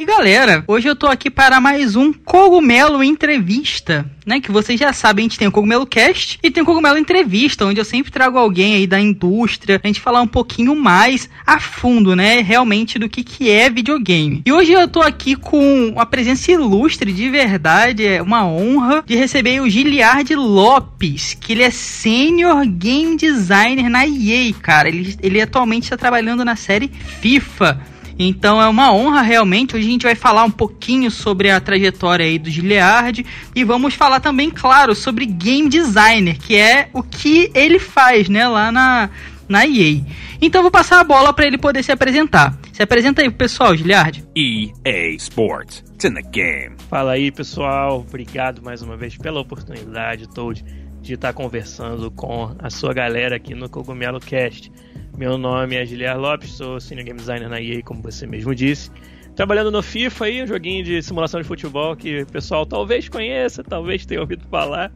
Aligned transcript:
E 0.00 0.04
galera, 0.06 0.64
hoje 0.66 0.88
eu 0.88 0.96
tô 0.96 1.06
aqui 1.06 1.28
para 1.28 1.60
mais 1.60 1.94
um 1.94 2.10
Cogumelo 2.10 3.04
Entrevista, 3.04 4.10
né? 4.24 4.40
Que 4.40 4.50
vocês 4.50 4.80
já 4.80 4.94
sabem, 4.94 5.24
a 5.24 5.28
gente 5.28 5.38
tem 5.38 5.46
o 5.46 5.52
Cogumelo 5.52 5.86
Cast 5.86 6.38
e 6.42 6.50
tem 6.50 6.62
o 6.62 6.66
Cogumelo 6.66 6.96
Entrevista, 6.96 7.66
onde 7.66 7.78
eu 7.78 7.84
sempre 7.84 8.10
trago 8.10 8.38
alguém 8.38 8.76
aí 8.76 8.86
da 8.86 8.98
indústria, 8.98 9.78
a 9.84 9.86
gente 9.86 10.00
falar 10.00 10.22
um 10.22 10.26
pouquinho 10.26 10.74
mais 10.74 11.28
a 11.46 11.60
fundo, 11.60 12.16
né? 12.16 12.40
Realmente 12.40 12.98
do 12.98 13.10
que, 13.10 13.22
que 13.22 13.50
é 13.50 13.68
videogame. 13.68 14.40
E 14.46 14.50
hoje 14.50 14.72
eu 14.72 14.88
tô 14.88 15.02
aqui 15.02 15.36
com 15.36 15.88
uma 15.88 16.06
presença 16.06 16.50
ilustre, 16.50 17.12
de 17.12 17.28
verdade, 17.28 18.06
é 18.06 18.22
uma 18.22 18.46
honra 18.46 19.04
de 19.06 19.14
receber 19.14 19.60
o 19.60 19.68
Giliard 19.68 20.34
Lopes, 20.34 21.36
que 21.38 21.52
ele 21.52 21.62
é 21.62 21.70
Senior 21.70 22.64
Game 22.66 23.18
Designer 23.18 23.90
na 23.90 24.06
EA, 24.06 24.50
cara. 24.62 24.88
Ele, 24.88 25.14
ele 25.22 25.42
atualmente 25.42 25.82
está 25.82 25.98
trabalhando 25.98 26.42
na 26.42 26.56
série 26.56 26.90
FIFA. 27.20 27.99
Então 28.22 28.60
é 28.60 28.68
uma 28.68 28.92
honra 28.92 29.22
realmente. 29.22 29.74
Hoje 29.74 29.88
a 29.88 29.90
gente 29.90 30.02
vai 30.02 30.14
falar 30.14 30.44
um 30.44 30.50
pouquinho 30.50 31.10
sobre 31.10 31.50
a 31.50 31.58
trajetória 31.58 32.26
aí 32.26 32.38
do 32.38 32.50
Giliard 32.50 33.24
e 33.56 33.64
vamos 33.64 33.94
falar 33.94 34.20
também, 34.20 34.50
claro, 34.50 34.94
sobre 34.94 35.24
game 35.24 35.70
designer, 35.70 36.36
que 36.38 36.54
é 36.54 36.90
o 36.92 37.02
que 37.02 37.50
ele 37.54 37.78
faz, 37.78 38.28
né, 38.28 38.46
lá 38.46 38.70
na 38.70 39.08
na 39.48 39.66
EA. 39.66 40.04
Então 40.40 40.62
vou 40.62 40.70
passar 40.70 41.00
a 41.00 41.04
bola 41.04 41.32
para 41.32 41.46
ele 41.46 41.58
poder 41.58 41.82
se 41.82 41.90
apresentar. 41.90 42.56
Se 42.72 42.82
apresenta 42.82 43.22
aí 43.22 43.28
pro 43.30 43.38
pessoal, 43.38 43.74
Giliard. 43.74 44.22
EA 44.36 45.16
Sports. 45.16 45.82
It's 45.94 46.04
in 46.04 46.12
the 46.12 46.22
game. 46.22 46.76
Fala 46.90 47.12
aí, 47.12 47.32
pessoal. 47.32 48.04
Obrigado 48.06 48.62
mais 48.62 48.82
uma 48.82 48.98
vez 48.98 49.16
pela 49.16 49.40
oportunidade, 49.40 50.28
Toad, 50.28 50.64
de 51.00 51.14
estar 51.14 51.32
conversando 51.32 52.10
com 52.10 52.54
a 52.58 52.70
sua 52.70 52.92
galera 52.92 53.36
aqui 53.36 53.54
no 53.54 53.68
Cogumelo 53.68 54.20
Cast. 54.20 54.70
Meu 55.16 55.36
nome 55.36 55.76
é 55.76 55.84
Giliar 55.84 56.18
Lopes, 56.18 56.50
sou 56.52 56.80
Senior 56.80 57.04
Game 57.04 57.18
Designer 57.18 57.48
na 57.48 57.60
EA, 57.60 57.82
como 57.82 58.00
você 58.02 58.26
mesmo 58.26 58.54
disse. 58.54 58.90
Trabalhando 59.36 59.70
no 59.70 59.82
FIFA 59.82 60.24
aí, 60.24 60.42
um 60.42 60.46
joguinho 60.46 60.84
de 60.84 61.02
simulação 61.02 61.40
de 61.40 61.46
futebol 61.46 61.94
que 61.96 62.22
o 62.22 62.26
pessoal 62.26 62.66
talvez 62.66 63.08
conheça, 63.08 63.62
talvez 63.62 64.04
tenha 64.06 64.20
ouvido 64.20 64.46
falar. 64.48 64.92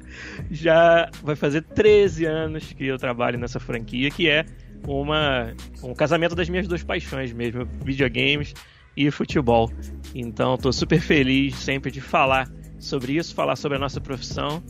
Já 0.50 1.10
vai 1.22 1.36
fazer 1.36 1.62
13 1.62 2.24
anos 2.24 2.72
que 2.72 2.86
eu 2.86 2.98
trabalho 2.98 3.38
nessa 3.38 3.60
franquia, 3.60 4.10
que 4.10 4.28
é 4.28 4.44
uma, 4.86 5.54
um 5.82 5.94
casamento 5.94 6.34
das 6.34 6.48
minhas 6.48 6.66
duas 6.66 6.82
paixões 6.82 7.32
mesmo, 7.32 7.66
videogames 7.84 8.54
e 8.96 9.10
futebol. 9.10 9.70
Então 10.14 10.54
estou 10.54 10.72
super 10.72 11.00
feliz 11.00 11.54
sempre 11.56 11.90
de 11.90 12.00
falar 12.00 12.50
sobre 12.78 13.16
isso, 13.16 13.34
falar 13.34 13.56
sobre 13.56 13.76
a 13.76 13.80
nossa 13.80 14.00
profissão 14.00 14.62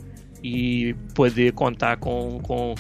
e 0.43 0.95
poder 1.15 1.53
contar 1.53 1.97
com, 1.97 2.39
com 2.43 2.75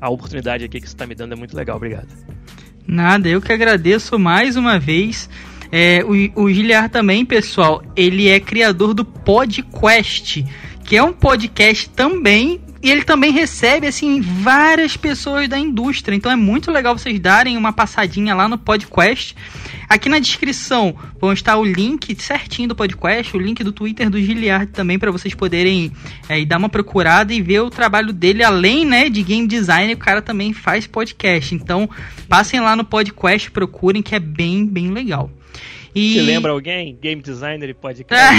a 0.00 0.08
oportunidade 0.08 0.64
aqui 0.64 0.80
que 0.80 0.88
você 0.88 0.94
está 0.94 1.06
me 1.06 1.14
dando 1.14 1.32
é 1.32 1.36
muito 1.36 1.56
legal. 1.56 1.76
Obrigado. 1.76 2.08
Nada, 2.86 3.28
eu 3.28 3.40
que 3.40 3.52
agradeço 3.52 4.18
mais 4.18 4.56
uma 4.56 4.78
vez. 4.78 5.28
É, 5.70 6.02
o, 6.04 6.44
o 6.44 6.50
Giliar 6.50 6.88
também, 6.88 7.24
pessoal, 7.24 7.82
ele 7.94 8.28
é 8.28 8.40
criador 8.40 8.94
do 8.94 9.04
PodQuest, 9.04 10.44
que 10.84 10.96
é 10.96 11.02
um 11.02 11.12
podcast 11.12 11.90
também 11.90 12.60
e 12.82 12.90
ele 12.90 13.02
também 13.02 13.32
recebe 13.32 13.86
assim 13.86 14.20
várias 14.20 14.96
pessoas 14.96 15.48
da 15.48 15.58
indústria. 15.58 16.14
Então 16.14 16.30
é 16.30 16.36
muito 16.36 16.70
legal 16.70 16.96
vocês 16.96 17.18
darem 17.18 17.56
uma 17.56 17.72
passadinha 17.72 18.34
lá 18.34 18.48
no 18.48 18.56
podcast. 18.56 19.34
Aqui 19.88 20.08
na 20.08 20.18
descrição 20.18 20.94
vão 21.18 21.32
estar 21.32 21.56
o 21.56 21.64
link 21.64 22.14
certinho 22.20 22.68
do 22.68 22.76
podcast, 22.76 23.34
o 23.36 23.40
link 23.40 23.64
do 23.64 23.72
Twitter 23.72 24.10
do 24.10 24.20
Giliard 24.20 24.70
também 24.70 24.98
para 24.98 25.10
vocês 25.10 25.34
poderem 25.34 25.90
é, 26.28 26.44
dar 26.44 26.58
uma 26.58 26.68
procurada 26.68 27.32
e 27.32 27.40
ver 27.40 27.60
o 27.60 27.70
trabalho 27.70 28.12
dele 28.12 28.44
além, 28.44 28.84
né, 28.84 29.08
de 29.08 29.22
game 29.22 29.46
design, 29.46 29.94
o 29.94 29.98
cara 29.98 30.20
também 30.20 30.52
faz 30.52 30.86
podcast. 30.86 31.54
Então, 31.54 31.88
passem 32.28 32.60
lá 32.60 32.76
no 32.76 32.84
podcast, 32.84 33.50
procurem 33.50 34.02
que 34.02 34.14
é 34.14 34.20
bem, 34.20 34.66
bem 34.66 34.90
legal. 34.90 35.30
E... 35.94 36.14
Você 36.14 36.22
lembra 36.22 36.52
alguém? 36.52 36.96
Game 37.00 37.20
designer 37.22 37.68
e 37.68 37.74
podcast? 37.74 38.34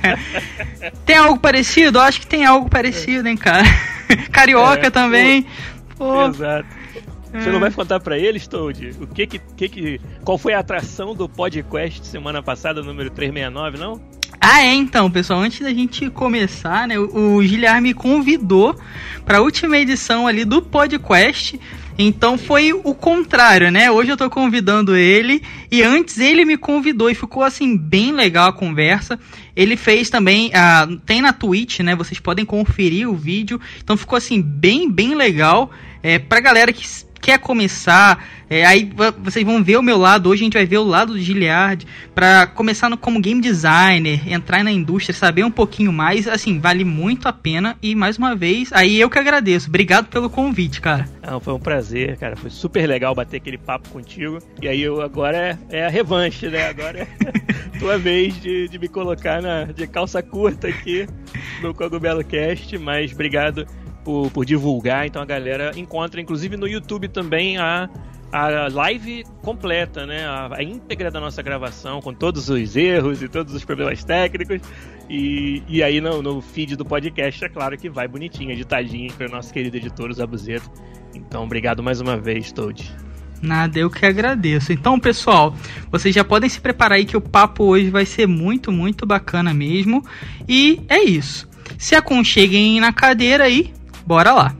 tem 1.04 1.16
algo 1.16 1.38
parecido? 1.38 1.98
Eu 1.98 2.02
acho 2.02 2.20
que 2.20 2.26
tem 2.26 2.44
algo 2.44 2.68
parecido, 2.68 3.28
hein, 3.28 3.36
cara? 3.36 3.66
Carioca 4.30 4.86
é, 4.86 4.90
também. 4.90 5.46
Pô. 5.96 6.26
Exato. 6.26 6.68
Você 7.32 7.50
não 7.50 7.60
vai 7.60 7.70
contar 7.70 8.00
para 8.00 8.18
eles, 8.18 8.46
Toad, 8.46 8.96
o 9.00 9.06
que 9.06 9.26
que, 9.26 9.38
que 9.38 9.68
que 9.68 10.00
qual 10.24 10.38
foi 10.38 10.54
a 10.54 10.60
atração 10.60 11.14
do 11.14 11.28
podcast 11.28 12.06
semana 12.06 12.42
passada, 12.42 12.82
número 12.82 13.10
369, 13.10 13.78
não? 13.78 14.00
Ah, 14.40 14.62
é, 14.62 14.74
então, 14.74 15.10
pessoal, 15.10 15.40
antes 15.40 15.60
da 15.60 15.70
gente 15.70 16.08
começar, 16.10 16.88
né, 16.88 16.98
o, 16.98 17.36
o 17.36 17.42
Giliar 17.42 17.82
me 17.82 17.92
convidou 17.92 18.74
para 19.24 19.38
a 19.38 19.40
última 19.40 19.76
edição 19.76 20.26
ali 20.26 20.44
do 20.44 20.62
podcast. 20.62 21.60
Então 21.98 22.38
foi 22.38 22.72
o 22.72 22.94
contrário, 22.94 23.72
né? 23.72 23.90
Hoje 23.90 24.12
eu 24.12 24.16
tô 24.16 24.30
convidando 24.30 24.94
ele 24.94 25.42
e 25.68 25.82
antes 25.82 26.18
ele 26.18 26.44
me 26.44 26.56
convidou 26.56 27.10
e 27.10 27.14
ficou 27.14 27.42
assim 27.42 27.76
bem 27.76 28.12
legal 28.12 28.48
a 28.48 28.52
conversa. 28.52 29.18
Ele 29.56 29.76
fez 29.76 30.08
também, 30.08 30.50
uh, 30.50 30.96
tem 30.98 31.20
na 31.20 31.32
Twitch, 31.32 31.80
né? 31.80 31.96
Vocês 31.96 32.20
podem 32.20 32.44
conferir 32.44 33.10
o 33.10 33.16
vídeo. 33.16 33.60
Então 33.82 33.96
ficou 33.96 34.16
assim 34.16 34.40
bem, 34.40 34.88
bem 34.88 35.16
legal. 35.16 35.72
É, 36.00 36.20
pra 36.20 36.38
galera 36.38 36.72
que 36.72 36.86
quer 37.20 37.38
começar, 37.38 38.24
é, 38.50 38.64
aí 38.64 38.90
vocês 39.18 39.44
vão 39.44 39.62
ver 39.62 39.76
o 39.76 39.82
meu 39.82 39.98
lado. 39.98 40.28
Hoje 40.28 40.42
a 40.42 40.44
gente 40.44 40.54
vai 40.54 40.64
ver 40.64 40.78
o 40.78 40.84
lado 40.84 41.12
do 41.12 41.18
Giliard 41.18 41.86
para 42.14 42.46
começar 42.46 42.88
no, 42.88 42.96
como 42.96 43.20
game 43.20 43.40
designer, 43.40 44.20
entrar 44.26 44.64
na 44.64 44.72
indústria, 44.72 45.14
saber 45.14 45.44
um 45.44 45.50
pouquinho 45.50 45.92
mais. 45.92 46.26
Assim, 46.26 46.58
vale 46.58 46.84
muito 46.84 47.28
a 47.28 47.32
pena. 47.32 47.76
E 47.82 47.94
mais 47.94 48.16
uma 48.16 48.34
vez, 48.34 48.72
aí 48.72 48.98
eu 48.98 49.10
que 49.10 49.18
agradeço. 49.18 49.68
Obrigado 49.68 50.06
pelo 50.06 50.30
convite, 50.30 50.80
cara. 50.80 51.08
Não, 51.22 51.38
foi 51.40 51.52
um 51.52 51.58
prazer, 51.58 52.16
cara. 52.16 52.36
Foi 52.36 52.48
super 52.48 52.86
legal 52.86 53.14
bater 53.14 53.36
aquele 53.36 53.58
papo 53.58 53.90
contigo. 53.90 54.38
E 54.62 54.68
aí 54.68 54.80
eu 54.80 55.02
agora 55.02 55.36
é, 55.36 55.58
é 55.70 55.86
a 55.86 55.90
revanche, 55.90 56.48
né? 56.48 56.68
Agora 56.68 57.00
é 57.00 57.08
tua 57.78 57.98
vez 57.98 58.40
de, 58.40 58.68
de 58.68 58.78
me 58.78 58.88
colocar 58.88 59.42
na, 59.42 59.64
de 59.64 59.86
calça 59.86 60.22
curta 60.22 60.68
aqui 60.68 61.06
no 61.60 61.74
Cogumelo 61.74 62.24
Cast. 62.24 62.78
Mas 62.78 63.12
obrigado 63.12 63.66
por, 64.08 64.30
por 64.30 64.46
divulgar, 64.46 65.06
então 65.06 65.20
a 65.20 65.24
galera 65.26 65.72
encontra, 65.76 66.18
inclusive 66.18 66.56
no 66.56 66.66
YouTube 66.66 67.08
também, 67.08 67.58
a, 67.58 67.90
a 68.32 68.68
live 68.72 69.22
completa, 69.42 70.06
né? 70.06 70.24
A, 70.24 70.48
a, 70.50 70.62
íntegra 70.62 71.10
da 71.10 71.20
nossa 71.20 71.42
gravação, 71.42 72.00
com 72.00 72.14
todos 72.14 72.48
os 72.48 72.74
erros 72.74 73.20
e 73.20 73.28
todos 73.28 73.52
os 73.52 73.66
problemas 73.66 74.02
técnicos. 74.02 74.62
E, 75.10 75.62
e 75.68 75.82
aí 75.82 76.00
no, 76.00 76.22
no 76.22 76.40
feed 76.40 76.74
do 76.74 76.86
podcast, 76.86 77.44
é 77.44 77.50
claro 77.50 77.76
que 77.76 77.90
vai 77.90 78.08
bonitinho, 78.08 78.50
editadinho 78.50 79.12
para 79.12 79.28
o 79.28 79.30
nosso 79.30 79.52
querido 79.52 79.76
editor, 79.76 80.08
o 80.08 80.14
Zabuzeto. 80.14 80.70
Então, 81.14 81.44
obrigado 81.44 81.82
mais 81.82 82.00
uma 82.00 82.16
vez, 82.16 82.50
Toad. 82.50 82.90
Nada, 83.42 83.78
eu 83.78 83.90
que 83.90 84.06
agradeço. 84.06 84.72
Então, 84.72 84.98
pessoal, 84.98 85.54
vocês 85.92 86.14
já 86.14 86.24
podem 86.24 86.48
se 86.48 86.62
preparar 86.62 86.96
aí 86.96 87.04
que 87.04 87.16
o 87.16 87.20
papo 87.20 87.64
hoje 87.64 87.90
vai 87.90 88.06
ser 88.06 88.26
muito, 88.26 88.72
muito 88.72 89.04
bacana 89.04 89.52
mesmo. 89.52 90.02
E 90.48 90.80
é 90.88 91.02
isso. 91.02 91.46
Se 91.76 91.94
aconcheguem 91.94 92.80
na 92.80 92.90
cadeira 92.90 93.44
aí, 93.44 93.76
Bora 94.08 94.32
lá! 94.32 94.56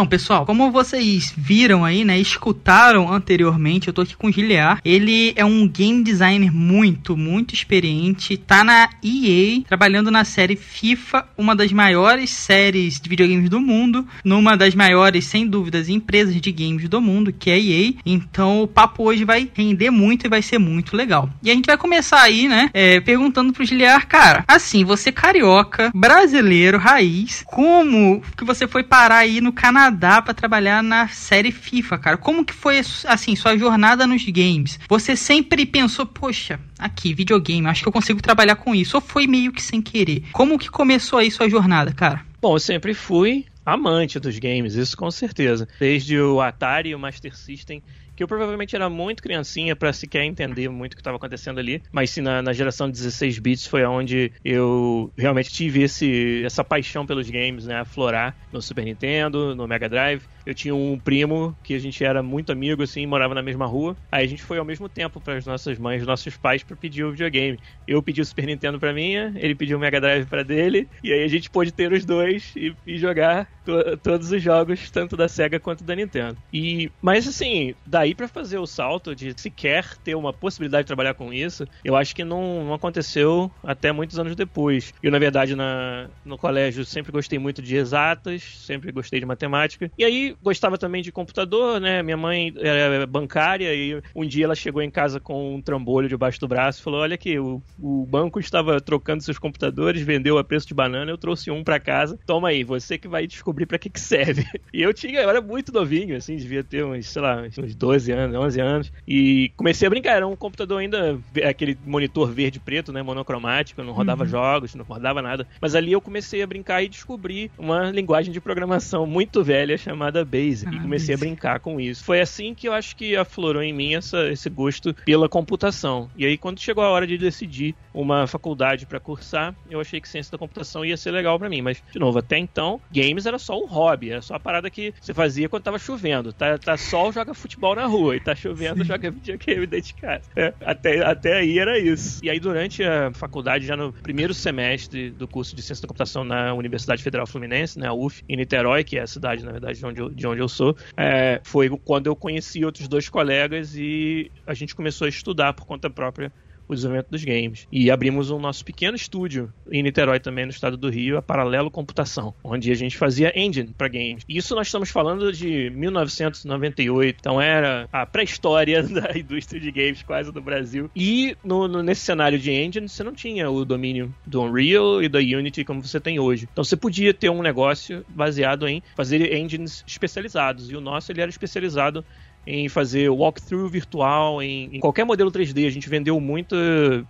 Então, 0.00 0.08
pessoal, 0.08 0.46
como 0.46 0.70
vocês 0.70 1.30
viram 1.36 1.84
aí, 1.84 2.06
né, 2.06 2.18
escutaram 2.18 3.12
anteriormente, 3.12 3.86
eu 3.86 3.92
tô 3.92 4.00
aqui 4.00 4.16
com 4.16 4.28
o 4.28 4.32
Giliar. 4.32 4.80
Ele 4.82 5.34
é 5.36 5.44
um 5.44 5.68
game 5.68 6.02
designer 6.02 6.50
muito, 6.50 7.18
muito 7.18 7.52
experiente. 7.52 8.38
Tá 8.38 8.64
na 8.64 8.88
EA, 9.04 9.60
trabalhando 9.68 10.10
na 10.10 10.24
série 10.24 10.56
FIFA, 10.56 11.26
uma 11.36 11.54
das 11.54 11.70
maiores 11.70 12.30
séries 12.30 12.98
de 12.98 13.10
videogames 13.10 13.50
do 13.50 13.60
mundo, 13.60 14.08
numa 14.24 14.56
das 14.56 14.74
maiores, 14.74 15.26
sem 15.26 15.46
dúvidas, 15.46 15.90
empresas 15.90 16.34
de 16.34 16.50
games 16.50 16.88
do 16.88 16.98
mundo, 16.98 17.30
que 17.30 17.50
é 17.50 17.54
a 17.56 17.58
EA. 17.58 17.92
Então, 18.06 18.62
o 18.62 18.66
papo 18.66 19.04
hoje 19.04 19.22
vai 19.22 19.50
render 19.52 19.90
muito 19.90 20.24
e 20.24 20.30
vai 20.30 20.40
ser 20.40 20.56
muito 20.56 20.96
legal. 20.96 21.28
E 21.42 21.50
a 21.50 21.54
gente 21.54 21.66
vai 21.66 21.76
começar 21.76 22.22
aí, 22.22 22.48
né, 22.48 22.70
é, 22.72 23.00
perguntando 23.00 23.52
pro 23.52 23.66
Giliar, 23.66 24.08
cara, 24.08 24.46
assim, 24.48 24.82
você 24.82 25.12
carioca, 25.12 25.90
brasileiro, 25.94 26.78
raiz, 26.78 27.44
como 27.46 28.22
que 28.34 28.46
você 28.46 28.66
foi 28.66 28.82
parar 28.82 29.18
aí 29.18 29.42
no 29.42 29.52
canal 29.52 29.89
Canadá 29.90 30.22
para 30.22 30.32
trabalhar 30.32 30.82
na 30.82 31.08
série 31.08 31.50
FIFA, 31.50 31.98
cara. 31.98 32.16
Como 32.16 32.44
que 32.44 32.54
foi 32.54 32.80
assim 33.04 33.34
sua 33.34 33.58
jornada 33.58 34.06
nos 34.06 34.24
games? 34.24 34.78
Você 34.88 35.16
sempre 35.16 35.66
pensou, 35.66 36.06
poxa, 36.06 36.60
aqui 36.78 37.12
videogame, 37.12 37.66
acho 37.66 37.82
que 37.82 37.88
eu 37.88 37.92
consigo 37.92 38.22
trabalhar 38.22 38.56
com 38.56 38.74
isso? 38.74 38.96
Ou 38.96 39.00
foi 39.00 39.26
meio 39.26 39.52
que 39.52 39.60
sem 39.60 39.82
querer? 39.82 40.24
Como 40.32 40.58
que 40.58 40.70
começou 40.70 41.18
aí 41.18 41.30
sua 41.30 41.48
jornada, 41.48 41.92
cara? 41.92 42.24
Bom, 42.40 42.54
eu 42.54 42.60
sempre 42.60 42.94
fui 42.94 43.46
amante 43.66 44.20
dos 44.20 44.38
games, 44.38 44.74
isso 44.74 44.96
com 44.96 45.10
certeza. 45.10 45.68
Desde 45.78 46.18
o 46.18 46.40
Atari 46.40 46.90
e 46.90 46.94
o 46.94 46.98
Master 46.98 47.36
System 47.36 47.82
que 48.20 48.24
eu 48.24 48.28
provavelmente 48.28 48.76
era 48.76 48.90
muito 48.90 49.22
criancinha 49.22 49.74
para 49.74 49.94
sequer 49.94 50.24
entender 50.24 50.68
muito 50.68 50.92
o 50.92 50.96
que 50.96 51.00
estava 51.00 51.16
acontecendo 51.16 51.58
ali, 51.58 51.82
mas 51.90 52.10
sim 52.10 52.20
na, 52.20 52.42
na 52.42 52.52
geração 52.52 52.86
de 52.86 52.92
16 52.92 53.38
bits 53.38 53.66
foi 53.66 53.82
onde 53.86 54.30
eu 54.44 55.10
realmente 55.16 55.48
tive 55.48 55.82
esse, 55.82 56.42
essa 56.44 56.62
paixão 56.62 57.06
pelos 57.06 57.30
games, 57.30 57.64
né, 57.64 57.80
aflorar 57.80 58.36
no 58.52 58.60
Super 58.60 58.84
Nintendo, 58.84 59.54
no 59.56 59.66
Mega 59.66 59.88
Drive. 59.88 60.22
Eu 60.44 60.54
tinha 60.54 60.74
um 60.74 61.00
primo 61.00 61.56
que 61.62 61.72
a 61.72 61.78
gente 61.78 62.04
era 62.04 62.22
muito 62.22 62.52
amigo, 62.52 62.82
assim, 62.82 63.06
morava 63.06 63.34
na 63.34 63.42
mesma 63.42 63.64
rua. 63.64 63.96
Aí 64.12 64.26
a 64.26 64.28
gente 64.28 64.42
foi 64.42 64.58
ao 64.58 64.66
mesmo 64.66 64.86
tempo 64.86 65.18
para 65.18 65.38
as 65.38 65.46
nossas 65.46 65.78
mães, 65.78 66.04
nossos 66.04 66.36
pais, 66.36 66.62
para 66.62 66.76
pedir 66.76 67.04
o 67.04 67.12
videogame. 67.12 67.58
Eu 67.86 68.02
pedi 68.02 68.20
o 68.20 68.24
Super 68.24 68.44
Nintendo 68.44 68.78
para 68.78 68.92
minha, 68.92 69.32
ele 69.36 69.54
pediu 69.54 69.78
o 69.78 69.80
Mega 69.80 69.98
Drive 69.98 70.26
para 70.26 70.42
dele, 70.42 70.90
e 71.02 71.10
aí 71.10 71.22
a 71.22 71.28
gente 71.28 71.48
pôde 71.48 71.72
ter 71.72 71.90
os 71.90 72.04
dois 72.04 72.52
e, 72.54 72.76
e 72.86 72.98
jogar 72.98 73.48
to 73.70 73.96
todos 73.98 74.32
os 74.32 74.42
jogos, 74.42 74.90
tanto 74.90 75.16
da 75.16 75.28
Sega 75.28 75.60
quanto 75.60 75.84
da 75.84 75.94
Nintendo. 75.94 76.36
E, 76.52 76.90
mas 77.00 77.26
assim, 77.26 77.74
daí 77.86 78.14
para 78.14 78.28
fazer 78.28 78.58
o 78.58 78.66
salto 78.66 79.14
de 79.14 79.32
sequer 79.40 79.96
ter 79.98 80.14
uma 80.14 80.32
possibilidade 80.32 80.84
de 80.84 80.88
trabalhar 80.88 81.14
com 81.14 81.32
isso, 81.32 81.66
eu 81.84 81.96
acho 81.96 82.14
que 82.14 82.24
não, 82.24 82.64
não 82.64 82.74
aconteceu 82.74 83.50
até 83.62 83.92
muitos 83.92 84.18
anos 84.18 84.34
depois. 84.34 84.92
Eu, 85.02 85.10
na 85.10 85.18
verdade, 85.18 85.54
na, 85.54 86.08
no 86.24 86.36
colégio 86.36 86.84
sempre 86.84 87.12
gostei 87.12 87.38
muito 87.38 87.62
de 87.62 87.76
exatas, 87.76 88.42
sempre 88.42 88.92
gostei 88.92 89.20
de 89.20 89.26
matemática. 89.26 89.90
E 89.96 90.04
aí 90.04 90.36
gostava 90.42 90.78
também 90.78 91.02
de 91.02 91.12
computador, 91.12 91.80
né? 91.80 92.02
Minha 92.02 92.16
mãe 92.16 92.52
era 92.58 93.06
bancária 93.06 93.74
e 93.74 94.00
um 94.14 94.26
dia 94.26 94.44
ela 94.44 94.54
chegou 94.54 94.82
em 94.82 94.90
casa 94.90 95.20
com 95.20 95.56
um 95.56 95.62
trambolho 95.62 96.08
debaixo 96.08 96.40
do 96.40 96.48
braço 96.48 96.80
e 96.80 96.82
falou: 96.82 97.00
Olha 97.00 97.14
aqui, 97.14 97.38
o, 97.38 97.62
o 97.78 98.06
banco 98.06 98.40
estava 98.40 98.80
trocando 98.80 99.22
seus 99.22 99.38
computadores, 99.38 100.02
vendeu 100.02 100.38
a 100.38 100.44
preço 100.44 100.66
de 100.66 100.74
banana, 100.74 101.10
eu 101.10 101.18
trouxe 101.18 101.50
um 101.50 101.62
para 101.62 101.78
casa. 101.78 102.18
Toma 102.26 102.48
aí, 102.48 102.64
você 102.64 102.98
que 102.98 103.08
vai 103.08 103.26
descobrir 103.26 103.59
para 103.66 103.78
que, 103.78 103.90
que 103.90 104.00
serve. 104.00 104.46
E 104.72 104.82
eu 104.82 104.94
tinha, 104.94 105.20
eu 105.20 105.28
era 105.28 105.40
muito 105.40 105.72
novinho, 105.72 106.16
assim, 106.16 106.36
devia 106.36 106.62
ter 106.62 106.84
uns, 106.84 107.08
sei 107.08 107.20
lá, 107.20 107.42
uns 107.42 107.74
12 107.74 108.12
anos, 108.12 108.36
11 108.36 108.60
anos. 108.60 108.92
E 109.06 109.50
comecei 109.56 109.86
a 109.86 109.90
brincar, 109.90 110.12
era 110.12 110.26
um 110.26 110.36
computador 110.36 110.78
ainda, 110.78 111.18
aquele 111.44 111.76
monitor 111.84 112.30
verde 112.30 112.58
e 112.58 112.60
preto, 112.60 112.92
né? 112.92 113.02
Monocromático, 113.02 113.82
não 113.82 113.92
rodava 113.92 114.22
uhum. 114.22 114.28
jogos, 114.28 114.74
não 114.74 114.84
rodava 114.84 115.20
nada. 115.20 115.46
Mas 115.60 115.74
ali 115.74 115.92
eu 115.92 116.00
comecei 116.00 116.40
a 116.42 116.46
brincar 116.46 116.82
e 116.82 116.88
descobri 116.88 117.50
uma 117.58 117.90
linguagem 117.90 118.32
de 118.32 118.40
programação 118.40 119.06
muito 119.06 119.42
velha 119.42 119.76
chamada 119.76 120.24
Basic. 120.24 120.70
Ah, 120.70 120.76
e 120.76 120.80
comecei 120.80 121.14
a 121.14 121.18
brincar 121.18 121.58
com 121.60 121.80
isso. 121.80 122.04
Foi 122.04 122.20
assim 122.20 122.54
que 122.54 122.68
eu 122.68 122.72
acho 122.72 122.94
que 122.94 123.16
aflorou 123.16 123.62
em 123.62 123.72
mim 123.72 123.94
essa, 123.94 124.30
esse 124.30 124.48
gosto 124.48 124.94
pela 124.94 125.28
computação. 125.28 126.08
E 126.16 126.24
aí, 126.24 126.38
quando 126.38 126.60
chegou 126.60 126.84
a 126.84 126.90
hora 126.90 127.06
de 127.06 127.18
decidir 127.18 127.74
uma 127.92 128.26
faculdade 128.26 128.86
para 128.86 129.00
cursar, 129.00 129.54
eu 129.68 129.80
achei 129.80 130.00
que 130.00 130.08
ciência 130.08 130.32
da 130.32 130.38
computação 130.38 130.84
ia 130.84 130.96
ser 130.96 131.10
legal 131.10 131.38
para 131.38 131.48
mim. 131.48 131.62
Mas, 131.62 131.82
de 131.92 131.98
novo, 131.98 132.18
até 132.18 132.38
então, 132.38 132.80
games 132.92 133.26
era 133.26 133.38
só 133.40 133.58
um 133.58 133.66
hobby, 133.66 134.10
era 134.10 134.22
só 134.22 134.34
a 134.34 134.40
parada 134.40 134.70
que 134.70 134.94
você 135.00 135.12
fazia 135.12 135.48
quando 135.48 135.64
tava 135.64 135.78
chovendo. 135.78 136.32
Tá, 136.32 136.56
tá 136.58 136.76
sol, 136.76 137.12
joga 137.12 137.34
futebol 137.34 137.74
na 137.74 137.86
rua, 137.86 138.16
e 138.16 138.20
tá 138.20 138.34
chovendo, 138.34 138.82
Sim. 138.82 138.84
joga 138.84 139.10
videogame 139.10 139.66
dentro 139.66 139.86
de 139.88 139.94
casa. 139.94 140.28
É, 140.36 140.54
até, 140.60 141.04
até 141.04 141.38
aí 141.38 141.58
era 141.58 141.78
isso. 141.78 142.20
E 142.22 142.30
aí, 142.30 142.38
durante 142.38 142.84
a 142.84 143.12
faculdade, 143.12 143.66
já 143.66 143.76
no 143.76 143.92
primeiro 143.92 144.32
semestre 144.32 145.10
do 145.10 145.26
curso 145.26 145.56
de 145.56 145.62
ciência 145.62 145.82
da 145.82 145.88
computação 145.88 146.24
na 146.24 146.54
Universidade 146.54 147.02
Federal 147.02 147.26
Fluminense, 147.26 147.78
né, 147.78 147.88
a 147.88 147.92
UF, 147.92 148.22
em 148.28 148.36
Niterói, 148.36 148.84
que 148.84 148.98
é 148.98 149.02
a 149.02 149.06
cidade, 149.06 149.44
na 149.44 149.52
verdade, 149.52 149.78
de 149.78 149.86
onde 149.86 150.00
eu, 150.00 150.10
de 150.10 150.26
onde 150.26 150.40
eu 150.40 150.48
sou, 150.48 150.76
é, 150.96 151.40
foi 151.44 151.68
quando 151.84 152.06
eu 152.06 152.14
conheci 152.14 152.64
outros 152.64 152.86
dois 152.86 153.08
colegas 153.08 153.74
e 153.74 154.30
a 154.46 154.54
gente 154.54 154.74
começou 154.74 155.06
a 155.06 155.08
estudar 155.08 155.52
por 155.54 155.66
conta 155.66 155.88
própria 155.88 156.32
o 156.70 156.74
desenvolvimento 156.74 157.10
dos 157.10 157.24
games. 157.24 157.66
E 157.70 157.90
abrimos 157.90 158.30
um 158.30 158.38
nosso 158.38 158.64
pequeno 158.64 158.96
estúdio 158.96 159.52
em 159.70 159.82
Niterói 159.82 160.20
também, 160.20 160.44
no 160.44 160.50
estado 160.50 160.76
do 160.76 160.88
Rio, 160.88 161.18
a 161.18 161.22
Paralelo 161.22 161.70
Computação, 161.70 162.34
onde 162.42 162.70
a 162.70 162.74
gente 162.74 162.96
fazia 162.96 163.32
engine 163.38 163.74
para 163.76 163.88
games. 163.88 164.24
Isso 164.28 164.54
nós 164.54 164.68
estamos 164.68 164.90
falando 164.90 165.32
de 165.32 165.70
1998, 165.70 167.16
então 167.18 167.40
era 167.40 167.88
a 167.92 168.06
pré-história 168.06 168.82
da 168.86 169.16
indústria 169.18 169.60
de 169.60 169.70
games 169.70 170.02
quase 170.02 170.32
do 170.32 170.40
Brasil. 170.40 170.90
E 170.94 171.36
no, 171.44 171.66
no, 171.66 171.82
nesse 171.82 172.02
cenário 172.02 172.38
de 172.38 172.50
engine, 172.52 172.88
você 172.88 173.02
não 173.02 173.12
tinha 173.12 173.50
o 173.50 173.64
domínio 173.64 174.14
do 174.26 174.42
Unreal 174.42 175.02
e 175.02 175.08
da 175.08 175.18
Unity 175.18 175.64
como 175.64 175.82
você 175.82 175.98
tem 175.98 176.18
hoje. 176.18 176.48
Então 176.52 176.62
você 176.62 176.76
podia 176.76 177.12
ter 177.12 177.30
um 177.30 177.42
negócio 177.42 178.04
baseado 178.08 178.68
em 178.68 178.82
fazer 178.94 179.34
engines 179.34 179.84
especializados. 179.86 180.70
E 180.70 180.76
o 180.76 180.80
nosso 180.80 181.10
ele 181.10 181.20
era 181.20 181.30
especializado 181.30 182.04
em 182.46 182.68
fazer 182.68 183.08
walkthrough 183.10 183.68
virtual, 183.68 184.42
em, 184.42 184.70
em, 184.72 184.80
qualquer 184.80 185.04
modelo 185.04 185.30
3D. 185.30 185.66
A 185.66 185.70
gente 185.70 185.88
vendeu 185.88 186.18
muito, 186.20 186.56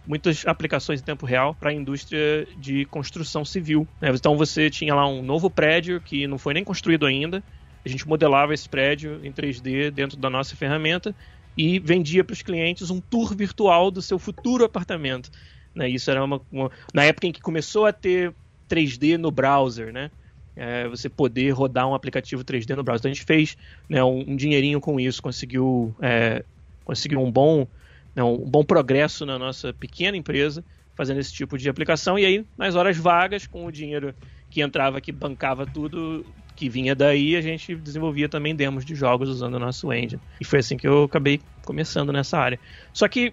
muitas 0.06 0.44
aplicações 0.46 1.00
em 1.00 1.04
tempo 1.04 1.24
real 1.24 1.54
para 1.54 1.70
a 1.70 1.72
indústria 1.72 2.46
de 2.58 2.84
construção 2.86 3.44
civil. 3.44 3.86
Né? 4.00 4.10
Então 4.10 4.36
você 4.36 4.68
tinha 4.68 4.94
lá 4.94 5.06
um 5.06 5.22
novo 5.22 5.48
prédio 5.48 6.00
que 6.00 6.26
não 6.26 6.38
foi 6.38 6.54
nem 6.54 6.64
construído 6.64 7.06
ainda. 7.06 7.42
A 7.84 7.88
gente 7.88 8.06
modelava 8.06 8.52
esse 8.52 8.68
prédio 8.68 9.20
em 9.24 9.32
3D 9.32 9.90
dentro 9.90 10.16
da 10.16 10.28
nossa 10.28 10.54
ferramenta 10.56 11.14
e 11.56 11.78
vendia 11.78 12.24
para 12.24 12.34
os 12.34 12.42
clientes 12.42 12.90
um 12.90 13.00
tour 13.00 13.34
virtual 13.34 13.90
do 13.90 14.02
seu 14.02 14.18
futuro 14.18 14.64
apartamento. 14.64 15.30
Né? 15.74 15.88
Isso 15.88 16.10
era 16.10 16.22
uma, 16.22 16.40
uma, 16.50 16.70
na 16.92 17.04
época 17.04 17.26
em 17.26 17.32
que 17.32 17.40
começou 17.40 17.86
a 17.86 17.92
ter 17.92 18.34
3D 18.68 19.16
no 19.16 19.30
browser, 19.30 19.92
né? 19.92 20.10
É, 20.56 20.88
você 20.88 21.08
poder 21.08 21.50
rodar 21.50 21.88
um 21.88 21.94
aplicativo 21.94 22.44
3D 22.44 22.76
no 22.76 22.82
browser. 22.82 23.00
Então 23.00 23.10
a 23.10 23.14
gente 23.14 23.24
fez 23.24 23.56
né, 23.88 24.02
um, 24.02 24.32
um, 24.32 24.36
dinheirinho 24.36 24.80
com 24.80 24.98
isso, 24.98 25.22
conseguiu, 25.22 25.94
é, 26.00 26.44
conseguiu 26.84 27.20
um 27.20 27.30
bom, 27.30 27.66
né, 28.14 28.22
um 28.22 28.48
bom 28.48 28.64
progresso 28.64 29.24
na 29.24 29.38
nossa 29.38 29.72
pequena 29.72 30.16
empresa 30.16 30.64
fazendo 30.94 31.20
esse 31.20 31.32
tipo 31.32 31.56
de 31.56 31.68
aplicação. 31.68 32.18
E 32.18 32.26
aí, 32.26 32.44
nas 32.58 32.74
horas 32.74 32.96
vagas, 32.96 33.46
com 33.46 33.64
o 33.64 33.72
dinheiro 33.72 34.14
que 34.50 34.60
entrava, 34.60 35.00
que 35.00 35.10
bancava 35.10 35.64
tudo, 35.64 36.26
que 36.54 36.68
vinha 36.68 36.94
daí, 36.94 37.36
a 37.36 37.40
gente 37.40 37.74
desenvolvia 37.76 38.28
também 38.28 38.54
demos 38.54 38.84
de 38.84 38.94
jogos 38.94 39.28
usando 39.28 39.54
o 39.54 39.58
nosso 39.58 39.90
engine. 39.92 40.20
E 40.40 40.44
foi 40.44 40.58
assim 40.58 40.76
que 40.76 40.86
eu 40.86 41.04
acabei 41.04 41.40
começando 41.64 42.12
nessa 42.12 42.36
área. 42.38 42.60
Só 42.92 43.08
que 43.08 43.32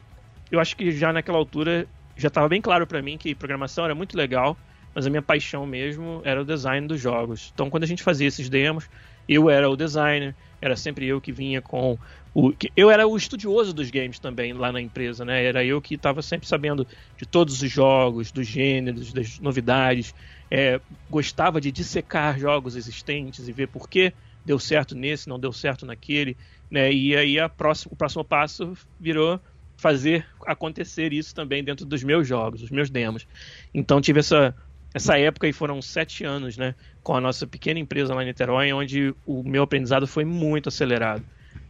eu 0.50 0.60
acho 0.60 0.78
que 0.78 0.92
já 0.92 1.12
naquela 1.12 1.38
altura 1.38 1.88
já 2.16 2.30
estava 2.30 2.48
bem 2.48 2.62
claro 2.62 2.88
para 2.88 3.02
mim 3.02 3.18
que 3.18 3.36
programação 3.36 3.84
era 3.84 3.94
muito 3.94 4.18
legal, 4.18 4.58
mas 4.98 5.06
a 5.06 5.12
minha 5.12 5.22
paixão 5.22 5.64
mesmo 5.64 6.24
era 6.26 6.42
o 6.42 6.44
design 6.44 6.88
dos 6.88 7.00
jogos. 7.00 7.52
Então, 7.54 7.70
quando 7.70 7.84
a 7.84 7.86
gente 7.86 8.02
fazia 8.02 8.28
esses 8.28 8.50
demos, 8.50 8.90
eu 9.30 9.48
era 9.48 9.70
o 9.70 9.78
designer, 9.78 10.34
era 10.60 10.76
sempre 10.76 11.06
eu 11.06 11.22
que 11.22 11.32
vinha 11.32 11.62
com 11.62 12.00
o. 12.34 12.52
Eu 12.76 12.90
era 12.90 13.08
o 13.08 13.16
estudioso 13.16 13.76
dos 13.76 13.92
games 13.92 14.18
também 14.18 14.54
lá 14.54 14.72
na 14.72 14.82
empresa, 14.82 15.24
né? 15.24 15.46
Era 15.46 15.64
eu 15.64 15.80
que 15.80 15.94
estava 15.94 16.24
sempre 16.24 16.48
sabendo 16.48 16.88
de 17.16 17.28
todos 17.28 17.62
os 17.62 17.72
jogos, 17.72 18.32
dos 18.32 18.48
gêneros, 18.48 19.14
das 19.14 19.38
novidades. 19.38 20.16
É, 20.50 20.82
gostava 21.12 21.62
de 21.62 21.72
dissecar 21.72 22.40
jogos 22.40 22.76
existentes 22.76 23.48
e 23.48 23.52
ver 23.52 23.68
por 23.68 23.88
que 23.88 24.12
deu 24.44 24.58
certo 24.58 24.96
nesse, 24.96 25.30
não 25.30 25.40
deu 25.40 25.54
certo 25.54 25.86
naquele. 25.86 26.36
Né? 26.72 26.92
E 26.92 27.16
aí 27.16 27.40
a 27.40 27.48
próxima, 27.48 27.94
o 27.94 27.96
próximo 27.96 28.24
passo 28.24 28.76
virou 29.00 29.40
fazer 29.78 30.26
acontecer 30.44 31.14
isso 31.14 31.36
também 31.36 31.64
dentro 31.64 31.86
dos 31.86 32.04
meus 32.04 32.28
jogos, 32.28 32.64
os 32.64 32.72
meus 32.72 32.90
demos. 32.90 33.28
Então 33.72 34.02
tive 34.02 34.22
essa 34.22 34.56
essa 34.94 35.18
época 35.18 35.48
aí 35.48 35.54
foram 35.54 35.82
sete 35.82 36.24
anos, 36.24 36.58
né? 36.58 36.76
Com 37.04 37.16
a 37.16 37.22
nossa 37.22 37.46
pequena 37.46 37.80
empresa 37.80 38.14
lá 38.14 38.24
em 38.24 38.28
Niterói, 38.28 38.72
onde 38.74 39.14
o 39.26 39.44
meu 39.44 39.64
aprendizado 39.64 40.08
foi 40.08 40.26
muito 40.26 40.70
acelerado. 40.70 41.24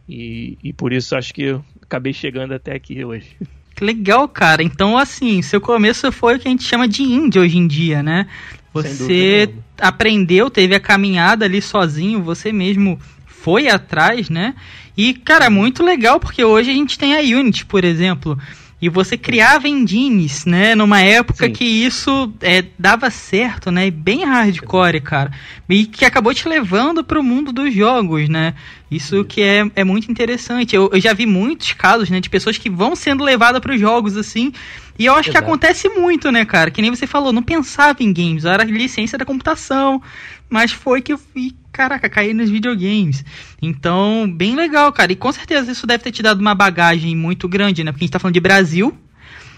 E, 0.08 0.56
e 0.62 0.72
por 0.72 0.92
isso 0.92 1.14
acho 1.14 1.34
que 1.34 1.42
eu 1.42 1.64
acabei 1.82 2.12
chegando 2.12 2.54
até 2.54 2.74
aqui 2.74 3.04
hoje. 3.04 3.36
Que 3.78 3.84
legal, 3.84 4.26
cara. 4.26 4.60
Então, 4.60 4.98
assim, 4.98 5.40
seu 5.40 5.60
começo 5.60 6.10
foi 6.10 6.34
o 6.34 6.40
que 6.40 6.48
a 6.48 6.50
gente 6.50 6.64
chama 6.64 6.88
de 6.88 7.04
indie 7.04 7.38
hoje 7.38 7.58
em 7.58 7.68
dia, 7.68 8.02
né? 8.02 8.26
Você 8.74 9.54
aprendeu, 9.80 10.50
teve 10.50 10.74
a 10.74 10.80
caminhada 10.80 11.44
ali 11.44 11.62
sozinho, 11.62 12.20
você 12.20 12.50
mesmo 12.50 12.98
foi 13.24 13.68
atrás, 13.68 14.28
né? 14.28 14.56
E, 14.96 15.14
cara, 15.14 15.48
muito 15.48 15.84
legal 15.84 16.18
porque 16.18 16.42
hoje 16.42 16.72
a 16.72 16.74
gente 16.74 16.98
tem 16.98 17.14
a 17.14 17.20
Unity, 17.20 17.64
por 17.66 17.84
exemplo. 17.84 18.36
E 18.80 18.88
você 18.88 19.16
criava 19.18 19.68
engines, 19.68 20.44
né? 20.44 20.74
Numa 20.74 21.00
época 21.00 21.46
Sim. 21.46 21.52
que 21.52 21.64
isso 21.64 22.32
é, 22.40 22.64
dava 22.78 23.10
certo, 23.10 23.72
né? 23.72 23.90
Bem 23.90 24.24
hardcore, 24.24 25.00
cara. 25.00 25.32
E 25.68 25.84
que 25.84 26.04
acabou 26.04 26.32
te 26.32 26.48
levando 26.48 27.02
para 27.02 27.18
o 27.18 27.24
mundo 27.24 27.52
dos 27.52 27.74
jogos, 27.74 28.28
né? 28.28 28.54
Isso 28.90 29.24
que 29.24 29.42
é, 29.42 29.70
é 29.76 29.84
muito 29.84 30.10
interessante. 30.10 30.74
Eu, 30.74 30.90
eu 30.92 31.00
já 31.00 31.12
vi 31.12 31.26
muitos 31.26 31.72
casos, 31.74 32.08
né? 32.08 32.20
De 32.20 32.30
pessoas 32.30 32.56
que 32.56 32.70
vão 32.70 32.96
sendo 32.96 33.22
levadas 33.22 33.60
para 33.60 33.74
os 33.74 33.80
jogos, 33.80 34.16
assim. 34.16 34.52
E 34.98 35.04
eu 35.04 35.12
acho 35.12 35.28
Exato. 35.28 35.44
que 35.44 35.50
acontece 35.50 35.88
muito, 35.90 36.32
né, 36.32 36.44
cara? 36.44 36.70
Que 36.70 36.80
nem 36.80 36.90
você 36.90 37.06
falou, 37.06 37.32
não 37.32 37.42
pensava 37.42 38.02
em 38.02 38.12
games. 38.12 38.44
Era 38.44 38.64
licença 38.64 39.18
da 39.18 39.24
computação. 39.24 40.02
Mas 40.48 40.72
foi 40.72 41.02
que 41.02 41.12
eu 41.12 41.18
fui 41.18 41.54
caraca, 41.70 42.08
cair 42.08 42.34
nos 42.34 42.50
videogames. 42.50 43.24
Então, 43.60 44.28
bem 44.28 44.56
legal, 44.56 44.90
cara. 44.92 45.12
E 45.12 45.16
com 45.16 45.30
certeza 45.30 45.70
isso 45.70 45.86
deve 45.86 46.02
ter 46.02 46.10
te 46.10 46.22
dado 46.22 46.40
uma 46.40 46.54
bagagem 46.54 47.14
muito 47.14 47.46
grande, 47.46 47.84
né? 47.84 47.92
Porque 47.92 48.04
a 48.04 48.06
gente 48.06 48.12
tá 48.12 48.18
falando 48.18 48.34
de 48.34 48.40
Brasil, 48.40 48.96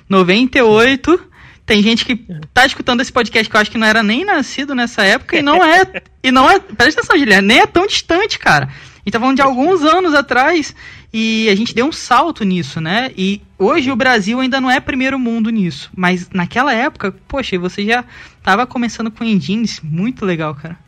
98. 0.08 1.28
Tem 1.64 1.82
gente 1.82 2.04
que 2.04 2.16
tá 2.52 2.66
escutando 2.66 3.00
esse 3.00 3.12
podcast 3.12 3.48
que 3.48 3.56
eu 3.56 3.60
acho 3.60 3.70
que 3.70 3.78
não 3.78 3.86
era 3.86 4.02
nem 4.02 4.24
nascido 4.24 4.74
nessa 4.74 5.04
época 5.04 5.38
e 5.38 5.42
não 5.42 5.64
é. 5.64 6.02
e 6.22 6.32
não 6.32 6.50
é. 6.50 6.58
Presta 6.58 7.00
atenção, 7.00 7.16
Guilherme, 7.16 7.46
nem 7.46 7.60
é 7.60 7.66
tão 7.66 7.86
distante, 7.86 8.38
cara. 8.38 8.68
A 9.00 9.02
gente 9.04 9.12
tá 9.12 9.20
falando 9.20 9.36
de 9.36 9.42
alguns 9.42 9.82
anos 9.82 10.14
atrás 10.14 10.74
e 11.12 11.48
a 11.48 11.54
gente 11.54 11.74
deu 11.74 11.86
um 11.86 11.92
salto 11.92 12.44
nisso, 12.44 12.80
né? 12.82 13.10
E 13.16 13.40
hoje 13.58 13.90
o 13.90 13.96
Brasil 13.96 14.38
ainda 14.40 14.60
não 14.60 14.70
é 14.70 14.78
primeiro 14.78 15.18
mundo 15.18 15.48
nisso. 15.48 15.90
Mas 15.96 16.28
naquela 16.28 16.74
época, 16.74 17.10
poxa, 17.26 17.58
você 17.58 17.84
já 17.86 18.04
tava 18.42 18.66
começando 18.66 19.10
com 19.10 19.24
engines, 19.24 19.80
muito 19.80 20.26
legal, 20.26 20.54
cara. 20.54 20.78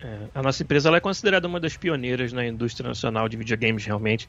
É, 0.00 0.18
a 0.32 0.42
nossa 0.42 0.62
empresa 0.62 0.88
ela 0.88 0.98
é 0.98 1.00
considerada 1.00 1.48
uma 1.48 1.58
das 1.58 1.76
pioneiras 1.76 2.32
na 2.32 2.46
indústria 2.46 2.86
nacional 2.86 3.28
de 3.28 3.36
videogames, 3.36 3.84
realmente. 3.84 4.28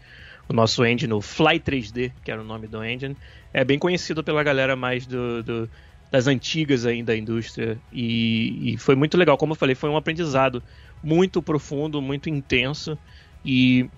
o 0.50 0.54
nosso 0.54 0.84
engine, 0.84 1.14
o 1.14 1.22
Fly 1.22 1.60
3D, 1.60 2.12
que 2.24 2.32
era 2.32 2.42
o 2.42 2.44
nome 2.44 2.68
do 2.68 2.84
engine, 2.84 3.16
é 3.54 3.64
bem 3.64 3.78
conhecido 3.78 4.24
pela 4.24 4.42
galera 4.42 4.76
mais 4.76 5.06
do, 5.06 5.44
do 5.44 5.70
das 6.10 6.26
antigas 6.26 6.86
ainda 6.86 7.12
da 7.12 7.18
indústria 7.18 7.78
e, 7.92 8.74
e, 8.74 8.78
foi 8.78 8.96
muito 8.96 9.18
legal, 9.18 9.38
como 9.38 9.52
eu 9.52 9.58
falei, 9.58 9.76
foi 9.76 9.90
um 9.90 9.98
aprendizado 9.98 10.64
muito 11.04 11.42
profundo, 11.42 12.02
muito 12.02 12.30
intenso 12.30 12.98
e 13.48 13.90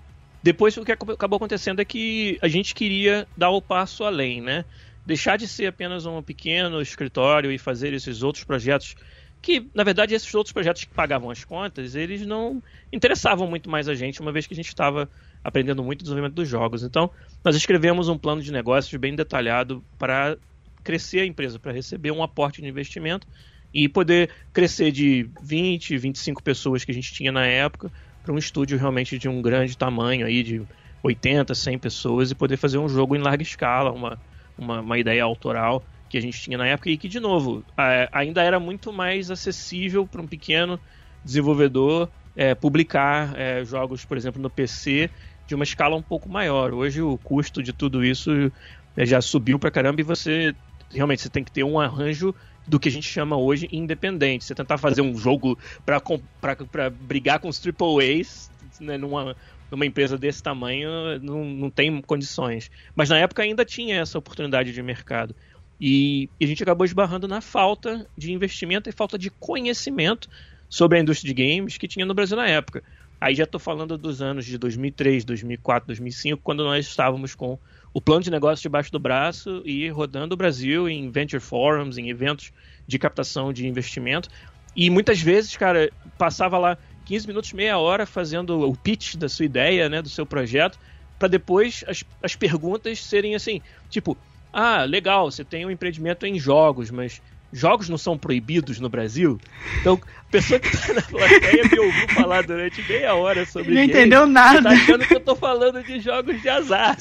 depois 0.44 0.78
o 0.78 0.86
que 0.86 0.92
acabou 0.92 1.38
acontecendo 1.38 1.82
é 1.82 1.86
que 1.86 2.38
a 2.40 2.48
gente 2.48 2.76
queria 2.76 3.28
dar 3.36 3.50
o 3.50 3.60
passo 3.60 4.04
além, 4.04 4.40
né? 4.40 4.64
Deixar 5.04 5.38
de 5.38 5.48
ser 5.48 5.66
apenas 5.66 6.06
um 6.06 6.22
pequeno 6.22 6.80
escritório 6.80 7.52
e 7.52 7.58
fazer 7.58 7.92
esses 7.92 8.22
outros 8.22 8.44
projetos 8.44 8.96
que, 9.42 9.66
na 9.74 9.84
verdade, 9.84 10.14
esses 10.14 10.36
outros 10.36 10.54
projetos 10.54 10.84
que 10.84 10.94
pagavam 10.94 11.32
as 11.32 11.44
contas, 11.44 11.96
eles 11.96 12.26
não 12.28 12.62
interessavam 12.94 13.48
muito 13.48 13.72
mais 13.72 13.88
a 13.88 13.96
gente, 13.96 14.22
uma 14.22 14.32
vez 14.32 14.46
que 14.46 14.54
a 14.54 14.56
gente 14.56 14.68
estava 14.68 15.10
aprendendo 15.44 15.84
muito 15.84 16.02
o 16.02 16.04
desenvolvimento 16.04 16.36
dos 16.36 16.48
jogos. 16.48 16.84
Então, 16.84 17.10
nós 17.44 17.56
escrevemos 17.56 18.08
um 18.08 18.18
plano 18.18 18.44
de 18.44 18.52
negócios 18.52 19.00
bem 19.00 19.16
detalhado 19.16 19.84
para 19.98 20.38
crescer 20.84 21.22
a 21.22 21.26
empresa, 21.26 21.58
para 21.58 21.72
receber 21.72 22.12
um 22.12 22.22
aporte 22.22 22.62
de 22.62 22.68
investimento 22.68 23.26
e 23.74 23.90
poder 23.90 24.30
crescer 24.54 24.92
de 24.92 25.28
20, 25.42 25.98
25 25.98 26.44
pessoas 26.44 26.84
que 26.86 26.92
a 26.92 26.94
gente 26.94 27.12
tinha 27.12 27.32
na 27.32 27.48
época 27.48 27.92
para 28.30 28.36
um 28.36 28.38
estúdio 28.38 28.78
realmente 28.78 29.18
de 29.18 29.28
um 29.28 29.42
grande 29.42 29.76
tamanho 29.76 30.24
aí 30.24 30.44
de 30.44 30.62
80, 31.02 31.56
100 31.56 31.80
pessoas 31.80 32.30
e 32.30 32.36
poder 32.36 32.58
fazer 32.58 32.78
um 32.78 32.88
jogo 32.88 33.16
em 33.16 33.20
larga 33.20 33.42
escala, 33.42 33.92
uma, 33.92 34.22
uma, 34.56 34.82
uma 34.82 35.00
ideia 35.00 35.24
autoral 35.24 35.84
que 36.08 36.16
a 36.16 36.22
gente 36.22 36.40
tinha 36.40 36.56
na 36.56 36.68
época 36.68 36.92
e 36.92 36.98
que, 36.98 37.08
de 37.08 37.20
novo, 37.20 37.66
ainda 38.12 38.44
era 38.44 38.60
muito 38.60 38.94
mais 38.94 39.32
acessível 39.32 40.06
para 40.06 40.22
um 40.22 40.28
pequeno 40.28 40.80
desenvolvedor 41.26 42.08
é, 42.36 42.54
publicar 42.54 43.34
é, 43.36 43.66
jogos, 43.66 44.06
por 44.06 44.16
exemplo, 44.16 44.40
no 44.40 44.50
PC 44.50 45.10
de 45.48 45.56
uma 45.56 45.64
escala 45.64 45.96
um 45.96 46.04
pouco 46.04 46.30
maior. 46.30 46.72
Hoje 46.72 47.02
o 47.02 47.18
custo 47.18 47.64
de 47.64 47.74
tudo 47.74 48.06
isso 48.06 48.52
é, 48.96 49.08
já 49.08 49.22
subiu 49.22 49.58
para 49.58 49.72
caramba 49.72 50.02
e 50.02 50.04
você 50.04 50.54
realmente 50.94 51.24
você 51.24 51.30
tem 51.30 51.44
que 51.44 51.52
ter 51.52 51.64
um 51.64 51.80
arranjo 51.80 52.36
do 52.70 52.80
que 52.80 52.88
a 52.88 52.92
gente 52.92 53.08
chama 53.08 53.36
hoje 53.36 53.68
independente. 53.72 54.46
Você 54.46 54.54
tentar 54.54 54.78
fazer 54.78 55.02
um 55.02 55.18
jogo 55.18 55.58
para 55.84 56.90
brigar 56.90 57.40
com 57.40 57.50
os 57.50 57.60
Triple 57.60 57.98
A's 58.00 58.52
né, 58.80 58.98
numa, 58.98 59.36
numa 59.72 59.86
empresa 59.86 60.18
desse 60.18 60.42
tamanho 60.42 61.20
não, 61.22 61.44
não 61.44 61.70
tem 61.70 62.02
condições. 62.02 62.70
Mas 62.96 63.10
na 63.10 63.18
época 63.18 63.42
ainda 63.42 63.66
tinha 63.66 64.00
essa 64.00 64.18
oportunidade 64.18 64.72
de 64.72 64.82
mercado. 64.84 65.36
E, 65.82 66.30
e 66.40 66.46
a 66.46 66.48
gente 66.48 66.62
acabou 66.62 66.86
esbarrando 66.86 67.28
na 67.28 67.42
falta 67.42 68.06
de 68.18 68.32
investimento 68.32 68.90
e 68.90 68.94
falta 68.94 69.18
de 69.18 69.30
conhecimento 69.30 70.30
sobre 70.68 70.98
a 70.98 71.02
indústria 71.02 71.34
de 71.34 71.44
games 71.44 71.78
que 71.78 71.88
tinha 71.88 72.06
no 72.06 72.14
Brasil 72.14 72.38
na 72.38 72.48
época. 72.48 72.84
Aí 73.20 73.34
já 73.34 73.44
estou 73.44 73.60
falando 73.60 73.98
dos 73.98 74.22
anos 74.22 74.46
de 74.46 74.58
2003, 74.58 75.26
2004, 75.26 75.88
2005, 75.88 76.42
quando 76.44 76.64
nós 76.64 76.86
estávamos 76.86 77.34
com 77.34 77.58
o 77.94 78.02
plano 78.02 78.24
de 78.24 78.32
negócio 78.32 78.62
debaixo 78.62 78.92
do 78.92 79.00
braço 79.00 79.62
e 79.66 79.90
rodando 79.90 80.34
o 80.34 80.38
Brasil 80.38 80.88
em 80.88 81.10
venture 81.10 81.42
forums, 81.42 81.98
em 81.98 82.10
eventos 82.10 82.52
de 82.88 83.00
captação 83.00 83.52
de 83.52 83.68
investimento. 83.68 84.30
E 84.76 84.90
muitas 84.90 85.22
vezes, 85.22 85.58
cara, 85.58 85.92
passava 86.18 86.58
lá 86.58 86.78
15 87.06 87.28
minutos, 87.28 87.54
meia 87.54 87.78
hora 87.78 88.06
fazendo 88.06 88.60
o 88.62 88.76
pitch 88.76 89.16
da 89.16 89.28
sua 89.28 89.46
ideia, 89.46 89.90
né, 89.90 90.02
do 90.02 90.10
seu 90.10 90.26
projeto, 90.26 90.78
para 91.18 91.28
depois 91.28 91.84
as, 91.88 92.04
as 92.22 92.36
perguntas 92.36 93.04
serem 93.04 93.36
assim, 93.36 93.62
tipo, 93.90 94.16
ah, 94.54 94.84
legal, 94.84 95.30
você 95.30 95.44
tem 95.44 95.66
um 95.66 95.72
empreendimento 95.72 96.26
em 96.26 96.40
jogos, 96.40 96.90
mas 96.92 97.22
jogos 97.52 97.90
não 97.90 97.98
são 97.98 98.18
proibidos 98.18 98.80
no 98.80 98.90
Brasil? 98.90 99.40
Então, 99.80 100.00
a 100.04 100.32
pessoa 100.32 100.60
que 100.60 100.76
tá 100.76 100.94
na 100.94 101.02
plateia 101.02 101.64
me 101.64 101.80
ouviu 101.80 102.10
falar 102.10 102.44
durante 102.44 102.82
meia 102.88 103.16
hora 103.16 103.46
sobre 103.46 103.74
Não 103.74 103.84
entendeu 103.84 104.28
nada. 104.28 104.62
Tá 104.64 104.70
achando 104.70 105.06
que 105.06 105.16
eu 105.16 105.20
tô 105.20 105.36
falando 105.36 105.84
de 105.84 106.00
jogos 106.00 106.42
de 106.42 106.50
azar. 106.50 106.98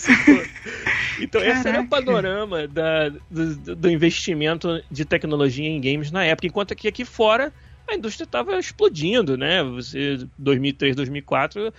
Então, 1.21 1.41
Caraca. 1.41 1.59
esse 1.59 1.69
era 1.69 1.81
o 1.81 1.89
panorama 1.89 2.69
da, 2.69 3.09
do, 3.31 3.75
do, 3.75 3.91
investimento 3.91 4.83
de 4.89 5.05
tecnologia 5.05 5.69
em 5.69 5.81
games 5.81 6.13
na 6.13 6.25
época. 6.25 6.47
Enquanto 6.47 6.77
que 6.77 6.87
aqui 6.87 7.05
fora 7.05 7.53
a 7.89 7.95
indústria 7.95 8.25
estava 8.25 8.59
explodindo, 8.59 9.37
né? 9.37 9.65
Você, 9.65 10.27
2003, 10.39 10.95
2004 10.95 11.67
ah, 11.67 11.73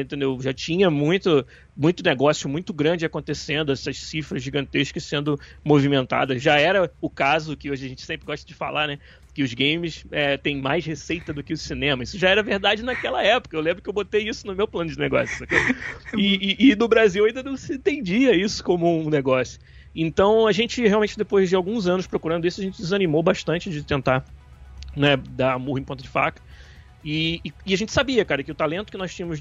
entendeu? 0.00 0.38
Já 0.40 0.52
tinha 0.52 0.90
muito, 0.90 1.46
muito 1.76 2.02
negócio 2.02 2.48
muito 2.48 2.72
grande 2.72 3.04
acontecendo, 3.04 3.72
essas 3.72 3.98
cifras 3.98 4.42
gigantescas 4.42 5.04
sendo 5.04 5.38
movimentadas. 5.64 6.42
Já 6.42 6.58
era 6.58 6.90
o 7.00 7.10
caso 7.10 7.56
que 7.56 7.70
hoje 7.70 7.84
a 7.84 7.88
gente 7.88 8.02
sempre 8.02 8.26
gosta 8.26 8.46
de 8.46 8.54
falar, 8.54 8.86
né? 8.86 8.98
Que 9.34 9.42
os 9.42 9.52
games 9.52 10.04
é, 10.10 10.38
têm 10.38 10.60
mais 10.60 10.86
receita 10.86 11.32
do 11.32 11.42
que 11.42 11.52
o 11.52 11.58
cinema. 11.58 12.02
Isso 12.02 12.18
já 12.18 12.30
era 12.30 12.42
verdade 12.42 12.82
naquela 12.82 13.22
época. 13.22 13.54
Eu 13.54 13.60
lembro 13.60 13.82
que 13.82 13.88
eu 13.88 13.92
botei 13.92 14.26
isso 14.26 14.46
no 14.46 14.54
meu 14.54 14.66
plano 14.66 14.90
de 14.90 14.98
negócio. 14.98 15.46
E, 16.16 16.56
e, 16.58 16.70
e 16.70 16.76
no 16.76 16.88
Brasil 16.88 17.24
ainda 17.24 17.42
não 17.42 17.56
se 17.56 17.74
entendia 17.74 18.34
isso 18.34 18.64
como 18.64 19.00
um 19.00 19.10
negócio. 19.10 19.58
Então 19.94 20.46
a 20.46 20.52
gente 20.52 20.86
realmente, 20.86 21.18
depois 21.18 21.48
de 21.48 21.56
alguns 21.56 21.86
anos 21.86 22.06
procurando 22.06 22.46
isso, 22.46 22.60
a 22.60 22.64
gente 22.64 22.80
desanimou 22.80 23.22
bastante 23.22 23.70
de 23.70 23.82
tentar 23.82 24.24
né, 24.96 25.16
dar 25.16 25.58
murro 25.58 25.78
em 25.78 25.84
ponta 25.84 26.02
de 26.02 26.08
faca. 26.08 26.40
E, 27.08 27.40
e, 27.44 27.52
e, 27.66 27.72
a 27.72 27.76
gente 27.76 27.92
sabia, 27.92 28.24
cara, 28.24 28.42
que 28.42 28.50
o 28.50 28.54
talento 28.54 28.90
que 28.90 28.98
nós 28.98 29.14
tínhamos 29.14 29.40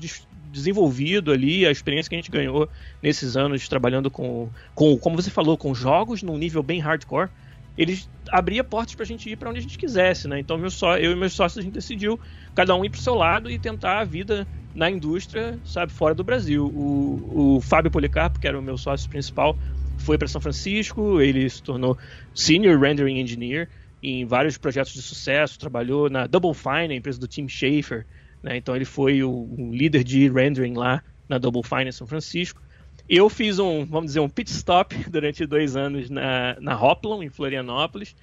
desenvolvido 0.52 1.32
ali, 1.32 1.66
a 1.66 1.72
experiência 1.72 2.08
que 2.08 2.16
a 2.16 2.20
gente 2.20 2.30
ganhou 2.30 2.70
nesses 3.02 3.36
anos 3.36 3.68
trabalhando 3.68 4.12
com, 4.12 4.52
com 4.76 4.96
como 5.00 5.16
você 5.20 5.32
falou, 5.32 5.58
com 5.58 5.74
jogos 5.74 6.22
num 6.22 6.38
nível 6.38 6.62
bem 6.62 6.80
hardcore, 6.80 7.28
eles 7.76 8.08
abria 8.30 8.64
portas 8.64 8.94
pra 8.94 9.04
gente 9.04 9.32
ir 9.32 9.36
para 9.36 9.50
onde 9.50 9.58
a 9.58 9.62
gente 9.64 9.80
quisesse, 9.80 10.28
né? 10.28 10.40
Então 10.40 10.70
só, 10.70 10.96
eu 11.00 11.12
e 11.12 11.16
meus 11.16 11.34
sócios 11.34 11.58
a 11.58 11.62
gente 11.64 11.74
decidiu 11.74 12.20
cada 12.54 12.76
um 12.76 12.86
ir 12.86 12.92
pro 12.92 13.02
seu 13.02 13.16
lado 13.16 13.50
e 13.50 13.58
tentar 13.58 14.00
a 14.00 14.04
vida 14.04 14.48
na 14.76 14.88
indústria, 14.88 15.58
sabe, 15.66 15.92
fora 15.92 16.14
do 16.14 16.24
Brasil. 16.24 16.68
O, 16.68 17.56
o 17.56 17.62
Fábio 17.62 17.90
Policarpo, 17.90 18.40
que 18.40 18.48
era 18.48 18.60
o 18.60 18.62
meu 18.62 18.78
sócio 18.78 19.10
principal, 19.10 19.58
foi 19.98 20.20
para 20.20 20.28
São 20.28 20.40
Francisco, 20.40 21.20
ele 21.20 21.50
se 21.50 21.64
tornou 21.64 21.98
Senior 22.32 22.80
Rendering 22.80 23.20
Engineer 23.20 23.68
em 24.06 24.24
vários 24.24 24.56
projetos 24.56 24.94
de 24.94 25.02
sucesso, 25.02 25.58
trabalhou 25.58 26.12
na 26.12 26.28
Double 26.28 26.54
Fine, 26.54 26.94
a 26.94 26.96
empresa 26.96 27.20
do 27.20 27.28
Tim 27.28 27.48
Schafer, 27.48 28.06
né? 28.44 28.56
então 28.56 28.76
ele 28.76 28.86
foi 28.86 29.24
o, 29.24 29.32
o, 29.32 29.72
líder 29.74 30.04
de 30.04 30.30
rendering 30.30 30.76
lá 30.76 31.04
na 31.28 31.40
Double 31.40 31.64
Fine 31.64 31.90
em 31.90 31.92
São 31.92 32.06
Francisco. 32.06 32.62
Eu 33.10 33.30
fiz 33.30 33.58
um, 33.58 33.84
vamos 33.84 34.08
dizer, 34.08 34.20
um 34.20 34.30
pit 34.30 34.52
stop 34.52 34.96
durante 35.10 35.44
dois 35.48 35.76
anos 35.76 36.10
na, 36.12 36.56
na 36.60 36.80
Hoplon, 36.80 37.24
em 37.24 37.30
Florianópolis, 37.30 38.16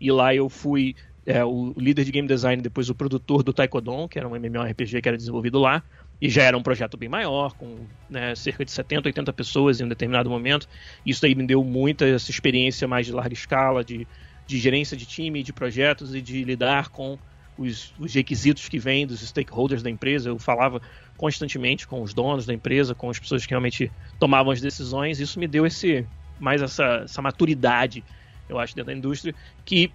e 0.00 0.10
lá 0.10 0.34
eu 0.34 0.48
fui 0.48 0.96
é, 1.26 1.44
o 1.44 1.74
líder 1.76 2.04
de 2.04 2.12
game 2.12 2.26
design, 2.26 2.62
depois 2.62 2.88
o 2.88 2.94
produtor 2.94 3.42
do 3.42 3.52
Taekwondo, 3.52 4.08
que 4.08 4.18
era 4.18 4.26
um 4.26 4.34
MMORPG 4.34 5.02
que 5.02 5.08
era 5.08 5.18
desenvolvido 5.18 5.58
lá, 5.58 5.82
e 6.18 6.30
já 6.30 6.44
era 6.44 6.56
um 6.56 6.62
projeto 6.62 6.96
bem 6.96 7.10
maior, 7.10 7.52
com 7.52 7.76
né, 8.08 8.34
cerca 8.34 8.64
de 8.64 8.70
70, 8.70 9.08
80 9.10 9.32
pessoas 9.34 9.80
em 9.80 9.84
um 9.84 9.88
determinado 9.88 10.30
momento. 10.30 10.66
Isso 11.04 11.26
aí 11.26 11.34
me 11.34 11.46
deu 11.46 11.62
muita 11.62 12.06
essa 12.06 12.30
experiência 12.30 12.88
mais 12.88 13.04
de 13.04 13.12
larga 13.12 13.34
escala, 13.34 13.84
de 13.84 14.06
de 14.46 14.58
gerência 14.58 14.96
de 14.96 15.06
time, 15.06 15.42
de 15.42 15.52
projetos 15.52 16.14
e 16.14 16.20
de 16.20 16.44
lidar 16.44 16.88
com 16.88 17.18
os, 17.58 17.92
os, 17.98 18.14
requisitos 18.14 18.68
que 18.68 18.78
vêm 18.78 19.06
dos 19.06 19.20
stakeholders 19.20 19.82
da 19.82 19.90
empresa. 19.90 20.28
Eu 20.28 20.38
falava 20.38 20.80
constantemente 21.16 21.86
com 21.86 22.02
os 22.02 22.12
donos 22.12 22.46
da 22.46 22.54
empresa, 22.54 22.94
com 22.94 23.10
as 23.10 23.18
pessoas 23.18 23.44
que 23.44 23.50
realmente 23.50 23.90
tomavam 24.18 24.52
as 24.52 24.60
decisões. 24.60 25.18
Isso 25.18 25.38
me 25.38 25.46
deu 25.46 25.66
esse 25.66 26.06
mais 26.38 26.60
essa, 26.60 27.02
essa 27.04 27.22
maturidade, 27.22 28.04
eu 28.48 28.58
acho, 28.58 28.76
dentro 28.76 28.92
da 28.92 28.98
indústria, 28.98 29.34
que 29.64 29.90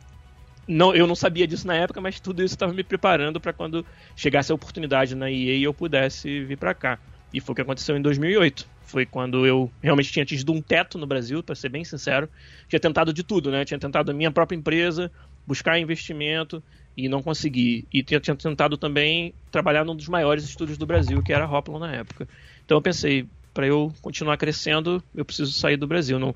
não, 0.68 0.96
eu 0.96 1.06
não 1.06 1.16
sabia 1.16 1.48
disso 1.48 1.68
na 1.68 1.76
época, 1.76 2.00
mas 2.02 2.20
tudo 2.20 2.44
isso 2.44 2.56
estava 2.56 2.74
me 2.74 2.84
preparando 2.84 3.40
para 3.40 3.54
quando 3.54 3.86
chegasse 4.16 4.52
a 4.52 4.56
oportunidade 4.56 5.16
na 5.16 5.30
EA 5.30 5.60
eu 5.60 5.74
pudesse 5.74 6.44
vir 6.46 6.58
para 6.58 6.74
cá. 6.74 7.00
E 7.34 7.40
foi 7.40 7.54
o 7.54 7.56
que 7.56 7.62
aconteceu 7.62 7.96
em 7.96 8.02
2008. 8.02 8.68
Foi 8.92 9.06
quando 9.06 9.48
eu 9.48 9.72
realmente 9.82 10.12
tinha 10.12 10.24
atingido 10.24 10.52
um 10.52 10.62
teto 10.62 10.98
no 10.98 11.08
Brasil, 11.08 11.42
para 11.42 11.56
ser 11.56 11.70
bem 11.70 11.86
sincero. 11.86 12.30
Tinha 12.68 12.80
tentado 12.80 13.14
de 13.14 13.24
tudo, 13.24 13.50
né? 13.50 13.64
Tinha 13.64 13.80
tentado 13.80 14.12
a 14.12 14.14
minha 14.14 14.30
própria 14.30 14.58
empresa, 14.58 15.10
buscar 15.48 15.80
investimento 15.80 16.62
e 16.96 17.08
não 17.08 17.24
consegui. 17.24 17.88
E 17.92 18.04
tinha, 18.04 18.20
tinha 18.20 18.36
tentado 18.36 18.78
também 18.78 19.34
trabalhar 19.50 19.86
num 19.86 19.96
dos 19.96 20.10
maiores 20.10 20.44
estúdios 20.44 20.78
do 20.78 20.86
Brasil, 20.86 21.24
que 21.24 21.32
era 21.32 21.46
a 21.46 21.58
Hoplon 21.58 21.80
na 21.80 21.94
época. 21.94 22.28
Então 22.66 22.78
eu 22.78 22.82
pensei, 22.82 23.26
para 23.54 23.66
eu 23.66 23.94
continuar 24.02 24.36
crescendo, 24.36 25.02
eu 25.16 25.24
preciso 25.24 25.54
sair 25.54 25.78
do 25.78 25.88
Brasil. 25.88 26.20
Não, 26.20 26.36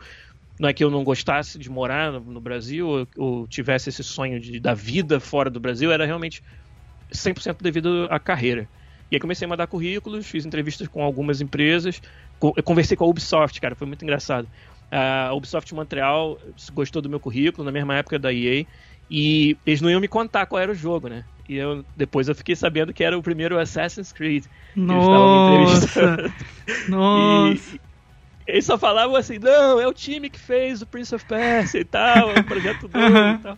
não 0.57 0.69
é 0.69 0.73
que 0.73 0.83
eu 0.83 0.89
não 0.89 1.03
gostasse 1.03 1.59
de 1.59 1.69
morar 1.69 2.13
no, 2.13 2.21
no 2.21 2.39
Brasil 2.39 2.87
ou, 2.87 3.07
ou, 3.17 3.47
tivesse 3.47 3.89
esse 3.89 4.03
sonho 4.03 4.39
de, 4.39 4.61
da 4.61 4.73
vida 4.73 5.19
fora 5.19 5.49
do 5.49 5.59
Brasil, 5.59 5.91
era 5.91 6.05
realmente 6.05 6.41
100% 7.13 7.57
devido 7.61 8.07
à 8.09 8.17
carreira. 8.17 8.69
E 9.11 9.15
aí 9.15 9.19
comecei 9.19 9.45
a 9.45 9.49
mandar 9.49 9.67
currículos, 9.67 10.25
fiz 10.25 10.45
entrevistas 10.45 10.87
com 10.87 11.03
algumas 11.03 11.39
empresas, 11.39 12.01
eu 12.41 12.63
conversei 12.63 12.95
com 12.95 13.05
a 13.05 13.07
Ubisoft, 13.07 13.59
cara, 13.59 13.75
foi 13.75 13.87
muito 13.87 14.03
engraçado. 14.03 14.47
A 14.91 15.33
Ubisoft 15.33 15.73
Montreal 15.73 16.39
gostou 16.73 17.01
do 17.01 17.09
meu 17.09 17.19
currículo 17.19 17.65
na 17.65 17.71
mesma 17.71 17.95
época 17.95 18.19
da 18.19 18.31
EA 18.31 18.65
e 19.09 19.57
eles 19.65 19.81
não 19.81 19.89
iam 19.89 19.99
me 19.99 20.07
contar 20.07 20.45
qual 20.45 20.61
era 20.61 20.71
o 20.71 20.75
jogo, 20.75 21.07
né? 21.07 21.25
E 21.47 21.55
eu, 21.57 21.85
depois 21.95 22.27
eu 22.27 22.35
fiquei 22.35 22.55
sabendo 22.55 22.93
que 22.93 23.03
era 23.03 23.17
o 23.17 23.21
primeiro 23.21 23.59
Assassin's 23.59 24.11
Creed. 24.11 24.45
Nossa! 24.75 26.33
Nossa! 26.89 27.75
E, 27.75 27.79
eles 28.47 28.65
só 28.65 28.77
falavam 28.77 29.15
assim, 29.15 29.39
não, 29.39 29.79
é 29.79 29.87
o 29.87 29.93
time 29.93 30.29
que 30.29 30.39
fez 30.39 30.81
o 30.81 30.85
Prince 30.85 31.13
of 31.15 31.25
Persia 31.25 31.81
e 31.81 31.85
tal, 31.85 32.31
é 32.31 32.39
um 32.39 32.43
projeto 32.43 32.89
novo 32.93 33.17
e 33.17 33.37
tal. 33.39 33.57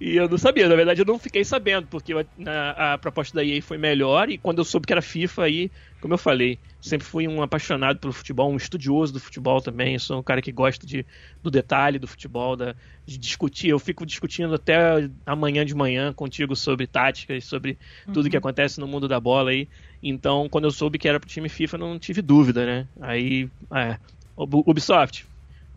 E 0.00 0.16
eu 0.16 0.28
não 0.28 0.36
sabia, 0.36 0.68
na 0.68 0.74
verdade 0.74 1.00
eu 1.00 1.06
não 1.06 1.18
fiquei 1.18 1.44
sabendo, 1.44 1.86
porque 1.86 2.12
a, 2.12 2.92
a, 2.92 2.98
proposta 2.98 3.36
da 3.36 3.44
EA 3.44 3.62
foi 3.62 3.78
melhor 3.78 4.28
e 4.28 4.36
quando 4.36 4.58
eu 4.58 4.64
soube 4.64 4.86
que 4.86 4.92
era 4.92 5.00
FIFA 5.00 5.44
aí, 5.44 5.70
como 6.02 6.14
eu 6.14 6.18
falei, 6.18 6.58
sempre 6.80 7.06
fui 7.06 7.28
um 7.28 7.40
apaixonado 7.42 8.00
pelo 8.00 8.12
futebol, 8.12 8.50
um 8.50 8.56
estudioso 8.56 9.12
do 9.12 9.20
futebol 9.20 9.62
também. 9.62 9.96
Sou 10.00 10.18
um 10.18 10.22
cara 10.22 10.42
que 10.42 10.50
gosta 10.50 10.84
de, 10.84 11.06
do 11.40 11.48
detalhe 11.48 11.96
do 11.96 12.08
futebol, 12.08 12.56
da, 12.56 12.74
de 13.06 13.16
discutir. 13.16 13.68
Eu 13.68 13.78
fico 13.78 14.04
discutindo 14.04 14.52
até 14.52 15.08
amanhã 15.24 15.64
de 15.64 15.76
manhã 15.76 16.12
contigo 16.12 16.56
sobre 16.56 16.88
táticas, 16.88 17.44
sobre 17.44 17.78
uhum. 18.04 18.12
tudo 18.12 18.28
que 18.28 18.36
acontece 18.36 18.80
no 18.80 18.88
mundo 18.88 19.06
da 19.06 19.20
bola 19.20 19.52
aí. 19.52 19.68
Então, 20.02 20.48
quando 20.48 20.64
eu 20.64 20.72
soube 20.72 20.98
que 20.98 21.08
era 21.08 21.20
pro 21.20 21.28
time 21.28 21.48
FIFA, 21.48 21.78
não 21.78 21.98
tive 22.00 22.20
dúvida, 22.20 22.66
né? 22.66 22.88
Aí, 23.00 23.48
é, 23.72 23.96
Ubisoft, 24.36 25.24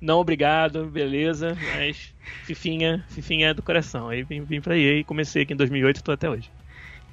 não 0.02 0.18
obrigado, 0.18 0.88
beleza, 0.88 1.56
mas 1.76 2.16
Fifinha, 2.46 3.06
Fifinha 3.10 3.50
é 3.50 3.54
do 3.54 3.62
coração. 3.62 4.10
Aí 4.10 4.24
vim, 4.24 4.42
vim 4.42 4.60
pra 4.60 4.76
EA 4.76 4.98
e 4.98 5.04
comecei 5.04 5.44
aqui 5.44 5.54
em 5.54 5.58
2008 5.58 6.00
e 6.00 6.04
tô 6.04 6.12
até 6.12 6.28
hoje. 6.28 6.50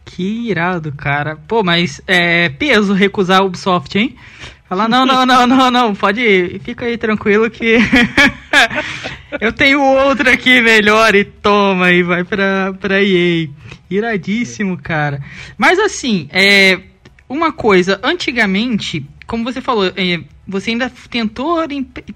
Que 0.04 0.50
irado, 0.50 0.92
cara. 0.92 1.36
Pô, 1.48 1.62
mas 1.62 2.00
é 2.06 2.48
peso 2.48 2.92
recusar 2.92 3.40
a 3.40 3.44
Ubisoft, 3.44 3.98
hein? 3.98 4.16
Falar, 4.68 4.88
não, 4.88 5.04
não, 5.04 5.26
não, 5.26 5.46
não, 5.46 5.70
não, 5.70 5.94
pode 5.94 6.22
ir, 6.22 6.58
fica 6.60 6.86
aí 6.86 6.96
tranquilo 6.96 7.50
que 7.50 7.76
eu 9.38 9.52
tenho 9.52 9.82
outro 9.82 10.30
aqui 10.30 10.62
melhor 10.62 11.14
e 11.14 11.24
toma 11.24 11.90
e 11.90 12.02
vai 12.02 12.24
pra, 12.24 12.72
pra 12.80 13.02
EA. 13.02 13.48
Iradíssimo, 13.90 14.78
cara. 14.78 15.22
Mas 15.58 15.78
assim, 15.78 16.26
é, 16.32 16.80
uma 17.28 17.52
coisa, 17.52 18.00
antigamente, 18.02 19.06
como 19.26 19.44
você 19.44 19.60
falou, 19.60 19.92
é, 19.94 20.20
você 20.46 20.70
ainda 20.70 20.90
tentou, 21.08 21.58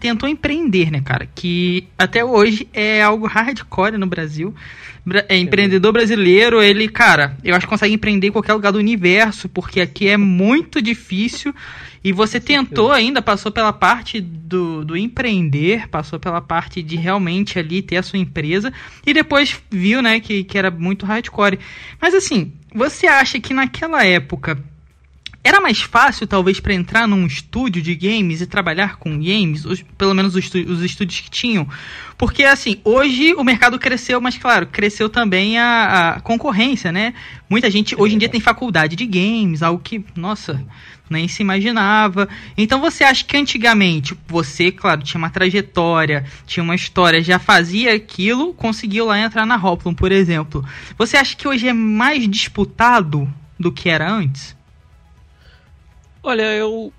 tentou 0.01 0.29
empreender, 0.29 0.91
né, 0.91 1.01
cara? 1.01 1.29
Que 1.33 1.87
até 1.97 2.25
hoje 2.25 2.69
é 2.73 3.03
algo 3.03 3.27
hardcore 3.27 3.97
no 3.97 4.07
Brasil. 4.07 4.55
É, 5.29 5.37
empreendedor 5.37 5.93
brasileiro, 5.93 6.61
ele, 6.61 6.89
cara, 6.89 7.37
eu 7.45 7.55
acho 7.55 7.65
que 7.65 7.71
consegue 7.71 7.95
empreender 7.95 8.27
em 8.27 8.33
qualquer 8.33 8.55
lugar 8.55 8.73
do 8.73 8.79
universo, 8.79 9.49
porque 9.49 9.81
aqui 9.81 10.09
é 10.09 10.17
muito 10.17 10.83
difícil. 10.83 11.55
E 12.03 12.13
você 12.13 12.41
tentou 12.41 12.93
ainda, 12.93 13.23
passou 13.23 13.51
pela 13.53 13.73
parte 13.73 14.21
do, 14.21 14.85
do 14.85 14.97
empreender, 14.97 15.89
passou 15.89 16.19
pela 16.19 16.41
parte 16.41 16.83
de 16.83 16.97
realmente 16.97 17.59
ali 17.59 17.83
ter 17.83 17.97
a 17.97 18.03
sua 18.03 18.19
empresa, 18.19 18.73
e 19.05 19.13
depois 19.13 19.61
viu, 19.71 20.03
né, 20.03 20.19
que, 20.19 20.43
que 20.45 20.59
era 20.59 20.71
muito 20.71 21.07
hardcore. 21.07 21.59
Mas 22.01 22.15
assim, 22.15 22.53
você 22.75 23.07
acha 23.07 23.41
que 23.41 23.55
naquela 23.55 24.05
época 24.05 24.59
era 25.47 25.61
mais 25.61 25.81
fácil, 25.81 26.27
talvez, 26.27 26.59
para 26.59 26.75
entrar 26.75 27.07
num 27.07 27.25
estúdio 27.25 27.81
de 27.81 27.95
games 27.95 28.41
e 28.41 28.47
trabalhar 28.47 28.97
com 28.97 29.13
games, 29.13 29.65
os, 29.65 29.81
pelo 29.97 30.13
menos 30.13 30.35
os, 30.35 30.45
os, 30.45 30.83
estúdios 30.83 31.21
que 31.21 31.31
tinham. 31.31 31.69
Porque, 32.19 32.43
assim, 32.43 32.81
hoje 32.83 33.33
o 33.35 33.45
mercado 33.45 33.79
cresceu, 33.79 34.21
mas, 34.21 34.37
claro, 34.37 34.67
cresceu 34.67 35.09
também 35.09 35.57
a, 35.57 36.17
a 36.17 36.21
concorrência, 36.21 36.91
né? 36.91 37.15
Muita 37.49 37.71
gente 37.71 37.95
hoje 37.97 38.17
em 38.17 38.19
dia 38.19 38.29
tem 38.29 38.41
faculdade 38.41 38.97
de 38.97 39.07
games, 39.07 39.63
algo 39.63 39.81
que, 39.81 40.05
nossa, 40.17 40.65
nem 41.09 41.29
se 41.29 41.43
imaginava. 41.43 42.29
Então, 42.57 42.81
você 42.81 43.05
acha 43.05 43.25
que 43.25 43.37
antigamente 43.37 44.17
você, 44.27 44.73
claro, 44.73 45.03
tinha 45.03 45.19
uma 45.19 45.31
trajetória, 45.31 46.25
tinha 46.45 46.65
uma 46.65 46.75
história, 46.75 47.23
já 47.23 47.39
fazia 47.39 47.95
aquilo, 47.95 48.53
conseguiu 48.53 49.07
lá 49.07 49.21
entrar 49.21 49.47
na 49.47 49.57
Hoplon, 49.57 49.95
por 49.95 50.11
exemplo. 50.11 50.65
Você 50.99 51.17
acha 51.17 51.37
que 51.37 51.47
hoje 51.47 51.69
é 51.69 51.73
mais 51.73 52.29
disputado 52.29 53.33
do 53.61 53.71
que 53.71 53.89
era 53.89 54.11
antes? 54.11 54.56
Olha, 56.29 56.43
eu 56.57 56.93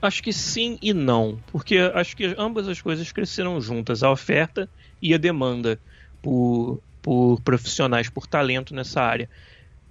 acho 0.00 0.22
que 0.22 0.32
sim 0.32 0.78
e 0.80 0.94
não, 0.94 1.38
porque 1.48 1.76
acho 1.92 2.16
que 2.16 2.34
ambas 2.38 2.66
as 2.66 2.80
coisas 2.80 3.12
cresceram 3.12 3.60
juntas, 3.60 4.02
a 4.02 4.10
oferta 4.10 4.70
e 5.02 5.12
a 5.12 5.18
demanda 5.18 5.78
por, 6.22 6.82
por 7.02 7.42
profissionais, 7.42 8.08
por 8.08 8.26
talento 8.26 8.74
nessa 8.74 9.02
área. 9.02 9.28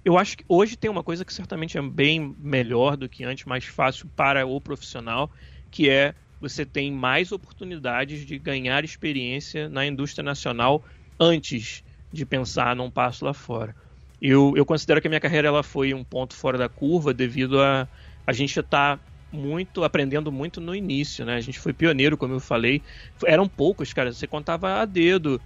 Eu 0.04 0.18
acho 0.18 0.38
que 0.38 0.44
hoje 0.48 0.76
tem 0.76 0.90
uma 0.90 1.04
coisa 1.04 1.24
que 1.24 1.32
certamente 1.32 1.78
é 1.78 1.82
bem 1.82 2.34
melhor 2.36 2.96
do 2.96 3.08
que 3.08 3.22
antes, 3.22 3.44
mais 3.44 3.64
fácil 3.64 4.10
para 4.16 4.44
o 4.44 4.60
profissional, 4.60 5.30
que 5.70 5.88
é 5.88 6.12
você 6.40 6.66
tem 6.66 6.90
mais 6.90 7.30
oportunidades 7.30 8.26
de 8.26 8.40
ganhar 8.40 8.84
experiência 8.84 9.68
na 9.68 9.86
indústria 9.86 10.24
nacional 10.24 10.84
antes 11.18 11.84
de 12.12 12.26
pensar 12.26 12.74
num 12.74 12.90
passo 12.90 13.24
lá 13.24 13.32
fora. 13.32 13.76
Eu, 14.20 14.52
eu 14.56 14.66
considero 14.66 15.00
que 15.00 15.06
a 15.06 15.10
minha 15.10 15.20
carreira 15.20 15.46
ela 15.46 15.62
foi 15.62 15.94
um 15.94 16.02
ponto 16.04 16.34
fora 16.34 16.58
da 16.58 16.68
curva 16.68 17.14
devido 17.14 17.60
a 17.62 17.88
a 18.30 18.32
gente 18.32 18.58
está 18.60 18.98
muito 19.32 19.82
aprendendo 19.82 20.30
muito 20.30 20.60
no 20.60 20.74
início, 20.74 21.24
né? 21.24 21.34
A 21.34 21.40
gente 21.40 21.58
foi 21.58 21.72
pioneiro, 21.72 22.16
como 22.16 22.34
eu 22.34 22.40
falei. 22.40 22.80
Eram 23.24 23.48
poucos, 23.48 23.92
cara. 23.92 24.12
Você 24.12 24.26
contava 24.26 24.80
a 24.80 24.84
dedo, 24.84 25.40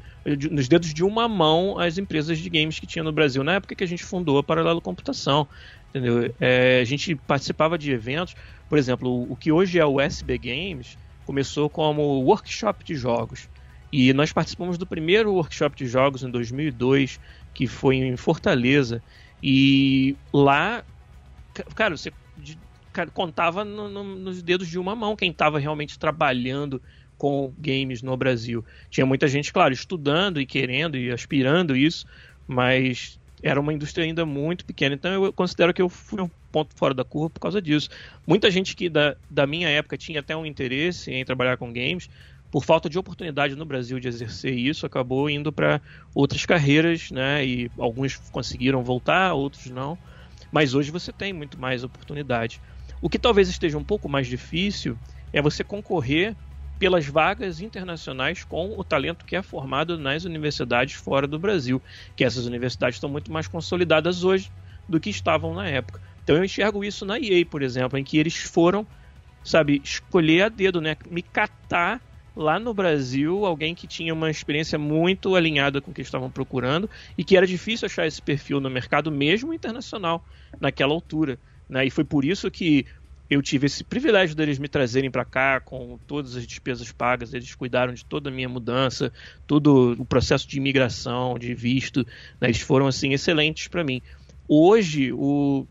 nos 0.51 0.68
dedos 0.68 0.92
de 0.92 1.03
uma 1.03 1.27
mão, 1.27 1.79
as 1.79 1.97
empresas 1.97 2.38
de 2.38 2.51
games 2.51 2.79
que 2.79 2.87
tinha 2.87 3.03
no 3.03 3.12
Brasil 3.12 3.42
na 3.42 3.55
época 3.55 3.75
que 3.75 3.83
a 3.85 3.88
gente 3.88 4.05
fundou 4.05 4.38
a 4.38 4.42
Paralelo 4.42 4.83
Computação, 4.83 5.49
entendeu? 5.88 6.35
É, 6.38 6.81
a 6.81 6.85
gente 6.85 7.14
participava 7.14 7.79
de 7.79 7.90
eventos, 7.90 8.35
por 8.68 8.77
exemplo, 8.77 9.27
o, 9.31 9.35
que 9.35 9.51
hoje 9.51 9.79
é 9.79 9.87
o 9.87 9.99
SB 9.99 10.38
Games 10.38 10.99
começou 11.25 11.70
como 11.70 12.03
workshop 12.23 12.85
de 12.85 12.94
jogos. 12.94 13.49
E 13.90 14.12
nós 14.12 14.31
participamos 14.31 14.77
do 14.77 14.87
primeiro 14.87 15.33
workshop 15.33 15.75
de 15.75 15.87
jogos 15.87 16.23
em 16.23 16.31
2002, 16.31 17.18
que 17.55 17.66
foi 17.66 17.97
em 17.97 18.16
Fortaleza. 18.16 19.03
E 19.42 20.16
lá, 20.33 20.85
cara, 21.75 21.97
você 21.97 22.12
contava 23.12 23.64
no, 23.64 23.88
no, 23.88 24.04
nos 24.04 24.42
dedos 24.42 24.68
de 24.68 24.78
uma 24.78 24.94
mão 24.94 25.16
quem 25.16 25.30
estava 25.30 25.59
realmente 25.59 25.98
trabalhando 25.98 26.80
com 27.16 27.52
games 27.59 28.02
no 28.02 28.16
Brasil. 28.16 28.64
Tinha 28.90 29.07
muita 29.07 29.28
gente, 29.28 29.52
claro, 29.52 29.72
estudando 29.72 30.40
e 30.40 30.46
querendo 30.46 30.96
e 30.96 31.11
aspirando 31.11 31.76
isso, 31.76 32.07
mas 32.46 33.18
era 33.42 33.61
uma 33.61 33.72
indústria 33.72 34.04
ainda 34.04 34.24
muito 34.24 34.64
pequena. 34.64 34.94
Então 34.94 35.24
eu 35.24 35.33
considero 35.33 35.72
que 35.72 35.83
eu 35.83 35.88
fui 35.88 36.20
um 36.20 36.30
ponto 36.50 36.74
fora 36.76 36.94
da 36.94 37.04
curva 37.04 37.30
por 37.30 37.40
causa 37.40 37.61
disso. 37.61 37.88
Muita 38.26 38.50
gente 38.50 38.74
que 38.74 38.88
da, 38.88 39.16
da 39.28 39.46
minha 39.46 39.68
época 39.68 39.96
tinha 39.98 40.20
até 40.20 40.37
um 40.37 40.46
interesse 40.46 41.11
em 41.11 41.24
trabalhar 41.24 41.57
com 41.57 41.72
games, 41.72 42.09
por 42.50 42.64
falta 42.64 42.88
de 42.88 42.96
oportunidade 42.96 43.57
no 43.57 43.64
Brasil 43.64 43.98
de 43.98 44.07
exercer 44.07 44.54
isso, 44.54 44.87
acabou 44.87 45.28
indo 45.28 45.52
para 45.52 45.83
outras 46.14 46.46
carreiras, 46.46 47.11
né? 47.11 47.44
E 47.44 47.68
alguns 47.76 48.16
conseguiram 48.30 48.85
voltar, 48.85 49.35
outros 49.35 49.66
não. 49.66 49.98
Mas 50.52 50.72
hoje 50.72 50.92
você 50.92 51.12
tem 51.12 51.33
muito 51.33 51.61
mais 51.61 51.83
oportunidade. 51.83 52.61
O 53.05 53.11
que 53.11 53.19
talvez 53.19 53.51
esteja 53.51 53.77
um 53.77 53.85
pouco 53.85 54.09
mais 54.09 54.27
difícil 54.27 54.99
é 55.31 55.43
você 55.43 55.62
concorrer 55.62 56.35
pelas 56.79 57.07
vagas 57.07 57.61
internacionais 57.61 58.45
com 58.45 58.79
o 58.79 58.83
talento 58.83 59.27
que 59.27 59.37
é 59.37 59.43
formado 59.43 59.99
nas 59.99 60.25
universidades 60.25 60.95
fora 60.95 61.27
do 61.27 61.38
Brasil, 61.38 61.83
que 62.17 62.25
essas 62.25 62.47
universidades 62.47 62.97
estão 62.97 63.11
muito 63.11 63.31
mais 63.31 63.47
consolidadas 63.47 64.25
hoje 64.25 64.51
do 64.88 64.99
que 64.99 65.11
estavam 65.11 65.53
na 65.53 65.69
época. 65.69 66.01
Então 66.23 66.37
eu 66.37 66.45
enxergo 66.45 66.83
isso 66.83 67.05
na 67.05 67.19
EA, 67.21 67.45
por 67.45 67.62
exemplo, 67.62 67.99
em 67.99 68.05
que 68.05 68.17
eles 68.17 68.37
foram, 68.37 68.88
sabe, 69.45 69.83
escolher 69.85 70.43
a 70.45 70.49
dedo, 70.49 70.81
né, 70.81 70.97
me 71.11 71.23
catar 71.23 72.03
lá 72.35 72.59
no 72.59 72.73
Brasil 72.73 73.45
alguém 73.45 73.75
que 73.75 73.87
tinha 73.87 74.14
uma 74.14 74.31
experiência 74.31 74.79
muito 74.79 75.37
alinhada 75.37 75.83
com 75.83 75.90
o 75.90 75.95
que 75.95 76.01
estavam 76.03 76.31
procurando 76.31 76.88
e 77.19 77.25
que 77.25 77.37
era 77.37 77.47
difícil 77.47 77.87
achar 77.87 78.07
esse 78.07 78.23
perfil 78.23 78.61
no 78.61 78.71
mercado 78.71 79.12
mesmo 79.12 79.53
internacional 79.53 80.25
naquela 80.59 80.95
altura. 80.95 81.38
Né? 81.68 81.87
E 81.87 81.90
foi 81.90 82.05
por 82.05 82.24
isso 82.24 82.50
que 82.50 82.87
eu 83.29 83.40
tive 83.40 83.66
esse 83.66 83.83
privilégio 83.83 84.37
deles 84.37 84.59
me 84.59 84.68
trazerem 84.68 85.11
para 85.11 85.24
cá 85.24 85.61
com 85.61 85.98
todas 86.07 86.37
as 86.37 86.46
despesas 86.46 86.92
pagas. 86.92 87.33
Eles 87.33 87.55
cuidaram 87.55 87.92
de 87.94 88.05
toda 88.05 88.29
a 88.29 88.33
minha 88.33 88.48
mudança, 88.48 89.12
todo 89.46 89.96
o 89.98 90.05
processo 90.05 90.46
de 90.46 90.59
imigração, 90.59 91.38
de 91.38 91.55
visto. 91.55 92.07
Né? 92.40 92.48
Eles 92.48 92.61
foram 92.61 92.87
assim 92.87 93.12
excelentes 93.12 93.66
para 93.68 93.83
mim. 93.83 94.03
Hoje, 94.46 95.11
o, 95.12 95.66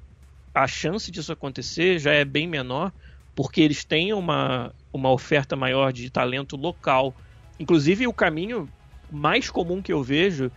a 0.53 0.67
chance 0.67 1.11
disso 1.11 1.31
acontecer 1.31 1.99
já 1.99 2.11
é 2.11 2.25
bem 2.25 2.47
menor, 2.47 2.91
porque 3.35 3.61
eles 3.61 3.83
têm 3.83 4.13
uma, 4.13 4.73
uma 4.91 5.11
oferta 5.11 5.55
maior 5.55 5.93
de 5.93 6.09
talento 6.09 6.55
local. 6.55 7.15
Inclusive, 7.59 8.07
o 8.07 8.13
caminho 8.13 8.67
mais 9.11 9.49
comum 9.49 9.81
que 9.81 9.93
eu 9.93 10.01
vejo 10.01 10.51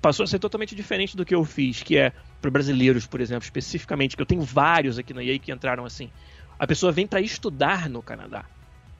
passou 0.00 0.24
a 0.24 0.26
ser 0.26 0.38
totalmente 0.38 0.74
diferente 0.74 1.16
do 1.16 1.26
que 1.26 1.34
eu 1.34 1.44
fiz, 1.44 1.82
que 1.82 1.98
é 1.98 2.12
para 2.42 2.50
brasileiros, 2.50 3.06
por 3.06 3.20
exemplo, 3.20 3.44
especificamente, 3.44 4.16
que 4.16 4.22
eu 4.22 4.26
tenho 4.26 4.42
vários 4.42 4.98
aqui 4.98 5.14
na 5.14 5.24
EA 5.24 5.38
que 5.38 5.52
entraram 5.52 5.84
assim. 5.86 6.12
A 6.58 6.66
pessoa 6.66 6.92
vem 6.92 7.06
para 7.06 7.20
estudar 7.20 7.88
no 7.88 8.02
Canadá. 8.02 8.44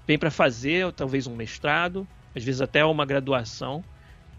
Vem 0.06 0.18
para 0.18 0.30
fazer 0.30 0.92
talvez 0.92 1.26
um 1.26 1.36
mestrado, 1.36 2.08
às 2.34 2.44
vezes 2.44 2.60
até 2.60 2.84
uma 2.84 3.04
graduação, 3.04 3.84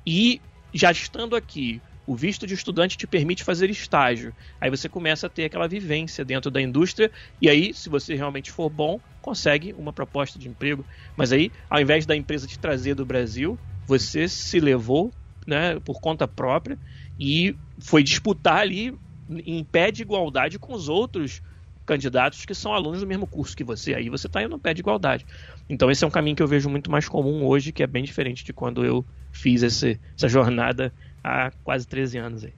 e 0.06 0.42
já 0.74 0.92
estando 0.92 1.36
aqui, 1.36 1.84
o 2.06 2.16
visto 2.16 2.48
de 2.48 2.54
estudante 2.54 2.98
te 2.98 3.08
permite 3.08 3.44
fazer 3.44 3.70
estágio. 3.70 4.34
Aí 4.60 4.70
você 4.70 4.90
começa 4.90 5.28
a 5.28 5.30
ter 5.30 5.46
aquela 5.46 5.68
vivência 5.68 6.26
dentro 6.26 6.50
da 6.52 6.62
indústria, 6.62 7.12
e 7.40 7.50
aí, 7.50 7.74
se 7.74 7.90
você 7.90 8.16
realmente 8.16 8.52
for 8.52 8.70
bom, 8.70 9.00
consegue 9.22 9.74
uma 9.74 9.94
proposta 9.94 10.40
de 10.40 10.50
emprego. 10.50 10.86
Mas 11.16 11.32
aí, 11.32 11.52
ao 11.70 11.80
invés 11.80 12.06
da 12.06 12.16
empresa 12.16 12.48
te 12.48 12.60
trazer 12.60 12.96
do 12.96 13.06
Brasil, 13.06 13.60
você 13.86 14.28
se 14.28 14.60
levou 14.60 15.14
né, 15.48 15.80
por 15.82 16.00
conta 16.02 16.28
própria 16.28 16.80
e 17.20 17.56
foi 17.80 18.04
disputar 18.04 18.60
ali 18.60 18.98
em 19.30 19.64
pé 19.64 19.92
de 19.92 20.02
igualdade 20.02 20.60
com 20.60 20.74
os 20.74 20.90
outros 20.90 21.42
candidatos 21.86 22.46
que 22.46 22.54
são 22.54 22.74
alunos 22.74 23.02
do 23.02 23.08
mesmo 23.08 23.28
curso 23.28 23.56
que 23.56 23.64
você. 23.64 23.94
Aí 23.94 24.10
você 24.10 24.28
está 24.28 24.42
indo 24.42 24.52
no 24.52 24.60
pé 24.60 24.74
de 24.74 24.82
igualdade. 24.82 25.26
Então 25.70 25.92
esse 25.92 26.04
é 26.04 26.08
um 26.08 26.12
caminho 26.12 26.36
que 26.36 26.44
eu 26.44 26.48
vejo 26.48 26.70
muito 26.70 26.90
mais 26.90 27.08
comum 27.08 27.46
hoje, 27.46 27.72
que 27.72 27.84
é 27.84 27.88
bem 27.88 28.04
diferente 28.04 28.44
de 28.44 28.54
quando 28.54 28.86
eu 28.86 29.06
fiz 29.32 29.64
esse, 29.64 30.00
essa 30.18 30.30
jornada 30.30 30.94
há 31.24 31.52
quase 31.64 31.88
13 31.88 32.18
anos. 32.18 32.44
Aí. 32.44 32.54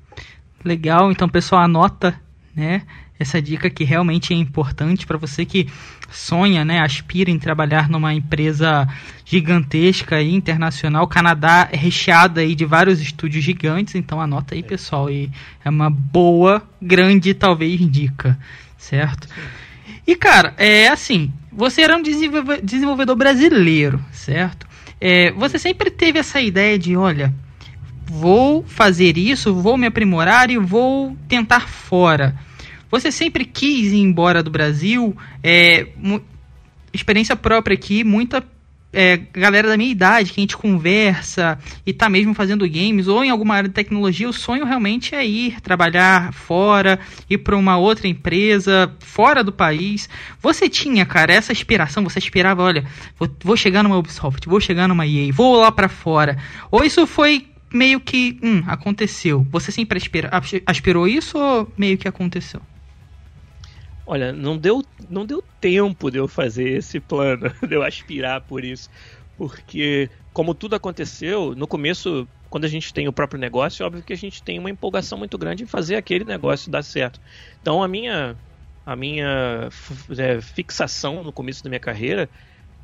Legal, 0.64 1.12
então 1.12 1.28
pessoal, 1.30 1.62
anota 1.62 2.20
né? 2.56 2.84
Essa 3.20 3.42
dica 3.42 3.70
que 3.70 3.84
realmente 3.84 4.34
é 4.34 4.38
importante 4.38 5.06
para 5.06 5.18
você 5.18 5.46
que 5.46 5.68
sonha, 6.10 6.64
né, 6.66 6.80
aspira 6.80 7.32
em 7.32 7.40
trabalhar 7.40 7.90
numa 7.90 8.14
empresa 8.14 8.88
gigantesca 9.26 10.22
e 10.22 10.34
internacional. 10.34 11.04
O 11.04 11.08
Canadá 11.08 11.68
é 11.72 11.78
recheado 11.78 12.40
aí 12.40 12.56
de 12.56 12.66
vários 12.66 13.02
estúdios 13.02 13.44
gigantes, 13.44 13.96
então 13.96 14.20
anota 14.20 14.56
aí, 14.56 14.64
pessoal, 14.64 15.10
e 15.10 15.32
é 15.64 15.70
uma 15.70 15.90
boa, 15.90 16.62
grande, 16.82 17.34
talvez 17.34 17.80
dica, 17.90 18.38
certo? 18.78 19.28
E 20.06 20.16
cara, 20.16 20.54
é 20.58 20.88
assim, 20.88 21.32
você 21.52 21.82
era 21.82 21.98
um 21.98 22.04
desenvolvedor 22.04 23.16
brasileiro, 23.16 24.04
certo? 24.12 24.68
É, 25.00 25.32
você 25.32 25.58
sempre 25.58 25.90
teve 25.90 26.20
essa 26.20 26.40
ideia 26.42 26.78
de, 26.78 26.96
olha, 26.96 27.34
vou 28.06 28.64
fazer 28.64 29.18
isso, 29.18 29.54
vou 29.54 29.78
me 29.78 29.88
aprimorar 29.88 30.50
e 30.50 30.58
vou 30.58 31.16
tentar 31.28 31.68
fora. 31.68 32.36
Você 32.90 33.12
sempre 33.12 33.46
quis 33.46 33.92
ir 33.92 34.00
embora 34.00 34.42
do 34.42 34.50
Brasil? 34.50 35.16
É, 35.44 35.88
experiência 36.94 37.36
própria 37.36 37.74
aqui, 37.74 38.04
muita 38.04 38.44
é, 38.96 39.18
galera 39.34 39.68
da 39.68 39.76
minha 39.76 39.92
idade 39.92 40.32
que 40.32 40.40
a 40.40 40.44
gente 40.44 40.56
conversa 40.56 41.60
e 41.86 41.92
tá 41.92 42.08
mesmo 42.08 42.34
fazendo 42.34 42.68
games 42.70 43.10
ou 43.10 43.26
em 43.26 43.30
alguma 43.30 43.56
área 43.56 43.68
de 43.68 43.76
tecnologia, 43.76 44.30
o 44.30 44.34
sonho 44.34 44.64
realmente 44.64 45.14
é 45.14 45.26
ir 45.26 45.60
trabalhar 45.60 46.32
fora, 46.32 46.98
ir 47.30 47.40
para 47.40 47.58
uma 47.58 47.78
outra 47.78 48.08
empresa 48.08 48.90
fora 49.00 49.44
do 49.44 49.52
país. 49.52 50.08
Você 50.42 50.70
tinha, 50.70 51.06
cara, 51.06 51.34
essa 51.34 51.52
aspiração? 51.52 52.04
Você 52.06 52.20
aspirava, 52.20 52.64
olha, 52.64 52.86
vou, 53.20 53.30
vou 53.44 53.58
chegar 53.58 53.84
numa 53.84 53.98
Ubisoft, 53.98 54.48
vou 54.48 54.62
chegar 54.62 54.88
numa 54.88 55.06
EA, 55.06 55.34
vou 55.34 55.58
lá 55.58 55.72
para 55.72 55.90
fora? 55.90 56.38
Ou 56.72 56.84
isso 56.86 57.06
foi 57.06 57.48
meio 57.74 58.00
que, 58.02 58.40
hum, 58.44 58.64
aconteceu? 58.68 59.46
Você 59.52 59.72
sempre 59.72 59.98
aspira, 59.98 60.30
aspirou 60.66 61.08
isso 61.08 61.38
ou 61.38 61.74
meio 61.78 61.98
que 61.98 62.08
aconteceu? 62.08 62.62
Olha, 64.06 64.32
não 64.32 64.58
deu, 64.58 64.82
não 65.10 65.26
deu 65.26 65.42
tempo 65.60 66.12
de 66.12 66.20
eu 66.20 66.28
fazer 66.28 66.70
esse 66.78 67.00
plano, 67.00 67.50
de 67.68 67.76
eu 67.76 67.82
aspirar 67.84 68.42
por 68.42 68.64
isso. 68.64 68.90
Porque, 69.36 70.10
como 70.32 70.54
tudo 70.56 70.76
aconteceu, 70.76 71.56
no 71.56 71.68
começo, 71.68 72.30
quando 72.50 72.66
a 72.66 72.68
gente 72.68 72.94
tem 72.94 73.08
o 73.08 73.14
próprio 73.14 73.40
negócio, 73.40 73.84
é 73.84 73.86
óbvio 73.86 74.04
que 74.04 74.14
a 74.14 74.18
gente 74.18 74.44
tem 74.44 74.60
uma 74.60 74.70
empolgação 74.70 75.18
muito 75.18 75.38
grande 75.38 75.64
em 75.64 75.68
fazer 75.68 75.96
aquele 75.96 76.24
negócio 76.24 76.72
dar 76.72 76.84
certo. 76.84 77.20
Então, 77.62 77.82
a 77.84 77.88
minha, 77.88 78.40
a 78.86 78.96
minha 78.96 79.70
é, 80.18 80.42
fixação 80.42 81.24
no 81.24 81.34
começo 81.34 81.64
da 81.64 81.70
minha 81.70 81.80
carreira 81.80 82.30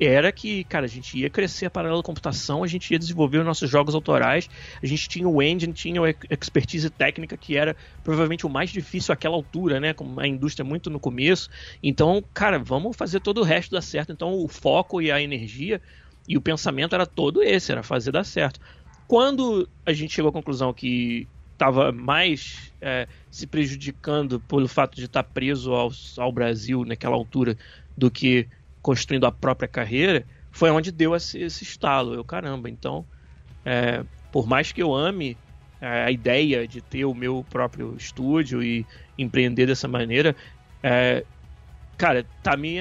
era 0.00 0.32
que, 0.32 0.64
cara, 0.64 0.86
a 0.86 0.88
gente 0.88 1.18
ia 1.18 1.30
crescer 1.30 1.66
a 1.66 1.70
paralelo 1.70 2.02
computação, 2.02 2.64
a 2.64 2.66
gente 2.66 2.90
ia 2.90 2.98
desenvolver 2.98 3.38
os 3.38 3.44
nossos 3.44 3.70
jogos 3.70 3.94
autorais, 3.94 4.48
a 4.82 4.86
gente 4.86 5.08
tinha 5.08 5.28
o 5.28 5.42
engine, 5.42 5.72
tinha 5.72 6.00
a 6.02 6.34
expertise 6.34 6.90
técnica, 6.90 7.36
que 7.36 7.56
era 7.56 7.76
provavelmente 8.02 8.46
o 8.46 8.50
mais 8.50 8.70
difícil 8.70 9.12
àquela 9.12 9.34
altura, 9.34 9.78
né? 9.78 9.92
Com 9.92 10.18
a 10.18 10.26
indústria 10.26 10.64
muito 10.64 10.90
no 10.90 10.98
começo. 10.98 11.48
Então, 11.82 12.22
cara, 12.34 12.58
vamos 12.58 12.96
fazer 12.96 13.20
todo 13.20 13.40
o 13.40 13.44
resto 13.44 13.72
dar 13.72 13.82
certo. 13.82 14.12
Então, 14.12 14.34
o 14.34 14.48
foco 14.48 15.00
e 15.00 15.10
a 15.10 15.20
energia 15.20 15.80
e 16.28 16.36
o 16.36 16.40
pensamento 16.40 16.94
era 16.94 17.06
todo 17.06 17.42
esse, 17.42 17.72
era 17.72 17.82
fazer 17.82 18.12
dar 18.12 18.24
certo. 18.24 18.60
Quando 19.06 19.68
a 19.84 19.92
gente 19.92 20.14
chegou 20.14 20.30
à 20.30 20.32
conclusão 20.32 20.72
que 20.72 21.28
estava 21.52 21.92
mais 21.92 22.72
é, 22.80 23.06
se 23.30 23.46
prejudicando 23.46 24.40
pelo 24.40 24.66
fato 24.66 24.96
de 24.96 25.04
estar 25.04 25.22
preso 25.22 25.72
ao, 25.72 25.92
ao 26.18 26.32
Brasil 26.32 26.84
naquela 26.84 27.14
altura 27.14 27.56
do 27.96 28.10
que 28.10 28.48
construindo 28.82 29.26
a 29.26 29.32
própria 29.32 29.68
carreira, 29.68 30.26
foi 30.50 30.70
onde 30.70 30.92
deu 30.92 31.14
esse, 31.14 31.38
esse 31.40 31.64
estalo. 31.64 32.14
Eu, 32.14 32.24
caramba, 32.24 32.68
então, 32.68 33.06
é, 33.64 34.04
por 34.30 34.46
mais 34.46 34.72
que 34.72 34.82
eu 34.82 34.94
ame 34.94 35.40
é, 35.80 36.04
a 36.04 36.10
ideia 36.10 36.66
de 36.68 36.82
ter 36.82 37.04
o 37.04 37.14
meu 37.14 37.44
próprio 37.44 37.96
estúdio 37.96 38.62
e 38.62 38.86
empreender 39.16 39.66
dessa 39.66 39.88
maneira, 39.88 40.36
é, 40.82 41.26
cara, 41.96 42.28
tá 42.42 42.56
me, 42.56 42.78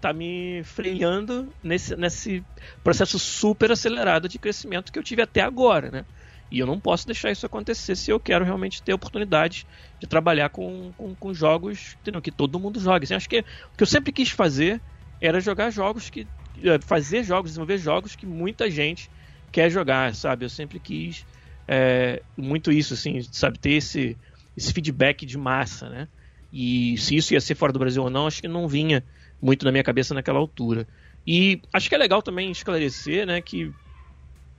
tá 0.00 0.12
me 0.12 0.62
freando 0.64 1.54
nesse, 1.62 1.96
nesse 1.96 2.46
processo 2.82 3.18
super 3.18 3.70
acelerado 3.72 4.28
de 4.28 4.38
crescimento 4.38 4.92
que 4.92 4.98
eu 4.98 5.02
tive 5.02 5.22
até 5.22 5.40
agora, 5.40 5.90
né? 5.90 6.06
E 6.50 6.58
eu 6.58 6.66
não 6.66 6.80
posso 6.80 7.06
deixar 7.06 7.30
isso 7.30 7.46
acontecer 7.46 7.96
se 7.96 8.10
eu 8.10 8.20
quero 8.20 8.44
realmente 8.44 8.82
ter 8.82 8.92
oportunidade 8.92 9.66
de 9.98 10.06
trabalhar 10.06 10.50
com, 10.50 10.92
com, 10.94 11.16
com 11.16 11.34
jogos 11.34 11.96
entendeu? 12.00 12.22
que 12.22 12.30
todo 12.30 12.60
mundo 12.60 12.78
joga. 12.78 13.04
Assim, 13.04 13.14
acho 13.14 13.28
que 13.28 13.40
o 13.40 13.76
que 13.76 13.82
eu 13.82 13.86
sempre 13.86 14.12
quis 14.12 14.30
fazer 14.30 14.82
era 15.26 15.40
jogar 15.40 15.70
jogos 15.70 16.10
que. 16.10 16.26
É, 16.62 16.78
fazer 16.78 17.24
jogos, 17.24 17.50
desenvolver 17.50 17.78
jogos 17.78 18.14
que 18.14 18.26
muita 18.26 18.70
gente 18.70 19.10
quer 19.50 19.70
jogar, 19.70 20.14
sabe? 20.14 20.44
Eu 20.44 20.48
sempre 20.48 20.78
quis 20.78 21.26
é, 21.66 22.22
muito 22.36 22.70
isso, 22.70 22.94
assim, 22.94 23.20
sabe? 23.32 23.58
Ter 23.58 23.72
esse, 23.72 24.16
esse 24.56 24.72
feedback 24.72 25.26
de 25.26 25.36
massa, 25.36 25.88
né? 25.88 26.08
E 26.52 26.96
se 26.98 27.16
isso 27.16 27.34
ia 27.34 27.40
ser 27.40 27.54
fora 27.54 27.72
do 27.72 27.78
Brasil 27.78 28.02
ou 28.02 28.10
não, 28.10 28.26
acho 28.26 28.40
que 28.40 28.48
não 28.48 28.68
vinha 28.68 29.02
muito 29.42 29.64
na 29.64 29.72
minha 29.72 29.82
cabeça 29.82 30.14
naquela 30.14 30.38
altura. 30.38 30.86
E 31.26 31.60
acho 31.72 31.88
que 31.88 31.94
é 31.94 31.98
legal 31.98 32.22
também 32.22 32.50
esclarecer, 32.50 33.26
né, 33.26 33.40
que 33.40 33.72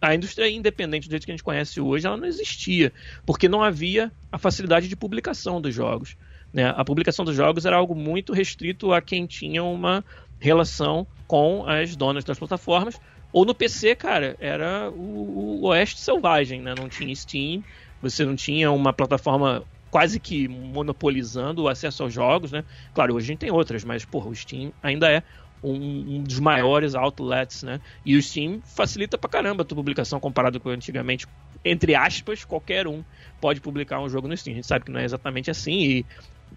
a 0.01 0.13
indústria 0.13 0.49
independente 0.49 1.07
do 1.07 1.11
jeito 1.11 1.25
que 1.25 1.31
a 1.31 1.35
gente 1.35 1.43
conhece 1.43 1.79
hoje, 1.79 2.05
ela 2.05 2.17
não 2.17 2.27
existia, 2.27 2.91
porque 3.25 3.47
não 3.47 3.63
havia 3.63 4.11
a 4.31 4.37
facilidade 4.37 4.87
de 4.87 4.95
publicação 4.95 5.61
dos 5.61 5.73
jogos. 5.73 6.17
Né? 6.53 6.73
A 6.75 6.85
publicação 6.85 7.25
dos 7.25 7.35
jogos 7.35 7.65
era 7.65 7.75
algo 7.75 7.95
muito 7.95 8.33
restrito 8.33 8.91
a 8.91 9.01
quem 9.01 9.25
tinha 9.25 9.63
uma 9.63 10.03
relação 10.39 11.07
com 11.27 11.65
as 11.65 11.95
donas 11.95 12.23
das 12.23 12.37
plataformas. 12.37 12.99
Ou 13.31 13.45
no 13.45 13.53
PC, 13.53 13.95
cara, 13.95 14.35
era 14.39 14.89
o, 14.91 15.61
o 15.61 15.67
Oeste 15.67 15.99
Selvagem, 15.99 16.61
né? 16.61 16.73
Não 16.77 16.87
tinha 16.87 17.13
Steam, 17.15 17.63
você 18.01 18.23
não 18.23 18.35
tinha 18.35 18.71
uma 18.71 18.93
plataforma 18.93 19.63
quase 19.91 20.19
que 20.19 20.47
monopolizando 20.47 21.63
o 21.63 21.67
acesso 21.67 22.03
aos 22.03 22.13
jogos, 22.13 22.51
né? 22.51 22.63
Claro, 22.93 23.15
hoje 23.15 23.25
a 23.25 23.27
gente 23.27 23.39
tem 23.39 23.51
outras, 23.51 23.83
mas, 23.83 24.05
porra, 24.05 24.29
o 24.29 24.35
Steam 24.35 24.71
ainda 24.81 25.09
é 25.09 25.23
um, 25.63 26.17
um, 26.17 26.23
dos 26.23 26.39
maiores 26.39 26.95
outlets, 26.95 27.63
né? 27.63 27.81
E 28.05 28.15
o 28.15 28.21
Steam 28.21 28.61
facilita 28.63 29.17
pra 29.17 29.29
caramba 29.29 29.63
a 29.63 29.65
tua 29.65 29.75
publicação 29.75 30.19
comparado 30.19 30.59
com 30.59 30.69
antigamente. 30.69 31.25
Entre 31.63 31.95
aspas, 31.95 32.45
qualquer 32.45 32.87
um 32.87 33.03
pode 33.41 33.59
publicar 33.59 33.99
um 33.99 34.07
jogo 34.07 34.27
no 34.27 34.37
Steam. 34.37 34.53
A 34.53 34.55
gente 34.55 34.67
sabe 34.67 34.85
que 34.85 34.91
não 34.91 34.99
é 34.99 35.05
exatamente 35.05 35.49
assim 35.49 35.79
e 35.79 36.05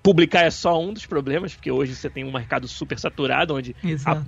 publicar 0.03 0.43
é 0.43 0.51
só 0.51 0.81
um 0.81 0.93
dos 0.93 1.07
problemas, 1.07 1.55
porque 1.55 1.71
hoje 1.71 1.95
você 1.95 2.09
tem 2.09 2.25
um 2.25 2.33
mercado 2.33 2.69
super 2.69 2.99
saturado, 2.99 3.55
onde 3.55 3.75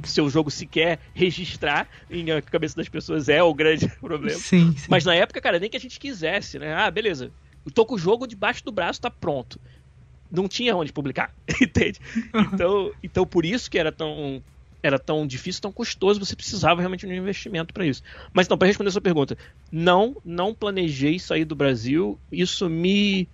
o 0.03 0.07
seu 0.07 0.29
jogo 0.29 0.51
sequer 0.51 1.01
registrar 1.15 1.89
em 2.09 2.31
a 2.31 2.43
cabeça 2.43 2.77
das 2.77 2.89
pessoas 2.89 3.29
é 3.29 3.43
o 3.43 3.55
grande 3.55 3.89
problema. 4.01 4.39
Sim, 4.39 4.75
sim. 4.77 4.87
Mas 4.89 5.05
na 5.05 5.15
época, 5.15 5.41
cara, 5.41 5.59
nem 5.59 5.71
que 5.71 5.77
a 5.77 5.81
gente 5.81 5.99
quisesse, 5.99 6.59
né? 6.59 6.75
Ah, 6.75 6.91
beleza, 6.91 7.33
eu 7.65 7.73
tô 7.73 7.85
com 7.85 7.95
o 7.95 7.99
jogo 7.99 8.27
debaixo 8.27 8.65
do 8.65 8.73
braço, 8.73 9.01
tá 9.01 9.11
pronto. 9.11 9.61
Não 10.31 10.49
tinha 10.49 10.77
onde 10.77 10.93
publicar, 10.93 11.33
entende? 11.61 11.99
Então, 12.35 12.93
então 13.03 13.27
por 13.27 13.45
isso 13.45 13.71
que 13.71 13.79
era 13.79 13.93
tão 13.93 14.43
era 14.83 14.99
tão 14.99 15.27
difícil, 15.27 15.61
tão 15.61 15.73
custoso, 15.73 16.19
você 16.19 16.35
precisava 16.35 16.81
realmente 16.81 17.07
de 17.07 17.13
um 17.13 17.17
investimento 17.17 17.73
para 17.75 17.85
isso. 17.85 18.03
Mas 18.33 18.49
não, 18.49 18.57
para 18.57 18.67
responder 18.67 18.89
a 18.89 18.93
sua 18.93 19.03
pergunta, 19.03 19.37
não, 19.71 20.17
não 20.25 20.55
planejei 20.55 21.19
sair 21.19 21.45
do 21.45 21.55
Brasil. 21.55 22.19
Isso 22.33 22.67
me 22.69 23.29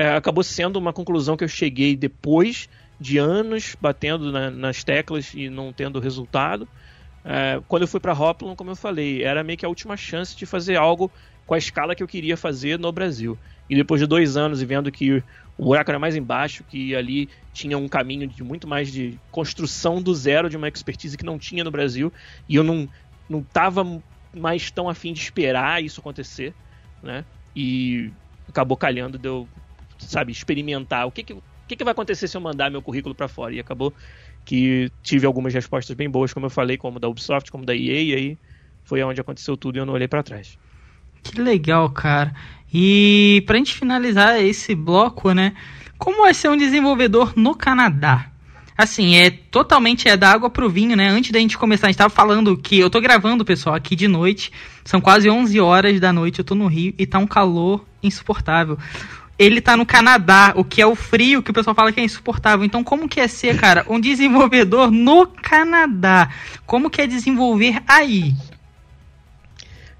é, 0.00 0.14
acabou 0.14 0.42
sendo 0.42 0.78
uma 0.78 0.94
conclusão 0.94 1.36
que 1.36 1.44
eu 1.44 1.48
cheguei 1.48 1.94
depois 1.94 2.70
de 2.98 3.18
anos 3.18 3.76
batendo 3.78 4.32
na, 4.32 4.50
nas 4.50 4.82
teclas 4.82 5.34
e 5.34 5.50
não 5.50 5.74
tendo 5.74 6.00
resultado. 6.00 6.66
É, 7.22 7.60
quando 7.68 7.82
eu 7.82 7.86
fui 7.86 8.00
para 8.00 8.14
Hoplon, 8.14 8.56
como 8.56 8.70
eu 8.70 8.76
falei, 8.76 9.22
era 9.22 9.44
meio 9.44 9.58
que 9.58 9.66
a 9.66 9.68
última 9.68 9.98
chance 9.98 10.34
de 10.34 10.46
fazer 10.46 10.76
algo 10.76 11.12
com 11.46 11.52
a 11.52 11.58
escala 11.58 11.94
que 11.94 12.02
eu 12.02 12.08
queria 12.08 12.34
fazer 12.34 12.78
no 12.78 12.90
Brasil. 12.90 13.38
E 13.68 13.76
depois 13.76 14.00
de 14.00 14.06
dois 14.06 14.38
anos 14.38 14.62
e 14.62 14.64
vendo 14.64 14.90
que 14.90 15.22
o 15.58 15.64
buraco 15.64 15.90
era 15.90 15.98
mais 15.98 16.16
embaixo, 16.16 16.64
que 16.64 16.96
ali 16.96 17.28
tinha 17.52 17.76
um 17.76 17.86
caminho 17.86 18.26
de 18.26 18.42
muito 18.42 18.66
mais 18.66 18.90
de 18.90 19.20
construção 19.30 20.00
do 20.00 20.14
zero 20.14 20.48
de 20.48 20.56
uma 20.56 20.68
expertise 20.68 21.18
que 21.18 21.26
não 21.26 21.38
tinha 21.38 21.62
no 21.62 21.70
Brasil, 21.70 22.10
e 22.48 22.56
eu 22.56 22.64
não 22.64 22.88
não 23.28 23.40
estava 23.40 23.84
mais 24.34 24.70
tão 24.70 24.88
afim 24.88 25.12
de 25.12 25.20
esperar 25.20 25.84
isso 25.84 26.00
acontecer, 26.00 26.54
né? 27.02 27.22
E 27.54 28.10
acabou 28.48 28.76
calhando 28.76 29.18
de 29.18 29.28
eu 29.28 29.46
sabe, 30.00 30.32
experimentar. 30.32 31.06
O 31.06 31.10
que, 31.10 31.22
que, 31.22 31.32
o 31.32 31.42
que, 31.68 31.76
que 31.76 31.84
vai 31.84 31.92
acontecer 31.92 32.28
se 32.28 32.36
eu 32.36 32.40
mandar 32.40 32.70
meu 32.70 32.82
currículo 32.82 33.14
para 33.14 33.28
fora? 33.28 33.54
E 33.54 33.60
acabou 33.60 33.92
que 34.44 34.90
tive 35.02 35.26
algumas 35.26 35.54
respostas 35.54 35.94
bem 35.96 36.08
boas, 36.08 36.32
como 36.32 36.46
eu 36.46 36.50
falei, 36.50 36.76
como 36.76 36.98
da 36.98 37.08
Ubisoft, 37.08 37.50
como 37.50 37.64
da 37.64 37.74
EA, 37.74 38.02
e 38.02 38.14
aí 38.14 38.38
foi 38.84 39.02
onde 39.02 39.20
aconteceu 39.20 39.56
tudo 39.56 39.76
e 39.76 39.78
eu 39.78 39.86
não 39.86 39.94
olhei 39.94 40.08
para 40.08 40.22
trás. 40.22 40.58
Que 41.22 41.40
legal, 41.40 41.90
cara. 41.90 42.34
E 42.72 43.42
pra 43.46 43.58
gente 43.58 43.74
finalizar 43.74 44.40
esse 44.42 44.74
bloco, 44.74 45.32
né? 45.32 45.54
Como 45.98 46.26
é 46.26 46.32
ser 46.32 46.48
um 46.48 46.56
desenvolvedor 46.56 47.34
no 47.36 47.54
Canadá? 47.54 48.30
Assim, 48.76 49.16
é 49.16 49.30
totalmente 49.30 50.08
é 50.08 50.16
da 50.16 50.30
água 50.30 50.48
pro 50.48 50.70
vinho, 50.70 50.96
né? 50.96 51.08
Antes 51.08 51.30
da 51.30 51.38
gente 51.38 51.58
começar, 51.58 51.86
a 51.86 51.90
gente 51.90 51.98
tava 51.98 52.08
falando 52.08 52.56
que 52.56 52.78
eu 52.78 52.88
tô 52.88 52.98
gravando, 52.98 53.44
pessoal, 53.44 53.74
aqui 53.74 53.94
de 53.94 54.08
noite. 54.08 54.50
São 54.82 55.02
quase 55.02 55.28
11 55.28 55.60
horas 55.60 56.00
da 56.00 56.12
noite, 56.12 56.38
eu 56.38 56.44
tô 56.44 56.54
no 56.54 56.66
Rio 56.66 56.94
e 56.96 57.06
tá 57.06 57.18
um 57.18 57.26
calor 57.26 57.84
insuportável 58.02 58.78
ele 59.40 59.58
tá 59.58 59.74
no 59.74 59.86
Canadá, 59.86 60.52
o 60.54 60.62
que 60.62 60.82
é 60.82 60.86
o 60.86 60.94
frio 60.94 61.42
que 61.42 61.50
o 61.50 61.54
pessoal 61.54 61.74
fala 61.74 61.90
que 61.90 61.98
é 61.98 62.04
insuportável. 62.04 62.62
Então, 62.62 62.84
como 62.84 63.08
que 63.08 63.18
é 63.18 63.26
ser, 63.26 63.58
cara, 63.58 63.86
um 63.88 63.98
desenvolvedor 63.98 64.90
no 64.90 65.26
Canadá? 65.26 66.28
Como 66.66 66.90
que 66.90 67.00
é 67.00 67.06
desenvolver 67.06 67.82
aí? 67.88 68.34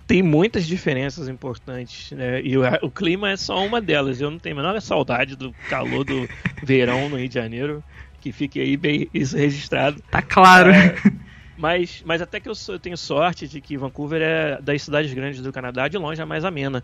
tem 0.07 0.24
muitas 0.24 0.66
diferenças 0.66 1.29
importantes, 1.29 2.11
né? 2.11 2.42
E 2.42 2.59
o, 2.59 2.62
o, 2.83 2.90
clima 2.90 3.31
é 3.31 3.37
só 3.37 3.64
uma 3.64 3.81
delas. 3.81 4.20
Eu 4.20 4.29
não 4.29 4.40
tenho 4.40 4.57
a 4.57 4.61
menor 4.61 4.81
saudade 4.81 5.37
do 5.37 5.53
calor 5.68 6.05
do 6.05 6.29
verão 6.64 7.09
no 7.09 7.16
Rio 7.16 7.29
de 7.29 7.35
Janeiro. 7.35 7.85
Que 8.20 8.33
fique 8.33 8.59
aí 8.59 8.76
bem 8.76 9.09
isso 9.14 9.37
registrado. 9.37 10.03
Tá 10.11 10.20
claro. 10.20 10.72
É, 10.72 10.96
mas, 11.57 12.03
mas 12.05 12.20
até 12.20 12.40
que 12.40 12.48
eu, 12.48 12.57
sou, 12.57 12.74
eu, 12.74 12.81
tenho 12.81 12.96
sorte 12.96 13.46
de 13.46 13.61
que 13.61 13.76
Vancouver 13.76 14.20
é 14.20 14.61
das 14.61 14.83
cidades 14.83 15.14
grandes 15.14 15.40
do 15.40 15.53
Canadá, 15.53 15.87
de 15.87 15.96
longe 15.96 16.20
a 16.20 16.26
mais 16.26 16.44
amena. 16.44 16.83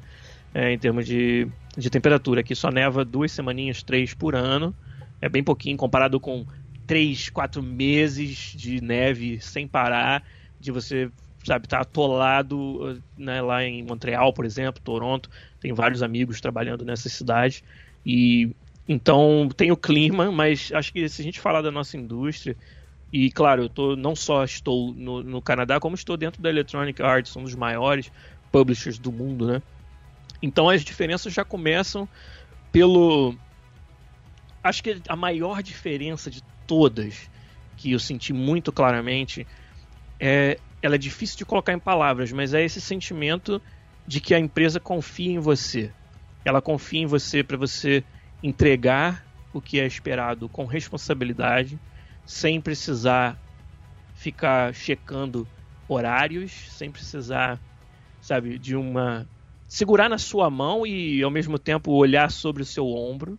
É, 0.59 0.73
em 0.73 0.79
termos 0.79 1.05
de, 1.05 1.47
de 1.77 1.91
temperatura. 1.91 2.41
Aqui 2.41 2.55
só 2.55 2.71
neva 2.71 3.05
duas 3.05 3.31
semaninhas, 3.31 3.83
três 3.83 4.15
por 4.15 4.35
ano. 4.35 4.75
É 5.21 5.29
bem 5.29 5.45
pouquinho 5.45 5.77
comparado 5.77 6.19
com 6.19 6.47
três, 6.87 7.29
quatro 7.29 7.63
meses 7.63 8.55
de 8.57 8.81
neve 8.81 9.39
sem 9.39 9.69
parar, 9.69 10.25
de 10.59 10.73
você 10.73 11.11
sabe, 11.45 11.69
tá 11.69 11.81
atolado 11.81 12.99
né, 13.19 13.43
lá 13.43 13.63
em 13.63 13.83
Montreal, 13.83 14.33
por 14.33 14.47
exemplo, 14.47 14.81
Toronto, 14.83 15.29
tem 15.61 15.75
vários 15.75 16.03
amigos 16.03 16.41
trabalhando 16.41 16.87
nessa 16.87 17.11
cidade 17.11 17.63
e 18.05 18.51
então 18.89 19.49
tem 19.55 19.71
o 19.71 19.77
clima, 19.77 20.33
mas 20.33 20.73
acho 20.73 20.91
que 20.91 21.07
se 21.07 21.21
a 21.21 21.25
gente 21.25 21.39
falar 21.39 21.61
da 21.61 21.71
nossa 21.71 21.99
indústria 21.99 22.57
e 23.13 23.31
claro, 23.31 23.65
eu 23.65 23.69
tô, 23.69 23.95
não 23.95 24.17
só 24.17 24.43
estou 24.43 24.95
no, 24.95 25.23
no 25.23 25.43
Canadá, 25.43 25.79
como 25.79 25.95
estou 25.95 26.17
dentro 26.17 26.41
da 26.41 26.49
Electronic 26.49 27.01
Arts, 27.03 27.37
um 27.37 27.45
dos 27.45 27.55
maiores 27.55 28.11
publishers 28.51 28.99
do 28.99 29.13
mundo, 29.13 29.47
né? 29.47 29.63
Então 30.43 30.69
as 30.69 30.85
diferenças 30.85 31.33
já 31.33 31.45
começam 31.45 32.09
pelo 32.73 33.35
acho 34.63 34.83
que 34.83 35.01
a 35.09 35.17
maior 35.17 35.63
diferença 35.63 36.31
de 36.31 36.43
todas 36.67 37.31
que 37.77 37.93
eu 37.93 37.99
senti 37.99 38.33
muito 38.33 38.73
claramente 38.73 39.47
é 40.21 40.59
ela 40.83 40.95
é 40.95 40.99
difícil 40.99 41.39
de 41.39 41.45
colocar 41.45 41.73
em 41.73 41.79
palavras, 41.79 42.31
mas 42.33 42.55
é 42.55 42.63
esse 42.63 42.81
sentimento 42.81 43.61
de 44.07 44.21
que 44.21 44.35
a 44.35 44.39
empresa 44.39 44.79
confia 44.79 45.33
em 45.33 45.39
você. 45.39 45.93
Ela 46.45 46.63
confia 46.63 47.01
em 47.01 47.07
você 47.07 47.43
para 47.43 47.57
você 47.57 48.05
entregar 48.43 49.27
o 49.53 49.61
que 49.61 49.81
é 49.81 49.87
esperado 49.87 50.49
com 50.49 50.65
responsabilidade, 50.65 51.79
sem 52.25 52.61
precisar 52.61 53.37
ficar 54.15 54.73
checando 54.75 55.47
horários, 55.89 56.53
sem 56.71 56.91
precisar, 56.91 57.61
sabe, 58.21 58.59
de 58.59 58.77
uma 58.77 59.29
segurar 59.77 60.09
na 60.09 60.17
sua 60.17 60.49
mão 60.49 60.87
e 60.87 61.23
ao 61.23 61.31
mesmo 61.31 61.59
tempo 61.59 61.93
olhar 61.93 62.31
sobre 62.31 62.63
o 62.63 62.67
seu 62.67 62.87
ombro, 62.87 63.39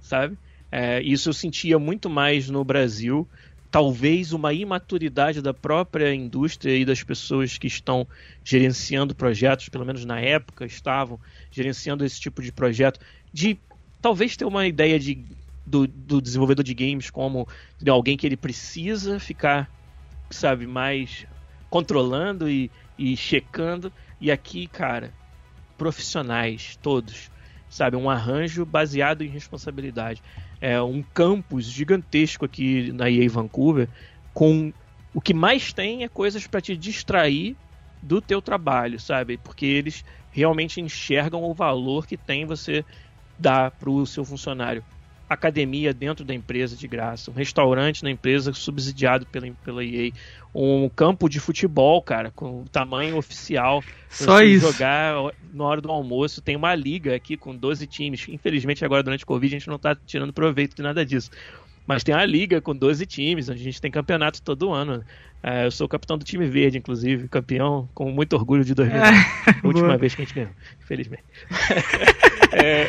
sabe? 0.00 0.36
É, 0.68 1.00
isso 1.00 1.28
eu 1.28 1.32
sentia 1.32 1.78
muito 1.78 2.10
mais 2.10 2.50
no 2.50 2.64
Brasil 2.64 3.28
talvez 3.70 4.32
uma 4.32 4.52
imaturidade 4.52 5.40
da 5.40 5.54
própria 5.54 6.12
indústria 6.12 6.76
e 6.76 6.84
das 6.84 7.04
pessoas 7.04 7.56
que 7.56 7.68
estão 7.68 8.04
gerenciando 8.42 9.14
projetos, 9.14 9.68
pelo 9.68 9.86
menos 9.86 10.04
na 10.04 10.18
época 10.18 10.66
estavam 10.66 11.20
gerenciando 11.52 12.04
esse 12.04 12.20
tipo 12.20 12.42
de 12.42 12.50
projeto, 12.50 12.98
de 13.32 13.56
talvez 14.02 14.36
ter 14.36 14.44
uma 14.44 14.66
ideia 14.66 14.98
de, 14.98 15.24
do, 15.64 15.86
do 15.86 16.20
desenvolvedor 16.20 16.64
de 16.64 16.74
games 16.74 17.10
como 17.10 17.46
de 17.80 17.90
alguém 17.90 18.16
que 18.16 18.26
ele 18.26 18.36
precisa 18.36 19.20
ficar, 19.20 19.70
sabe, 20.32 20.66
mais 20.66 21.28
controlando 21.70 22.50
e, 22.50 22.72
e 22.98 23.16
checando. 23.16 23.92
E 24.20 24.32
aqui, 24.32 24.66
cara, 24.66 25.14
profissionais 25.76 26.78
todos, 26.82 27.30
sabe, 27.68 27.96
um 27.96 28.08
arranjo 28.08 28.64
baseado 28.64 29.22
em 29.22 29.28
responsabilidade. 29.28 30.22
É, 30.60 30.80
um 30.80 31.02
campus 31.02 31.66
gigantesco 31.66 32.44
aqui 32.44 32.92
na 32.92 33.10
EA 33.10 33.28
Vancouver, 33.28 33.88
com 34.32 34.72
o 35.14 35.20
que 35.20 35.32
mais 35.32 35.72
tem 35.72 36.04
é 36.04 36.08
coisas 36.08 36.46
para 36.46 36.60
te 36.60 36.76
distrair 36.76 37.56
do 38.02 38.20
teu 38.20 38.42
trabalho, 38.42 39.00
sabe? 39.00 39.38
Porque 39.38 39.64
eles 39.64 40.04
realmente 40.30 40.80
enxergam 40.80 41.42
o 41.42 41.54
valor 41.54 42.06
que 42.06 42.16
tem 42.16 42.44
você 42.44 42.84
dar 43.38 43.70
para 43.70 43.90
o 43.90 44.06
seu 44.06 44.24
funcionário. 44.24 44.84
Academia 45.28 45.92
dentro 45.92 46.24
da 46.24 46.34
empresa 46.34 46.76
de 46.76 46.86
graça, 46.86 47.30
um 47.30 47.34
restaurante 47.34 48.02
na 48.02 48.10
empresa 48.10 48.52
subsidiado 48.52 49.26
pela, 49.26 49.50
pela 49.64 49.84
EA, 49.84 50.12
um 50.56 50.88
campo 50.88 51.28
de 51.28 51.38
futebol, 51.38 52.00
cara, 52.00 52.30
com 52.30 52.64
tamanho 52.64 53.16
oficial. 53.16 53.84
Só 54.08 54.40
isso. 54.40 54.72
jogar 54.72 55.14
na 55.52 55.64
hora 55.64 55.80
do 55.80 55.90
almoço. 55.90 56.40
Tem 56.40 56.56
uma 56.56 56.74
liga 56.74 57.14
aqui 57.14 57.36
com 57.36 57.54
12 57.54 57.86
times. 57.86 58.26
Infelizmente, 58.28 58.84
agora 58.84 59.02
durante 59.02 59.24
o 59.24 59.26
Covid, 59.26 59.54
a 59.54 59.58
gente 59.58 59.68
não 59.68 59.78
tá 59.78 59.94
tirando 59.94 60.32
proveito 60.32 60.74
de 60.74 60.82
nada 60.82 61.04
disso. 61.04 61.30
Mas 61.86 62.02
tem 62.02 62.14
uma 62.14 62.24
liga 62.24 62.60
com 62.60 62.74
12 62.74 63.04
times, 63.04 63.48
onde 63.48 63.60
a 63.60 63.64
gente 63.64 63.80
tem 63.80 63.90
campeonato 63.90 64.40
todo 64.40 64.72
ano. 64.72 65.04
É, 65.42 65.66
eu 65.66 65.70
sou 65.70 65.84
o 65.84 65.88
capitão 65.88 66.16
do 66.16 66.24
time 66.24 66.46
verde, 66.46 66.78
inclusive, 66.78 67.28
campeão, 67.28 67.88
com 67.94 68.10
muito 68.10 68.34
orgulho 68.34 68.64
de 68.64 68.74
2009. 68.74 69.16
É, 69.16 69.60
última 69.66 69.86
boa. 69.88 69.98
vez 69.98 70.14
que 70.14 70.22
a 70.22 70.24
gente 70.24 70.34
ganhou, 70.34 70.50
infelizmente. 70.82 71.24
é, 72.52 72.88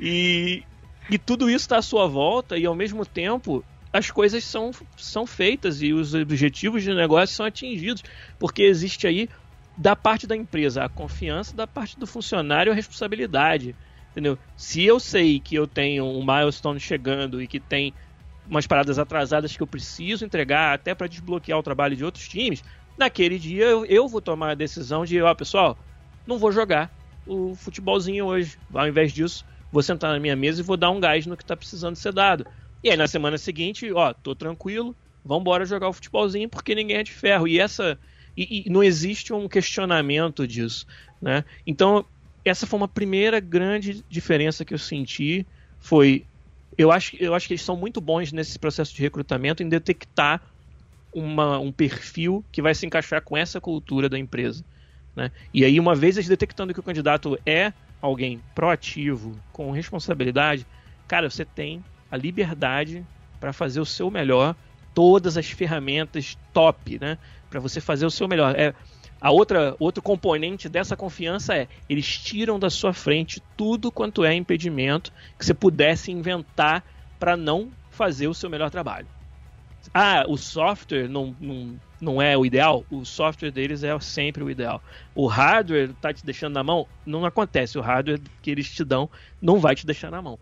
e, 0.00 0.62
e 1.10 1.18
tudo 1.18 1.48
isso 1.48 1.58
está 1.58 1.76
à 1.76 1.82
sua 1.82 2.08
volta 2.08 2.56
e 2.56 2.64
ao 2.64 2.74
mesmo 2.74 3.04
tempo 3.04 3.62
as 3.92 4.10
coisas 4.10 4.44
são, 4.44 4.70
são 4.96 5.26
feitas 5.26 5.82
e 5.82 5.92
os 5.92 6.14
objetivos 6.14 6.82
de 6.82 6.94
negócio 6.94 7.36
são 7.36 7.44
atingidos, 7.44 8.02
porque 8.38 8.62
existe 8.62 9.06
aí 9.06 9.28
da 9.76 9.94
parte 9.94 10.26
da 10.26 10.36
empresa 10.36 10.84
a 10.84 10.88
confiança, 10.88 11.54
da 11.54 11.66
parte 11.66 11.98
do 11.98 12.06
funcionário 12.06 12.72
a 12.72 12.74
responsabilidade, 12.74 13.76
entendeu? 14.10 14.38
Se 14.56 14.82
eu 14.84 14.98
sei 14.98 15.40
que 15.40 15.54
eu 15.54 15.66
tenho 15.66 16.04
um 16.04 16.24
milestone 16.24 16.80
chegando 16.80 17.42
e 17.42 17.46
que 17.46 17.60
tem 17.60 17.94
umas 18.46 18.66
paradas 18.66 18.98
atrasadas 18.98 19.56
que 19.56 19.62
eu 19.62 19.66
preciso 19.66 20.24
entregar 20.24 20.74
até 20.74 20.94
para 20.94 21.06
desbloquear 21.06 21.58
o 21.58 21.62
trabalho 21.62 21.96
de 21.96 22.04
outros 22.04 22.28
times, 22.28 22.62
naquele 22.98 23.38
dia 23.38 23.64
eu, 23.64 23.84
eu 23.86 24.08
vou 24.08 24.20
tomar 24.20 24.50
a 24.50 24.54
decisão 24.54 25.04
de, 25.04 25.20
ó, 25.20 25.34
pessoal, 25.34 25.78
não 26.26 26.38
vou 26.38 26.50
jogar 26.50 26.90
o 27.26 27.54
futebolzinho 27.54 28.26
hoje. 28.26 28.58
Ao 28.72 28.86
invés 28.86 29.12
disso, 29.12 29.44
vou 29.70 29.82
sentar 29.82 30.12
na 30.12 30.20
minha 30.20 30.36
mesa 30.36 30.60
e 30.60 30.64
vou 30.64 30.76
dar 30.76 30.90
um 30.90 31.00
gás 31.00 31.26
no 31.26 31.36
que 31.36 31.42
está 31.42 31.56
precisando 31.56 31.96
ser 31.96 32.12
dado. 32.12 32.46
E 32.82 32.90
aí 32.90 32.96
na 32.96 33.06
semana 33.06 33.38
seguinte, 33.38 33.90
ó, 33.92 34.12
tô 34.12 34.34
tranquilo, 34.34 34.94
vamos 35.24 35.42
embora 35.42 35.64
jogar 35.64 35.88
o 35.88 35.92
futebolzinho 35.92 36.48
porque 36.48 36.74
ninguém 36.74 36.98
é 36.98 37.02
de 37.02 37.12
ferro. 37.12 37.46
E 37.46 37.58
essa 37.58 37.98
e, 38.36 38.66
e, 38.66 38.70
não 38.70 38.82
existe 38.82 39.32
um 39.32 39.48
questionamento 39.48 40.46
disso, 40.46 40.86
né? 41.20 41.44
Então 41.66 42.04
essa 42.44 42.66
foi 42.66 42.76
uma 42.76 42.88
primeira 42.88 43.38
grande 43.38 44.04
diferença 44.08 44.64
que 44.64 44.74
eu 44.74 44.78
senti 44.78 45.46
foi 45.78 46.24
eu 46.76 46.90
acho, 46.90 47.16
eu 47.16 47.34
acho 47.34 47.46
que 47.46 47.52
eles 47.52 47.62
são 47.62 47.76
muito 47.76 48.00
bons 48.00 48.32
nesse 48.32 48.58
processo 48.58 48.94
de 48.94 49.02
recrutamento 49.02 49.62
em 49.62 49.68
detectar 49.68 50.40
uma, 51.12 51.58
um 51.58 51.70
perfil 51.70 52.44
que 52.50 52.62
vai 52.62 52.74
se 52.74 52.86
encaixar 52.86 53.22
com 53.22 53.36
essa 53.36 53.60
cultura 53.60 54.08
da 54.08 54.18
empresa. 54.18 54.64
Né? 55.14 55.30
E 55.52 55.64
aí, 55.64 55.78
uma 55.78 55.94
vez 55.94 56.16
eles 56.16 56.28
detectando 56.28 56.72
que 56.72 56.80
o 56.80 56.82
candidato 56.82 57.38
é 57.44 57.72
alguém 58.00 58.40
proativo, 58.54 59.38
com 59.52 59.70
responsabilidade, 59.70 60.66
cara, 61.06 61.28
você 61.28 61.44
tem 61.44 61.84
a 62.12 62.16
liberdade 62.18 63.04
para 63.40 63.54
fazer 63.54 63.80
o 63.80 63.86
seu 63.86 64.10
melhor, 64.10 64.54
todas 64.94 65.38
as 65.38 65.50
ferramentas 65.50 66.36
top, 66.52 66.98
né? 67.00 67.16
Para 67.48 67.58
você 67.58 67.80
fazer 67.80 68.04
o 68.04 68.10
seu 68.10 68.28
melhor. 68.28 68.54
É, 68.54 68.74
a 69.18 69.30
outra 69.30 69.74
outro 69.78 70.02
componente 70.02 70.68
dessa 70.68 70.94
confiança 70.94 71.56
é 71.56 71.68
eles 71.88 72.06
tiram 72.18 72.58
da 72.58 72.68
sua 72.68 72.92
frente 72.92 73.42
tudo 73.56 73.90
quanto 73.90 74.24
é 74.24 74.34
impedimento 74.34 75.10
que 75.38 75.46
você 75.46 75.54
pudesse 75.54 76.12
inventar 76.12 76.84
para 77.18 77.36
não 77.36 77.70
fazer 77.90 78.28
o 78.28 78.34
seu 78.34 78.50
melhor 78.50 78.70
trabalho. 78.70 79.06
Ah, 79.94 80.24
o 80.28 80.36
software 80.36 81.08
não, 81.08 81.34
não 81.40 81.80
não 82.02 82.20
é 82.20 82.36
o 82.36 82.44
ideal, 82.44 82.84
o 82.90 83.04
software 83.04 83.52
deles 83.52 83.84
é 83.84 83.98
sempre 84.00 84.42
o 84.42 84.50
ideal. 84.50 84.82
O 85.14 85.28
hardware 85.28 85.94
tá 86.00 86.12
te 86.12 86.26
deixando 86.26 86.54
na 86.54 86.64
mão, 86.64 86.84
não 87.06 87.24
acontece. 87.24 87.78
O 87.78 87.80
hardware 87.80 88.20
que 88.42 88.50
eles 88.50 88.68
te 88.68 88.84
dão 88.84 89.08
não 89.40 89.60
vai 89.60 89.76
te 89.76 89.86
deixar 89.86 90.10
na 90.10 90.20
mão. 90.20 90.36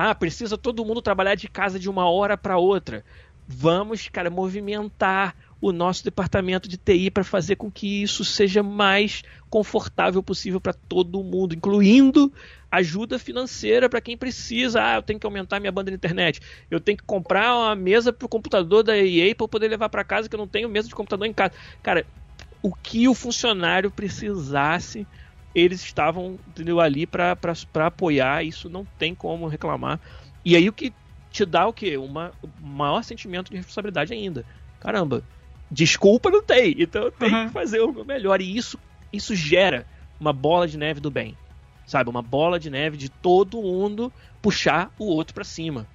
Ah, 0.00 0.14
precisa 0.14 0.56
todo 0.56 0.84
mundo 0.84 1.02
trabalhar 1.02 1.34
de 1.34 1.48
casa 1.48 1.76
de 1.76 1.90
uma 1.90 2.08
hora 2.08 2.36
para 2.36 2.56
outra. 2.56 3.04
Vamos, 3.48 4.08
cara, 4.08 4.30
movimentar 4.30 5.34
o 5.60 5.72
nosso 5.72 6.04
departamento 6.04 6.68
de 6.68 6.76
TI 6.76 7.10
para 7.10 7.24
fazer 7.24 7.56
com 7.56 7.68
que 7.68 8.00
isso 8.04 8.24
seja 8.24 8.62
mais 8.62 9.22
confortável 9.50 10.22
possível 10.22 10.60
para 10.60 10.72
todo 10.72 11.24
mundo, 11.24 11.52
incluindo 11.52 12.32
ajuda 12.70 13.18
financeira 13.18 13.88
para 13.88 14.00
quem 14.00 14.16
precisa. 14.16 14.80
Ah, 14.80 14.94
eu 14.98 15.02
tenho 15.02 15.18
que 15.18 15.26
aumentar 15.26 15.58
minha 15.58 15.72
banda 15.72 15.90
de 15.90 15.96
internet. 15.96 16.38
Eu 16.70 16.78
tenho 16.78 16.98
que 16.98 17.04
comprar 17.04 17.56
uma 17.56 17.74
mesa 17.74 18.12
para 18.12 18.26
o 18.26 18.28
computador 18.28 18.84
da 18.84 18.96
EA 18.96 19.34
para 19.34 19.48
poder 19.48 19.66
levar 19.66 19.88
para 19.88 20.04
casa, 20.04 20.28
que 20.28 20.34
eu 20.36 20.38
não 20.38 20.46
tenho 20.46 20.68
mesa 20.68 20.86
de 20.86 20.94
computador 20.94 21.26
em 21.26 21.32
casa. 21.32 21.54
Cara, 21.82 22.06
o 22.62 22.72
que 22.72 23.08
o 23.08 23.14
funcionário 23.14 23.90
precisasse, 23.90 25.08
eles 25.54 25.82
estavam 25.82 26.38
entendeu, 26.48 26.80
ali 26.80 27.06
para 27.06 27.36
apoiar. 27.86 28.44
Isso 28.44 28.68
não 28.68 28.84
tem 28.98 29.14
como 29.14 29.46
reclamar. 29.46 30.00
E 30.44 30.56
aí 30.56 30.68
o 30.68 30.72
que 30.72 30.92
te 31.30 31.44
dá 31.44 31.66
o 31.66 31.72
quê? 31.72 31.96
Uma, 31.96 32.32
um 32.42 32.66
maior 32.66 33.02
sentimento 33.02 33.50
de 33.50 33.56
responsabilidade 33.56 34.12
ainda. 34.12 34.44
Caramba, 34.80 35.22
desculpa 35.70 36.30
não 36.30 36.42
tem, 36.42 36.74
então 36.78 37.04
eu 37.04 37.12
tenho 37.12 37.34
uhum. 37.34 37.46
que 37.46 37.52
fazer 37.52 37.80
o 37.80 38.04
melhor. 38.04 38.40
E 38.40 38.56
isso, 38.56 38.78
isso 39.12 39.34
gera 39.34 39.86
uma 40.18 40.32
bola 40.32 40.66
de 40.66 40.78
neve 40.78 41.00
do 41.00 41.10
bem. 41.10 41.36
Sabe? 41.86 42.10
Uma 42.10 42.22
bola 42.22 42.58
de 42.58 42.70
neve 42.70 42.96
de 42.96 43.08
todo 43.08 43.62
mundo 43.62 44.12
puxar 44.42 44.92
o 44.98 45.06
outro 45.06 45.34
para 45.34 45.44
cima. 45.44 45.86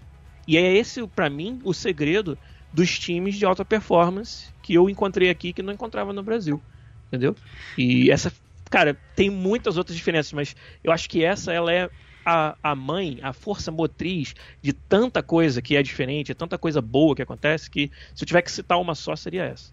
E 0.48 0.58
é 0.58 0.76
esse, 0.76 1.06
para 1.08 1.30
mim, 1.30 1.60
o 1.64 1.74
segredo 1.74 2.38
dos 2.72 2.98
times 2.98 3.36
de 3.36 3.46
alta 3.46 3.64
performance 3.64 4.48
que 4.62 4.74
eu 4.74 4.90
encontrei 4.90 5.30
aqui 5.30 5.54
que 5.54 5.62
não 5.62 5.74
encontrava 5.74 6.12
no 6.12 6.24
Brasil. 6.24 6.62
Entendeu? 7.08 7.36
E 7.78 8.10
essa 8.10 8.34
cara, 8.74 8.98
tem 9.16 9.30
muitas 9.30 9.78
outras 9.78 9.96
diferenças, 9.96 10.34
mas 10.34 10.56
eu 10.84 10.92
acho 10.92 11.08
que 11.08 11.24
essa 11.24 11.54
ela 11.54 11.72
é 11.72 11.88
a, 12.26 12.58
a 12.64 12.76
mãe, 12.76 13.20
a 13.22 13.32
força 13.32 13.72
motriz 13.72 14.34
de 14.64 14.74
tanta 14.74 15.22
coisa 15.22 15.62
que 15.62 15.76
é 15.76 15.84
diferente, 15.84 16.34
tanta 16.34 16.58
coisa 16.58 16.82
boa 16.82 17.16
que 17.16 17.22
acontece, 17.22 17.70
que 17.70 17.92
se 18.16 18.24
eu 18.24 18.26
tiver 18.26 18.42
que 18.42 18.52
citar 18.52 18.82
uma 18.82 18.96
só, 18.96 19.16
seria 19.16 19.44
essa. 19.44 19.72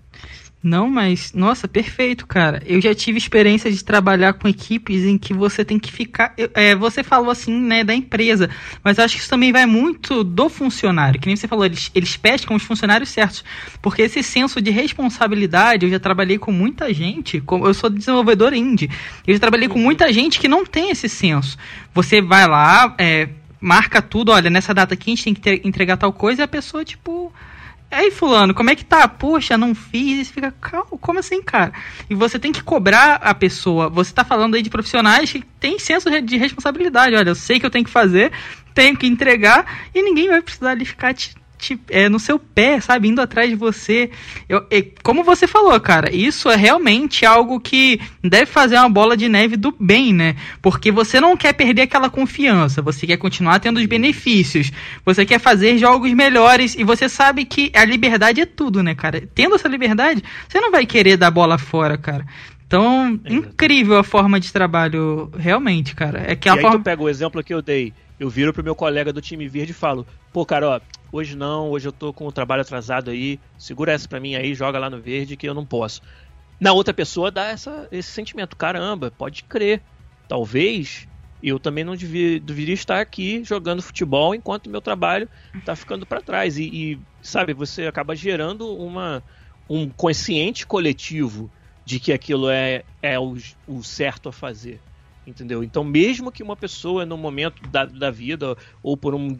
Não, 0.62 0.90
mas, 0.90 1.32
nossa, 1.32 1.66
perfeito, 1.66 2.26
cara. 2.26 2.62
Eu 2.66 2.82
já 2.82 2.94
tive 2.94 3.16
experiência 3.16 3.72
de 3.72 3.82
trabalhar 3.82 4.34
com 4.34 4.46
equipes 4.46 5.04
em 5.04 5.16
que 5.16 5.32
você 5.32 5.64
tem 5.64 5.78
que 5.78 5.90
ficar. 5.90 6.34
É, 6.54 6.74
você 6.74 7.02
falou 7.02 7.30
assim, 7.30 7.58
né, 7.58 7.82
da 7.82 7.94
empresa, 7.94 8.50
mas 8.84 8.98
acho 8.98 9.14
que 9.14 9.22
isso 9.22 9.30
também 9.30 9.52
vai 9.52 9.64
muito 9.64 10.22
do 10.22 10.50
funcionário. 10.50 11.18
Que 11.18 11.28
nem 11.28 11.34
você 11.36 11.48
falou, 11.48 11.64
eles, 11.64 11.90
eles 11.94 12.14
pescam 12.14 12.54
os 12.54 12.62
funcionários 12.62 13.08
certos. 13.08 13.42
Porque 13.80 14.02
esse 14.02 14.22
senso 14.22 14.60
de 14.60 14.70
responsabilidade, 14.70 15.86
eu 15.86 15.90
já 15.90 15.98
trabalhei 15.98 16.36
com 16.36 16.52
muita 16.52 16.92
gente, 16.92 17.40
como 17.40 17.66
eu 17.66 17.72
sou 17.72 17.88
desenvolvedor 17.88 18.52
indie, 18.52 18.90
eu 19.26 19.32
já 19.32 19.40
trabalhei 19.40 19.68
com 19.68 19.78
muita 19.78 20.12
gente 20.12 20.38
que 20.38 20.46
não 20.46 20.66
tem 20.66 20.90
esse 20.90 21.08
senso. 21.08 21.56
Você 21.94 22.20
vai 22.20 22.46
lá, 22.46 22.94
é, 22.98 23.30
marca 23.58 24.02
tudo, 24.02 24.30
olha, 24.30 24.50
nessa 24.50 24.74
data 24.74 24.92
aqui 24.92 25.10
a 25.10 25.14
gente 25.14 25.24
tem 25.24 25.34
que 25.34 25.40
ter, 25.40 25.62
entregar 25.64 25.96
tal 25.96 26.12
coisa, 26.12 26.42
e 26.42 26.44
a 26.44 26.48
pessoa, 26.48 26.84
tipo 26.84 27.32
Aí, 27.90 28.10
fulano, 28.12 28.54
como 28.54 28.70
é 28.70 28.76
que 28.76 28.84
tá? 28.84 29.08
Poxa, 29.08 29.58
não 29.58 29.74
fiz. 29.74 30.28
E 30.28 30.32
fica, 30.32 30.52
calma, 30.60 30.86
como 31.00 31.18
assim, 31.18 31.42
cara? 31.42 31.72
E 32.08 32.14
você 32.14 32.38
tem 32.38 32.52
que 32.52 32.62
cobrar 32.62 33.16
a 33.16 33.34
pessoa. 33.34 33.88
Você 33.88 34.12
tá 34.12 34.24
falando 34.24 34.54
aí 34.54 34.62
de 34.62 34.70
profissionais 34.70 35.32
que 35.32 35.42
têm 35.58 35.78
senso 35.78 36.08
de 36.20 36.36
responsabilidade. 36.36 37.16
Olha, 37.16 37.30
eu 37.30 37.34
sei 37.34 37.58
que 37.58 37.66
eu 37.66 37.70
tenho 37.70 37.84
que 37.84 37.90
fazer, 37.90 38.30
tenho 38.74 38.96
que 38.96 39.06
entregar, 39.06 39.88
e 39.92 40.02
ninguém 40.02 40.28
vai 40.28 40.40
precisar 40.40 40.70
ali 40.70 40.84
ficar 40.84 41.12
te 41.14 41.34
te, 41.60 41.80
é, 41.90 42.08
no 42.08 42.18
seu 42.18 42.38
pé, 42.38 42.80
sabe? 42.80 43.08
Indo 43.08 43.20
atrás 43.20 43.48
de 43.50 43.54
você. 43.54 44.10
Eu, 44.48 44.66
como 45.02 45.22
você 45.22 45.46
falou, 45.46 45.78
cara, 45.80 46.14
isso 46.14 46.48
é 46.50 46.56
realmente 46.56 47.26
algo 47.26 47.60
que 47.60 48.00
deve 48.22 48.46
fazer 48.46 48.76
uma 48.76 48.88
bola 48.88 49.16
de 49.16 49.28
neve 49.28 49.56
do 49.56 49.74
bem, 49.78 50.12
né? 50.12 50.36
Porque 50.62 50.90
você 50.90 51.20
não 51.20 51.36
quer 51.36 51.52
perder 51.52 51.82
aquela 51.82 52.08
confiança, 52.08 52.82
você 52.82 53.06
quer 53.06 53.18
continuar 53.18 53.60
tendo 53.60 53.78
os 53.78 53.86
benefícios, 53.86 54.72
você 55.04 55.26
quer 55.26 55.38
fazer 55.38 55.78
jogos 55.78 56.12
melhores 56.12 56.74
e 56.74 56.82
você 56.82 57.08
sabe 57.08 57.44
que 57.44 57.70
a 57.74 57.84
liberdade 57.84 58.40
é 58.40 58.46
tudo, 58.46 58.82
né, 58.82 58.94
cara? 58.94 59.22
Tendo 59.34 59.54
essa 59.54 59.68
liberdade, 59.68 60.24
você 60.48 60.60
não 60.60 60.70
vai 60.70 60.86
querer 60.86 61.16
dar 61.16 61.30
bola 61.30 61.58
fora, 61.58 61.98
cara. 61.98 62.26
Então, 62.66 63.18
é 63.24 63.32
incrível 63.32 63.98
a 63.98 64.04
forma 64.04 64.38
de 64.38 64.52
trabalho, 64.52 65.28
realmente, 65.36 65.92
cara. 65.92 66.22
É 66.24 66.36
que 66.36 66.48
a 66.48 66.54
e 66.54 66.60
forma... 66.60 66.76
aí 66.76 66.80
tu 66.80 66.84
pega 66.84 67.02
o 67.02 67.08
exemplo 67.08 67.42
que 67.42 67.52
eu 67.52 67.60
dei. 67.60 67.92
Eu 68.18 68.30
viro 68.30 68.52
pro 68.52 68.62
meu 68.62 68.76
colega 68.76 69.12
do 69.12 69.20
time 69.20 69.48
verde 69.48 69.72
e 69.72 69.74
falo: 69.74 70.06
pô, 70.32 70.46
cara, 70.46 70.68
ó, 70.68 70.80
hoje 71.12 71.36
não, 71.36 71.70
hoje 71.70 71.88
eu 71.88 71.92
tô 71.92 72.12
com 72.12 72.26
o 72.26 72.32
trabalho 72.32 72.62
atrasado 72.62 73.10
aí, 73.10 73.40
segura 73.56 73.92
essa 73.92 74.08
pra 74.08 74.20
mim 74.20 74.34
aí, 74.34 74.54
joga 74.54 74.78
lá 74.78 74.90
no 74.90 75.00
verde 75.00 75.36
que 75.36 75.48
eu 75.48 75.54
não 75.54 75.66
posso. 75.66 76.00
Na 76.60 76.72
outra 76.72 76.92
pessoa 76.92 77.30
dá 77.30 77.46
essa, 77.46 77.88
esse 77.90 78.10
sentimento: 78.10 78.56
caramba, 78.56 79.10
pode 79.10 79.44
crer. 79.44 79.84
Talvez 80.28 81.08
eu 81.42 81.58
também 81.58 81.84
não 81.84 81.96
devia, 81.96 82.38
deveria 82.38 82.74
estar 82.74 83.00
aqui 83.00 83.42
jogando 83.44 83.82
futebol 83.82 84.34
enquanto 84.34 84.70
meu 84.70 84.80
trabalho 84.80 85.28
tá 85.64 85.74
ficando 85.74 86.06
para 86.06 86.22
trás. 86.22 86.58
E, 86.58 86.64
e, 86.64 87.02
sabe, 87.22 87.54
você 87.54 87.86
acaba 87.86 88.14
gerando 88.14 88.76
uma, 88.76 89.24
um 89.68 89.88
consciente 89.90 90.66
coletivo 90.66 91.50
de 91.84 91.98
que 91.98 92.12
aquilo 92.12 92.50
é, 92.50 92.84
é 93.02 93.18
o, 93.18 93.34
o 93.66 93.82
certo 93.82 94.28
a 94.28 94.32
fazer 94.32 94.82
entendeu? 95.26 95.62
Então, 95.62 95.84
mesmo 95.84 96.32
que 96.32 96.42
uma 96.42 96.56
pessoa 96.56 97.04
no 97.06 97.16
momento 97.16 97.62
da, 97.70 97.84
da 97.84 98.10
vida 98.10 98.56
ou 98.82 98.96
por 98.96 99.14
um 99.14 99.38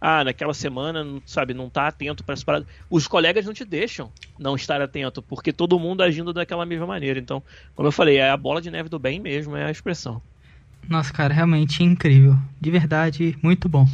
ah, 0.00 0.24
naquela 0.24 0.54
semana, 0.54 1.04
sabe, 1.24 1.54
não 1.54 1.68
tá 1.68 1.86
atento 1.86 2.24
para 2.24 2.34
as 2.34 2.42
paradas, 2.42 2.68
os 2.88 3.06
colegas 3.06 3.44
não 3.44 3.52
te 3.52 3.64
deixam 3.64 4.10
não 4.38 4.56
estar 4.56 4.80
atento, 4.80 5.22
porque 5.22 5.52
todo 5.52 5.78
mundo 5.78 6.02
agindo 6.02 6.32
daquela 6.32 6.64
mesma 6.64 6.86
maneira. 6.86 7.18
Então, 7.18 7.42
como 7.74 7.88
eu 7.88 7.92
falei, 7.92 8.16
é 8.16 8.30
a 8.30 8.36
bola 8.36 8.60
de 8.60 8.70
neve 8.70 8.88
do 8.88 8.98
bem 8.98 9.20
mesmo, 9.20 9.56
é 9.56 9.66
a 9.66 9.70
expressão. 9.70 10.22
Nossa, 10.88 11.12
cara, 11.12 11.34
realmente 11.34 11.84
incrível. 11.84 12.36
De 12.60 12.70
verdade, 12.70 13.36
muito 13.42 13.68
bom. 13.68 13.86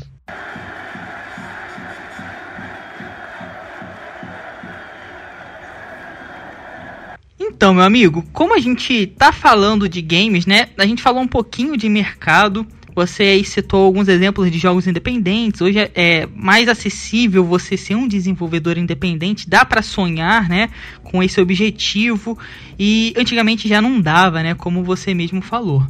Então, 7.57 7.73
meu 7.73 7.85
amigo, 7.85 8.23
como 8.35 8.55
a 8.55 8.59
gente 8.59 9.07
tá 9.07 9.33
falando 9.33 9.89
de 9.89 10.03
games, 10.03 10.45
né? 10.45 10.69
A 10.77 10.85
gente 10.85 11.03
falou 11.03 11.23
um 11.23 11.27
pouquinho 11.27 11.75
de 11.75 11.89
mercado. 11.89 12.67
Você 12.95 13.23
aí 13.23 13.45
citou 13.47 13.83
alguns 13.83 14.09
exemplos 14.09 14.51
de 14.51 14.59
jogos 14.59 14.87
independentes. 14.87 15.63
Hoje 15.63 15.79
é, 15.79 15.91
é 15.95 16.29
mais 16.35 16.69
acessível 16.69 17.43
você 17.43 17.75
ser 17.79 17.95
um 17.95 18.07
desenvolvedor 18.07 18.77
independente. 18.77 19.49
Dá 19.49 19.65
para 19.65 19.81
sonhar, 19.81 20.51
né, 20.51 20.69
com 21.03 21.23
esse 21.23 21.41
objetivo. 21.41 22.39
E 22.79 23.15
antigamente 23.17 23.67
já 23.67 23.81
não 23.81 24.03
dava, 24.03 24.43
né, 24.43 24.53
como 24.55 24.85
você 24.85 25.15
mesmo 25.15 25.41
falou. 25.41 25.83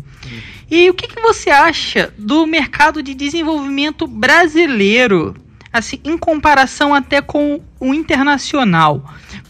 E 0.70 0.88
o 0.88 0.94
que, 0.94 1.08
que 1.08 1.20
você 1.20 1.50
acha 1.50 2.14
do 2.16 2.46
mercado 2.46 3.02
de 3.02 3.12
desenvolvimento 3.12 4.06
brasileiro? 4.06 5.34
assim, 5.78 6.00
em 6.04 6.16
comparação 6.16 6.94
até 6.94 7.20
com 7.20 7.60
o 7.78 7.94
internacional, 7.94 9.04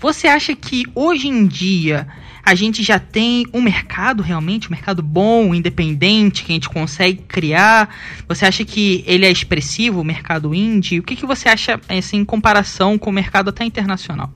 você 0.07 0.29
acha 0.29 0.55
que 0.55 0.85
hoje 0.95 1.27
em 1.27 1.49
dia 1.49 2.07
a 2.41 2.55
gente 2.55 2.81
já 2.81 2.97
tem 2.97 3.45
um 3.53 3.61
mercado 3.61 4.23
realmente, 4.23 4.69
um 4.69 4.71
mercado 4.71 5.03
bom, 5.03 5.53
independente, 5.53 6.45
que 6.45 6.53
a 6.53 6.55
gente 6.55 6.69
consegue 6.69 7.25
criar? 7.25 7.93
Você 8.29 8.47
acha 8.47 8.65
que 8.65 9.03
ele 9.05 9.27
é 9.27 9.31
expressivo, 9.33 10.01
o 10.01 10.05
mercado 10.05 10.55
indie? 10.55 11.01
O 11.01 11.03
que, 11.03 11.17
que 11.17 11.27
você 11.27 11.49
acha 11.49 11.81
assim, 11.89 12.19
em 12.19 12.25
comparação 12.25 12.97
com 12.97 13.11
o 13.11 13.13
mercado 13.13 13.49
até 13.51 13.65
internacional? 13.65 14.33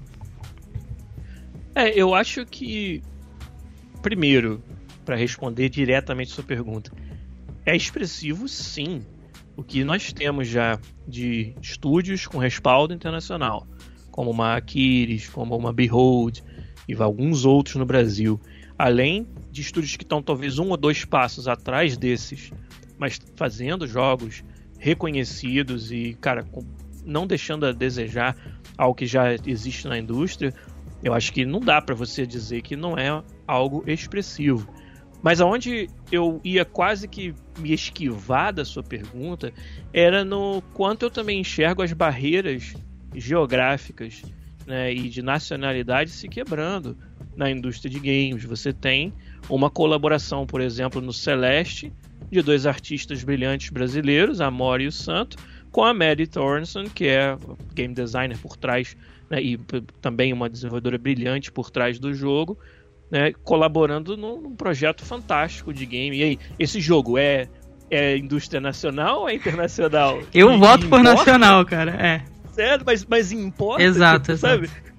É, 1.72 1.96
eu 1.96 2.16
acho 2.16 2.44
que, 2.44 3.00
primeiro, 4.02 4.60
para 5.04 5.14
responder 5.14 5.68
diretamente 5.68 6.32
sua 6.32 6.42
pergunta, 6.42 6.90
é 7.64 7.76
expressivo 7.76 8.48
sim 8.48 9.02
o 9.56 9.62
que 9.62 9.84
nós 9.84 10.12
temos 10.12 10.48
já 10.48 10.80
de 11.06 11.54
estúdios 11.62 12.26
com 12.26 12.38
respaldo 12.38 12.92
internacional, 12.92 13.68
como 14.20 14.32
uma 14.32 14.54
Aquiles, 14.54 15.30
como 15.30 15.56
uma 15.56 15.72
Behold 15.72 16.42
e 16.86 16.92
alguns 16.94 17.46
outros 17.46 17.76
no 17.76 17.86
Brasil, 17.86 18.38
além 18.78 19.26
de 19.50 19.62
estúdios 19.62 19.96
que 19.96 20.04
estão 20.04 20.22
talvez 20.22 20.58
um 20.58 20.68
ou 20.68 20.76
dois 20.76 21.06
passos 21.06 21.48
atrás 21.48 21.96
desses, 21.96 22.52
mas 22.98 23.18
fazendo 23.34 23.86
jogos 23.86 24.44
reconhecidos 24.78 25.90
e, 25.90 26.18
cara, 26.20 26.44
não 27.02 27.26
deixando 27.26 27.64
a 27.64 27.72
desejar 27.72 28.36
ao 28.76 28.94
que 28.94 29.06
já 29.06 29.32
existe 29.46 29.88
na 29.88 29.96
indústria, 29.96 30.52
eu 31.02 31.14
acho 31.14 31.32
que 31.32 31.46
não 31.46 31.58
dá 31.58 31.80
para 31.80 31.94
você 31.94 32.26
dizer 32.26 32.60
que 32.60 32.76
não 32.76 32.98
é 32.98 33.22
algo 33.46 33.82
expressivo. 33.86 34.68
Mas 35.22 35.40
aonde 35.40 35.88
eu 36.12 36.42
ia 36.44 36.66
quase 36.66 37.08
que 37.08 37.34
me 37.58 37.72
esquivar 37.72 38.52
da 38.52 38.66
sua 38.66 38.82
pergunta 38.82 39.50
era 39.94 40.26
no 40.26 40.60
quanto 40.74 41.06
eu 41.06 41.10
também 41.10 41.40
enxergo 41.40 41.80
as 41.80 41.94
barreiras 41.94 42.74
geográficas 43.14 44.22
né, 44.66 44.92
e 44.92 45.08
de 45.08 45.22
nacionalidade 45.22 46.10
se 46.10 46.28
quebrando 46.28 46.96
na 47.36 47.50
indústria 47.50 47.90
de 47.90 47.98
games. 47.98 48.44
Você 48.44 48.72
tem 48.72 49.12
uma 49.48 49.70
colaboração, 49.70 50.46
por 50.46 50.60
exemplo, 50.60 51.00
no 51.00 51.12
Celeste, 51.12 51.92
de 52.30 52.42
dois 52.42 52.66
artistas 52.66 53.24
brilhantes 53.24 53.70
brasileiros, 53.70 54.40
a 54.40 54.50
Mori 54.50 54.84
e 54.84 54.88
o 54.88 54.92
Santo, 54.92 55.36
com 55.70 55.84
a 55.84 55.92
Maddie 55.94 56.26
Thornton, 56.26 56.84
que 56.84 57.06
é 57.06 57.36
game 57.74 57.94
designer 57.94 58.38
por 58.38 58.56
trás 58.56 58.96
né, 59.28 59.42
e 59.42 59.58
também 60.00 60.32
uma 60.32 60.48
desenvolvedora 60.48 60.98
brilhante 60.98 61.50
por 61.50 61.70
trás 61.70 61.98
do 61.98 62.12
jogo 62.14 62.58
né, 63.10 63.32
colaborando 63.42 64.16
num, 64.16 64.40
num, 64.40 64.54
projeto 64.54 65.04
fantástico 65.04 65.74
de 65.74 65.84
game. 65.84 66.16
E 66.16 66.22
aí, 66.22 66.38
esse 66.58 66.80
jogo 66.80 67.18
é, 67.18 67.48
é 67.90 68.16
indústria 68.16 68.60
nacional 68.60 69.22
ou 69.22 69.28
é 69.28 69.34
internacional? 69.34 70.20
Eu 70.32 70.52
e, 70.52 70.56
voto 70.56 70.88
por 70.88 71.02
nacional, 71.02 71.64
cara, 71.66 71.90
é. 71.92 72.22
Mas, 72.84 73.04
mas 73.04 73.32
importa, 73.32 73.82
exato, 73.82 74.36
sabe? 74.38 74.64
Exato. 74.64 74.90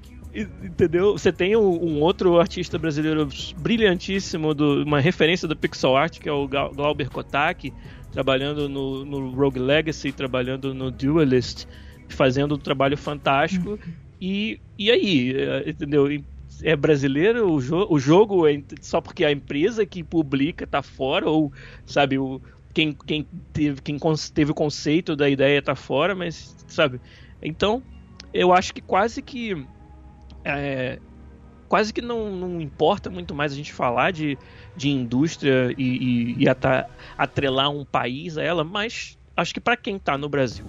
Entendeu? 0.64 1.12
Você 1.18 1.32
tem 1.32 1.58
um, 1.58 1.84
um, 1.84 2.00
outro 2.00 2.40
artista 2.40 2.80
brasileiro 2.80 3.28
brilhantíssimo, 3.58 4.54
do, 4.54 4.84
uma 4.84 5.02
referência 5.02 5.46
do 5.46 5.58
pixel 5.58 5.98
art, 5.98 6.20
que 6.20 6.30
é 6.30 6.32
o 6.32 6.48
Glauber 6.48 7.10
Kotak, 7.10 7.74
trabalhando 8.14 8.70
no, 8.70 9.04
no 9.04 9.32
Rogue 9.32 9.60
Legacy, 9.60 10.14
trabalhando 10.14 10.74
no 10.74 10.90
Duelist, 10.90 11.66
fazendo 12.08 12.56
um 12.56 12.58
trabalho 12.58 12.98
fantástico. 12.98 13.72
Uhum. 13.72 13.94
E, 14.22 14.62
e 14.78 14.90
aí, 14.90 15.34
é, 15.36 15.70
entendeu? 15.70 16.08
é 16.64 16.76
brasileiro, 16.76 17.52
o, 17.52 17.60
jo 17.60 17.88
o 17.90 18.00
jogo 18.00 18.48
é 18.48 18.62
só 18.82 19.02
porque 19.02 19.26
a 19.26 19.32
empresa 19.32 19.86
que 19.86 20.04
publica 20.04 20.68
tá 20.68 20.82
fora, 20.82 21.30
ou, 21.30 21.52
sabe, 21.86 22.18
o, 22.18 22.42
quem, 22.74 22.94
quem, 23.06 23.28
teve, 23.52 23.82
quem 23.82 23.98
teve 24.34 24.52
o 24.52 24.56
conceito 24.56 25.16
da 25.16 25.30
ideia 25.30 25.62
tá 25.62 25.76
fora, 25.76 26.16
mas, 26.16 26.56
sabe. 26.68 27.00
Então, 27.42 27.84
eu 28.34 28.54
acho 28.54 28.74
que 28.74 28.82
quase 28.82 29.22
que. 29.22 29.66
É, 30.44 31.00
quase 31.68 31.94
que 31.94 32.02
não, 32.02 32.36
não 32.36 32.60
importa 32.60 33.10
muito 33.10 33.34
mais 33.34 33.54
a 33.54 33.56
gente 33.56 33.72
falar 33.72 34.12
de, 34.12 34.38
de 34.76 34.90
indústria 34.90 35.74
e, 35.78 36.36
e, 36.38 36.44
e 36.44 36.46
atrelar 37.18 37.70
um 37.70 37.86
país 37.86 38.38
a 38.38 38.44
ela, 38.44 38.64
mas 38.64 39.18
acho 39.38 39.54
que 39.54 39.60
para 39.62 39.78
quem 39.78 39.96
está 39.96 40.18
no 40.18 40.28
Brasil, 40.28 40.66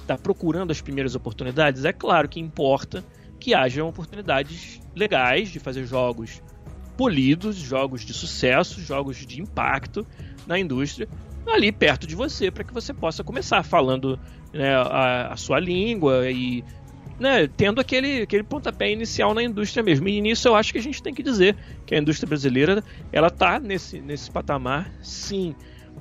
está 0.00 0.18
procurando 0.18 0.70
as 0.70 0.82
primeiras 0.82 1.14
oportunidades, 1.14 1.84
é 1.84 1.92
claro 1.92 2.28
que 2.28 2.38
importa 2.38 3.02
que 3.40 3.54
hajam 3.54 3.88
oportunidades 3.88 4.80
legais 4.94 5.48
de 5.50 5.58
fazer 5.58 5.86
jogos 5.86 6.42
polidos, 6.96 7.56
jogos 7.56 8.02
de 8.02 8.12
sucesso, 8.12 8.80
jogos 8.80 9.16
de 9.16 9.40
impacto 9.40 10.06
na 10.46 10.58
indústria, 10.58 11.08
ali 11.50 11.70
perto 11.70 12.06
de 12.06 12.14
você, 12.14 12.50
para 12.50 12.64
que 12.64 12.72
você 12.72 12.92
possa 12.92 13.22
começar 13.22 13.62
falando 13.62 14.18
né, 14.52 14.74
a, 14.74 15.32
a, 15.32 15.36
sua 15.36 15.58
língua 15.58 16.30
e 16.30 16.64
né, 17.18 17.46
tendo 17.46 17.80
aquele, 17.80 18.22
aquele 18.22 18.42
pontapé 18.42 18.90
inicial 18.90 19.34
na 19.34 19.42
indústria 19.42 19.82
mesmo. 19.82 20.08
E 20.08 20.20
nisso 20.20 20.48
eu 20.48 20.54
acho 20.54 20.72
que 20.72 20.78
a 20.78 20.82
gente 20.82 21.02
tem 21.02 21.14
que 21.14 21.22
dizer 21.22 21.56
que 21.86 21.94
a 21.94 21.98
indústria 21.98 22.28
brasileira 22.28 22.82
ela 23.12 23.28
está 23.28 23.58
nesse, 23.58 24.00
nesse 24.00 24.30
patamar, 24.30 24.90
sim. 25.02 25.54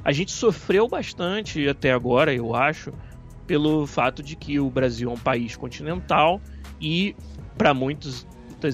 A 0.03 0.11
gente 0.11 0.31
sofreu 0.31 0.87
bastante 0.87 1.67
até 1.67 1.91
agora, 1.91 2.33
eu 2.33 2.55
acho, 2.55 2.91
pelo 3.45 3.85
fato 3.85 4.23
de 4.23 4.35
que 4.35 4.59
o 4.59 4.69
Brasil 4.69 5.09
é 5.09 5.13
um 5.13 5.17
país 5.17 5.55
continental 5.55 6.41
e 6.81 7.15
para 7.57 7.73
muitas 7.73 8.25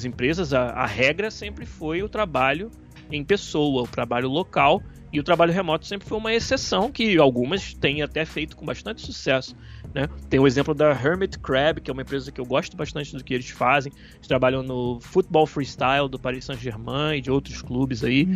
empresas 0.06 0.54
a, 0.54 0.70
a 0.70 0.86
regra 0.86 1.30
sempre 1.30 1.66
foi 1.66 2.02
o 2.04 2.10
trabalho 2.10 2.72
em 3.12 3.24
pessoa, 3.24 3.84
o 3.84 3.88
trabalho 3.88 4.30
local 4.30 4.82
e 5.12 5.20
o 5.20 5.24
trabalho 5.24 5.52
remoto 5.52 5.88
sempre 5.88 6.08
foi 6.08 6.18
uma 6.18 6.34
exceção 6.34 6.92
que 6.92 7.18
algumas 7.18 7.74
têm 7.74 8.04
até 8.04 8.26
feito 8.26 8.56
com 8.56 8.66
bastante 8.66 9.02
sucesso. 9.02 9.56
Né? 9.94 10.08
Tem 10.30 10.40
o 10.40 10.46
exemplo 10.46 10.76
da 10.76 10.92
Hermit 10.92 11.40
Crab, 11.40 11.82
que 11.82 11.90
é 11.90 11.94
uma 11.94 12.04
empresa 12.04 12.32
que 12.32 12.40
eu 12.40 12.46
gosto 12.46 12.78
bastante 12.78 13.16
do 13.16 13.24
que 13.24 13.34
eles 13.34 13.50
fazem. 13.50 13.92
Eles 14.16 14.28
trabalham 14.28 14.62
no 14.62 15.00
futebol 15.02 15.48
freestyle 15.48 16.08
do 16.08 16.20
Paris 16.20 16.46
Saint-Germain 16.46 17.18
e 17.18 17.22
de 17.22 17.32
outros 17.32 17.62
clubes 17.62 18.04
aí. 18.04 18.28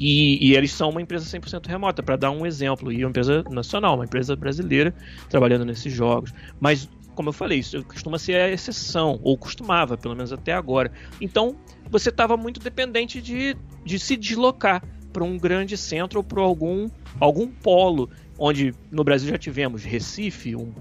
E, 0.00 0.48
e, 0.48 0.56
eles 0.56 0.72
são 0.72 0.88
uma 0.88 1.02
empresa 1.02 1.26
100% 1.38 1.66
remota, 1.66 2.02
para 2.02 2.16
dar 2.16 2.30
um 2.30 2.46
exemplo. 2.46 2.90
E 2.90 3.04
uma 3.04 3.10
empresa 3.10 3.44
nacional, 3.50 3.96
uma 3.96 4.04
empresa 4.04 4.34
brasileira 4.34 4.94
trabalhando 5.28 5.66
nesses 5.66 5.92
jogos. 5.92 6.32
Mas, 6.58 6.88
como 7.14 7.28
eu 7.28 7.32
falei, 7.34 7.58
isso 7.58 7.84
costuma 7.84 8.18
ser 8.18 8.40
a 8.40 8.48
exceção, 8.48 9.20
ou 9.22 9.36
costumava, 9.36 9.98
pelo 9.98 10.14
menos 10.14 10.32
até 10.32 10.54
agora. 10.54 10.90
Então, 11.20 11.56
você 11.90 12.08
estava 12.08 12.38
muito 12.38 12.58
dependente 12.58 13.20
de, 13.20 13.54
de 13.84 13.98
se 13.98 14.16
deslocar 14.16 14.82
para 15.12 15.24
um 15.24 15.38
grande 15.38 15.76
centro 15.76 16.20
ou 16.20 16.24
para 16.24 16.40
algum, 16.40 16.88
algum 17.20 17.46
polo 17.46 18.08
onde 18.38 18.74
no 18.90 19.04
Brasil 19.04 19.28
já 19.28 19.38
tivemos 19.38 19.84
Recife, 19.84 20.56
um, 20.56 20.74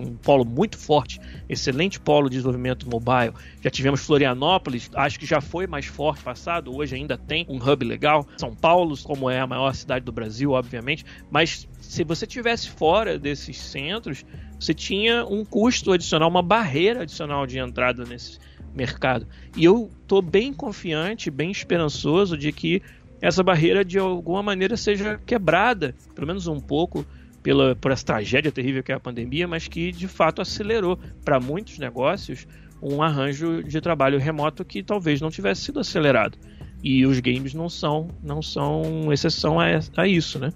um, 0.00 0.16
polo 0.16 0.44
muito 0.44 0.76
forte, 0.76 1.20
excelente 1.48 2.00
polo 2.00 2.28
de 2.28 2.36
desenvolvimento 2.36 2.88
mobile. 2.88 3.32
Já 3.62 3.70
tivemos 3.70 4.04
Florianópolis, 4.04 4.90
acho 4.94 5.18
que 5.18 5.24
já 5.26 5.40
foi 5.40 5.66
mais 5.66 5.86
forte 5.86 6.24
passado, 6.24 6.74
hoje 6.74 6.96
ainda 6.96 7.16
tem 7.16 7.46
um 7.48 7.56
hub 7.56 7.84
legal. 7.84 8.26
São 8.36 8.52
Paulo, 8.52 8.96
como 9.04 9.30
é 9.30 9.38
a 9.38 9.46
maior 9.46 9.72
cidade 9.74 10.04
do 10.04 10.10
Brasil, 10.10 10.50
obviamente, 10.50 11.04
mas 11.30 11.68
se 11.80 12.02
você 12.02 12.26
tivesse 12.26 12.70
fora 12.70 13.18
desses 13.18 13.58
centros, 13.58 14.24
você 14.58 14.74
tinha 14.74 15.24
um 15.24 15.44
custo 15.44 15.92
adicional, 15.92 16.28
uma 16.28 16.42
barreira 16.42 17.02
adicional 17.02 17.46
de 17.46 17.58
entrada 17.58 18.04
nesse 18.04 18.38
mercado. 18.74 19.26
E 19.56 19.64
eu 19.64 19.90
estou 20.02 20.20
bem 20.20 20.52
confiante, 20.52 21.30
bem 21.30 21.50
esperançoso 21.50 22.36
de 22.36 22.50
que 22.50 22.82
essa 23.24 23.42
barreira 23.42 23.82
de 23.82 23.98
alguma 23.98 24.42
maneira 24.42 24.76
seja 24.76 25.18
quebrada, 25.24 25.94
pelo 26.14 26.26
menos 26.26 26.46
um 26.46 26.60
pouco, 26.60 27.06
pela, 27.42 27.74
por 27.74 27.90
essa 27.90 28.04
tragédia 28.04 28.52
terrível 28.52 28.82
que 28.82 28.92
é 28.92 28.94
a 28.94 29.00
pandemia, 29.00 29.48
mas 29.48 29.66
que 29.66 29.90
de 29.90 30.06
fato 30.06 30.42
acelerou 30.42 30.98
para 31.24 31.40
muitos 31.40 31.78
negócios 31.78 32.46
um 32.82 33.02
arranjo 33.02 33.62
de 33.62 33.80
trabalho 33.80 34.18
remoto 34.18 34.62
que 34.62 34.82
talvez 34.82 35.22
não 35.22 35.30
tivesse 35.30 35.62
sido 35.62 35.80
acelerado. 35.80 36.36
E 36.82 37.06
os 37.06 37.18
games 37.18 37.54
não 37.54 37.70
são, 37.70 38.08
não 38.22 38.42
são 38.42 39.10
exceção 39.10 39.58
a, 39.58 39.68
a 39.96 40.06
isso, 40.06 40.38
né? 40.38 40.52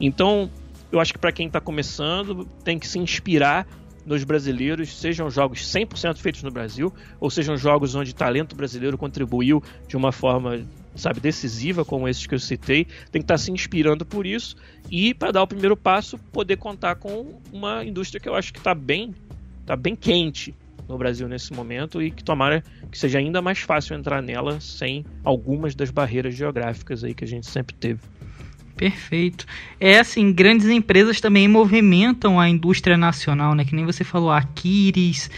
Então, 0.00 0.50
eu 0.90 0.98
acho 0.98 1.12
que 1.12 1.20
para 1.20 1.30
quem 1.30 1.46
está 1.46 1.60
começando, 1.60 2.44
tem 2.64 2.80
que 2.80 2.88
se 2.88 2.98
inspirar 2.98 3.64
nos 4.04 4.24
brasileiros, 4.24 4.98
sejam 4.98 5.30
jogos 5.30 5.60
100% 5.60 6.16
feitos 6.16 6.42
no 6.42 6.50
Brasil, 6.50 6.92
ou 7.20 7.30
sejam 7.30 7.56
jogos 7.56 7.94
onde 7.94 8.12
talento 8.12 8.56
brasileiro 8.56 8.98
contribuiu 8.98 9.62
de 9.86 9.96
uma 9.96 10.10
forma 10.10 10.66
sabe, 11.00 11.20
decisiva, 11.20 11.84
como 11.84 12.08
esses 12.08 12.26
que 12.26 12.34
eu 12.34 12.38
citei, 12.38 12.84
tem 13.10 13.20
que 13.20 13.24
estar 13.24 13.38
se 13.38 13.50
inspirando 13.50 14.04
por 14.04 14.26
isso 14.26 14.56
e 14.90 15.14
para 15.14 15.32
dar 15.32 15.42
o 15.42 15.46
primeiro 15.46 15.76
passo, 15.76 16.18
poder 16.32 16.56
contar 16.56 16.96
com 16.96 17.40
uma 17.52 17.84
indústria 17.84 18.20
que 18.20 18.28
eu 18.28 18.34
acho 18.34 18.52
que 18.52 18.58
está 18.58 18.74
bem, 18.74 19.14
tá 19.64 19.76
bem 19.76 19.94
quente 19.94 20.54
no 20.88 20.96
Brasil 20.96 21.28
nesse 21.28 21.52
momento 21.52 22.02
e 22.02 22.10
que 22.10 22.24
tomara 22.24 22.64
que 22.90 22.98
seja 22.98 23.18
ainda 23.18 23.42
mais 23.42 23.58
fácil 23.58 23.94
entrar 23.94 24.22
nela 24.22 24.58
sem 24.60 25.04
algumas 25.22 25.74
das 25.74 25.90
barreiras 25.90 26.34
geográficas 26.34 27.04
aí 27.04 27.14
que 27.14 27.24
a 27.24 27.28
gente 27.28 27.46
sempre 27.46 27.74
teve. 27.74 28.00
Perfeito. 28.78 29.44
É 29.80 29.98
assim, 29.98 30.32
grandes 30.32 30.68
empresas 30.68 31.20
também 31.20 31.48
movimentam 31.48 32.38
a 32.38 32.48
indústria 32.48 32.96
nacional, 32.96 33.54
né? 33.54 33.64
Que 33.64 33.74
nem 33.74 33.84
você 33.84 34.04
falou, 34.04 34.30
a 34.30 34.40
Kiris, 34.40 35.28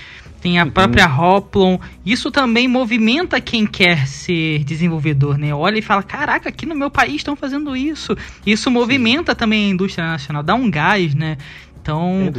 tem 0.40 0.58
a 0.58 0.64
uhum. 0.64 0.70
própria 0.70 1.06
Hoplon. 1.06 1.78
Isso 2.04 2.30
também 2.30 2.66
movimenta 2.66 3.40
quem 3.40 3.66
quer 3.66 4.06
ser 4.06 4.64
desenvolvedor, 4.64 5.36
né? 5.36 5.54
Olha 5.54 5.78
e 5.78 5.82
fala: 5.82 6.02
caraca, 6.02 6.48
aqui 6.48 6.66
no 6.66 6.74
meu 6.74 6.90
país 6.90 7.16
estão 7.16 7.36
fazendo 7.36 7.76
isso. 7.76 8.16
Isso 8.46 8.70
movimenta 8.70 9.34
também 9.34 9.66
a 9.66 9.68
indústria 9.68 10.06
nacional, 10.06 10.42
dá 10.42 10.54
um 10.54 10.70
gás, 10.70 11.14
né? 11.14 11.36
Então, 11.82 12.30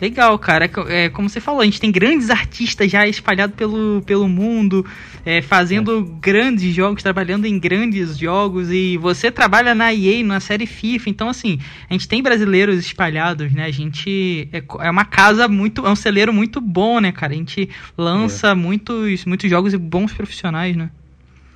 Legal, 0.00 0.38
cara. 0.38 0.70
É, 0.88 1.08
como 1.08 1.28
você 1.28 1.40
falou, 1.40 1.62
a 1.62 1.64
gente 1.64 1.80
tem 1.80 1.90
grandes 1.90 2.28
artistas 2.28 2.90
já 2.90 3.06
espalhados 3.06 3.56
pelo, 3.56 4.02
pelo 4.02 4.28
mundo, 4.28 4.84
é, 5.24 5.40
fazendo 5.40 6.00
é. 6.00 6.20
grandes 6.20 6.74
jogos, 6.74 7.02
trabalhando 7.02 7.46
em 7.46 7.58
grandes 7.58 8.18
jogos, 8.18 8.70
e 8.70 8.98
você 8.98 9.30
trabalha 9.30 9.74
na 9.74 9.94
EA, 9.94 10.22
na 10.22 10.38
série 10.38 10.66
FIFA, 10.66 11.08
então 11.08 11.28
assim, 11.30 11.58
a 11.88 11.94
gente 11.94 12.06
tem 12.06 12.22
brasileiros 12.22 12.78
espalhados, 12.78 13.50
né? 13.52 13.64
A 13.64 13.70
gente 13.70 14.48
é, 14.52 14.62
é 14.80 14.90
uma 14.90 15.04
casa 15.04 15.48
muito, 15.48 15.86
é 15.86 15.90
um 15.90 15.96
celeiro 15.96 16.32
muito 16.32 16.60
bom, 16.60 17.00
né, 17.00 17.10
cara? 17.10 17.32
A 17.32 17.36
gente 17.36 17.70
lança 17.96 18.48
é. 18.48 18.54
muitos, 18.54 19.24
muitos 19.24 19.48
jogos 19.48 19.72
e 19.72 19.78
bons 19.78 20.12
profissionais, 20.12 20.76
né? 20.76 20.90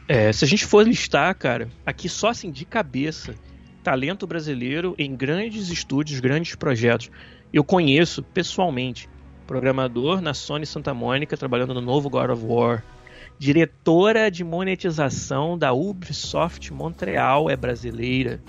É, 0.08 0.32
se 0.32 0.44
a 0.44 0.48
gente 0.48 0.64
for 0.64 0.86
listar, 0.86 1.32
cara, 1.34 1.68
aqui 1.84 2.08
só 2.08 2.30
assim 2.30 2.50
de 2.50 2.64
cabeça, 2.64 3.34
talento 3.82 4.26
brasileiro 4.26 4.94
em 4.98 5.14
grandes 5.14 5.68
estúdios, 5.68 6.20
grandes 6.20 6.54
projetos 6.54 7.10
eu 7.52 7.64
conheço 7.64 8.22
pessoalmente 8.22 9.08
programador 9.46 10.20
na 10.20 10.32
Sony 10.32 10.64
Santa 10.64 10.94
Mônica 10.94 11.36
trabalhando 11.36 11.74
no 11.74 11.80
novo 11.80 12.08
God 12.08 12.30
of 12.30 12.44
War. 12.44 12.84
Diretora 13.38 14.30
de 14.30 14.44
monetização 14.44 15.58
da 15.58 15.72
Ubisoft 15.72 16.72
Montreal 16.72 17.50
é 17.50 17.56
brasileira. 17.56 18.40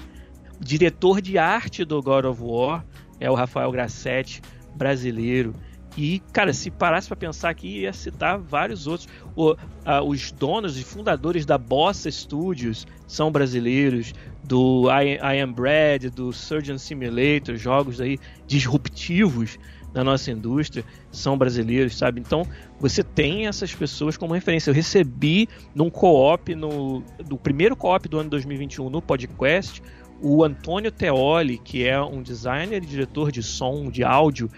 Diretor 0.60 1.22
de 1.22 1.38
arte 1.38 1.84
do 1.84 2.02
God 2.04 2.26
of 2.26 2.42
War 2.44 2.86
é 3.20 3.32
o 3.32 3.34
Rafael 3.34 3.72
Grassetti, 3.72 4.42
brasileiro. 4.76 5.56
E, 5.98 6.22
cara, 6.32 6.54
se 6.54 6.72
parasse 6.72 7.08
para 7.08 7.18
pensar 7.18 7.50
aqui, 7.50 7.82
ia 7.82 7.92
citar 7.92 8.38
vários 8.40 8.88
outros. 8.88 9.10
O, 9.36 9.56
a, 9.84 10.02
os 10.02 10.32
donos 10.32 10.80
e 10.80 10.84
fundadores 10.84 11.46
da 11.46 11.58
Bossa 11.58 12.10
Studios 12.10 12.88
são 13.06 13.32
brasileiros 13.32 14.14
do 14.44 14.88
I, 14.90 15.16
I 15.16 15.42
Am 15.42 15.52
Bread, 15.52 16.10
do 16.10 16.32
Surgeon 16.32 16.78
Simulator, 16.78 17.56
jogos 17.58 18.00
aí 18.00 18.18
disruptivos 18.48 19.58
na 19.94 20.04
nossa 20.04 20.32
indústria, 20.32 20.86
são 21.12 21.38
brasileiros, 21.38 21.98
sabe? 21.98 22.22
Então, 22.22 22.44
você 22.80 23.04
tem 23.04 23.48
essas 23.48 23.76
pessoas 23.76 24.16
como 24.16 24.34
referência. 24.34 24.70
Eu 24.70 24.74
recebi 24.74 25.50
num 25.76 25.90
co-op, 25.90 26.56
no, 26.56 27.04
do 27.26 27.38
primeiro 27.38 27.76
co-op 27.76 28.08
do 28.08 28.20
ano 28.20 28.30
2021 28.30 28.90
no 28.90 29.02
podcast, 29.02 29.84
o 30.22 30.44
Antônio 30.44 30.92
Teoli, 30.92 31.58
que 31.58 31.86
é 31.86 32.00
um 32.00 32.22
designer 32.22 32.84
e 32.84 32.86
diretor 32.86 33.32
de 33.32 33.42
som, 33.42 33.90
de 33.90 34.04
áudio, 34.04 34.50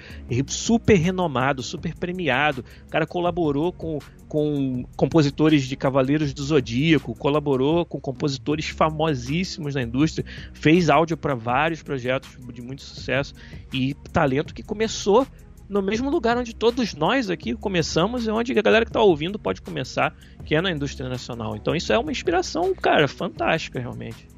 super 0.48 0.96
renomado, 0.96 1.64
super 1.64 1.96
premiado. 1.96 2.66
O 2.86 2.90
cara 2.90 3.08
colaborou 3.08 3.72
com, 3.72 4.00
com 4.28 4.84
compositores 4.98 5.64
de 5.64 5.78
Cavaleiros 5.78 6.34
do 6.34 6.44
Zodíaco, 6.44 7.16
colaborou 7.16 7.86
com 7.86 8.00
compositores 8.00 8.68
famosíssimos 8.68 9.76
na 9.76 9.82
indústria, 9.82 10.26
fez 10.54 10.90
áudio 10.90 11.16
para 11.16 11.34
vários 11.34 11.82
projetos 11.82 12.38
de 12.52 12.62
muito 12.62 12.82
sucesso 12.82 13.34
e 13.72 13.94
talento 14.12 14.54
que 14.54 14.64
começou 14.64 15.26
no 15.70 15.82
mesmo 15.82 16.10
lugar 16.10 16.38
onde 16.38 16.54
todos 16.54 16.94
nós 16.94 17.30
aqui 17.30 17.56
começamos 17.56 18.28
e 18.28 18.30
onde 18.30 18.52
a 18.52 18.62
galera 18.62 18.84
que 18.84 18.90
está 18.90 19.02
ouvindo 19.02 19.40
pode 19.40 19.62
começar, 19.62 20.14
que 20.44 20.56
é 20.56 20.62
na 20.62 20.70
indústria 20.70 21.08
nacional. 21.08 21.56
Então 21.56 21.74
isso 21.74 21.94
é 21.94 21.98
uma 21.98 22.12
inspiração, 22.12 22.76
cara, 22.76 23.08
fantástica 23.08 23.80
realmente. 23.80 24.33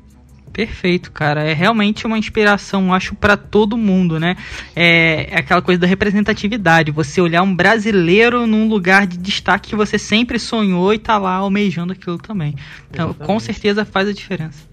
Perfeito, 0.56 1.12
cara. 1.12 1.44
É 1.44 1.52
realmente 1.52 2.08
uma 2.08 2.18
inspiração, 2.18 2.94
acho, 2.94 3.14
para 3.14 3.36
todo 3.36 3.76
mundo, 3.76 4.18
né? 4.18 4.38
É, 4.74 5.28
é, 5.30 5.40
aquela 5.40 5.62
coisa 5.62 5.82
da 5.82 5.86
representatividade. 5.86 6.92
Você 6.92 7.20
olhar 7.20 7.42
um 7.42 7.54
brasileiro 7.54 8.48
num 8.48 8.70
lugar 8.70 9.06
de 9.06 9.18
destaque 9.18 9.72
que 9.72 9.76
você 9.76 10.00
sempre 10.00 10.40
sonhou 10.40 10.94
e 10.94 10.98
tá 10.98 11.18
lá 11.18 11.34
almejando 11.36 11.92
aquilo 11.92 12.18
também. 12.18 12.56
Então, 12.90 13.10
Exatamente. 13.10 13.28
com 13.28 13.38
certeza 13.38 13.84
faz 13.84 14.08
a 14.08 14.14
diferença. 14.14 14.66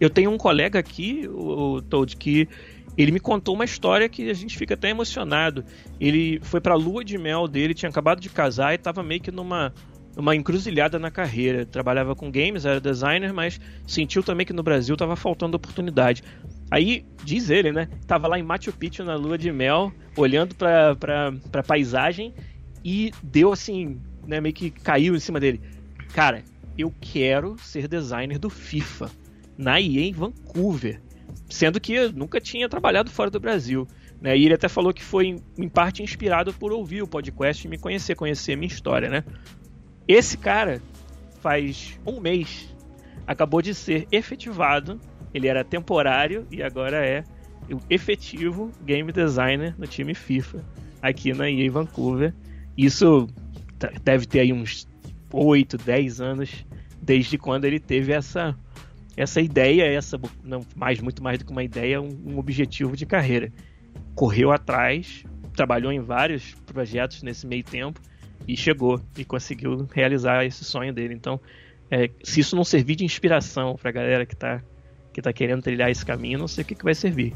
Eu 0.00 0.08
tenho 0.08 0.30
um 0.30 0.38
colega 0.38 0.78
aqui, 0.78 1.28
o 1.28 1.82
Toad, 1.82 2.16
que 2.16 2.48
ele 2.96 3.10
me 3.10 3.18
contou 3.18 3.56
uma 3.56 3.64
história 3.64 4.08
que 4.08 4.30
a 4.30 4.34
gente 4.34 4.56
fica 4.56 4.74
até 4.74 4.90
emocionado. 4.90 5.64
Ele 6.00 6.38
foi 6.44 6.60
pra 6.60 6.76
lua 6.76 7.04
de 7.04 7.18
mel 7.18 7.48
dele, 7.48 7.74
tinha 7.74 7.90
acabado 7.90 8.20
de 8.20 8.28
casar 8.28 8.72
e 8.72 8.78
tava 8.78 9.02
meio 9.02 9.20
que 9.20 9.32
numa 9.32 9.74
uma 10.16 10.34
encruzilhada 10.34 10.98
na 10.98 11.10
carreira. 11.10 11.66
Trabalhava 11.66 12.14
com 12.14 12.30
games, 12.30 12.64
era 12.64 12.80
designer, 12.80 13.32
mas 13.32 13.60
sentiu 13.86 14.22
também 14.22 14.46
que 14.46 14.52
no 14.52 14.62
Brasil 14.62 14.94
estava 14.94 15.16
faltando 15.16 15.56
oportunidade. 15.56 16.22
Aí, 16.70 17.04
diz 17.22 17.50
ele, 17.50 17.72
né? 17.72 17.88
Tava 18.06 18.28
lá 18.28 18.38
em 18.38 18.42
Machu 18.42 18.72
Picchu 18.72 19.04
na 19.04 19.14
lua 19.16 19.36
de 19.36 19.50
mel, 19.52 19.92
olhando 20.16 20.54
pra, 20.54 20.94
pra, 20.96 21.32
pra 21.50 21.62
paisagem 21.62 22.34
e 22.84 23.10
deu 23.22 23.52
assim, 23.52 24.00
né? 24.26 24.40
Meio 24.40 24.54
que 24.54 24.70
caiu 24.70 25.14
em 25.14 25.20
cima 25.20 25.40
dele. 25.40 25.60
Cara, 26.12 26.42
eu 26.76 26.92
quero 27.00 27.56
ser 27.58 27.88
designer 27.88 28.38
do 28.38 28.50
FIFA 28.50 29.10
na 29.56 29.80
EA 29.80 30.00
em 30.00 30.12
Vancouver, 30.12 31.00
sendo 31.48 31.80
que 31.80 32.08
nunca 32.08 32.40
tinha 32.40 32.68
trabalhado 32.68 33.10
fora 33.10 33.30
do 33.30 33.40
Brasil. 33.40 33.86
Né? 34.20 34.36
E 34.36 34.44
ele 34.44 34.54
até 34.54 34.68
falou 34.68 34.92
que 34.92 35.02
foi 35.02 35.36
em 35.58 35.68
parte 35.68 36.02
inspirado 36.02 36.52
por 36.52 36.72
ouvir 36.72 37.02
o 37.02 37.06
podcast 37.06 37.66
e 37.66 37.70
me 37.70 37.78
conhecer, 37.78 38.14
conhecer 38.14 38.56
minha 38.56 38.72
história, 38.72 39.08
né? 39.08 39.24
Esse 40.06 40.36
cara 40.36 40.82
faz 41.40 41.98
um 42.06 42.20
mês 42.20 42.74
acabou 43.26 43.62
de 43.62 43.74
ser 43.74 44.06
efetivado. 44.12 45.00
Ele 45.32 45.48
era 45.48 45.64
temporário 45.64 46.46
e 46.50 46.62
agora 46.62 47.04
é 47.04 47.24
o 47.70 47.80
efetivo 47.88 48.70
game 48.84 49.10
designer 49.10 49.74
no 49.78 49.86
time 49.86 50.14
FIFA 50.14 50.64
aqui 51.02 51.32
na 51.32 51.50
EA 51.50 51.70
Vancouver. 51.70 52.34
Isso 52.76 53.26
deve 54.02 54.26
ter 54.26 54.40
aí 54.40 54.52
uns 54.52 54.86
8, 55.32 55.76
10 55.78 56.20
anos 56.20 56.66
desde 57.02 57.36
quando 57.36 57.64
ele 57.64 57.80
teve 57.80 58.12
essa 58.12 58.56
essa 59.16 59.40
ideia, 59.40 59.84
essa 59.84 60.20
não 60.42 60.66
mais 60.74 61.00
muito 61.00 61.22
mais 61.22 61.38
do 61.38 61.44
que 61.44 61.52
uma 61.52 61.62
ideia, 61.62 62.02
um, 62.02 62.08
um 62.26 62.38
objetivo 62.38 62.96
de 62.96 63.06
carreira. 63.06 63.52
Correu 64.12 64.50
atrás, 64.50 65.24
trabalhou 65.54 65.92
em 65.92 66.00
vários 66.00 66.54
projetos 66.66 67.22
nesse 67.22 67.46
meio 67.46 67.62
tempo 67.62 68.00
e 68.46 68.56
chegou 68.56 69.00
e 69.16 69.24
conseguiu 69.24 69.88
realizar 69.92 70.44
esse 70.44 70.64
sonho 70.64 70.92
dele. 70.92 71.14
Então, 71.14 71.40
é, 71.90 72.10
se 72.22 72.40
isso 72.40 72.56
não 72.56 72.64
servir 72.64 72.96
de 72.96 73.04
inspiração 73.04 73.76
para 73.76 73.90
a 73.90 73.92
galera 73.92 74.26
que 74.26 74.34
está 74.34 74.62
que 75.12 75.22
tá 75.22 75.32
querendo 75.32 75.62
trilhar 75.62 75.88
esse 75.88 76.04
caminho, 76.04 76.40
não 76.40 76.48
sei 76.48 76.64
o 76.64 76.66
que, 76.66 76.74
que 76.74 76.82
vai 76.82 76.94
servir. 76.94 77.32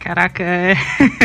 Caraca, 0.00 0.42
é, 0.42 0.74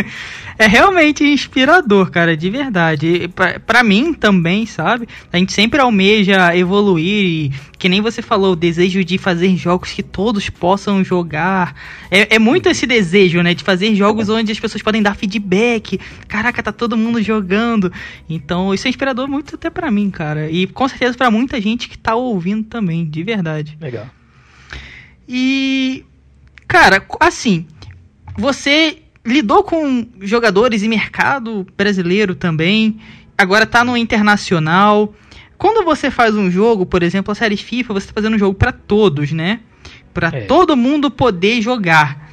é 0.60 0.68
realmente 0.68 1.24
inspirador, 1.24 2.12
cara, 2.12 2.36
de 2.36 2.50
verdade. 2.50 3.30
Para 3.66 3.82
mim 3.82 4.14
também, 4.14 4.66
sabe? 4.66 5.08
A 5.32 5.38
gente 5.38 5.54
sempre 5.54 5.80
almeja 5.80 6.54
evoluir 6.56 7.26
e, 7.26 7.54
que 7.80 7.88
nem 7.88 8.02
você 8.02 8.22
falou, 8.22 8.52
o 8.52 8.56
desejo 8.56 9.02
de 9.02 9.18
fazer 9.18 9.56
jogos 9.56 9.94
que 9.94 10.04
todos 10.04 10.50
possam 10.50 11.06
jogar. 11.06 11.74
É, 12.12 12.36
é 12.36 12.38
muito 12.38 12.68
esse 12.68 12.86
desejo, 12.86 13.42
né? 13.42 13.54
De 13.54 13.64
fazer 13.64 13.96
jogos 13.96 14.28
onde 14.28 14.52
as 14.52 14.60
pessoas 14.60 14.84
podem 14.84 15.02
dar 15.02 15.16
feedback. 15.16 15.98
Caraca, 16.28 16.62
tá 16.62 16.74
todo 16.74 16.98
mundo 16.98 17.24
jogando. 17.24 17.90
Então, 18.30 18.74
isso 18.74 18.88
é 18.88 18.90
inspirador 18.90 19.30
muito 19.30 19.56
até 19.56 19.70
para 19.70 19.90
mim, 19.90 20.12
cara. 20.12 20.52
E 20.52 20.68
com 20.68 20.86
certeza 20.90 21.18
para 21.18 21.32
muita 21.32 21.62
gente 21.62 21.88
que 21.88 21.98
tá 21.98 22.14
ouvindo 22.14 22.66
também, 22.66 23.10
de 23.10 23.24
verdade. 23.24 23.78
Legal. 23.80 24.10
E, 25.30 26.04
cara, 26.68 27.02
assim, 27.22 27.66
você 28.38 29.00
lidou 29.26 29.64
com 29.64 30.08
jogadores 30.22 30.84
e 30.84 30.88
mercado 30.88 31.66
brasileiro 31.76 32.36
também, 32.36 33.00
agora 33.38 33.64
está 33.64 33.84
no 33.84 33.98
internacional. 33.98 35.14
Quando 35.58 35.84
você 35.84 36.12
faz 36.12 36.36
um 36.36 36.52
jogo, 36.52 36.86
por 36.86 37.02
exemplo, 37.02 37.32
a 37.32 37.36
série 37.36 37.58
FIFA, 37.58 37.94
você 37.94 38.06
está 38.06 38.14
fazendo 38.14 38.36
um 38.36 38.40
jogo 38.40 38.54
para 38.54 38.72
todos, 38.72 39.32
né? 39.32 39.62
Para 40.14 40.30
é. 40.30 40.42
todo 40.42 40.78
mundo 40.78 41.10
poder 41.10 41.62
jogar. 41.62 42.30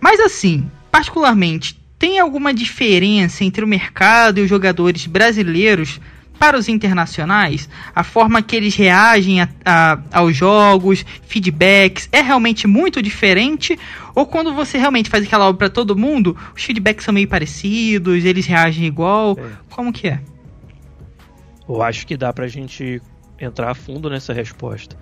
Mas 0.00 0.20
assim, 0.20 0.70
particularmente, 0.90 1.80
tem 1.98 2.18
alguma 2.18 2.52
diferença 2.52 3.44
entre 3.44 3.64
o 3.64 3.68
mercado 3.68 4.38
e 4.38 4.42
os 4.42 4.48
jogadores 4.48 5.06
brasileiros 5.06 6.00
para 6.38 6.58
os 6.58 6.68
internacionais, 6.68 7.68
a 7.94 8.02
forma 8.02 8.42
que 8.42 8.54
eles 8.56 8.74
reagem 8.74 9.40
a, 9.40 9.48
a, 9.64 9.98
aos 10.12 10.36
jogos, 10.36 11.04
feedbacks, 11.22 12.08
é 12.12 12.20
realmente 12.20 12.66
muito 12.66 13.00
diferente? 13.00 13.78
Ou 14.14 14.26
quando 14.26 14.54
você 14.54 14.76
realmente 14.78 15.08
faz 15.08 15.24
aquela 15.24 15.46
obra 15.46 15.58
para 15.58 15.70
todo 15.70 15.96
mundo, 15.96 16.36
os 16.54 16.62
feedbacks 16.62 17.04
são 17.04 17.14
meio 17.14 17.28
parecidos, 17.28 18.24
eles 18.24 18.46
reagem 18.46 18.84
igual? 18.84 19.36
É. 19.38 19.50
Como 19.70 19.92
que 19.92 20.08
é? 20.08 20.20
Eu 21.68 21.82
acho 21.82 22.06
que 22.06 22.16
dá 22.16 22.32
pra 22.32 22.46
gente 22.46 23.00
entrar 23.38 23.70
a 23.70 23.74
fundo 23.74 24.10
nessa 24.10 24.32
resposta. 24.32 24.96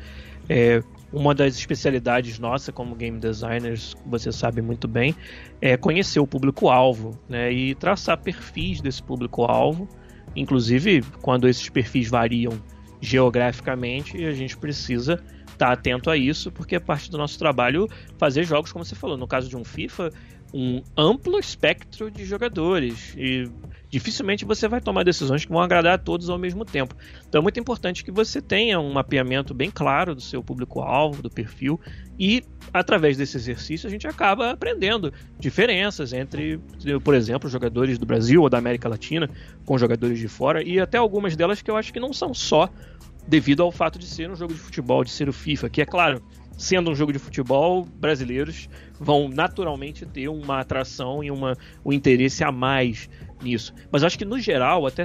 É, 0.48 0.82
uma 1.12 1.34
das 1.34 1.56
especialidades 1.56 2.38
nossa 2.38 2.72
como 2.72 2.94
game 2.94 3.18
designers, 3.18 3.94
você 4.06 4.32
sabe 4.32 4.62
muito 4.62 4.88
bem, 4.88 5.14
é 5.60 5.76
conhecer 5.76 6.20
o 6.20 6.26
público-alvo 6.26 7.18
né, 7.28 7.52
e 7.52 7.74
traçar 7.74 8.18
perfis 8.18 8.80
desse 8.80 9.02
público-alvo 9.02 9.88
Inclusive, 10.34 11.02
quando 11.20 11.48
esses 11.48 11.68
perfis 11.68 12.08
variam 12.08 12.52
geograficamente, 13.00 14.24
a 14.24 14.32
gente 14.32 14.56
precisa 14.56 15.14
estar 15.42 15.66
tá 15.66 15.72
atento 15.72 16.08
a 16.10 16.16
isso, 16.16 16.50
porque 16.50 16.76
é 16.76 16.80
parte 16.80 17.10
do 17.10 17.18
nosso 17.18 17.38
trabalho 17.38 17.88
fazer 18.16 18.44
jogos, 18.44 18.72
como 18.72 18.84
você 18.84 18.94
falou, 18.94 19.16
no 19.16 19.26
caso 19.26 19.48
de 19.48 19.56
um 19.56 19.64
FIFA, 19.64 20.10
um 20.54 20.82
amplo 20.96 21.38
espectro 21.38 22.10
de 22.10 22.24
jogadores. 22.24 23.14
E 23.16 23.50
dificilmente 23.92 24.46
você 24.46 24.66
vai 24.66 24.80
tomar 24.80 25.04
decisões 25.04 25.44
que 25.44 25.52
vão 25.52 25.60
agradar 25.60 25.94
a 25.94 25.98
todos 25.98 26.30
ao 26.30 26.38
mesmo 26.38 26.64
tempo. 26.64 26.96
Então 27.28 27.40
é 27.40 27.42
muito 27.42 27.60
importante 27.60 28.02
que 28.02 28.10
você 28.10 28.40
tenha 28.40 28.80
um 28.80 28.90
mapeamento 28.90 29.52
bem 29.52 29.70
claro 29.70 30.14
do 30.14 30.20
seu 30.22 30.42
público-alvo, 30.42 31.22
do 31.22 31.28
perfil, 31.28 31.78
e 32.18 32.42
através 32.72 33.18
desse 33.18 33.36
exercício 33.36 33.86
a 33.86 33.90
gente 33.90 34.08
acaba 34.08 34.50
aprendendo 34.50 35.12
diferenças 35.38 36.14
entre, 36.14 36.58
por 37.04 37.14
exemplo, 37.14 37.50
jogadores 37.50 37.98
do 37.98 38.06
Brasil 38.06 38.40
ou 38.40 38.48
da 38.48 38.56
América 38.56 38.88
Latina 38.88 39.28
com 39.66 39.76
jogadores 39.76 40.18
de 40.18 40.26
fora, 40.26 40.66
e 40.66 40.80
até 40.80 40.96
algumas 40.96 41.36
delas 41.36 41.60
que 41.60 41.70
eu 41.70 41.76
acho 41.76 41.92
que 41.92 42.00
não 42.00 42.14
são 42.14 42.32
só 42.32 42.70
devido 43.28 43.62
ao 43.62 43.70
fato 43.70 43.98
de 43.98 44.06
ser 44.06 44.30
um 44.30 44.34
jogo 44.34 44.54
de 44.54 44.58
futebol, 44.58 45.04
de 45.04 45.10
ser 45.10 45.28
o 45.28 45.34
FIFA, 45.34 45.68
que 45.68 45.82
é 45.82 45.84
claro, 45.84 46.22
sendo 46.56 46.90
um 46.90 46.94
jogo 46.94 47.12
de 47.12 47.18
futebol, 47.18 47.84
brasileiros 47.84 48.70
vão 48.98 49.28
naturalmente 49.28 50.06
ter 50.06 50.28
uma 50.28 50.60
atração 50.60 51.22
e 51.22 51.30
uma, 51.30 51.56
um 51.84 51.92
interesse 51.92 52.44
a 52.44 52.52
mais 52.52 53.10
nisso. 53.42 53.74
Mas 53.90 54.04
acho 54.04 54.18
que 54.18 54.24
no 54.24 54.38
geral, 54.38 54.86
até 54.86 55.04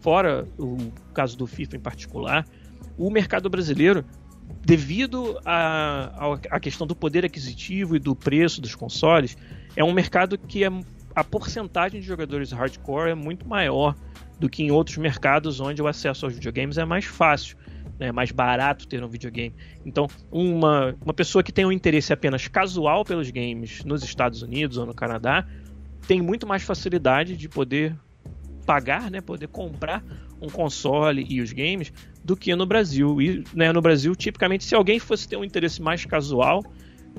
fora 0.00 0.46
o 0.58 0.76
caso 1.12 1.36
do 1.36 1.46
FIFA 1.46 1.76
em 1.76 1.80
particular, 1.80 2.46
o 2.96 3.10
mercado 3.10 3.48
brasileiro, 3.48 4.04
devido 4.64 5.38
à 5.44 6.58
questão 6.60 6.86
do 6.86 6.94
poder 6.94 7.24
aquisitivo 7.24 7.96
e 7.96 7.98
do 7.98 8.14
preço 8.14 8.60
dos 8.60 8.74
consoles, 8.74 9.36
é 9.76 9.82
um 9.82 9.92
mercado 9.92 10.38
que 10.38 10.64
é, 10.64 10.70
a 11.14 11.24
porcentagem 11.24 12.00
de 12.00 12.06
jogadores 12.06 12.52
hardcore 12.52 13.10
é 13.10 13.14
muito 13.14 13.46
maior 13.48 13.94
do 14.38 14.48
que 14.48 14.62
em 14.62 14.70
outros 14.70 14.96
mercados 14.96 15.60
onde 15.60 15.80
o 15.80 15.86
acesso 15.86 16.26
aos 16.26 16.34
videogames 16.34 16.78
é 16.78 16.84
mais 16.84 17.04
fácil. 17.04 17.56
É 18.00 18.10
mais 18.10 18.32
barato 18.32 18.88
ter 18.88 19.04
um 19.04 19.08
videogame. 19.08 19.54
Então, 19.86 20.08
uma, 20.30 20.96
uma 21.00 21.14
pessoa 21.14 21.44
que 21.44 21.52
tem 21.52 21.64
um 21.64 21.70
interesse 21.70 22.12
apenas 22.12 22.48
casual 22.48 23.04
pelos 23.04 23.30
games 23.30 23.84
nos 23.84 24.02
Estados 24.02 24.42
Unidos 24.42 24.78
ou 24.78 24.84
no 24.84 24.92
Canadá 24.92 25.46
tem 26.06 26.20
muito 26.20 26.46
mais 26.46 26.62
facilidade 26.62 27.36
de 27.36 27.48
poder 27.48 27.96
pagar, 28.64 29.10
né, 29.10 29.20
poder 29.20 29.48
comprar 29.48 30.02
um 30.40 30.48
console 30.48 31.26
e 31.28 31.40
os 31.40 31.52
games 31.52 31.92
do 32.22 32.36
que 32.36 32.54
no 32.54 32.66
Brasil. 32.66 33.20
E 33.20 33.44
né, 33.54 33.72
no 33.72 33.80
Brasil, 33.80 34.14
tipicamente, 34.14 34.64
se 34.64 34.74
alguém 34.74 34.98
fosse 34.98 35.28
ter 35.28 35.36
um 35.36 35.44
interesse 35.44 35.80
mais 35.80 36.04
casual 36.04 36.64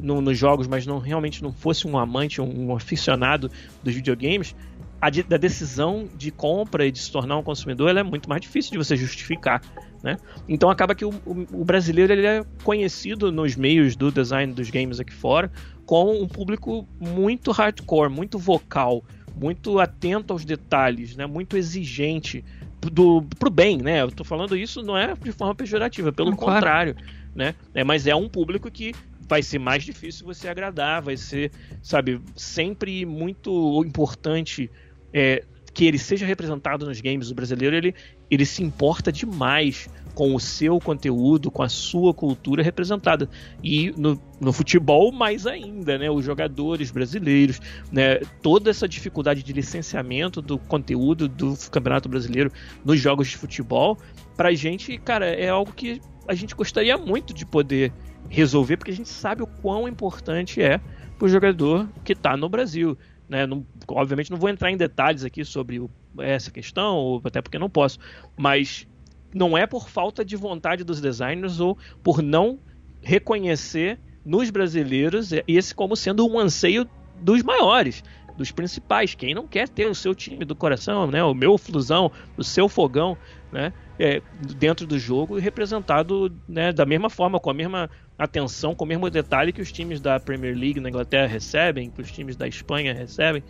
no, 0.01 0.21
nos 0.21 0.37
jogos, 0.37 0.67
mas 0.67 0.85
não 0.85 0.99
realmente 0.99 1.41
não 1.41 1.53
fosse 1.53 1.87
um 1.87 1.97
amante, 1.97 2.41
um, 2.41 2.67
um 2.67 2.75
aficionado 2.75 3.49
dos 3.83 3.93
videogames, 3.93 4.55
a, 4.99 5.09
de, 5.09 5.21
a, 5.21 5.37
decisão 5.37 6.07
de 6.15 6.31
compra 6.31 6.85
e 6.85 6.91
de 6.91 6.99
se 6.99 7.11
tornar 7.11 7.37
um 7.37 7.43
consumidor 7.43 7.95
é 7.95 8.03
muito 8.03 8.29
mais 8.29 8.41
difícil 8.41 8.71
de 8.71 8.77
você 8.77 8.95
justificar. 8.95 9.61
Né? 10.01 10.17
Então 10.47 10.69
acaba 10.69 10.93
que 10.93 11.05
o, 11.05 11.09
o, 11.25 11.61
o 11.61 11.65
brasileiro 11.65 12.13
ele 12.13 12.25
é 12.25 12.43
conhecido 12.63 13.31
nos 13.31 13.55
meios 13.55 13.95
do 13.95 14.11
design 14.11 14.53
dos 14.53 14.69
games 14.69 14.99
aqui 14.99 15.13
fora 15.13 15.51
com 15.85 16.21
um 16.21 16.27
público 16.27 16.87
muito 16.99 17.51
hardcore, 17.51 18.09
muito 18.09 18.39
vocal, 18.39 19.03
muito 19.35 19.79
atento 19.79 20.33
aos 20.33 20.43
detalhes, 20.43 21.15
né? 21.15 21.25
muito 21.25 21.57
exigente 21.57 22.43
do, 22.91 23.21
pro 23.39 23.49
bem, 23.49 23.77
né? 23.77 24.01
Eu 24.01 24.11
tô 24.11 24.23
falando 24.23 24.55
isso 24.55 24.83
não 24.83 24.97
é 24.97 25.13
de 25.15 25.31
forma 25.31 25.55
pejorativa, 25.55 26.11
pelo 26.11 26.35
contrário, 26.35 26.93
claro. 26.95 27.09
né? 27.33 27.55
É, 27.73 27.83
mas 27.83 28.05
é 28.07 28.15
um 28.15 28.29
público 28.29 28.69
que 28.69 28.93
vai 29.27 29.41
ser 29.41 29.59
mais 29.59 29.83
difícil 29.83 30.25
você 30.25 30.47
agradar, 30.47 31.01
vai 31.01 31.17
ser, 31.17 31.51
sabe, 31.81 32.21
sempre 32.35 33.05
muito 33.05 33.83
importante 33.83 34.69
é, 35.11 35.43
que 35.73 35.85
ele 35.85 35.97
seja 35.97 36.25
representado 36.25 36.85
nos 36.85 37.01
games. 37.01 37.31
O 37.31 37.35
brasileiro 37.35 37.75
ele, 37.75 37.95
ele 38.29 38.45
se 38.45 38.63
importa 38.63 39.11
demais 39.11 39.89
com 40.15 40.33
o 40.33 40.39
seu 40.39 40.79
conteúdo, 40.79 41.51
com 41.51 41.61
a 41.61 41.69
sua 41.69 42.13
cultura 42.13 42.63
representada. 42.63 43.29
E 43.61 43.93
no, 43.97 44.19
no 44.39 44.53
futebol, 44.53 45.11
mais 45.11 45.45
ainda, 45.45 45.97
né? 45.97 46.09
Os 46.09 46.23
jogadores 46.23 46.89
brasileiros, 46.89 47.59
né? 47.91 48.19
Toda 48.41 48.69
essa 48.69 48.87
dificuldade 48.87 49.43
de 49.43 49.51
licenciamento 49.53 50.41
do 50.41 50.57
conteúdo 50.57 51.27
do 51.27 51.53
Campeonato 51.69 52.07
Brasileiro 52.07 52.51
nos 52.83 52.99
jogos 52.99 53.27
de 53.27 53.37
futebol, 53.37 53.97
pra 54.35 54.53
gente, 54.53 54.97
cara, 54.97 55.25
é 55.25 55.49
algo 55.49 55.73
que 55.73 56.01
a 56.27 56.33
gente 56.33 56.55
gostaria 56.55 56.97
muito 56.97 57.33
de 57.33 57.45
poder 57.45 57.93
resolver, 58.29 58.77
porque 58.77 58.91
a 58.91 58.95
gente 58.95 59.09
sabe 59.09 59.43
o 59.43 59.47
quão 59.47 59.87
importante 59.87 60.61
é 60.61 60.79
pro 61.19 61.27
jogador 61.27 61.87
que 62.03 62.13
está 62.13 62.37
no 62.37 62.49
Brasil. 62.49 62.97
Né? 63.27 63.45
Não, 63.45 63.65
obviamente 63.89 64.31
não 64.31 64.37
vou 64.37 64.49
entrar 64.49 64.71
em 64.71 64.77
detalhes 64.77 65.23
aqui 65.23 65.43
sobre 65.43 65.79
o, 65.79 65.89
essa 66.19 66.49
questão, 66.49 67.21
até 67.23 67.41
porque 67.41 67.59
não 67.59 67.69
posso, 67.69 67.99
mas 68.37 68.87
não 69.35 69.57
é 69.57 69.67
por 69.67 69.89
falta 69.89 70.25
de 70.25 70.35
vontade 70.35 70.83
dos 70.83 70.99
designers 70.99 71.59
ou 71.59 71.77
por 72.01 72.23
não 72.23 72.57
reconhecer 73.01 73.99
nos 74.25 74.49
brasileiros 74.49 75.29
esse 75.47 75.75
como 75.75 75.95
sendo 75.95 76.27
um 76.27 76.39
anseio 76.39 76.89
dos 77.21 77.43
maiores, 77.43 78.03
dos 78.35 78.51
principais. 78.51 79.13
Quem 79.13 79.35
não 79.35 79.45
quer 79.45 79.69
ter 79.69 79.85
o 79.87 79.93
seu 79.93 80.15
time 80.15 80.43
do 80.43 80.55
coração, 80.55 81.05
né? 81.05 81.23
O 81.23 81.33
meu 81.33 81.57
flusão, 81.57 82.11
o 82.35 82.43
seu 82.43 82.67
fogão, 82.67 83.15
né? 83.51 83.71
é, 83.99 84.21
dentro 84.57 84.85
do 84.85 84.99
jogo 84.99 85.37
e 85.37 85.41
representado 85.41 86.31
né, 86.47 86.71
da 86.71 86.85
mesma 86.85 87.09
forma, 87.09 87.39
com 87.39 87.49
a 87.49 87.53
mesma 87.53 87.89
atenção, 88.17 88.75
com 88.75 88.83
o 88.83 88.87
mesmo 88.87 89.09
detalhe 89.09 89.51
que 89.51 89.61
os 89.61 89.71
times 89.71 89.99
da 89.99 90.19
Premier 90.19 90.55
League 90.55 90.79
na 90.79 90.89
Inglaterra 90.89 91.27
recebem, 91.27 91.89
que 91.89 92.01
os 92.01 92.11
times 92.11 92.35
da 92.35 92.47
Espanha 92.47 92.93
recebem. 92.93 93.43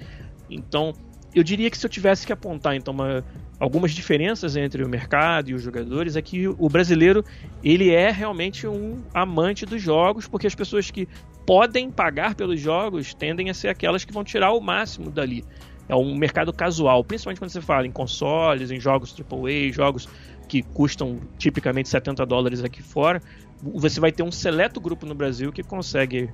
Então, 0.50 0.94
eu 1.34 1.44
diria 1.44 1.70
que 1.70 1.78
se 1.78 1.86
eu 1.86 1.90
tivesse 1.90 2.26
que 2.26 2.34
apontar 2.34 2.76
então 2.76 2.94
uma, 2.94 3.24
algumas 3.60 3.92
diferenças 3.92 4.56
entre 4.56 4.84
o 4.84 4.90
mercado 4.90 5.50
e 5.50 5.54
os 5.54 5.62
jogadores 5.62 6.16
é 6.16 6.22
que 6.22 6.48
o 6.48 6.70
brasileiro 6.70 7.24
ele 7.64 7.90
é 7.92 8.12
realmente 8.12 8.68
um 8.68 9.02
amante 9.14 9.66
dos 9.66 9.82
jogos, 9.82 10.28
porque 10.28 10.48
as 10.48 10.56
pessoas 10.56 10.92
que 10.92 11.08
podem 11.46 11.92
pagar 11.92 12.36
pelos 12.36 12.60
jogos 12.60 13.14
tendem 13.14 13.50
a 13.50 13.54
ser 13.54 13.70
aquelas 13.70 14.04
que 14.04 14.14
vão 14.14 14.24
tirar 14.24 14.52
o 14.52 14.60
máximo 14.60 15.12
dali. 15.12 15.44
É 15.88 15.96
um 15.96 16.16
mercado 16.16 16.52
casual, 16.52 17.04
principalmente 17.04 17.40
quando 17.40 17.52
você 17.52 17.62
fala 17.62 17.86
em 17.86 17.92
consoles, 17.92 18.72
em 18.72 18.80
jogos 18.80 19.16
AAA, 19.16 19.72
jogos 19.72 20.10
que 20.48 20.64
custam 20.64 21.20
tipicamente 21.38 21.90
70 21.90 22.26
dólares 22.26 22.64
aqui 22.64 22.82
fora. 22.82 23.22
Você 23.62 24.00
vai 24.00 24.12
ter 24.12 24.24
um 24.24 24.32
seleto 24.32 24.82
grupo 24.82 25.06
no 25.06 25.14
Brasil 25.14 25.52
que 25.52 25.64
consegue 25.64 26.30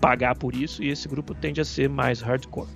pagar 0.00 0.34
por 0.36 0.54
isso 0.54 0.82
e 0.82 0.88
esse 0.88 1.08
grupo 1.08 1.34
tende 1.34 1.60
a 1.60 1.64
ser 1.64 1.88
mais 1.88 2.20
hardcore. 2.20 2.68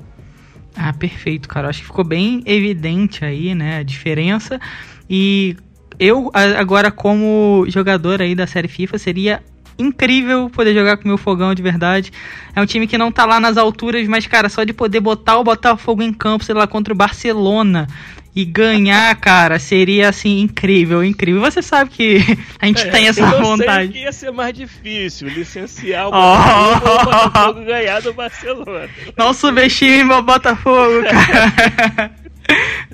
Ah, 0.76 0.92
perfeito, 0.92 1.48
cara. 1.48 1.68
Acho 1.68 1.80
que 1.80 1.86
ficou 1.86 2.04
bem 2.04 2.42
evidente 2.46 3.24
aí, 3.24 3.54
né, 3.54 3.78
a 3.78 3.82
diferença. 3.82 4.60
E 5.08 5.56
eu, 5.98 6.30
agora, 6.34 6.90
como 6.90 7.64
jogador 7.68 8.20
aí 8.20 8.34
da 8.34 8.46
série 8.46 8.68
FIFA, 8.68 8.98
seria 8.98 9.42
incrível 9.78 10.50
poder 10.50 10.74
jogar 10.74 10.96
com 10.96 11.04
o 11.04 11.08
meu 11.08 11.18
fogão 11.18 11.54
de 11.54 11.62
verdade. 11.62 12.12
É 12.54 12.60
um 12.60 12.66
time 12.66 12.86
que 12.86 12.98
não 12.98 13.10
tá 13.10 13.24
lá 13.24 13.40
nas 13.40 13.56
alturas, 13.56 14.06
mas, 14.06 14.26
cara, 14.26 14.48
só 14.48 14.64
de 14.64 14.72
poder 14.72 15.00
botar 15.00 15.38
o 15.38 15.44
Botafogo 15.44 16.02
em 16.02 16.12
campo, 16.12 16.44
sei 16.44 16.54
lá, 16.54 16.66
contra 16.66 16.92
o 16.92 16.96
Barcelona 16.96 17.88
e 18.34 18.44
ganhar, 18.44 19.14
cara, 19.20 19.58
seria 19.58 20.08
assim 20.08 20.40
incrível, 20.40 21.04
incrível. 21.04 21.40
Você 21.40 21.62
sabe 21.62 21.90
que 21.90 22.18
a 22.58 22.66
gente 22.66 22.82
é, 22.86 22.90
tem 22.90 23.08
essa 23.08 23.20
eu 23.20 23.42
vontade. 23.42 23.92
Sei 23.92 23.92
que 23.92 23.98
ia 24.04 24.12
ser 24.12 24.32
mais 24.32 24.54
difícil 24.54 25.28
licenciar 25.28 26.08
o 26.08 26.10
Botafogo 26.10 27.60
oh. 27.60 27.64
ganhar 27.64 28.00
do 28.02 28.12
Barcelona. 28.12 28.88
Não 29.16 29.32
subestime 29.32 30.12
o 30.12 30.22
Botafogo, 30.22 31.04
cara. 31.08 32.12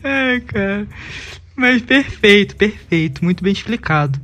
Ai, 0.04 0.40
cara. 0.40 0.86
Mas 1.56 1.82
perfeito, 1.82 2.56
perfeito, 2.56 3.24
muito 3.24 3.42
bem 3.42 3.52
explicado. 3.52 4.18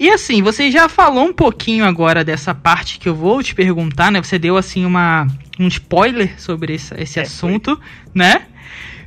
E 0.00 0.08
assim, 0.08 0.40
você 0.40 0.70
já 0.70 0.88
falou 0.88 1.26
um 1.26 1.32
pouquinho 1.34 1.84
agora 1.84 2.24
dessa 2.24 2.54
parte 2.54 2.98
que 2.98 3.06
eu 3.06 3.14
vou 3.14 3.42
te 3.42 3.54
perguntar, 3.54 4.10
né? 4.10 4.22
Você 4.22 4.38
deu 4.38 4.56
assim 4.56 4.86
uma 4.86 5.26
um 5.58 5.68
spoiler 5.68 6.40
sobre 6.40 6.72
esse, 6.72 6.94
esse 6.94 7.18
é, 7.18 7.22
assunto, 7.22 7.76
foi. 7.76 7.84
né? 8.14 8.46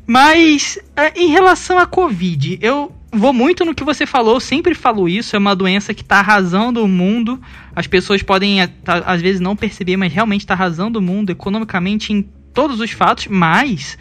Mas 0.06 0.78
é, 0.96 1.20
em 1.20 1.30
relação 1.30 1.80
à 1.80 1.88
Covid, 1.88 2.60
eu 2.62 2.96
vou 3.12 3.34
muito 3.34 3.66
no 3.66 3.74
que 3.74 3.84
você 3.84 4.06
falou, 4.06 4.40
sempre 4.40 4.76
falo 4.76 5.10
isso, 5.10 5.36
é 5.36 5.40
uma 5.40 5.56
doença 5.56 5.96
que 5.96 6.04
está 6.04 6.20
arrasando 6.20 6.84
o 6.84 6.88
mundo. 6.88 7.42
As 7.76 7.88
pessoas 7.88 8.22
podem 8.22 8.62
é, 8.62 8.68
tá, 8.68 9.00
às 9.00 9.20
vezes 9.20 9.42
não 9.42 9.56
perceber, 9.56 9.98
mas 9.98 10.14
realmente 10.14 10.42
está 10.42 10.54
arrasando 10.54 11.00
o 11.00 11.02
mundo 11.02 11.32
economicamente 11.32 12.14
em 12.14 12.22
todos 12.54 12.80
os 12.80 12.92
fatos, 12.92 13.26
mas 13.26 13.98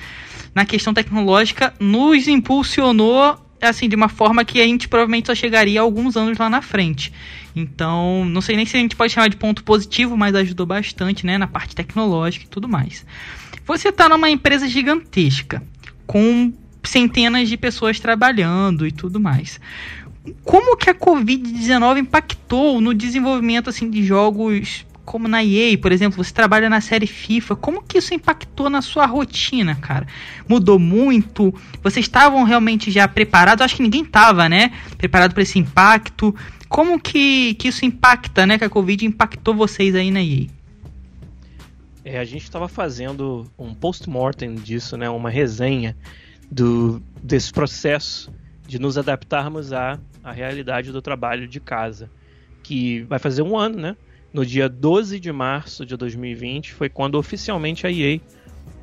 na 0.55 0.66
questão 0.66 0.93
tecnológica 0.93 1.72
nos 1.80 2.28
impulsionou 2.28 3.43
assim 3.69 3.89
de 3.89 3.97
uma 3.97 4.09
forma 4.09 4.45
que 4.45 4.61
a 4.61 4.65
gente 4.65 4.89
provavelmente 4.89 5.27
só 5.27 5.35
chegaria 5.35 5.81
alguns 5.81 6.17
anos 6.17 6.39
lá 6.39 6.51
na 6.51 6.61
frente. 6.61 7.13
Então, 7.55 8.25
não 8.25 8.41
sei 8.41 8.57
nem 8.57 8.67
se 8.67 8.77
a 8.77 8.81
gente 8.81 8.97
pode 8.97 9.13
chamar 9.13 9.29
de 9.29 9.37
ponto 9.37 9.63
positivo, 9.63 10.17
mas 10.17 10.35
ajudou 10.35 10.67
bastante, 10.67 11.27
né, 11.27 11.39
na 11.39 11.47
parte 11.47 11.75
tecnológica 11.75 12.45
e 12.45 12.49
tudo 12.49 12.69
mais. 12.69 13.05
Você 13.67 13.91
está 13.91 14.09
numa 14.09 14.29
empresa 14.31 14.67
gigantesca 14.67 15.63
com 16.07 16.53
centenas 16.83 17.49
de 17.49 17.57
pessoas 17.57 18.01
trabalhando 18.01 18.87
e 18.87 18.93
tudo 18.93 19.21
mais. 19.21 19.61
Como 20.45 20.77
que 20.77 20.91
a 20.91 20.95
Covid-19 20.95 21.99
impactou 21.99 22.81
no 22.81 22.95
desenvolvimento 22.95 23.71
assim 23.71 23.91
de 23.91 24.05
jogos 24.05 24.85
como 25.13 25.29
na 25.29 25.45
EA, 25.45 25.77
por 25.77 25.93
exemplo, 25.93 26.25
você 26.25 26.33
trabalha 26.33 26.71
na 26.71 26.81
série 26.81 27.07
FIFA, 27.07 27.55
como 27.55 27.83
que 27.83 27.99
isso 27.99 28.15
impactou 28.15 28.71
na 28.71 28.81
sua 28.81 29.05
rotina, 29.05 29.75
cara? 29.75 30.07
Mudou 30.49 30.79
muito? 30.79 31.53
Vocês 31.83 32.07
estavam 32.07 32.45
realmente 32.45 32.91
já 32.91 33.07
preparados? 33.07 33.63
Acho 33.63 33.77
que 33.77 33.83
ninguém 33.83 34.05
estava, 34.05 34.49
né? 34.49 34.73
Preparado 34.97 35.35
para 35.35 35.43
esse 35.43 35.59
impacto. 35.59 36.35
Como 36.67 36.99
que, 36.99 37.53
que 37.57 37.69
isso 37.69 37.85
impacta, 37.85 38.47
né? 38.47 38.57
Que 38.57 38.65
a 38.65 38.71
Covid 38.71 39.05
impactou 39.05 39.55
vocês 39.55 39.95
aí 39.95 40.11
na 40.11 40.23
EA? 40.23 40.47
É, 42.03 42.19
a 42.19 42.25
gente 42.25 42.45
estava 42.45 42.67
fazendo 42.67 43.47
um 43.59 43.75
post-mortem 43.75 44.55
disso, 44.55 44.97
né? 44.97 45.11
Uma 45.11 45.29
resenha 45.29 45.95
do, 46.51 47.03
desse 47.23 47.53
processo 47.53 48.33
de 48.67 48.79
nos 48.79 48.97
adaptarmos 48.97 49.75
à, 49.75 49.99
à 50.25 50.33
realidade 50.33 50.91
do 50.91 51.03
trabalho 51.03 51.47
de 51.47 51.61
casa. 51.61 52.09
Que 52.63 53.03
vai 53.03 53.19
fazer 53.19 53.43
um 53.43 53.59
ano, 53.59 53.77
né? 53.79 53.95
No 54.33 54.47
dia 54.47 54.68
12 54.68 55.20
de 55.20 55.30
março 55.30 55.85
de 55.85 55.97
2020 55.97 56.72
foi 56.72 56.89
quando 56.89 57.16
oficialmente 57.16 57.87
a 57.87 57.91
EA 57.91 58.18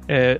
é, 0.08 0.40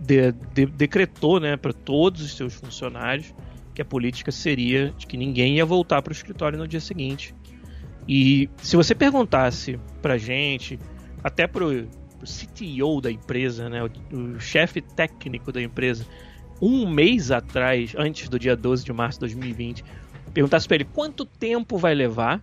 de, 0.00 0.32
de, 0.52 0.66
decretou 0.66 1.38
né, 1.38 1.56
para 1.56 1.72
todos 1.72 2.22
os 2.22 2.36
seus 2.36 2.54
funcionários 2.54 3.32
que 3.74 3.82
a 3.82 3.84
política 3.84 4.32
seria 4.32 4.92
de 4.98 5.06
que 5.06 5.16
ninguém 5.16 5.56
ia 5.56 5.64
voltar 5.64 6.02
para 6.02 6.10
o 6.10 6.12
escritório 6.12 6.58
no 6.58 6.66
dia 6.66 6.80
seguinte. 6.80 7.34
E 8.08 8.48
se 8.56 8.74
você 8.74 8.94
perguntasse 8.94 9.78
para 10.02 10.18
gente, 10.18 10.78
até 11.22 11.46
para 11.46 11.64
o 11.64 11.86
CTO 12.24 13.00
da 13.00 13.12
empresa, 13.12 13.68
né, 13.68 13.82
o, 13.84 14.16
o 14.16 14.40
chefe 14.40 14.80
técnico 14.80 15.52
da 15.52 15.62
empresa, 15.62 16.04
um 16.60 16.90
mês 16.90 17.30
atrás, 17.30 17.94
antes 17.96 18.28
do 18.28 18.38
dia 18.38 18.56
12 18.56 18.84
de 18.84 18.92
março 18.92 19.18
de 19.18 19.20
2020, 19.20 19.84
perguntasse 20.34 20.66
para 20.66 20.76
ele 20.76 20.84
quanto 20.84 21.24
tempo 21.24 21.78
vai 21.78 21.94
levar 21.94 22.42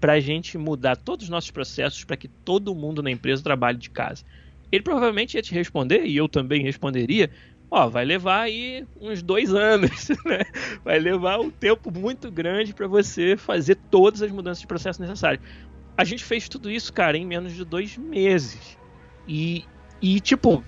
para 0.00 0.14
a 0.14 0.20
gente 0.20 0.56
mudar 0.56 0.96
todos 0.96 1.24
os 1.24 1.30
nossos 1.30 1.50
processos 1.50 2.02
para 2.04 2.16
que 2.16 2.26
todo 2.26 2.74
mundo 2.74 3.02
na 3.02 3.10
empresa 3.10 3.42
trabalhe 3.42 3.78
de 3.78 3.90
casa. 3.90 4.24
Ele 4.72 4.82
provavelmente 4.82 5.34
ia 5.34 5.42
te 5.42 5.52
responder, 5.52 6.06
e 6.06 6.16
eu 6.16 6.28
também 6.28 6.62
responderia, 6.62 7.30
ó, 7.70 7.88
vai 7.88 8.04
levar 8.04 8.42
aí 8.42 8.86
uns 9.00 9.22
dois 9.22 9.52
anos, 9.52 10.08
né? 10.24 10.42
Vai 10.84 10.98
levar 10.98 11.38
um 11.38 11.50
tempo 11.50 11.92
muito 11.96 12.30
grande 12.30 12.72
para 12.72 12.86
você 12.86 13.36
fazer 13.36 13.76
todas 13.90 14.22
as 14.22 14.30
mudanças 14.30 14.60
de 14.60 14.66
processo 14.66 15.00
necessárias. 15.00 15.42
A 15.96 16.04
gente 16.04 16.24
fez 16.24 16.48
tudo 16.48 16.70
isso, 16.70 16.92
cara, 16.92 17.16
em 17.16 17.26
menos 17.26 17.54
de 17.54 17.64
dois 17.64 17.96
meses. 17.98 18.78
E, 19.28 19.64
e 20.00 20.18
tipo, 20.18 20.64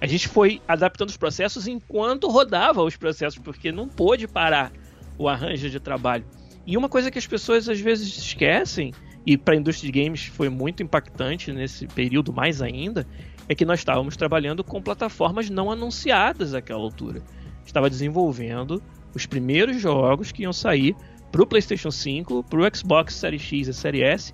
a 0.00 0.06
gente 0.06 0.28
foi 0.28 0.62
adaptando 0.68 1.08
os 1.08 1.16
processos 1.16 1.66
enquanto 1.66 2.28
rodava 2.28 2.82
os 2.82 2.96
processos, 2.96 3.40
porque 3.40 3.72
não 3.72 3.88
pôde 3.88 4.28
parar 4.28 4.72
o 5.18 5.28
arranjo 5.28 5.68
de 5.68 5.80
trabalho. 5.80 6.24
E 6.68 6.76
uma 6.76 6.90
coisa 6.90 7.10
que 7.10 7.18
as 7.18 7.26
pessoas 7.26 7.66
às 7.66 7.80
vezes 7.80 8.14
esquecem, 8.18 8.92
e 9.24 9.38
para 9.38 9.54
a 9.54 9.56
indústria 9.56 9.90
de 9.90 10.04
games 10.04 10.26
foi 10.26 10.50
muito 10.50 10.82
impactante 10.82 11.50
nesse 11.50 11.86
período 11.86 12.30
mais 12.30 12.60
ainda, 12.60 13.06
é 13.48 13.54
que 13.54 13.64
nós 13.64 13.78
estávamos 13.78 14.18
trabalhando 14.18 14.62
com 14.62 14.82
plataformas 14.82 15.48
não 15.48 15.70
anunciadas 15.70 16.52
àquela 16.52 16.80
altura. 16.80 17.22
Estava 17.64 17.88
desenvolvendo 17.88 18.82
os 19.14 19.24
primeiros 19.24 19.80
jogos 19.80 20.30
que 20.30 20.42
iam 20.42 20.52
sair 20.52 20.94
para 21.32 21.42
o 21.42 21.46
PlayStation 21.46 21.90
5, 21.90 22.44
para 22.44 22.60
o 22.60 22.76
Xbox 22.76 23.14
Series 23.14 23.40
X 23.40 23.68
e 23.68 23.72
Series 23.72 24.04
S, 24.04 24.32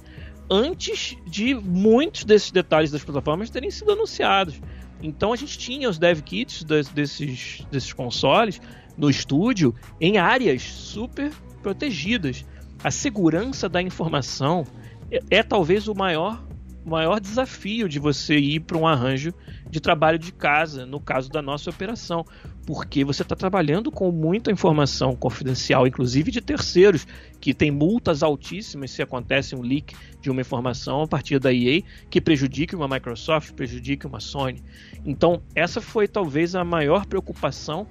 antes 0.51 1.16
de 1.24 1.55
muitos 1.55 2.24
desses 2.24 2.51
detalhes 2.51 2.91
das 2.91 3.05
plataformas 3.05 3.49
terem 3.49 3.70
sido 3.70 3.93
anunciados. 3.93 4.61
Então 5.01 5.32
a 5.32 5.37
gente 5.37 5.57
tinha 5.57 5.89
os 5.89 5.99
dev 5.99 6.20
kits 6.22 6.64
desses, 6.64 7.64
desses 7.70 7.93
consoles 7.93 8.61
no 8.99 9.09
estúdio 9.09 9.72
em 10.01 10.18
áreas 10.18 10.62
super 10.62 11.30
protegidas. 11.64 12.44
A 12.84 12.90
segurança 12.90 13.70
da 13.70 13.80
informação 13.80 14.66
é, 15.10 15.38
é 15.38 15.42
talvez 15.42 15.88
o 15.88 15.94
maior 15.94 16.44
maior 16.84 17.18
desafio 17.18 17.88
de 17.88 17.98
você 17.98 18.36
ir 18.36 18.60
para 18.60 18.76
um 18.76 18.86
arranjo 18.86 19.32
de 19.70 19.80
trabalho 19.80 20.18
de 20.18 20.30
casa, 20.30 20.84
no 20.84 21.00
caso 21.00 21.30
da 21.30 21.40
nossa 21.40 21.70
operação, 21.70 22.26
porque 22.66 23.02
você 23.02 23.22
está 23.22 23.34
trabalhando 23.34 23.90
com 23.90 24.12
muita 24.12 24.52
informação 24.52 25.16
confidencial, 25.16 25.86
inclusive 25.86 26.30
de 26.30 26.42
terceiros, 26.42 27.06
que 27.40 27.54
tem 27.54 27.70
multas 27.70 28.22
altíssimas 28.22 28.90
se 28.90 29.00
acontece 29.00 29.56
um 29.56 29.62
leak 29.62 29.96
de 30.20 30.30
uma 30.30 30.42
informação 30.42 31.00
a 31.00 31.08
partir 31.08 31.38
da 31.38 31.52
EA 31.52 31.80
que 32.10 32.20
prejudique 32.20 32.76
uma 32.76 32.86
Microsoft, 32.86 33.52
prejudique 33.52 34.06
uma 34.06 34.20
Sony. 34.20 34.62
Então, 35.06 35.42
essa 35.54 35.80
foi 35.80 36.06
talvez 36.06 36.54
a 36.54 36.64
maior 36.64 37.06
preocupação 37.06 37.86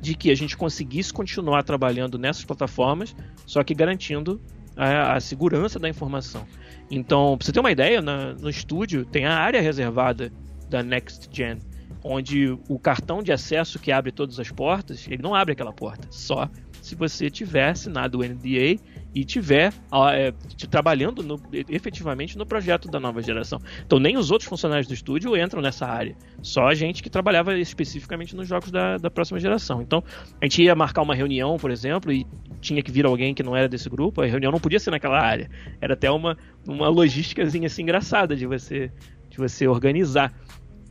de 0.00 0.14
que 0.14 0.30
a 0.30 0.34
gente 0.34 0.56
conseguisse 0.56 1.12
continuar 1.12 1.62
trabalhando 1.62 2.18
nessas 2.18 2.44
plataformas, 2.44 3.14
só 3.46 3.62
que 3.62 3.74
garantindo 3.74 4.40
a, 4.76 5.14
a 5.14 5.20
segurança 5.20 5.78
da 5.78 5.88
informação. 5.88 6.46
Então, 6.90 7.36
pra 7.36 7.46
você 7.46 7.52
ter 7.52 7.60
uma 7.60 7.70
ideia, 7.70 8.00
na, 8.00 8.34
no 8.34 8.48
estúdio 8.48 9.04
tem 9.04 9.26
a 9.26 9.36
área 9.36 9.60
reservada 9.60 10.32
da 10.68 10.82
Next 10.82 11.28
Gen, 11.30 11.58
onde 12.02 12.56
o 12.68 12.78
cartão 12.78 13.22
de 13.22 13.32
acesso 13.32 13.78
que 13.78 13.92
abre 13.92 14.10
todas 14.10 14.40
as 14.40 14.50
portas, 14.50 15.06
ele 15.08 15.22
não 15.22 15.34
abre 15.34 15.52
aquela 15.52 15.72
porta, 15.72 16.08
só 16.10 16.48
se 16.80 16.94
você 16.94 17.28
tiver 17.28 17.68
assinado 17.68 18.18
o 18.18 18.24
NDA 18.24 18.80
e 19.14 19.24
tiver 19.24 19.72
é, 20.12 20.32
trabalhando 20.70 21.22
no, 21.22 21.40
efetivamente 21.68 22.38
no 22.38 22.46
projeto 22.46 22.88
da 22.88 23.00
nova 23.00 23.22
geração. 23.22 23.60
Então 23.84 23.98
nem 23.98 24.16
os 24.16 24.30
outros 24.30 24.48
funcionários 24.48 24.86
do 24.86 24.94
estúdio 24.94 25.36
entram 25.36 25.60
nessa 25.60 25.86
área, 25.86 26.16
só 26.42 26.66
a 26.66 26.74
gente 26.74 27.02
que 27.02 27.10
trabalhava 27.10 27.58
especificamente 27.58 28.36
nos 28.36 28.48
jogos 28.48 28.70
da, 28.70 28.96
da 28.96 29.10
próxima 29.10 29.38
geração. 29.38 29.82
Então 29.82 30.02
a 30.40 30.44
gente 30.44 30.62
ia 30.62 30.74
marcar 30.74 31.02
uma 31.02 31.14
reunião, 31.14 31.56
por 31.56 31.70
exemplo, 31.70 32.12
e 32.12 32.26
tinha 32.60 32.82
que 32.82 32.90
vir 32.90 33.06
alguém 33.06 33.34
que 33.34 33.42
não 33.42 33.56
era 33.56 33.68
desse 33.68 33.88
grupo, 33.88 34.22
a 34.22 34.26
reunião 34.26 34.52
não 34.52 34.60
podia 34.60 34.78
ser 34.78 34.90
naquela 34.90 35.20
área. 35.20 35.50
Era 35.80 35.94
até 35.94 36.10
uma, 36.10 36.36
uma 36.66 36.88
logísticazinha 36.88 37.66
assim 37.66 37.82
engraçada 37.82 38.36
de 38.36 38.46
você, 38.46 38.92
de 39.28 39.38
você 39.38 39.66
organizar. 39.66 40.32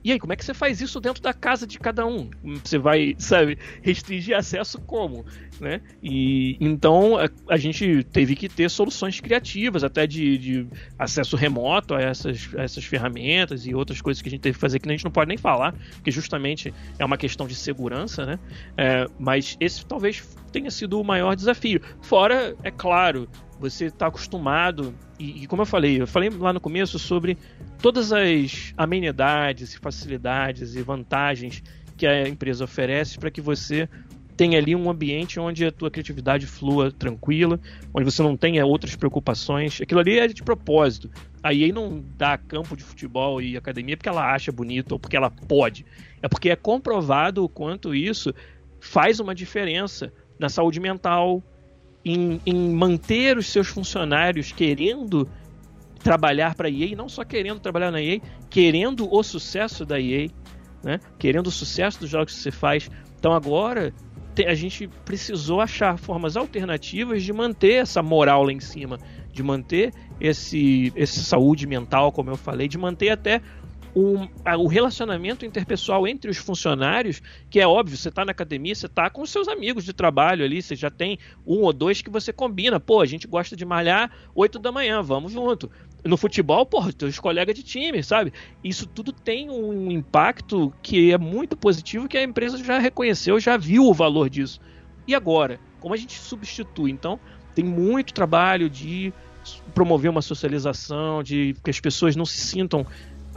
E 0.03 0.11
aí, 0.11 0.19
como 0.19 0.31
é 0.33 0.35
que 0.35 0.45
você 0.45 0.53
faz 0.53 0.81
isso 0.81 0.99
dentro 0.99 1.21
da 1.21 1.33
casa 1.33 1.67
de 1.67 1.77
cada 1.79 2.05
um? 2.05 2.29
Você 2.63 2.77
vai, 2.77 3.15
sabe, 3.17 3.57
restringir 3.81 4.35
acesso 4.35 4.79
como, 4.79 5.25
né? 5.59 5.81
E 6.01 6.57
então 6.59 7.17
a, 7.17 7.29
a 7.49 7.57
gente 7.57 8.03
teve 8.05 8.35
que 8.35 8.47
ter 8.47 8.69
soluções 8.69 9.19
criativas, 9.19 9.83
até 9.83 10.07
de, 10.07 10.37
de 10.37 10.67
acesso 10.97 11.35
remoto 11.35 11.93
a 11.93 12.01
essas, 12.01 12.49
a 12.55 12.63
essas 12.63 12.85
ferramentas 12.85 13.65
e 13.65 13.75
outras 13.75 14.01
coisas 14.01 14.21
que 14.21 14.29
a 14.29 14.31
gente 14.31 14.41
teve 14.41 14.55
que 14.55 14.61
fazer 14.61 14.79
que 14.79 14.87
a 14.87 14.91
gente 14.91 15.03
não 15.03 15.11
pode 15.11 15.27
nem 15.27 15.37
falar, 15.37 15.73
porque 15.95 16.11
justamente 16.11 16.73
é 16.97 17.03
uma 17.03 17.17
questão 17.17 17.47
de 17.47 17.55
segurança, 17.55 18.25
né? 18.25 18.39
É, 18.77 19.05
mas 19.19 19.57
esse 19.59 19.85
talvez 19.85 20.23
tenha 20.51 20.71
sido 20.71 20.99
o 20.99 21.03
maior 21.03 21.35
desafio. 21.35 21.81
Fora, 22.01 22.55
é 22.63 22.71
claro, 22.71 23.27
você 23.59 23.85
está 23.85 24.07
acostumado, 24.07 24.95
e, 25.19 25.43
e, 25.43 25.47
como 25.47 25.61
eu 25.61 25.65
falei, 25.65 26.01
eu 26.01 26.07
falei 26.07 26.29
lá 26.29 26.53
no 26.53 26.61
começo 26.61 26.97
sobre 26.97 27.37
todas 27.81 28.13
as 28.13 28.73
amenidades, 28.77 29.75
facilidades 29.75 30.75
e 30.75 30.81
vantagens 30.81 31.61
que 31.97 32.07
a 32.07 32.27
empresa 32.27 32.63
oferece 32.63 33.19
para 33.19 33.29
que 33.29 33.41
você 33.41 33.89
tenha 34.37 34.57
ali 34.57 34.73
um 34.73 34.89
ambiente 34.89 35.37
onde 35.37 35.65
a 35.65 35.71
tua 35.71 35.91
criatividade 35.91 36.47
flua 36.47 36.89
tranquila, 36.89 37.59
onde 37.93 38.05
você 38.09 38.23
não 38.23 38.37
tenha 38.37 38.65
outras 38.65 38.95
preocupações. 38.95 39.81
Aquilo 39.81 39.99
ali 39.99 40.17
é 40.17 40.29
de 40.29 40.41
propósito. 40.41 41.11
A 41.43 41.53
EA 41.53 41.73
não 41.73 42.01
dá 42.17 42.37
campo 42.37 42.77
de 42.77 42.81
futebol 42.81 43.41
e 43.41 43.57
academia 43.57 43.97
porque 43.97 44.07
ela 44.07 44.33
acha 44.33 44.49
bonito 44.49 44.93
ou 44.93 44.99
porque 44.99 45.17
ela 45.17 45.29
pode. 45.29 45.85
É 46.21 46.29
porque 46.29 46.49
é 46.49 46.55
comprovado 46.55 47.43
o 47.43 47.49
quanto 47.49 47.93
isso 47.93 48.33
faz 48.79 49.19
uma 49.19 49.35
diferença 49.35 50.13
na 50.39 50.47
saúde 50.47 50.79
mental, 50.79 51.43
em, 52.03 52.39
em 52.45 52.69
manter 52.69 53.37
os 53.37 53.47
seus 53.47 53.67
funcionários 53.67 54.51
querendo 54.51 55.27
trabalhar 55.99 56.55
para 56.55 56.67
a 56.67 56.71
EA, 56.71 56.95
não 56.95 57.09
só 57.09 57.23
querendo 57.23 57.59
trabalhar 57.59 57.91
na 57.91 58.01
EA, 58.01 58.19
querendo 58.49 59.13
o 59.13 59.21
sucesso 59.21 59.85
da 59.85 59.99
EA, 59.99 60.29
né? 60.83 60.99
querendo 61.17 61.47
o 61.47 61.51
sucesso 61.51 61.99
dos 61.99 62.09
jogos 62.09 62.33
que 62.33 62.39
você 62.39 62.51
faz. 62.51 62.89
Então 63.17 63.33
agora 63.33 63.93
a 64.47 64.53
gente 64.53 64.87
precisou 65.03 65.59
achar 65.59 65.97
formas 65.97 66.37
alternativas 66.37 67.23
de 67.23 67.33
manter 67.33 67.73
essa 67.73 68.01
moral 68.01 68.43
lá 68.43 68.53
em 68.53 68.59
cima, 68.59 68.97
de 69.33 69.43
manter 69.43 69.93
esse, 70.19 70.93
esse 70.95 71.23
saúde 71.23 71.67
mental, 71.67 72.11
como 72.11 72.29
eu 72.29 72.37
falei, 72.37 72.67
de 72.67 72.77
manter 72.77 73.09
até 73.09 73.41
um, 73.95 74.27
o 74.57 74.67
relacionamento 74.67 75.45
interpessoal 75.45 76.07
entre 76.07 76.29
os 76.29 76.37
funcionários, 76.37 77.21
que 77.49 77.59
é 77.59 77.67
óbvio, 77.67 77.97
você 77.97 78.09
está 78.09 78.23
na 78.23 78.31
academia, 78.31 78.73
você 78.73 78.85
está 78.85 79.09
com 79.09 79.21
os 79.21 79.29
seus 79.29 79.47
amigos 79.47 79.83
de 79.83 79.93
trabalho 79.93 80.45
ali, 80.45 80.61
você 80.61 80.75
já 80.75 80.89
tem 80.89 81.17
um 81.45 81.61
ou 81.61 81.73
dois 81.73 82.01
que 82.01 82.09
você 82.09 82.31
combina. 82.31 82.79
Pô, 82.79 83.01
a 83.01 83.05
gente 83.05 83.27
gosta 83.27 83.55
de 83.55 83.65
malhar 83.65 84.11
8 84.35 84.59
da 84.59 84.71
manhã, 84.71 85.01
vamos 85.01 85.31
junto. 85.31 85.69
No 86.03 86.15
futebol, 86.15 86.65
pô, 86.65 86.91
teus 86.93 87.19
colegas 87.19 87.55
de 87.55 87.63
time, 87.63 88.01
sabe? 88.03 88.31
Isso 88.63 88.85
tudo 88.85 89.11
tem 89.11 89.49
um 89.49 89.91
impacto 89.91 90.73
que 90.81 91.11
é 91.11 91.17
muito 91.17 91.57
positivo, 91.57 92.07
que 92.07 92.17
a 92.17 92.23
empresa 92.23 92.63
já 92.63 92.79
reconheceu, 92.79 93.39
já 93.39 93.57
viu 93.57 93.85
o 93.85 93.93
valor 93.93 94.29
disso. 94.29 94.61
E 95.07 95.15
agora? 95.15 95.59
Como 95.79 95.93
a 95.93 95.97
gente 95.97 96.17
substitui? 96.17 96.91
Então, 96.91 97.19
tem 97.55 97.65
muito 97.65 98.13
trabalho 98.13 98.69
de 98.69 99.11
promover 99.73 100.09
uma 100.09 100.21
socialização, 100.21 101.23
de 101.23 101.55
que 101.63 101.69
as 101.69 101.79
pessoas 101.79 102.15
não 102.15 102.25
se 102.25 102.37
sintam 102.37 102.85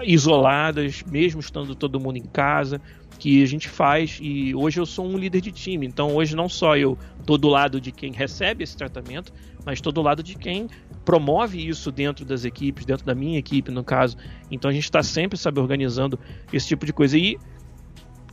isoladas, 0.02 1.02
mesmo 1.02 1.40
estando 1.40 1.74
todo 1.74 2.00
mundo 2.00 2.16
em 2.16 2.22
casa, 2.22 2.80
que 3.18 3.42
a 3.42 3.46
gente 3.46 3.68
faz. 3.68 4.18
E 4.20 4.54
hoje 4.54 4.80
eu 4.80 4.86
sou 4.86 5.06
um 5.06 5.16
líder 5.16 5.40
de 5.40 5.52
time, 5.52 5.86
então 5.86 6.14
hoje 6.14 6.34
não 6.34 6.48
só 6.48 6.76
eu 6.76 6.98
tô 7.26 7.36
do 7.36 7.48
lado 7.48 7.80
de 7.80 7.92
quem 7.92 8.12
recebe 8.12 8.64
esse 8.64 8.76
tratamento, 8.76 9.32
mas 9.64 9.78
estou 9.78 9.92
do 9.92 10.02
lado 10.02 10.22
de 10.22 10.34
quem 10.34 10.68
promove 11.04 11.66
isso 11.66 11.92
dentro 11.92 12.24
das 12.24 12.44
equipes, 12.44 12.84
dentro 12.84 13.04
da 13.04 13.14
minha 13.14 13.38
equipe, 13.38 13.70
no 13.70 13.84
caso. 13.84 14.16
Então 14.50 14.70
a 14.70 14.74
gente 14.74 14.84
está 14.84 15.02
sempre, 15.02 15.38
sabe, 15.38 15.60
organizando 15.60 16.18
esse 16.52 16.66
tipo 16.66 16.86
de 16.86 16.92
coisa. 16.92 17.16
E, 17.16 17.38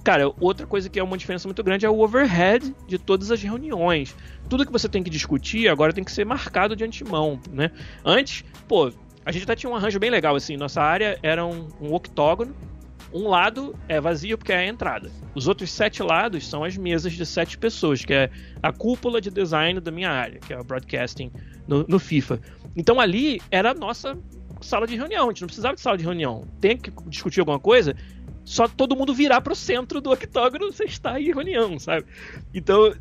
cara, 0.03 0.31
outra 0.39 0.65
coisa 0.65 0.89
que 0.89 0.99
é 0.99 1.03
uma 1.03 1.17
diferença 1.17 1.47
muito 1.47 1.63
grande 1.63 1.85
é 1.85 1.89
o 1.89 1.99
overhead 1.99 2.73
de 2.87 2.97
todas 2.97 3.31
as 3.31 3.41
reuniões. 3.41 4.15
Tudo 4.49 4.65
que 4.65 4.71
você 4.71 4.89
tem 4.89 5.03
que 5.03 5.09
discutir 5.09 5.67
agora 5.67 5.93
tem 5.93 6.03
que 6.03 6.11
ser 6.11 6.25
marcado 6.25 6.75
de 6.75 6.83
antemão, 6.83 7.39
né? 7.51 7.69
Antes, 8.03 8.43
pô, 8.67 8.91
a 9.29 9.31
gente 9.31 9.43
até 9.43 9.55
tinha 9.55 9.71
um 9.71 9.75
arranjo 9.75 9.99
bem 9.99 10.09
legal, 10.09 10.35
assim. 10.35 10.57
Nossa 10.57 10.81
área 10.81 11.19
era 11.21 11.45
um, 11.45 11.67
um 11.79 11.93
octógono. 11.93 12.55
Um 13.13 13.27
lado 13.27 13.75
é 13.87 14.01
vazio 14.01 14.39
porque 14.39 14.51
é 14.51 14.57
a 14.57 14.65
entrada. 14.65 15.11
Os 15.35 15.47
outros 15.47 15.69
sete 15.69 16.01
lados 16.01 16.47
são 16.47 16.63
as 16.63 16.75
mesas 16.75 17.13
de 17.13 17.23
sete 17.27 17.55
pessoas, 17.55 18.03
que 18.03 18.11
é 18.11 18.31
a 18.63 18.73
cúpula 18.73 19.21
de 19.21 19.29
design 19.29 19.79
da 19.79 19.91
minha 19.91 20.09
área, 20.09 20.39
que 20.39 20.51
é 20.51 20.59
o 20.59 20.63
broadcasting 20.63 21.31
no, 21.67 21.85
no 21.87 21.99
FIFA. 21.99 22.41
Então 22.75 22.99
ali 22.99 23.39
era 23.51 23.69
a 23.69 23.73
nossa 23.75 24.17
sala 24.61 24.87
de 24.87 24.95
reunião. 24.95 25.25
A 25.25 25.29
gente 25.29 25.41
não 25.41 25.47
precisava 25.47 25.75
de 25.75 25.81
sala 25.81 25.95
de 25.95 26.03
reunião. 26.03 26.47
Tem 26.59 26.75
que 26.75 26.91
discutir 27.05 27.39
alguma 27.39 27.59
coisa, 27.59 27.95
só 28.49 28.67
todo 28.67 28.95
mundo 28.95 29.13
virar 29.13 29.41
pro 29.41 29.55
centro 29.55 30.01
do 30.01 30.11
octógono, 30.11 30.71
você 30.71 30.85
está 30.85 31.21
em 31.21 31.25
reunião, 31.25 31.77
sabe? 31.77 32.07
Então, 32.51 32.91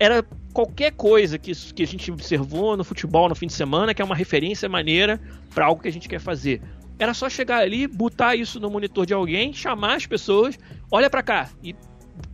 era 0.00 0.24
qualquer 0.54 0.92
coisa 0.92 1.36
que, 1.36 1.54
que 1.54 1.82
a 1.82 1.86
gente 1.86 2.10
observou 2.10 2.78
no 2.78 2.82
futebol 2.82 3.28
no 3.28 3.34
fim 3.34 3.46
de 3.46 3.52
semana, 3.52 3.92
que 3.92 4.00
é 4.00 4.04
uma 4.06 4.14
referência 4.14 4.70
maneira 4.70 5.20
para 5.54 5.66
algo 5.66 5.82
que 5.82 5.88
a 5.88 5.92
gente 5.92 6.08
quer 6.08 6.18
fazer. 6.18 6.62
Era 6.98 7.12
só 7.12 7.28
chegar 7.28 7.58
ali, 7.58 7.86
botar 7.86 8.36
isso 8.36 8.58
no 8.58 8.70
monitor 8.70 9.04
de 9.04 9.12
alguém, 9.12 9.52
chamar 9.52 9.96
as 9.96 10.06
pessoas, 10.06 10.58
olha 10.90 11.10
para 11.10 11.22
cá 11.22 11.50
e 11.62 11.76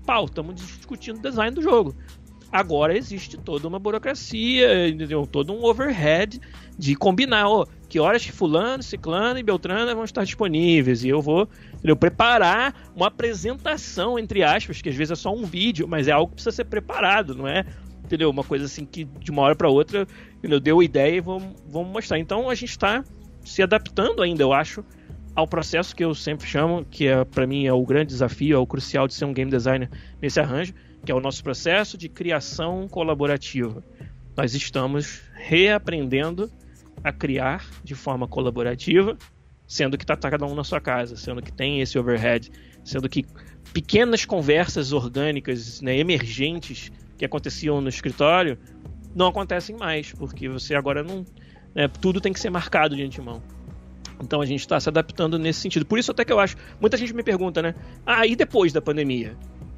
pau, 0.07 0.27
estamos 0.27 0.55
discutindo 0.55 1.17
o 1.17 1.21
design 1.21 1.53
do 1.53 1.63
jogo. 1.63 1.97
Agora 2.53 2.95
existe 2.95 3.39
toda 3.39 3.67
uma 3.67 3.79
burocracia, 3.79 4.87
entendeu? 4.89 5.27
todo 5.27 5.55
um 5.55 5.65
overhead 5.65 6.39
de 6.79 6.95
combinar, 6.95 7.49
ó, 7.49 7.67
que 7.89 7.99
horas 7.99 8.25
que 8.25 8.31
fulano, 8.31 8.83
ciclano 8.83 9.39
e 9.39 9.43
beltrano 9.43 9.95
vão 9.95 10.05
estar 10.05 10.23
disponíveis 10.23 11.03
e 11.03 11.09
eu 11.09 11.23
vou 11.23 11.49
entendeu? 11.75 11.97
preparar 11.97 12.75
uma 12.95 13.07
apresentação, 13.07 14.19
entre 14.19 14.43
aspas, 14.43 14.83
que 14.83 14.91
às 14.91 14.95
vezes 14.95 15.13
é 15.13 15.15
só 15.15 15.35
um 15.35 15.45
vídeo, 15.45 15.89
mas 15.89 16.09
é 16.09 16.13
algo 16.13 16.29
que 16.29 16.35
precisa 16.35 16.55
ser 16.55 16.65
preparado, 16.65 17.35
não 17.35 17.49
é 17.49 17.65
entendeu? 18.05 18.29
Uma 18.29 18.45
coisa 18.45 18.67
assim 18.67 18.85
que 18.85 19.05
de 19.05 19.31
uma 19.31 19.41
hora 19.43 19.57
para 19.57 19.71
outra 19.71 20.07
entendeu? 20.37 20.61
deu 20.61 20.83
ideia 20.83 21.17
e 21.17 21.21
vamos, 21.21 21.55
vamos 21.67 21.91
mostrar. 21.91 22.19
Então 22.19 22.51
a 22.51 22.55
gente 22.55 22.71
está 22.71 23.03
se 23.43 23.63
adaptando 23.63 24.23
ainda, 24.23 24.43
eu 24.43 24.53
acho, 24.53 24.85
ao 25.35 25.47
processo 25.47 25.97
que 25.97 26.05
eu 26.05 26.15
sempre 26.15 26.47
chamo, 26.47 26.85
que 26.85 27.07
é 27.07 27.25
para 27.25 27.47
mim 27.47 27.67
é 27.67 27.73
o 27.73 27.85
grande 27.85 28.09
desafio, 28.09 28.57
é 28.57 28.59
o 28.59 28.67
crucial 28.67 29.09
de 29.09 29.15
ser 29.15 29.25
um 29.25 29.33
game 29.33 29.51
designer 29.51 29.91
nesse 30.21 30.39
arranjo, 30.39 30.75
que 31.05 31.11
é 31.11 31.15
o 31.15 31.21
nosso 31.21 31.43
processo 31.43 31.99
de 31.99 32.09
criação 32.09 32.89
colaborativa. 32.89 33.83
Nós 34.37 34.55
estamos 34.55 35.21
reaprendendo 35.35 36.51
a 37.03 37.13
criar 37.13 37.67
de 37.83 37.95
forma 37.95 38.29
colaborativa, 38.29 39.17
sendo 39.67 39.99
que 39.99 40.05
está 40.05 40.17
cada 40.17 40.47
um 40.47 40.55
na 40.55 40.65
sua 40.65 40.81
casa, 40.81 41.17
sendo 41.17 41.43
que 41.43 41.53
tem 41.53 41.81
esse 41.81 41.99
overhead, 41.99 42.51
sendo 42.85 43.09
que 43.09 43.27
pequenas 43.73 44.25
conversas 44.25 44.93
orgânicas, 44.93 45.81
né, 45.81 45.97
emergentes 45.99 46.93
que 47.17 47.25
aconteciam 47.25 47.81
no 47.81 47.89
escritório 47.89 48.59
não 49.15 49.27
acontecem 49.27 49.77
mais, 49.77 50.13
porque 50.13 50.49
você 50.49 50.75
agora 50.75 51.03
não. 51.03 51.25
Né, 51.75 51.89
tudo 52.01 52.21
tem 52.21 52.33
que 52.33 52.41
ser 52.41 52.51
marcado 52.51 52.95
de 52.95 53.03
antemão. 53.03 53.43
Então 54.23 54.41
a 54.41 54.47
gente 54.47 54.61
está 54.61 54.79
se 54.79 54.89
adaptando 54.89 55.39
nesse 55.39 55.61
sentido. 55.61 55.85
Por 55.85 55.99
isso 55.99 56.11
até 56.11 56.25
que 56.25 56.33
eu 56.33 56.39
acho. 56.39 56.57
Muita 56.81 56.97
gente 56.97 57.13
me 57.13 57.23
pergunta, 57.23 57.61
né? 57.61 57.75
Ah, 58.07 58.27
e 58.27 58.37
depois 58.37 58.73
da 58.73 58.81
pandemia? 58.81 59.37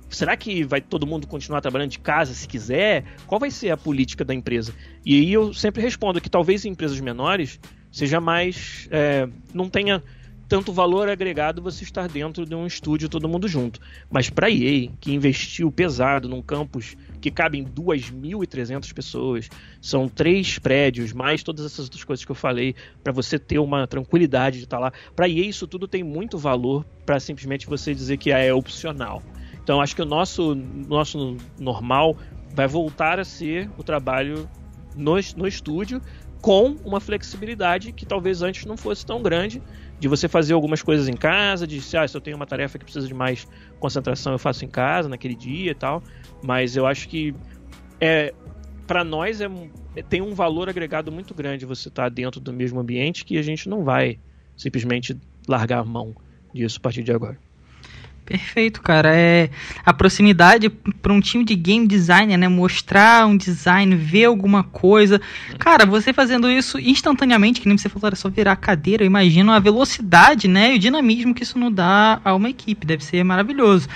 Será 0.08 0.36
que 0.36 0.64
vai 0.64 0.80
todo 0.80 1.06
mundo 1.06 1.26
continuar 1.26 1.60
trabalhando 1.60 1.90
de 1.90 1.98
casa 1.98 2.34
se 2.34 2.46
quiser? 2.46 3.04
Qual 3.26 3.38
vai 3.38 3.50
ser 3.50 3.70
a 3.70 3.76
política 3.76 4.24
da 4.24 4.34
empresa? 4.34 4.74
E 5.04 5.14
aí 5.14 5.32
eu 5.32 5.52
sempre 5.52 5.82
respondo 5.82 6.20
que 6.20 6.30
talvez 6.30 6.64
em 6.64 6.70
empresas 6.70 7.00
menores 7.00 7.58
seja 7.90 8.20
mais. 8.20 8.88
É, 8.90 9.28
não 9.52 9.68
tenha 9.68 10.02
tanto 10.48 10.72
valor 10.72 11.08
agregado 11.08 11.62
você 11.62 11.84
estar 11.84 12.08
dentro 12.08 12.44
de 12.44 12.54
um 12.54 12.66
estúdio 12.66 13.08
todo 13.08 13.28
mundo 13.28 13.48
junto. 13.48 13.80
Mas 14.10 14.28
para 14.28 14.46
a 14.46 14.50
EA, 14.50 14.88
que 15.00 15.12
investiu 15.12 15.70
pesado 15.72 16.28
num 16.28 16.42
campus 16.42 16.96
que 17.20 17.30
cabem 17.30 17.64
2.300 17.64 18.92
pessoas, 18.92 19.48
são 19.80 20.08
três 20.08 20.58
prédios, 20.58 21.12
mais 21.12 21.42
todas 21.42 21.64
essas 21.64 21.86
outras 21.86 22.04
coisas 22.04 22.24
que 22.24 22.30
eu 22.30 22.36
falei, 22.36 22.74
para 23.02 23.12
você 23.12 23.38
ter 23.38 23.58
uma 23.58 23.86
tranquilidade 23.86 24.58
de 24.58 24.64
estar 24.64 24.78
lá. 24.78 24.92
Para 25.16 25.26
a 25.26 25.28
EA, 25.28 25.46
isso 25.46 25.66
tudo 25.66 25.88
tem 25.88 26.02
muito 26.02 26.36
valor 26.36 26.84
para 27.06 27.18
simplesmente 27.18 27.66
você 27.66 27.94
dizer 27.94 28.18
que 28.18 28.30
é 28.30 28.52
opcional. 28.52 29.22
Então 29.64 29.80
acho 29.80 29.96
que 29.96 30.02
o 30.02 30.06
nosso, 30.06 30.54
nosso 30.54 31.36
normal 31.58 32.16
vai 32.54 32.68
voltar 32.68 33.18
a 33.18 33.24
ser 33.24 33.68
o 33.76 33.82
trabalho 33.82 34.48
no, 34.94 35.14
no 35.36 35.48
estúdio 35.48 36.00
com 36.40 36.76
uma 36.84 37.00
flexibilidade 37.00 37.90
que 37.90 38.04
talvez 38.04 38.42
antes 38.42 38.66
não 38.66 38.76
fosse 38.76 39.04
tão 39.04 39.22
grande 39.22 39.62
de 39.98 40.06
você 40.06 40.28
fazer 40.28 40.52
algumas 40.52 40.82
coisas 40.82 41.08
em 41.08 41.14
casa, 41.14 41.66
de 41.66 41.80
se, 41.80 41.96
ah, 41.96 42.06
se 42.06 42.14
eu 42.14 42.20
tenho 42.20 42.36
uma 42.36 42.46
tarefa 42.46 42.78
que 42.78 42.84
precisa 42.84 43.08
de 43.08 43.14
mais 43.14 43.48
concentração, 43.80 44.32
eu 44.34 44.38
faço 44.38 44.62
em 44.62 44.68
casa 44.68 45.08
naquele 45.08 45.34
dia 45.34 45.70
e 45.70 45.74
tal. 45.74 46.02
Mas 46.42 46.76
eu 46.76 46.86
acho 46.86 47.08
que 47.08 47.34
é 47.98 48.34
para 48.86 49.02
nós 49.02 49.40
é 49.40 49.48
tem 50.10 50.20
um 50.20 50.34
valor 50.34 50.68
agregado 50.68 51.10
muito 51.10 51.34
grande 51.34 51.64
você 51.64 51.88
estar 51.88 52.02
tá 52.02 52.08
dentro 52.10 52.38
do 52.38 52.52
mesmo 52.52 52.78
ambiente 52.78 53.24
que 53.24 53.38
a 53.38 53.42
gente 53.42 53.66
não 53.66 53.82
vai 53.82 54.18
simplesmente 54.54 55.16
largar 55.48 55.78
a 55.78 55.84
mão 55.84 56.14
disso 56.52 56.76
a 56.78 56.80
partir 56.82 57.02
de 57.02 57.12
agora. 57.12 57.38
Perfeito, 58.24 58.80
cara. 58.80 59.14
É 59.14 59.50
a 59.84 59.92
proximidade 59.92 60.70
para 60.70 61.12
um 61.12 61.20
time 61.20 61.44
de 61.44 61.54
game 61.54 61.86
designer, 61.86 62.38
né? 62.38 62.48
Mostrar 62.48 63.26
um 63.26 63.36
design, 63.36 63.94
ver 63.94 64.24
alguma 64.24 64.62
coisa. 64.62 65.20
Cara, 65.58 65.84
você 65.84 66.12
fazendo 66.12 66.50
isso 66.50 66.78
instantaneamente, 66.78 67.60
que 67.60 67.68
nem 67.68 67.76
você 67.76 67.88
falou, 67.88 68.06
era 68.06 68.16
só 68.16 68.30
virar 68.30 68.52
a 68.52 68.56
cadeira. 68.56 69.02
Eu 69.02 69.06
imagino 69.06 69.52
a 69.52 69.58
velocidade, 69.58 70.48
né? 70.48 70.72
E 70.72 70.76
o 70.76 70.78
dinamismo 70.78 71.34
que 71.34 71.42
isso 71.42 71.58
não 71.58 71.70
dá 71.70 72.18
a 72.24 72.34
uma 72.34 72.48
equipe. 72.48 72.86
Deve 72.86 73.04
ser 73.04 73.22
maravilhoso. 73.24 73.88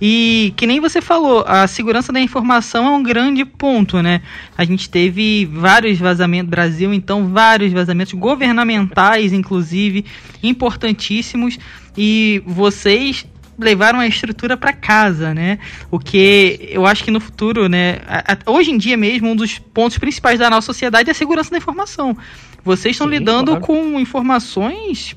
E 0.00 0.52
que 0.56 0.66
nem 0.66 0.80
você 0.80 1.00
falou, 1.00 1.44
a 1.46 1.66
segurança 1.66 2.12
da 2.12 2.20
informação 2.20 2.86
é 2.86 2.90
um 2.90 3.02
grande 3.02 3.44
ponto, 3.44 4.02
né? 4.02 4.20
A 4.58 4.64
gente 4.64 4.90
teve 4.90 5.46
vários 5.46 5.98
vazamentos, 5.98 6.50
Brasil, 6.50 6.92
então, 6.92 7.28
vários 7.28 7.72
vazamentos 7.72 8.12
governamentais, 8.12 9.32
inclusive, 9.32 10.04
importantíssimos. 10.42 11.58
E 11.96 12.42
vocês 12.44 13.24
levaram 13.58 13.98
a 13.98 14.06
estrutura 14.06 14.56
para 14.56 14.72
casa, 14.72 15.34
né? 15.34 15.58
O 15.90 15.98
que 15.98 16.58
eu 16.70 16.86
acho 16.86 17.04
que 17.04 17.10
no 17.10 17.20
futuro, 17.20 17.68
né? 17.68 17.98
A, 18.06 18.34
a, 18.34 18.50
hoje 18.50 18.70
em 18.70 18.78
dia 18.78 18.96
mesmo, 18.96 19.30
um 19.30 19.36
dos 19.36 19.58
pontos 19.58 19.98
principais 19.98 20.38
da 20.38 20.50
nossa 20.50 20.66
sociedade 20.66 21.08
é 21.08 21.12
a 21.12 21.14
segurança 21.14 21.50
da 21.50 21.58
informação. 21.58 22.16
Vocês 22.64 22.94
estão 22.94 23.08
lidando 23.08 23.52
claro. 23.52 23.66
com 23.66 23.98
informações 24.00 25.16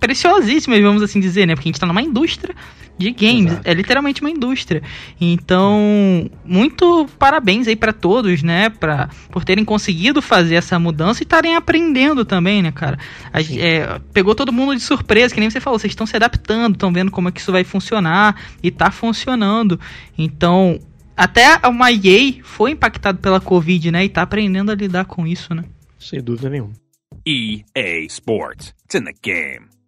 preciosíssimas, 0.00 0.80
vamos 0.80 1.02
assim 1.02 1.20
dizer, 1.20 1.46
né? 1.46 1.54
Porque 1.54 1.68
a 1.68 1.70
gente 1.70 1.76
está 1.76 1.86
numa 1.86 2.02
indústria 2.02 2.54
de 3.00 3.10
games, 3.12 3.52
Exato. 3.52 3.68
é 3.68 3.72
literalmente 3.72 4.20
uma 4.20 4.30
indústria. 4.30 4.82
Então, 5.18 6.30
muito 6.44 7.08
parabéns 7.18 7.66
aí 7.66 7.74
para 7.74 7.94
todos, 7.94 8.42
né, 8.42 8.68
pra, 8.68 9.08
por 9.30 9.42
terem 9.42 9.64
conseguido 9.64 10.20
fazer 10.20 10.56
essa 10.56 10.78
mudança 10.78 11.22
e 11.22 11.24
estarem 11.24 11.56
aprendendo 11.56 12.26
também, 12.26 12.62
né, 12.62 12.70
cara. 12.70 12.98
A, 13.32 13.40
é, 13.40 13.98
pegou 14.12 14.34
todo 14.34 14.52
mundo 14.52 14.76
de 14.76 14.82
surpresa, 14.82 15.32
que 15.32 15.40
nem 15.40 15.48
você 15.48 15.60
falou, 15.60 15.78
vocês 15.78 15.92
estão 15.92 16.06
se 16.06 16.14
adaptando, 16.14 16.74
estão 16.74 16.92
vendo 16.92 17.10
como 17.10 17.30
é 17.30 17.32
que 17.32 17.40
isso 17.40 17.50
vai 17.50 17.64
funcionar 17.64 18.38
e 18.62 18.70
tá 18.70 18.90
funcionando. 18.90 19.80
Então, 20.18 20.78
até 21.16 21.56
uma 21.66 21.90
EA 21.90 22.42
foi 22.42 22.72
impactado 22.72 23.18
pela 23.18 23.40
Covid, 23.40 23.90
né, 23.90 24.04
e 24.04 24.10
tá 24.10 24.20
aprendendo 24.20 24.70
a 24.70 24.74
lidar 24.74 25.06
com 25.06 25.26
isso, 25.26 25.54
né. 25.54 25.64
Sem 25.98 26.22
dúvida 26.22 26.50
nenhuma. 26.50 26.72
EA 27.26 28.04
Sports. 28.06 28.74
It's 28.84 28.94
in 28.94 29.04
the 29.04 29.14
game. 29.22 29.79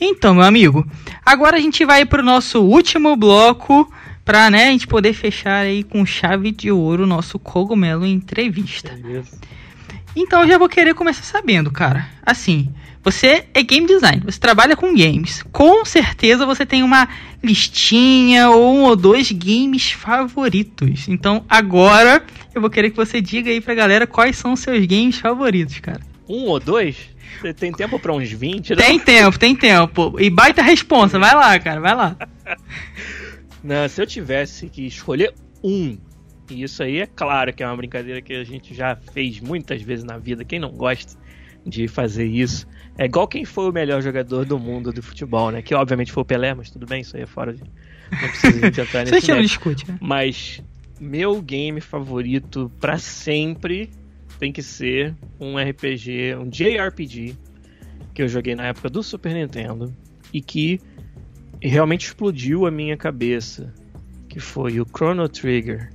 Então, 0.00 0.34
meu 0.34 0.44
amigo, 0.44 0.86
agora 1.24 1.56
a 1.56 1.60
gente 1.60 1.84
vai 1.84 2.04
para 2.04 2.22
o 2.22 2.24
nosso 2.24 2.60
último 2.62 3.16
bloco 3.16 3.90
para 4.24 4.50
né, 4.50 4.68
a 4.68 4.70
gente 4.70 4.86
poder 4.86 5.12
fechar 5.14 5.60
aí 5.60 5.82
com 5.82 6.04
chave 6.04 6.52
de 6.52 6.70
ouro 6.70 7.04
o 7.04 7.06
nosso 7.06 7.38
cogumelo 7.38 8.06
entrevista. 8.06 8.92
Então 10.14 10.42
eu 10.42 10.48
já 10.48 10.58
vou 10.58 10.68
querer 10.68 10.94
começar 10.94 11.22
sabendo, 11.22 11.70
cara. 11.70 12.08
Assim, 12.24 12.72
você 13.02 13.46
é 13.54 13.62
game 13.62 13.86
design, 13.86 14.22
você 14.24 14.38
trabalha 14.38 14.76
com 14.76 14.94
games. 14.94 15.42
Com 15.50 15.84
certeza 15.84 16.44
você 16.44 16.66
tem 16.66 16.82
uma 16.82 17.08
listinha 17.42 18.50
ou 18.50 18.74
um 18.74 18.82
ou 18.82 18.94
dois 18.94 19.32
games 19.32 19.92
favoritos. 19.92 21.08
Então 21.08 21.44
agora 21.48 22.22
eu 22.54 22.60
vou 22.60 22.68
querer 22.68 22.90
que 22.90 22.96
você 22.96 23.20
diga 23.20 23.50
aí 23.50 23.60
pra 23.60 23.74
galera 23.74 24.06
quais 24.06 24.36
são 24.36 24.52
os 24.52 24.60
seus 24.60 24.84
games 24.84 25.18
favoritos, 25.18 25.78
cara. 25.80 26.00
Um 26.28 26.44
ou 26.44 26.60
dois? 26.60 26.96
Tem 27.56 27.72
tempo 27.72 27.98
pra 27.98 28.12
uns 28.12 28.30
20? 28.30 28.70
Não? 28.70 28.76
Tem 28.76 28.98
tempo, 28.98 29.38
tem 29.38 29.54
tempo. 29.54 30.16
E 30.18 30.30
baita 30.30 30.62
responsa, 30.62 31.18
vai 31.18 31.34
lá, 31.34 31.58
cara, 31.58 31.80
vai 31.80 31.94
lá. 31.94 32.16
Não, 33.62 33.88
se 33.88 34.00
eu 34.00 34.06
tivesse 34.06 34.68
que 34.68 34.86
escolher 34.86 35.34
um, 35.62 35.98
e 36.50 36.62
isso 36.62 36.82
aí 36.82 37.00
é 37.00 37.06
claro 37.06 37.52
que 37.52 37.62
é 37.62 37.66
uma 37.66 37.76
brincadeira 37.76 38.22
que 38.22 38.32
a 38.32 38.44
gente 38.44 38.74
já 38.74 38.96
fez 38.96 39.40
muitas 39.40 39.82
vezes 39.82 40.04
na 40.04 40.16
vida, 40.16 40.44
quem 40.44 40.58
não 40.58 40.70
gosta 40.70 41.18
de 41.66 41.86
fazer 41.88 42.24
isso. 42.24 42.66
É 42.96 43.04
igual 43.04 43.28
quem 43.28 43.44
foi 43.44 43.68
o 43.68 43.72
melhor 43.72 44.00
jogador 44.00 44.44
do 44.44 44.58
mundo 44.58 44.92
de 44.92 45.02
futebol, 45.02 45.50
né? 45.50 45.60
Que 45.60 45.74
obviamente 45.74 46.10
foi 46.10 46.22
o 46.22 46.26
Pelé, 46.26 46.54
mas 46.54 46.70
tudo 46.70 46.86
bem, 46.86 47.02
isso 47.02 47.16
aí 47.16 47.22
é 47.22 47.26
fora 47.26 47.52
de. 47.52 47.62
Não 47.62 48.18
precisa 48.18 48.66
entrar 48.66 49.04
nesse 49.04 49.18
Isso 49.18 49.30
não 49.30 49.42
discute, 49.42 49.88
né? 49.88 49.98
Mas 50.00 50.62
meu 50.98 51.40
game 51.42 51.80
favorito 51.80 52.72
para 52.80 52.98
sempre 52.98 53.90
tem 54.38 54.52
que 54.52 54.62
ser 54.62 55.14
um 55.40 55.56
RPG, 55.58 56.36
um 56.36 56.48
JRPG 56.48 57.36
que 58.14 58.22
eu 58.22 58.28
joguei 58.28 58.54
na 58.54 58.66
época 58.66 58.88
do 58.88 59.02
Super 59.02 59.34
Nintendo 59.34 59.94
e 60.32 60.40
que 60.40 60.80
realmente 61.60 62.06
explodiu 62.06 62.66
a 62.66 62.70
minha 62.70 62.96
cabeça, 62.96 63.74
que 64.28 64.38
foi 64.38 64.80
o 64.80 64.86
Chrono 64.86 65.28
Trigger. 65.28 65.92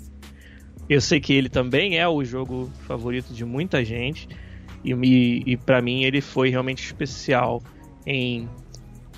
Eu 0.90 1.00
sei 1.00 1.20
que 1.20 1.34
ele 1.34 1.50
também 1.50 1.98
é 1.98 2.08
o 2.08 2.24
jogo 2.24 2.70
favorito 2.86 3.34
de 3.34 3.46
muita 3.46 3.84
gente 3.84 4.28
e, 4.84 5.44
e, 5.46 5.58
para 5.58 5.82
mim 5.82 6.04
ele 6.04 6.20
foi 6.20 6.50
realmente 6.50 6.84
especial 6.84 7.64
em 8.06 8.50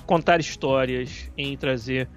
contar 0.06 0.40
histórias, 0.40 1.32
em 1.36 1.58
trazer 1.58 2.08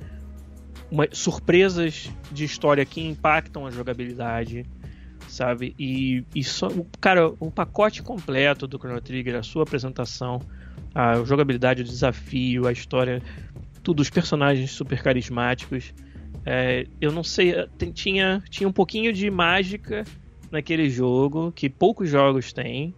uma, 0.90 1.09
surpresas 1.11 2.11
de 2.30 2.44
história 2.44 2.84
que 2.84 3.00
impactam 3.00 3.66
a 3.66 3.70
jogabilidade 3.70 4.66
sabe? 5.29 5.74
E, 5.79 6.24
e 6.35 6.43
só, 6.43 6.68
cara, 7.01 7.33
o 7.39 7.51
pacote 7.51 8.03
completo 8.03 8.66
do 8.66 8.79
Chrono 8.79 9.01
Trigger, 9.01 9.37
a 9.37 9.43
sua 9.43 9.62
apresentação, 9.62 10.41
a 10.95 11.22
jogabilidade, 11.24 11.83
o 11.83 11.85
desafio, 11.85 12.66
a 12.66 12.72
história, 12.72 13.22
tudo, 13.83 14.01
os 14.01 14.11
personagens 14.11 14.70
super 14.70 15.03
carismáticos. 15.03 15.95
É, 16.45 16.87
eu 17.01 17.12
não 17.12 17.22
sei, 17.22 17.55
tinha, 17.93 18.43
tinha 18.49 18.68
um 18.68 18.72
pouquinho 18.72 19.12
de 19.12 19.31
mágica 19.31 20.05
naquele 20.51 20.89
jogo 20.89 21.53
que 21.53 21.68
poucos 21.68 22.09
jogos 22.09 22.53
têm. 22.53 22.95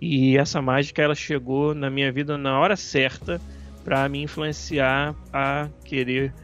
E 0.00 0.36
essa 0.36 0.60
mágica 0.60 1.02
ela 1.02 1.14
chegou 1.14 1.74
na 1.74 1.88
minha 1.90 2.12
vida 2.12 2.36
na 2.36 2.58
hora 2.58 2.76
certa 2.76 3.40
para 3.82 4.08
me 4.08 4.22
influenciar 4.22 5.14
a 5.32 5.68
querer, 5.84 6.34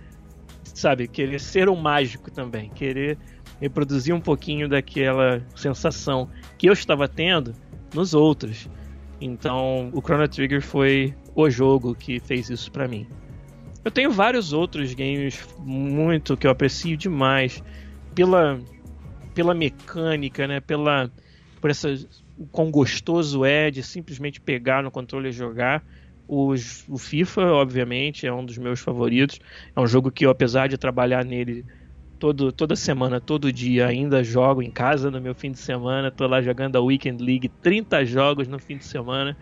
sabe, 0.63 1.07
querer 1.09 1.41
ser 1.41 1.69
um 1.69 1.77
mágico 1.77 2.31
também, 2.31 2.71
querer 2.71 3.19
reproduzir 3.63 4.13
um 4.13 4.21
pouquinho 4.21 4.69
daquela 4.69 5.41
sensação 5.55 6.29
que 6.59 6.67
eu 6.67 6.73
estava 6.73 7.07
tendo 7.07 7.55
nos 7.95 8.13
outros. 8.13 8.69
Então, 9.21 9.89
o 9.93 10.01
Chrono 10.01 10.27
Trigger 10.27 10.61
foi 10.61 11.15
o 11.33 11.49
jogo 11.49 11.95
que 11.95 12.19
fez 12.19 12.51
isso 12.51 12.73
para 12.73 12.89
mim. 12.89 13.07
Eu 13.85 13.91
tenho 13.93 14.11
vários 14.11 14.53
outros 14.53 14.93
games 14.95 15.47
muito 15.61 16.37
que 16.37 16.45
eu 16.45 16.51
aprecio 16.51 16.97
demais 16.97 17.63
pela 18.15 18.61
pela 19.33 19.55
mecânica, 19.55 20.47
né, 20.47 20.61
pela 20.61 21.11
por 21.61 21.71
essa 21.71 21.95
o 22.37 22.47
quão 22.47 22.69
gostoso 22.69 23.45
é 23.45 23.71
de 23.71 23.83
simplesmente 23.83 24.41
pegar 24.41 24.83
no 24.83 24.91
controle 24.91 25.29
e 25.29 25.33
jogar. 25.33 25.85
O, 26.27 26.53
o 26.89 26.99
FIFA, 26.99 27.43
obviamente, 27.53 28.27
é 28.27 28.33
um 28.33 28.45
dos 28.45 28.59
meus 28.59 28.81
favoritos. 28.81 29.39
É 29.75 29.81
um 29.81 29.87
jogo 29.87 30.11
que 30.11 30.25
apesar 30.25 30.67
de 30.67 30.77
trabalhar 30.77 31.25
nele 31.25 31.65
todo, 32.23 32.53
toda 32.53 32.77
semana, 32.77 33.21
todo 33.21 33.53
dia, 33.53 33.89
ainda 33.89 34.23
jogo 34.23 34.63
em 34.63 34.71
casa 34.71 35.11
no 35.11 35.21
meu 35.21 35.35
fim 35.35 35.51
de 35.51 35.59
semana. 35.59 36.09
Tô 36.09 36.25
lá 36.29 36.41
jogando 36.41 36.77
a 36.77 36.81
Weekend 36.81 37.21
League, 37.21 37.49
30 37.61 38.05
jogos 38.07 38.47
no 38.47 38.61
fim 38.61 38.77
de 38.77 38.85
semana 38.85 39.37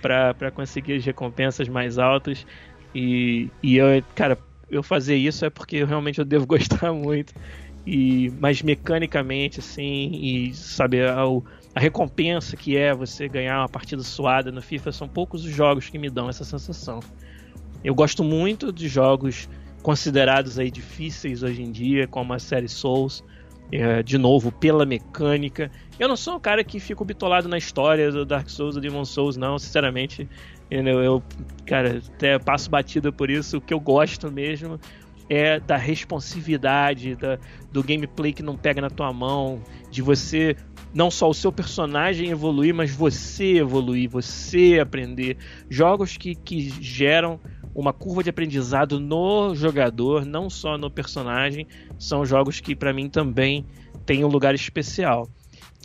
para 0.00 0.50
conseguir 0.50 0.94
as 0.94 1.04
recompensas 1.04 1.68
mais 1.68 1.98
altas. 1.98 2.46
E, 2.94 3.50
e 3.62 3.76
eu, 3.76 4.02
cara, 4.14 4.38
eu 4.70 4.82
fazer 4.82 5.14
isso 5.14 5.44
é 5.44 5.50
porque 5.50 5.76
eu, 5.76 5.86
realmente 5.86 6.20
eu 6.20 6.24
devo 6.24 6.46
gostar 6.48 6.90
muito. 6.94 7.34
E, 7.86 8.32
mas 8.40 8.62
mecanicamente, 8.62 9.60
assim, 9.60 10.12
e 10.14 10.54
saber 10.54 11.10
a, 11.10 11.24
a 11.74 11.80
recompensa 11.80 12.56
que 12.56 12.78
é 12.78 12.94
você 12.94 13.28
ganhar 13.28 13.58
uma 13.60 13.68
partida 13.68 14.02
suada 14.02 14.50
no 14.50 14.62
FIFA, 14.62 14.90
são 14.90 15.06
poucos 15.06 15.44
os 15.44 15.50
jogos 15.52 15.90
que 15.90 15.98
me 15.98 16.08
dão 16.08 16.30
essa 16.30 16.44
sensação. 16.44 17.00
Eu 17.84 17.94
gosto 17.94 18.24
muito 18.24 18.72
de 18.72 18.88
jogos 18.88 19.50
considerados 19.82 20.58
aí 20.58 20.70
difíceis 20.70 21.42
hoje 21.42 21.62
em 21.62 21.72
dia, 21.72 22.06
como 22.06 22.32
a 22.32 22.38
série 22.38 22.68
Souls, 22.68 23.24
é, 23.70 24.02
de 24.02 24.16
novo, 24.18 24.52
pela 24.52 24.86
mecânica. 24.86 25.70
Eu 25.98 26.08
não 26.08 26.16
sou 26.16 26.36
um 26.36 26.40
cara 26.40 26.62
que 26.62 26.78
fica 26.78 27.04
bitolado 27.04 27.48
na 27.48 27.58
história 27.58 28.10
do 28.10 28.24
Dark 28.24 28.48
Souls, 28.48 28.74
do 28.74 28.80
Demon 28.80 29.04
Souls, 29.04 29.36
não, 29.36 29.58
sinceramente. 29.58 30.28
Eu, 30.70 30.84
eu, 30.84 31.22
cara, 31.66 32.00
até 32.14 32.38
passo 32.38 32.70
batida 32.70 33.10
por 33.10 33.30
isso. 33.30 33.58
O 33.58 33.60
que 33.60 33.74
eu 33.74 33.80
gosto 33.80 34.30
mesmo 34.30 34.78
é 35.28 35.58
da 35.58 35.76
responsividade, 35.76 37.14
da, 37.16 37.38
do 37.70 37.82
gameplay 37.82 38.32
que 38.32 38.42
não 38.42 38.56
pega 38.56 38.80
na 38.80 38.90
tua 38.90 39.12
mão, 39.12 39.62
de 39.90 40.02
você 40.02 40.56
não 40.94 41.10
só 41.10 41.30
o 41.30 41.34
seu 41.34 41.50
personagem 41.50 42.30
evoluir, 42.30 42.74
mas 42.74 42.94
você 42.94 43.58
evoluir, 43.58 44.10
você 44.10 44.78
aprender. 44.80 45.38
Jogos 45.70 46.16
que, 46.16 46.34
que 46.34 46.68
geram 46.82 47.40
uma 47.74 47.92
curva 47.92 48.22
de 48.22 48.30
aprendizado 48.30 49.00
no 49.00 49.54
jogador, 49.54 50.24
não 50.24 50.50
só 50.50 50.76
no 50.76 50.90
personagem, 50.90 51.66
são 51.98 52.24
jogos 52.24 52.60
que 52.60 52.74
para 52.74 52.92
mim 52.92 53.08
também 53.08 53.64
têm 54.04 54.24
um 54.24 54.28
lugar 54.28 54.54
especial. 54.54 55.28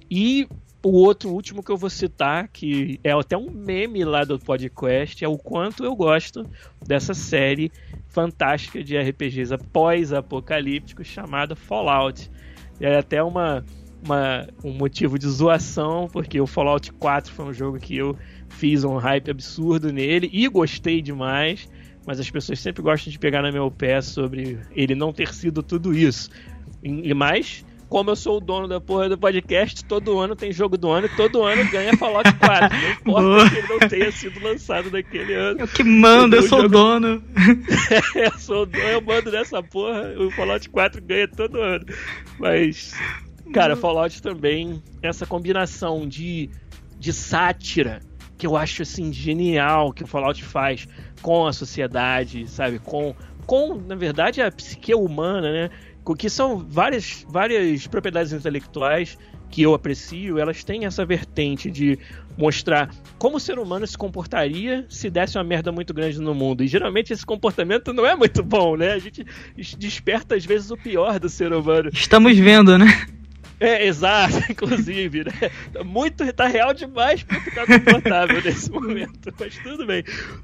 E 0.09 0.47
o 0.83 0.91
outro, 0.91 1.29
o 1.29 1.33
último 1.33 1.63
que 1.63 1.71
eu 1.71 1.77
vou 1.77 1.89
citar, 1.89 2.47
que 2.47 2.99
é 3.03 3.11
até 3.11 3.37
um 3.37 3.49
meme 3.51 4.03
lá 4.05 4.23
do 4.23 4.39
podcast, 4.39 5.23
é 5.23 5.27
o 5.27 5.37
quanto 5.37 5.83
eu 5.83 5.95
gosto 5.95 6.45
dessa 6.85 7.13
série 7.13 7.71
fantástica 8.07 8.83
de 8.83 8.97
RPGs 8.97 9.57
pós-apocalípticos 9.71 11.07
chamada 11.07 11.55
Fallout. 11.55 12.29
É 12.79 12.97
até 12.97 13.21
uma 13.23 13.65
uma, 14.03 14.47
um 14.63 14.71
motivo 14.71 15.17
de 15.17 15.27
zoação, 15.27 16.07
porque 16.11 16.39
o 16.39 16.47
Fallout 16.47 16.91
4 16.93 17.33
foi 17.33 17.45
um 17.45 17.53
jogo 17.53 17.79
que 17.79 17.97
eu 17.97 18.15
fiz 18.49 18.83
um 18.83 18.97
hype 18.97 19.31
absurdo 19.31 19.91
nele 19.91 20.29
e 20.31 20.47
gostei 20.47 21.01
demais, 21.01 21.69
mas 22.07 22.21
as 22.21 22.31
pessoas 22.31 22.59
sempre 22.61 22.81
gostam 22.81 23.11
de 23.11 23.19
pegar 23.19 23.41
no 23.41 23.51
meu 23.51 23.69
pé 23.69 24.01
sobre 24.01 24.57
ele 24.71 24.95
não 24.95 25.11
ter 25.11 25.33
sido 25.33 25.61
tudo 25.61 25.93
isso. 25.93 26.29
E 26.81 27.13
mais, 27.13 27.65
como 27.89 28.09
eu 28.09 28.15
sou 28.15 28.37
o 28.37 28.39
dono 28.39 28.65
da 28.65 28.79
porra 28.79 29.09
do 29.09 29.17
podcast, 29.17 29.83
todo 29.83 30.17
ano 30.17 30.33
tem 30.33 30.53
jogo 30.53 30.77
do 30.77 30.89
ano 30.89 31.07
e 31.07 31.15
todo 31.17 31.43
ano 31.43 31.69
ganha 31.69 31.97
Fallout 31.97 32.33
4. 32.33 32.77
Não 32.77 32.91
importa 32.91 33.49
que 33.49 33.57
ele 33.57 33.67
não 33.67 33.89
tenha 33.89 34.11
sido 34.13 34.41
lançado 34.41 34.89
naquele 34.89 35.33
ano. 35.33 35.59
Eu 35.59 35.67
que 35.67 35.83
mando, 35.83 36.37
eu 36.37 36.43
sou 36.43 36.63
o 36.63 36.69
dono. 36.69 37.21
eu 38.15 38.39
sou 38.39 38.63
o 38.63 38.65
dono, 38.65 38.83
eu 38.87 39.01
mando 39.01 39.29
nessa 39.29 39.61
porra. 39.61 40.13
O 40.17 40.31
Fallout 40.31 40.69
4 40.69 41.01
ganha 41.01 41.27
todo 41.27 41.61
ano. 41.61 41.85
Mas, 42.39 42.93
cara, 43.53 43.75
Fallout 43.75 44.21
também, 44.21 44.81
essa 45.01 45.25
combinação 45.25 46.07
de, 46.07 46.49
de 46.97 47.11
sátira 47.11 48.01
que 48.37 48.45
eu 48.45 48.55
acho 48.55 48.83
assim 48.83 49.11
genial 49.11 49.91
que 49.91 50.03
o 50.03 50.07
Fallout 50.07 50.43
faz 50.43 50.87
com 51.21 51.47
a 51.47 51.53
sociedade, 51.53 52.47
sabe? 52.47 52.79
Com, 52.79 53.15
com 53.45 53.75
na 53.75 53.95
verdade, 53.95 54.41
a 54.41 54.51
psique 54.51 54.93
humana, 54.93 55.51
né? 55.51 55.69
Que 56.17 56.29
são 56.29 56.59
várias, 56.59 57.25
várias 57.27 57.85
propriedades 57.87 58.31
intelectuais 58.31 59.17
que 59.49 59.61
eu 59.61 59.73
aprecio, 59.73 60.37
elas 60.37 60.63
têm 60.63 60.85
essa 60.85 61.05
vertente 61.05 61.71
de 61.71 61.97
mostrar 62.37 62.89
como 63.17 63.37
o 63.37 63.39
ser 63.39 63.57
humano 63.57 63.87
se 63.87 63.97
comportaria 63.97 64.85
se 64.89 65.09
desse 65.09 65.37
uma 65.37 65.43
merda 65.43 65.71
muito 65.71 65.93
grande 65.93 66.19
no 66.19 66.35
mundo. 66.35 66.63
E 66.63 66.67
geralmente 66.67 67.11
esse 67.11 67.25
comportamento 67.25 67.93
não 67.93 68.05
é 68.05 68.15
muito 68.15 68.43
bom, 68.43 68.75
né? 68.75 68.93
A 68.93 68.99
gente 68.99 69.25
desperta 69.77 70.35
às 70.35 70.45
vezes 70.45 70.69
o 70.69 70.77
pior 70.77 71.19
do 71.19 71.29
ser 71.29 71.51
humano. 71.53 71.89
Estamos 71.93 72.37
vendo, 72.37 72.77
né? 72.77 73.07
É, 73.59 73.85
exato, 73.85 74.37
inclusive, 74.51 75.23
né? 75.23 75.51
Tá 75.73 75.83
muito, 75.83 76.31
tá 76.33 76.47
real 76.47 76.73
demais 76.73 77.23
pra 77.23 77.39
ficar 77.41 77.65
confortável 77.65 78.41
nesse 78.43 78.71
momento, 78.71 79.33
mas 79.39 79.57
tudo 79.57 79.85
bem. 79.85 80.03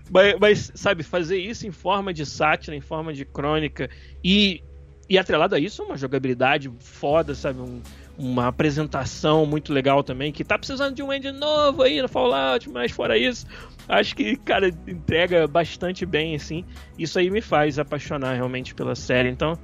Mas, 0.10 0.36
mas, 0.40 0.72
sabe, 0.76 1.04
fazer 1.04 1.38
isso 1.38 1.68
em 1.68 1.72
forma 1.72 2.14
de 2.14 2.26
sátira, 2.26 2.76
em 2.76 2.82
forma 2.82 3.14
de 3.14 3.24
crônica, 3.24 3.90
e, 4.24 4.64
e 5.08 5.18
atrelado 5.18 5.56
a 5.56 5.60
isso, 5.60 5.84
uma 5.84 5.98
jogabilidade 5.98 6.72
foda, 6.80 7.36
sabe, 7.36 7.60
um, 7.60 7.82
uma 8.18 8.48
apresentação 8.48 9.46
muito 9.46 9.72
legal 9.72 10.04
também, 10.04 10.32
que 10.32 10.44
tá 10.44 10.58
precisando 10.58 10.96
de 10.96 11.04
um 11.04 11.14
engine 11.14 11.38
novo 11.38 11.84
aí 11.84 12.02
no 12.02 12.08
Fallout, 12.08 12.68
mas 12.70 12.92
fora 12.92 13.16
isso, 13.16 13.46
acho 13.88 14.16
que, 14.16 14.36
cara, 14.38 14.70
entrega 14.88 15.48
bastante 15.48 16.04
bem, 16.06 16.36
assim. 16.36 16.66
Isso 16.98 17.20
aí 17.20 17.30
me 17.30 17.42
faz 17.42 17.78
apaixonar 17.78 18.34
realmente 18.34 18.74
pela 18.74 18.96
série, 18.96 19.30
então 19.30 19.58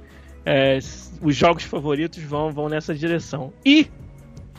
é, 0.44 0.78
os 1.20 1.36
jogos 1.36 1.64
favoritos 1.64 2.22
vão, 2.22 2.50
vão 2.50 2.68
nessa 2.68 2.94
direção. 2.94 3.52
E 3.64 3.88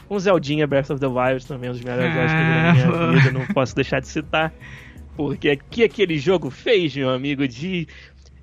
um 0.10 0.20
Zeldinha 0.20 0.68
Breath 0.68 0.90
of 0.90 1.00
the 1.00 1.08
Wild 1.08 1.46
também, 1.48 1.70
um 1.70 1.74
dos 1.74 1.82
melhores 1.82 2.14
jogos 2.14 2.32
que 2.32 2.38
eu 2.38 2.44
na 2.44 2.74
minha 2.74 3.22
vida, 3.22 3.32
não 3.32 3.48
posso 3.48 3.76
deixar 3.76 4.00
de 4.00 4.08
citar. 4.08 4.54
Porque 5.16 5.50
aqui 5.50 5.84
aquele 5.84 6.18
jogo 6.18 6.50
fez, 6.50 6.96
meu 6.96 7.10
amigo, 7.10 7.48
de, 7.48 7.88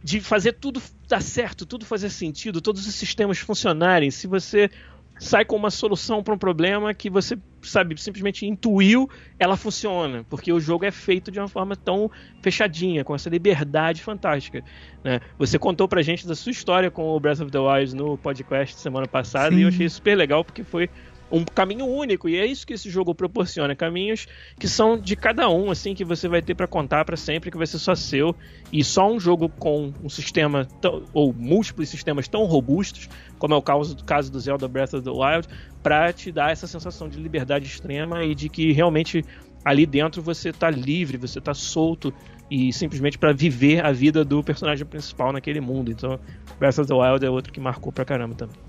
de 0.02 0.20
fazer 0.20 0.52
tudo 0.52 0.80
dar 1.08 1.22
certo, 1.22 1.64
tudo 1.66 1.84
fazer 1.84 2.10
sentido, 2.10 2.60
todos 2.60 2.86
os 2.86 2.94
sistemas 2.94 3.38
funcionarem. 3.38 4.10
Se 4.10 4.26
você 4.26 4.70
sai 5.18 5.44
com 5.44 5.56
uma 5.56 5.70
solução 5.70 6.22
para 6.22 6.34
um 6.34 6.38
problema 6.38 6.94
que 6.94 7.10
você, 7.10 7.38
sabe, 7.62 8.00
simplesmente 8.00 8.46
intuiu, 8.46 9.08
ela 9.38 9.56
funciona, 9.56 10.24
porque 10.28 10.52
o 10.52 10.60
jogo 10.60 10.84
é 10.84 10.90
feito 10.90 11.30
de 11.30 11.38
uma 11.38 11.48
forma 11.48 11.76
tão 11.76 12.10
fechadinha, 12.42 13.04
com 13.04 13.14
essa 13.14 13.28
liberdade 13.28 14.02
fantástica. 14.02 14.62
Né? 15.02 15.20
Você 15.38 15.58
contou 15.58 15.88
pra 15.88 16.02
gente 16.02 16.26
da 16.26 16.34
sua 16.34 16.50
história 16.50 16.90
com 16.90 17.08
o 17.08 17.20
Breath 17.20 17.40
of 17.40 17.50
the 17.50 17.58
Wild 17.58 17.94
no 17.96 18.16
podcast 18.16 18.78
semana 18.80 19.06
passada 19.06 19.50
Sim. 19.54 19.60
e 19.60 19.62
eu 19.62 19.68
achei 19.68 19.88
super 19.88 20.16
legal 20.16 20.44
porque 20.44 20.62
foi 20.62 20.88
um 21.30 21.44
caminho 21.44 21.86
único 21.86 22.28
e 22.28 22.36
é 22.36 22.46
isso 22.46 22.66
que 22.66 22.72
esse 22.72 22.88
jogo 22.90 23.14
proporciona 23.14 23.74
caminhos 23.74 24.26
que 24.58 24.66
são 24.66 24.98
de 24.98 25.14
cada 25.14 25.48
um 25.48 25.70
assim 25.70 25.94
que 25.94 26.04
você 26.04 26.28
vai 26.28 26.40
ter 26.40 26.54
para 26.54 26.66
contar 26.66 27.04
para 27.04 27.16
sempre 27.16 27.50
que 27.50 27.56
vai 27.56 27.66
ser 27.66 27.78
só 27.78 27.94
seu 27.94 28.34
e 28.72 28.82
só 28.82 29.10
um 29.10 29.20
jogo 29.20 29.48
com 29.48 29.92
um 30.02 30.08
sistema 30.08 30.66
tão, 30.80 31.04
ou 31.12 31.32
múltiplos 31.32 31.88
sistemas 31.88 32.28
tão 32.28 32.44
robustos 32.44 33.08
como 33.38 33.54
é 33.54 33.56
o 33.56 33.62
caso, 33.62 33.96
caso 34.04 34.32
do 34.32 34.40
Zelda 34.40 34.66
Breath 34.66 34.94
of 34.94 35.02
the 35.02 35.10
Wild 35.10 35.48
para 35.82 36.12
te 36.12 36.32
dar 36.32 36.50
essa 36.50 36.66
sensação 36.66 37.08
de 37.08 37.18
liberdade 37.18 37.66
extrema 37.66 38.24
e 38.24 38.34
de 38.34 38.48
que 38.48 38.72
realmente 38.72 39.24
ali 39.64 39.84
dentro 39.84 40.22
você 40.22 40.52
tá 40.52 40.70
livre 40.70 41.16
você 41.16 41.40
tá 41.40 41.52
solto 41.52 42.12
e 42.50 42.72
simplesmente 42.72 43.18
para 43.18 43.32
viver 43.32 43.84
a 43.84 43.92
vida 43.92 44.24
do 44.24 44.42
personagem 44.42 44.86
principal 44.86 45.34
naquele 45.34 45.60
mundo. 45.60 45.90
Então 45.90 46.18
Breath 46.58 46.78
of 46.78 46.88
the 46.88 46.94
Wild 46.94 47.24
é 47.24 47.28
outro 47.28 47.52
que 47.52 47.60
marcou 47.60 47.92
pra 47.92 48.06
caramba 48.06 48.34
também 48.34 48.67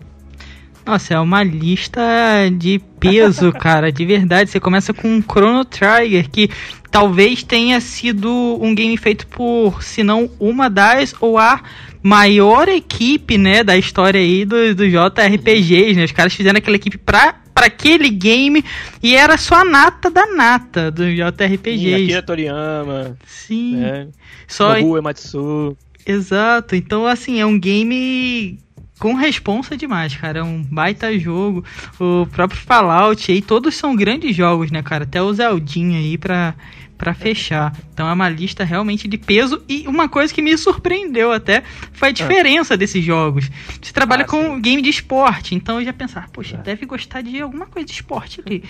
nossa, 0.90 1.14
é 1.14 1.20
uma 1.20 1.44
lista 1.44 2.02
de 2.58 2.80
peso, 3.00 3.52
cara, 3.54 3.92
de 3.92 4.04
verdade. 4.06 4.50
Você 4.50 4.60
começa 4.60 4.92
com 4.92 5.22
Chrono 5.22 5.64
Trigger, 5.64 6.28
que 6.30 6.50
talvez 6.90 7.44
tenha 7.44 7.80
sido 7.80 8.58
um 8.60 8.74
game 8.74 8.98
feito 8.98 9.28
por, 9.28 9.84
se 9.84 10.02
não 10.04 10.30
uma 10.40 10.68
das 10.68 11.14
ou 11.22 11.38
a 11.38 11.62
maior 12.02 12.68
equipe, 12.68 13.38
né, 13.38 13.64
da 13.64 13.78
história 13.78 14.20
aí 14.20 14.46
dos 14.46 14.74
do 14.74 14.90
JRPGs, 14.90 15.94
né? 15.96 16.06
Os 16.06 16.12
caras 16.12 16.34
fizeram 16.34 16.58
aquela 16.58 16.78
equipe 16.78 16.98
pra, 16.98 17.36
pra 17.54 17.68
aquele 17.68 18.10
game 18.10 18.66
e 19.04 19.16
era 19.16 19.38
só 19.38 19.56
a 19.56 19.66
nata 19.66 20.10
da 20.10 20.26
nata 20.26 20.90
do 20.90 21.04
JRPGs. 21.04 21.98
Sim, 21.98 22.04
Akira 22.04 22.24
Toriyama. 22.24 23.18
Sim. 23.28 23.76
Né? 23.76 24.08
Só 24.48 24.74
Nobu 24.74 24.98
Ematsu. 24.98 25.78
Exato. 26.04 26.76
Então, 26.76 27.06
assim, 27.06 27.40
é 27.40 27.46
um 27.46 27.60
game 27.60 28.58
com 29.00 29.14
responsa 29.14 29.78
demais, 29.78 30.16
cara. 30.16 30.40
É 30.40 30.44
um 30.44 30.62
baita 30.62 31.18
jogo. 31.18 31.64
O 32.00 32.28
próprio 32.28 32.60
Fallout 32.60 33.32
aí, 33.32 33.42
todos 33.42 33.76
são 33.76 33.96
grandes 33.96 34.36
jogos, 34.36 34.70
né, 34.70 34.84
cara? 34.84 35.06
Até 35.06 35.22
o 35.22 35.34
Zeldinha 35.34 36.00
aí 36.00 36.18
pra, 36.18 36.54
pra 36.98 37.14
fechar. 37.14 37.74
Então 37.94 38.08
é 38.08 38.14
uma 38.14 38.28
lista 38.28 38.64
realmente 38.64 39.08
de 39.08 39.18
peso. 39.18 39.64
E 39.68 39.88
uma 39.88 40.10
coisa 40.10 40.34
que 40.34 40.42
me 40.42 40.56
surpreendeu 40.58 41.32
até 41.32 41.64
foi 41.94 42.10
a 42.10 42.12
diferença 42.12 42.76
desses 42.76 43.04
jogos. 43.04 43.50
Você 43.82 43.94
trabalha 43.94 44.24
ah, 44.24 44.28
com 44.28 44.56
sim. 44.56 44.62
game 44.62 44.82
de 44.82 44.90
esporte, 44.90 45.56
então 45.56 45.80
eu 45.80 45.86
já 45.86 45.94
pensava, 45.94 46.28
poxa, 46.28 46.58
é. 46.58 46.62
deve 46.62 46.86
gostar 46.86 47.22
de 47.22 47.42
alguma 47.42 47.66
coisa 47.66 47.88
de 47.88 47.94
esporte 47.94 48.42
aqui. 48.42 48.64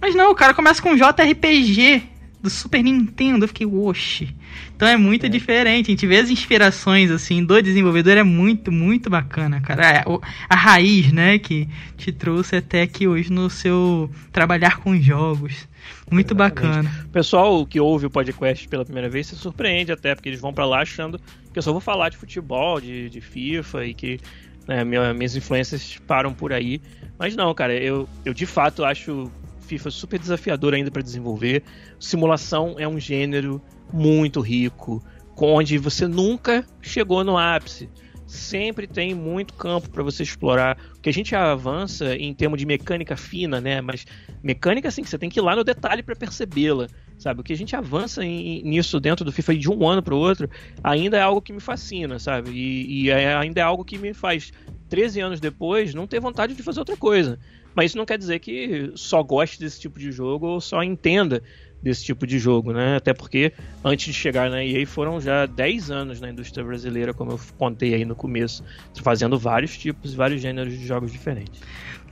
Mas 0.00 0.14
não, 0.14 0.32
o 0.32 0.34
cara 0.34 0.52
começa 0.52 0.82
com 0.82 0.96
JRPG 0.96 2.15
do 2.42 2.50
Super 2.50 2.82
Nintendo. 2.82 3.44
Eu 3.44 3.48
fiquei, 3.48 3.66
oxe. 3.66 4.34
Então 4.74 4.86
é 4.86 4.96
muito 4.96 5.26
é. 5.26 5.28
diferente. 5.28 5.86
A 5.86 5.90
gente 5.90 6.06
vê 6.06 6.18
as 6.18 6.30
inspirações, 6.30 7.10
assim, 7.10 7.44
do 7.44 7.60
desenvolvedor. 7.60 8.16
É 8.16 8.22
muito, 8.22 8.70
muito 8.70 9.10
bacana, 9.10 9.60
cara. 9.60 9.84
É, 9.84 9.98
a, 9.98 10.04
a 10.48 10.56
raiz, 10.56 11.12
né, 11.12 11.38
que 11.38 11.68
te 11.96 12.12
trouxe 12.12 12.56
até 12.56 12.82
aqui 12.82 13.06
hoje 13.06 13.32
no 13.32 13.50
seu 13.50 14.10
trabalhar 14.32 14.78
com 14.78 15.00
jogos. 15.00 15.68
Muito 16.10 16.34
Exatamente. 16.34 16.54
bacana. 16.54 17.04
O 17.06 17.08
pessoal 17.08 17.66
que 17.66 17.80
ouve 17.80 18.06
o 18.06 18.10
podcast 18.10 18.68
pela 18.68 18.84
primeira 18.84 19.08
vez 19.08 19.26
se 19.26 19.36
surpreende 19.36 19.92
até, 19.92 20.14
porque 20.14 20.28
eles 20.28 20.40
vão 20.40 20.52
para 20.52 20.64
lá 20.64 20.80
achando 20.80 21.20
que 21.52 21.58
eu 21.58 21.62
só 21.62 21.72
vou 21.72 21.80
falar 21.80 22.08
de 22.08 22.16
futebol, 22.16 22.80
de, 22.80 23.08
de 23.08 23.20
FIFA 23.20 23.86
e 23.86 23.94
que 23.94 24.20
né, 24.66 24.84
minhas 24.84 25.36
influências 25.36 25.98
param 26.06 26.32
por 26.32 26.52
aí. 26.52 26.80
Mas 27.18 27.34
não, 27.34 27.52
cara, 27.54 27.74
eu, 27.74 28.08
eu 28.24 28.34
de 28.34 28.46
fato 28.46 28.84
acho 28.84 29.30
FIFA 29.66 29.90
super 29.90 30.18
desafiador 30.18 30.74
ainda 30.74 30.90
para 30.90 31.02
desenvolver. 31.02 31.62
Simulação 31.98 32.76
é 32.78 32.86
um 32.86 32.98
gênero 32.98 33.60
muito 33.92 34.40
rico, 34.40 35.02
onde 35.36 35.76
você 35.76 36.06
nunca 36.06 36.64
chegou 36.80 37.22
no 37.24 37.36
ápice. 37.36 37.88
Sempre 38.26 38.88
tem 38.88 39.14
muito 39.14 39.54
campo 39.54 39.88
para 39.88 40.02
você 40.02 40.22
explorar. 40.22 40.76
Que 41.00 41.08
a 41.08 41.12
gente 41.12 41.34
avança 41.36 42.16
em 42.16 42.34
termos 42.34 42.58
de 42.58 42.66
mecânica 42.66 43.16
fina, 43.16 43.60
né? 43.60 43.80
Mas 43.80 44.04
mecânica 44.42 44.88
assim 44.88 45.02
que 45.02 45.08
você 45.08 45.16
tem 45.16 45.30
que 45.30 45.38
ir 45.38 45.42
lá 45.42 45.54
no 45.54 45.62
detalhe 45.62 46.02
para 46.02 46.16
percebê-la, 46.16 46.88
sabe? 47.16 47.40
O 47.40 47.44
que 47.44 47.52
a 47.52 47.56
gente 47.56 47.76
avança 47.76 48.24
em, 48.24 48.64
nisso 48.64 48.98
dentro 48.98 49.24
do 49.24 49.30
FIFA 49.30 49.54
de 49.54 49.70
um 49.70 49.88
ano 49.88 50.02
para 50.02 50.14
o 50.14 50.18
outro 50.18 50.50
ainda 50.82 51.16
é 51.16 51.20
algo 51.20 51.40
que 51.40 51.52
me 51.52 51.60
fascina, 51.60 52.18
sabe? 52.18 52.50
E, 52.50 53.04
e 53.04 53.10
é, 53.10 53.36
ainda 53.36 53.60
é 53.60 53.62
algo 53.62 53.84
que 53.84 53.96
me 53.96 54.12
faz 54.12 54.52
13 54.88 55.20
anos 55.20 55.40
depois 55.40 55.94
não 55.94 56.06
ter 56.06 56.18
vontade 56.18 56.54
de 56.54 56.62
fazer 56.64 56.80
outra 56.80 56.96
coisa. 56.96 57.38
Mas 57.76 57.90
isso 57.90 57.98
não 57.98 58.06
quer 58.06 58.16
dizer 58.16 58.38
que 58.38 58.90
só 58.94 59.22
goste 59.22 59.60
desse 59.60 59.78
tipo 59.78 59.98
de 59.98 60.10
jogo 60.10 60.46
ou 60.46 60.60
só 60.62 60.82
entenda 60.82 61.42
desse 61.82 62.02
tipo 62.02 62.26
de 62.26 62.38
jogo, 62.38 62.72
né? 62.72 62.96
Até 62.96 63.12
porque 63.12 63.52
antes 63.84 64.06
de 64.06 64.12
chegar 64.14 64.48
na 64.50 64.64
EA 64.64 64.86
foram 64.86 65.20
já 65.20 65.44
10 65.44 65.90
anos 65.90 66.20
na 66.20 66.30
indústria 66.30 66.64
brasileira, 66.64 67.12
como 67.12 67.32
eu 67.32 67.40
contei 67.58 67.94
aí 67.94 68.04
no 68.04 68.16
começo, 68.16 68.64
fazendo 69.02 69.38
vários 69.38 69.76
tipos, 69.76 70.14
vários 70.14 70.40
gêneros 70.40 70.72
de 70.76 70.86
jogos 70.86 71.12
diferentes. 71.12 71.60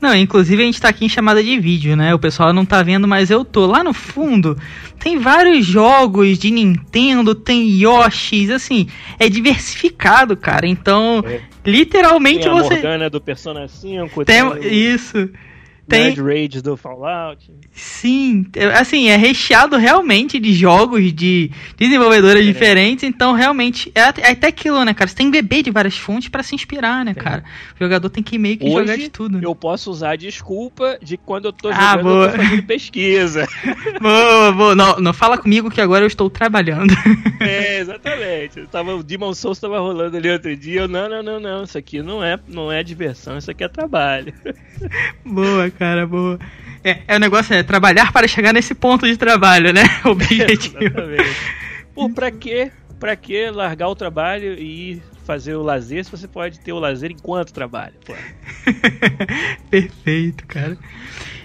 Não, 0.00 0.14
inclusive 0.14 0.62
a 0.62 0.66
gente 0.66 0.80
tá 0.80 0.88
aqui 0.88 1.06
em 1.06 1.08
chamada 1.08 1.42
de 1.42 1.58
vídeo, 1.58 1.96
né? 1.96 2.14
O 2.14 2.18
pessoal 2.18 2.52
não 2.52 2.66
tá 2.66 2.82
vendo, 2.82 3.08
mas 3.08 3.30
eu 3.30 3.42
tô. 3.42 3.64
Lá 3.64 3.82
no 3.82 3.94
fundo 3.94 4.56
tem 4.98 5.18
vários 5.18 5.64
jogos 5.64 6.38
de 6.38 6.50
Nintendo, 6.50 7.34
tem 7.34 7.66
Yoshis, 7.82 8.50
assim, 8.50 8.86
é 9.18 9.30
diversificado, 9.30 10.36
cara. 10.36 10.66
Então, 10.66 11.24
é. 11.26 11.40
literalmente 11.64 12.42
tem 12.42 12.50
a 12.50 12.54
você. 12.54 12.74
Morgana 12.74 13.08
do 13.08 13.20
Persona 13.20 13.66
5, 13.66 14.24
tem... 14.26 14.50
tem... 14.50 14.74
Isso. 14.94 15.30
Tem... 15.86 16.04
Nerd 16.14 16.20
Rage 16.22 16.62
do 16.62 16.76
Fallout. 16.76 17.50
Sim, 17.72 18.46
é, 18.56 18.66
assim, 18.78 19.08
é 19.08 19.16
recheado 19.16 19.76
realmente 19.76 20.38
de 20.38 20.52
jogos 20.54 21.12
de 21.12 21.50
desenvolvedoras 21.76 22.40
É. 22.40 22.44
diferentes, 22.44 23.04
então 23.04 23.32
realmente 23.32 23.92
é 23.94 24.02
até 24.02 24.22
é 24.22 24.30
até 24.30 24.46
aquilo, 24.48 24.82
né, 24.84 24.94
cara? 24.94 25.08
Você 25.08 25.16
tem 25.16 25.30
que 25.30 25.42
beber 25.42 25.62
de 25.62 25.70
várias 25.70 25.96
fontes 25.98 26.28
pra 26.28 26.42
se 26.42 26.54
inspirar, 26.54 27.04
né, 27.04 27.12
Tem. 27.14 27.22
cara? 27.22 27.44
O 27.78 27.84
jogador 27.84 28.08
tem 28.08 28.22
que 28.22 28.38
meio 28.38 28.56
que 28.56 28.64
Hoje, 28.64 28.74
jogar 28.78 28.96
de 28.96 29.08
tudo. 29.10 29.36
né? 29.38 29.44
Eu 29.44 29.54
posso 29.54 29.90
usar 29.90 30.12
a 30.12 30.16
desculpa 30.16 30.98
de 31.02 31.16
quando 31.16 31.46
eu 31.46 31.52
tô 31.52 31.68
Ah, 31.68 31.90
jogando, 31.98 32.02
boa. 32.04 32.26
eu 32.26 32.30
tô 32.32 32.36
fazendo 32.38 32.62
pesquisa. 32.62 33.46
Boa, 34.00 34.52
boa. 34.52 34.74
Não, 34.74 34.96
não 35.00 35.12
fala 35.12 35.36
comigo 35.38 35.70
que 35.70 35.80
agora 35.80 36.02
eu 36.04 36.08
estou 36.08 36.28
trabalhando. 36.30 36.92
é, 37.40 37.78
exatamente. 37.80 38.58
Eu 38.60 38.66
tava, 38.66 38.94
o 38.94 39.02
Demon 39.02 39.32
Souls 39.34 39.58
tava 39.58 39.78
rolando 39.78 40.16
ali 40.16 40.30
outro 40.30 40.54
dia. 40.56 40.82
Eu, 40.82 40.88
não, 40.88 41.08
não, 41.08 41.22
não, 41.22 41.40
não. 41.40 41.64
Isso 41.64 41.76
aqui 41.78 42.02
não 42.02 42.22
é, 42.22 42.38
não 42.48 42.70
é 42.72 42.82
diversão, 42.82 43.36
isso 43.38 43.50
aqui 43.50 43.64
é 43.64 43.68
trabalho. 43.68 44.32
boa, 45.24 45.70
cara, 45.78 46.06
boa. 46.06 46.38
É, 46.82 47.00
é 47.08 47.16
o 47.16 47.20
negócio 47.20 47.54
é 47.54 47.62
trabalhar 47.62 48.12
para 48.12 48.28
chegar 48.28 48.52
nesse 48.52 48.74
ponto 48.74 49.06
de 49.06 49.16
trabalho, 49.16 49.72
né? 49.72 49.82
O 50.04 50.10
objetivo. 50.12 50.76
Exatamente. 50.78 51.36
Pô, 51.94 52.10
pra 52.10 52.30
quê? 52.30 52.70
Pra 53.00 53.16
que 53.16 53.50
largar 53.50 53.88
o 53.88 53.94
trabalho 53.94 54.54
e 54.54 54.92
ir 54.92 55.02
fazer 55.24 55.54
o 55.54 55.62
lazer 55.62 56.04
se 56.04 56.10
você 56.10 56.28
pode 56.28 56.60
ter 56.60 56.72
o 56.72 56.78
lazer 56.78 57.10
enquanto 57.10 57.52
trabalha? 57.52 57.94
Pô. 58.04 58.14
Perfeito, 59.70 60.46
cara. 60.46 60.76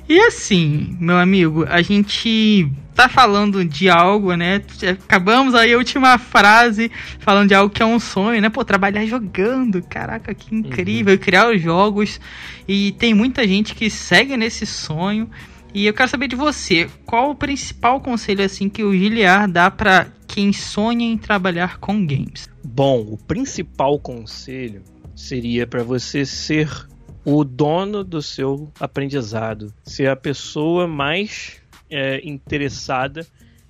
E 0.10 0.20
assim, 0.22 0.98
meu 1.00 1.18
amigo, 1.20 1.66
a 1.70 1.84
gente 1.84 2.68
tá 2.96 3.08
falando 3.08 3.64
de 3.64 3.92
algo, 3.92 4.34
né? 4.34 4.60
Acabamos 5.04 5.54
aí 5.54 5.72
a 5.72 5.78
última 5.78 6.18
frase 6.18 6.90
falando 7.20 7.50
de 7.50 7.54
algo 7.54 7.72
que 7.72 7.84
é 7.84 7.86
um 7.86 8.00
sonho, 8.00 8.42
né? 8.42 8.50
Pô, 8.50 8.66
trabalhar 8.66 9.06
jogando, 9.06 9.84
caraca, 9.84 10.34
que 10.34 10.56
incrível, 10.56 11.16
criar 11.20 11.52
os 11.52 11.62
jogos. 11.62 12.20
E 12.68 12.94
tem 12.94 13.14
muita 13.14 13.48
gente 13.48 13.76
que 13.76 13.88
segue 13.88 14.36
nesse 14.36 14.66
sonho. 14.66 15.30
E 15.76 15.86
eu 15.86 15.94
quero 15.94 16.10
saber 16.10 16.28
de 16.28 16.36
você, 16.36 16.90
qual 17.06 17.30
o 17.30 17.36
principal 17.36 18.02
conselho 18.02 18.44
assim 18.44 18.68
que 18.68 18.84
o 18.84 18.92
Giliar 18.92 19.48
dá 19.48 19.70
pra 19.70 20.08
quem 20.28 20.52
sonha 20.52 21.06
em 21.06 21.20
trabalhar 21.20 21.78
com 21.78 22.04
games? 22.04 22.50
Bom, 22.64 23.02
o 23.02 23.16
principal 23.16 24.00
conselho 24.00 24.82
seria 25.16 25.68
para 25.68 25.84
você 25.84 26.26
ser 26.26 26.90
o 27.24 27.44
dono 27.44 28.04
do 28.04 28.22
seu 28.22 28.72
aprendizado, 28.80 29.74
ser 29.84 30.10
a 30.10 30.16
pessoa 30.16 30.88
mais 30.88 31.62
é, 31.90 32.22
interessada 32.28 33.26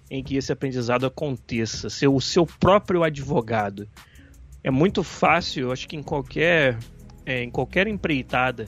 em 0.10 0.24
que 0.24 0.36
esse 0.36 0.52
aprendizado 0.52 1.06
aconteça, 1.06 1.90
ser 1.90 2.08
o 2.08 2.20
seu 2.20 2.46
próprio 2.46 3.04
advogado. 3.04 3.88
É 4.64 4.72
muito 4.72 5.04
fácil, 5.04 5.72
acho 5.72 5.88
que 5.88 5.96
em 5.96 6.04
qualquer, 6.04 6.78
é, 7.26 7.44
em 7.44 7.50
qualquer 7.50 7.88
empreitada 7.88 8.68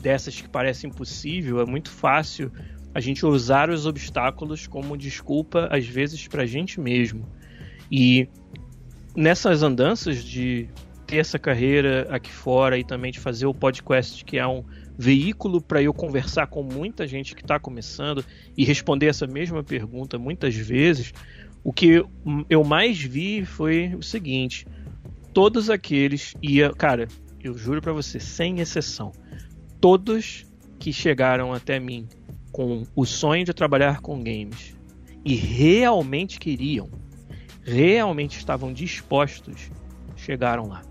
dessas 0.00 0.40
que 0.40 0.48
parece 0.48 0.86
impossível, 0.86 1.60
é 1.60 1.66
muito 1.66 1.90
fácil 1.90 2.52
a 2.94 3.00
gente 3.00 3.24
usar 3.24 3.70
os 3.70 3.86
obstáculos 3.86 4.66
como 4.66 4.96
desculpa, 4.96 5.68
às 5.70 5.86
vezes, 5.86 6.26
para 6.28 6.42
a 6.42 6.46
gente 6.46 6.80
mesmo. 6.80 7.26
E 7.90 8.28
nessas 9.16 9.62
andanças 9.62 10.22
de 10.22 10.68
ter 11.08 11.16
essa 11.16 11.38
carreira 11.38 12.06
aqui 12.10 12.30
fora 12.30 12.78
e 12.78 12.84
também 12.84 13.10
de 13.10 13.18
fazer 13.18 13.46
o 13.46 13.54
podcast, 13.54 14.22
que 14.26 14.36
é 14.38 14.46
um 14.46 14.62
veículo 14.96 15.58
para 15.58 15.82
eu 15.82 15.94
conversar 15.94 16.48
com 16.48 16.62
muita 16.62 17.06
gente 17.06 17.34
que 17.34 17.40
está 17.40 17.58
começando 17.58 18.22
e 18.54 18.62
responder 18.62 19.06
essa 19.06 19.26
mesma 19.26 19.64
pergunta 19.64 20.18
muitas 20.18 20.54
vezes, 20.54 21.14
o 21.64 21.72
que 21.72 22.04
eu 22.50 22.62
mais 22.62 23.00
vi 23.00 23.46
foi 23.46 23.94
o 23.94 24.02
seguinte: 24.02 24.66
todos 25.32 25.70
aqueles 25.70 26.34
ia, 26.42 26.74
cara, 26.74 27.08
eu 27.42 27.56
juro 27.56 27.80
para 27.80 27.92
você, 27.94 28.20
sem 28.20 28.60
exceção, 28.60 29.10
todos 29.80 30.44
que 30.78 30.92
chegaram 30.92 31.54
até 31.54 31.80
mim 31.80 32.06
com 32.52 32.84
o 32.94 33.06
sonho 33.06 33.46
de 33.46 33.54
trabalhar 33.54 34.02
com 34.02 34.22
games 34.22 34.76
e 35.24 35.34
realmente 35.34 36.38
queriam, 36.38 36.90
realmente 37.62 38.36
estavam 38.36 38.74
dispostos, 38.74 39.70
chegaram 40.16 40.68
lá. 40.68 40.87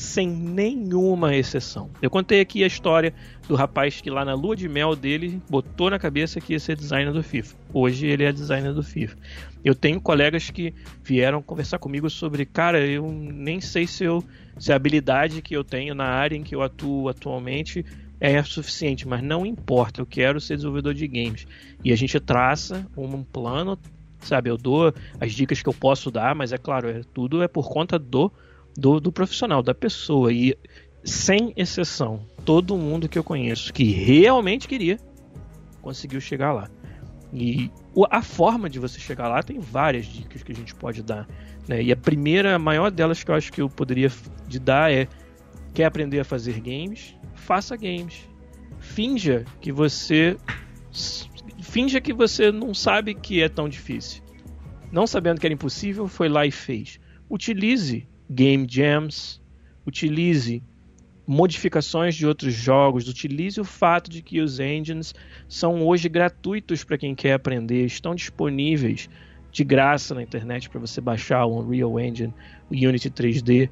Sem 0.00 0.28
nenhuma 0.30 1.36
exceção. 1.36 1.90
Eu 2.00 2.08
contei 2.08 2.40
aqui 2.40 2.64
a 2.64 2.66
história 2.66 3.12
do 3.46 3.54
rapaz 3.54 4.00
que 4.00 4.08
lá 4.08 4.24
na 4.24 4.32
lua 4.32 4.56
de 4.56 4.66
mel 4.66 4.96
dele 4.96 5.42
botou 5.48 5.90
na 5.90 5.98
cabeça 5.98 6.40
que 6.40 6.54
ia 6.54 6.58
ser 6.58 6.74
designer 6.74 7.12
do 7.12 7.22
FIFA. 7.22 7.54
Hoje 7.70 8.06
ele 8.06 8.24
é 8.24 8.32
designer 8.32 8.72
do 8.72 8.82
FIFA. 8.82 9.14
Eu 9.62 9.74
tenho 9.74 10.00
colegas 10.00 10.48
que 10.48 10.72
vieram 11.04 11.42
conversar 11.42 11.78
comigo 11.78 12.08
sobre, 12.08 12.46
cara, 12.46 12.80
eu 12.80 13.12
nem 13.12 13.60
sei 13.60 13.86
se, 13.86 14.02
eu, 14.02 14.24
se 14.58 14.72
a 14.72 14.76
habilidade 14.76 15.42
que 15.42 15.54
eu 15.54 15.62
tenho 15.62 15.94
na 15.94 16.06
área 16.06 16.34
em 16.34 16.42
que 16.42 16.54
eu 16.54 16.62
atuo 16.62 17.10
atualmente 17.10 17.84
é 18.18 18.42
suficiente, 18.42 19.06
mas 19.06 19.22
não 19.22 19.44
importa, 19.44 20.00
eu 20.00 20.06
quero 20.06 20.40
ser 20.40 20.56
desenvolvedor 20.56 20.94
de 20.94 21.06
games. 21.06 21.46
E 21.84 21.92
a 21.92 21.96
gente 21.96 22.18
traça 22.18 22.86
um 22.96 23.22
plano, 23.22 23.78
sabe? 24.20 24.48
Eu 24.48 24.56
dou 24.56 24.94
as 25.20 25.34
dicas 25.34 25.60
que 25.60 25.68
eu 25.68 25.74
posso 25.74 26.10
dar, 26.10 26.34
mas 26.34 26.54
é 26.54 26.58
claro, 26.58 26.88
é, 26.88 27.02
tudo 27.12 27.42
é 27.42 27.48
por 27.48 27.68
conta 27.68 27.98
do, 27.98 28.32
do, 28.80 28.98
do 28.98 29.12
profissional, 29.12 29.62
da 29.62 29.74
pessoa. 29.74 30.32
E 30.32 30.56
sem 31.04 31.52
exceção, 31.56 32.26
todo 32.44 32.76
mundo 32.76 33.08
que 33.08 33.18
eu 33.18 33.24
conheço 33.24 33.72
que 33.72 33.84
realmente 33.84 34.66
queria 34.66 34.98
conseguiu 35.80 36.20
chegar 36.20 36.52
lá. 36.52 36.68
E 37.32 37.70
a 38.10 38.22
forma 38.22 38.68
de 38.68 38.78
você 38.78 38.98
chegar 38.98 39.28
lá 39.28 39.42
tem 39.42 39.60
várias 39.60 40.06
dicas 40.06 40.42
que 40.42 40.50
a 40.50 40.54
gente 40.54 40.74
pode 40.74 41.02
dar. 41.02 41.28
Né? 41.68 41.82
E 41.82 41.92
a 41.92 41.96
primeira, 41.96 42.56
a 42.56 42.58
maior 42.58 42.90
delas 42.90 43.22
que 43.22 43.30
eu 43.30 43.34
acho 43.34 43.52
que 43.52 43.60
eu 43.60 43.68
poderia 43.68 44.10
de 44.48 44.58
dar 44.58 44.92
é: 44.92 45.06
quer 45.72 45.84
aprender 45.84 46.18
a 46.18 46.24
fazer 46.24 46.60
games? 46.60 47.14
Faça 47.34 47.76
games. 47.76 48.28
Finja 48.78 49.44
que 49.60 49.70
você. 49.70 50.36
Finja 51.62 52.00
que 52.00 52.12
você 52.12 52.50
não 52.50 52.74
sabe 52.74 53.14
que 53.14 53.40
é 53.42 53.48
tão 53.48 53.68
difícil. 53.68 54.22
Não 54.90 55.06
sabendo 55.06 55.40
que 55.40 55.46
era 55.46 55.54
impossível, 55.54 56.08
foi 56.08 56.28
lá 56.28 56.44
e 56.44 56.50
fez. 56.50 56.98
Utilize 57.30 58.08
game 58.30 58.66
jams, 58.68 59.40
utilize 59.86 60.62
modificações 61.26 62.14
de 62.14 62.26
outros 62.26 62.54
jogos, 62.54 63.08
utilize 63.08 63.60
o 63.60 63.64
fato 63.64 64.10
de 64.10 64.22
que 64.22 64.40
os 64.40 64.58
engines 64.58 65.14
são 65.48 65.86
hoje 65.86 66.08
gratuitos 66.08 66.84
para 66.84 66.98
quem 66.98 67.14
quer 67.14 67.34
aprender, 67.34 67.84
estão 67.84 68.14
disponíveis 68.14 69.08
de 69.52 69.64
graça 69.64 70.14
na 70.14 70.22
internet 70.22 70.68
para 70.70 70.80
você 70.80 71.00
baixar 71.00 71.44
o 71.44 71.60
Unreal 71.60 71.98
Engine, 71.98 72.32
o 72.70 72.74
Unity 72.74 73.10
3D. 73.10 73.68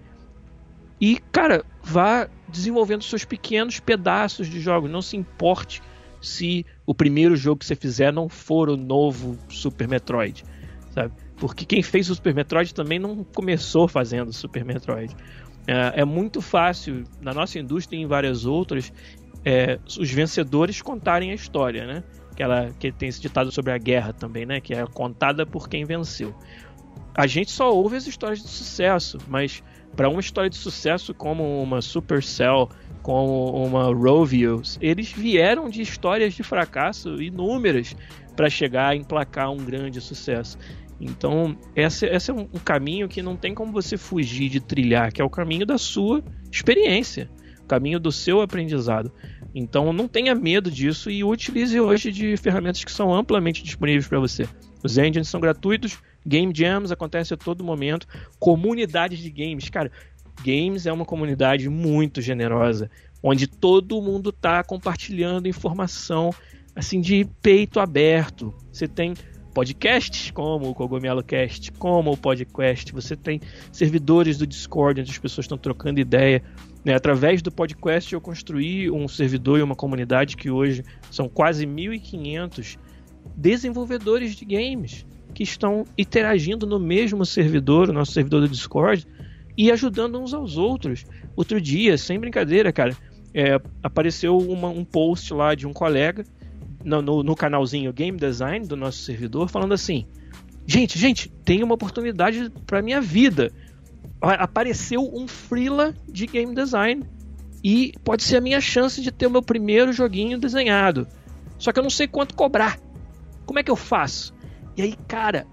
E, 1.01 1.19
cara, 1.31 1.65
vá 1.83 2.29
desenvolvendo 2.49 3.05
seus 3.05 3.25
pequenos 3.25 3.79
pedaços 3.79 4.49
de 4.49 4.61
jogos. 4.61 4.91
Não 4.91 5.03
se 5.03 5.17
importe 5.17 5.81
se 6.21 6.67
o 6.85 6.95
primeiro 6.95 7.37
jogo 7.37 7.61
que 7.61 7.67
você 7.67 7.77
fizer 7.77 8.13
não 8.13 8.29
for 8.29 8.69
o 8.69 8.77
novo 8.77 9.39
Super 9.49 9.87
Metroid, 9.87 10.45
sabe? 10.93 11.13
Porque 11.39 11.65
quem 11.65 11.83
fez 11.83 12.11
o 12.11 12.15
Super 12.15 12.35
Metroid 12.35 12.75
também 12.75 12.99
não 12.99 13.25
começou 13.25 13.87
fazendo 13.87 14.33
Super 14.33 14.65
Metroid. 14.65 15.15
É, 15.67 16.01
é 16.01 16.05
muito 16.05 16.41
fácil, 16.41 17.05
na 17.21 17.33
nossa 17.33 17.59
indústria 17.59 17.97
e 17.97 18.03
em 18.03 18.07
várias 18.07 18.45
outras, 18.45 18.93
é, 19.45 19.79
os 19.87 20.11
vencedores 20.11 20.83
contarem 20.83 21.31
a 21.31 21.35
história, 21.35 21.87
né? 21.87 22.05
Aquela 22.33 22.71
que 22.79 22.91
tem 22.93 23.09
esse 23.09 23.21
ditado 23.21 23.51
sobre 23.53 23.73
a 23.73 23.79
guerra 23.79 24.13
também, 24.13 24.47
né? 24.47 24.61
Que 24.61 24.75
é 24.75 24.85
contada 24.87 25.47
por 25.47 25.69
quem 25.69 25.85
venceu. 25.85 26.35
A 27.15 27.27
gente 27.27 27.51
só 27.51 27.73
ouve 27.73 27.97
as 27.97 28.07
histórias 28.07 28.41
de 28.41 28.49
sucesso, 28.49 29.19
mas 29.27 29.63
para 29.97 30.09
uma 30.09 30.21
história 30.21 30.49
de 30.49 30.57
sucesso 30.57 31.13
como 31.13 31.63
uma 31.63 31.83
Supercell, 31.83 32.69
como 33.03 33.51
uma 33.53 33.93
Rovios, 33.93 34.79
eles 34.81 35.11
vieram 35.13 35.69
de 35.69 35.83
histórias 35.83 36.35
de 36.35 36.43
fracasso 36.43 37.21
inúmeras 37.21 37.97
para 38.37 38.49
chegar 38.49 38.91
a 38.91 38.95
emplacar 38.95 39.51
um 39.51 39.57
grande 39.57 40.01
sucesso. 40.01 40.57
Então, 41.01 41.57
esse, 41.77 42.07
esse 42.07 42.31
é 42.31 42.35
um, 42.35 42.41
um, 42.41 42.59
caminho 42.59 43.09
que 43.09 43.23
não 43.23 43.37
tem 43.37 43.55
como 43.55 43.73
você 43.73 43.97
fugir 43.97 44.49
de 44.49 44.61
trilhar, 44.61 45.13
que 45.13 45.23
é 45.23 45.25
o 45.25 45.31
caminho 45.31 45.65
da 45.65 45.79
sua 45.79 46.23
experiência, 46.51 47.31
o 47.63 47.67
caminho 47.67 48.01
do 48.01 48.11
seu 48.11 48.41
aprendizado. 48.41 49.13
Então, 49.55 49.93
não 49.93 50.09
tenha 50.09 50.35
medo 50.35 50.71
disso 50.71 51.11
e 51.11 51.23
utilize 51.23 51.79
hoje 51.81 52.11
de 52.11 52.37
ferramentas 52.37 52.83
que 52.83 52.91
são 52.91 53.15
amplamente 53.15 53.63
disponíveis 53.63 54.09
para 54.09 54.19
você. 54.19 54.49
Os 54.83 54.99
engines 54.99 55.29
são 55.29 55.41
gratuitos, 55.41 55.99
game 56.27 56.53
jams 56.55 56.91
acontecem 56.91 57.35
a 57.35 57.39
todo 57.39 57.65
momento, 57.65 58.07
comunidades 58.39 59.19
de 59.19 59.31
games, 59.31 59.69
cara, 59.71 59.91
games 60.45 60.87
é 60.87 60.93
uma 60.93 61.05
comunidade 61.05 61.69
muito 61.69 62.21
generosa, 62.21 62.91
onde 63.23 63.47
todo 63.47 64.01
mundo 64.03 64.31
está 64.31 64.63
compartilhando 64.63 65.49
informação 65.49 66.31
assim 66.75 67.01
de 67.01 67.27
peito 67.43 67.81
aberto. 67.81 68.55
Você 68.71 68.87
tem 68.87 69.15
podcasts 69.55 70.31
como 70.31 70.71
o 70.71 70.75
Cogumelo 70.75 71.23
Cast, 71.23 71.73
como 71.73 72.13
o 72.13 72.17
podcast, 72.17 72.93
você 72.93 73.17
tem 73.17 73.41
servidores 73.73 74.39
do 74.39 74.47
Discord 74.47 75.01
onde 75.01 75.11
as 75.11 75.19
pessoas 75.19 75.45
estão 75.45 75.59
trocando 75.59 76.01
ideia. 76.01 76.43
Né? 76.85 76.95
Através 76.95 77.43
do 77.43 77.51
podcast 77.51 78.13
eu 78.13 78.21
construí 78.21 78.91
um 78.91 79.09
servidor 79.09 79.59
e 79.59 79.63
uma 79.63 79.75
comunidade 79.75 80.37
que 80.37 80.51
hoje 80.51 80.85
são 81.11 81.29
quase 81.29 81.67
1.500 81.67 82.79
desenvolvedores 83.37 84.35
de 84.35 84.45
games 84.45 85.07
que 85.35 85.43
estão 85.43 85.85
interagindo 85.97 86.67
no 86.67 86.81
mesmo 86.81 87.25
servidor, 87.25 87.91
o 87.91 87.93
nosso 87.93 88.13
servidor 88.13 88.41
do 88.41 88.49
Discord, 88.49 89.07
e 89.57 89.71
ajudando 89.71 90.21
uns 90.21 90.33
aos 90.33 90.57
outros. 90.57 91.05
Outro 91.37 91.61
dia, 91.61 91.99
sem 91.99 92.19
brincadeira, 92.19 92.73
cara, 92.73 92.97
é, 93.35 93.61
apareceu 93.83 94.37
uma, 94.39 94.69
um 94.69 94.85
post 94.85 95.33
lá 95.35 95.55
de 95.55 95.67
um 95.67 95.73
colega 95.73 96.25
no, 96.85 97.03
no, 97.03 97.23
no, 97.23 97.37
canalzinho 97.37 97.93
Game 97.93 98.19
Design 98.19 98.67
do 98.67 98.77
nosso 98.77 98.99
servidor 98.99 99.49
falando 99.49 99.75
assim: 99.75 100.07
gente, 100.67 100.99
gente, 100.99 101.29
tem 101.45 101.63
uma 101.63 101.75
oportunidade 101.75 102.51
para 102.67 102.83
minha 102.83 103.01
vida. 103.01 103.53
Apareceu 104.21 105.01
um 105.15 105.29
freela 105.29 105.95
de 106.09 106.27
game 106.27 106.53
design 106.53 107.05
e 107.63 107.93
pode 108.03 108.25
ser 108.25 108.37
a 108.37 108.41
minha 108.41 108.61
chance 108.61 109.01
de 109.01 109.13
ter 109.13 109.27
o 109.27 109.31
meu 109.31 109.43
primeiro 109.43 109.93
joguinho 109.93 110.39
desenhado. 110.39 111.07
Só 111.57 111.73
que 111.73 111.79
eu 111.79 111.83
não 111.83 111.91
sei 111.91 112.07
quanto 112.09 112.35
cobrar. 112.35 112.79
Como 113.47 113.59
é 113.59 113.63
que 113.63 113.71
eu 113.71 113.77
faço? 113.77 114.35
E 114.77 114.83
aí, 114.83 114.95
cara, 115.07 115.47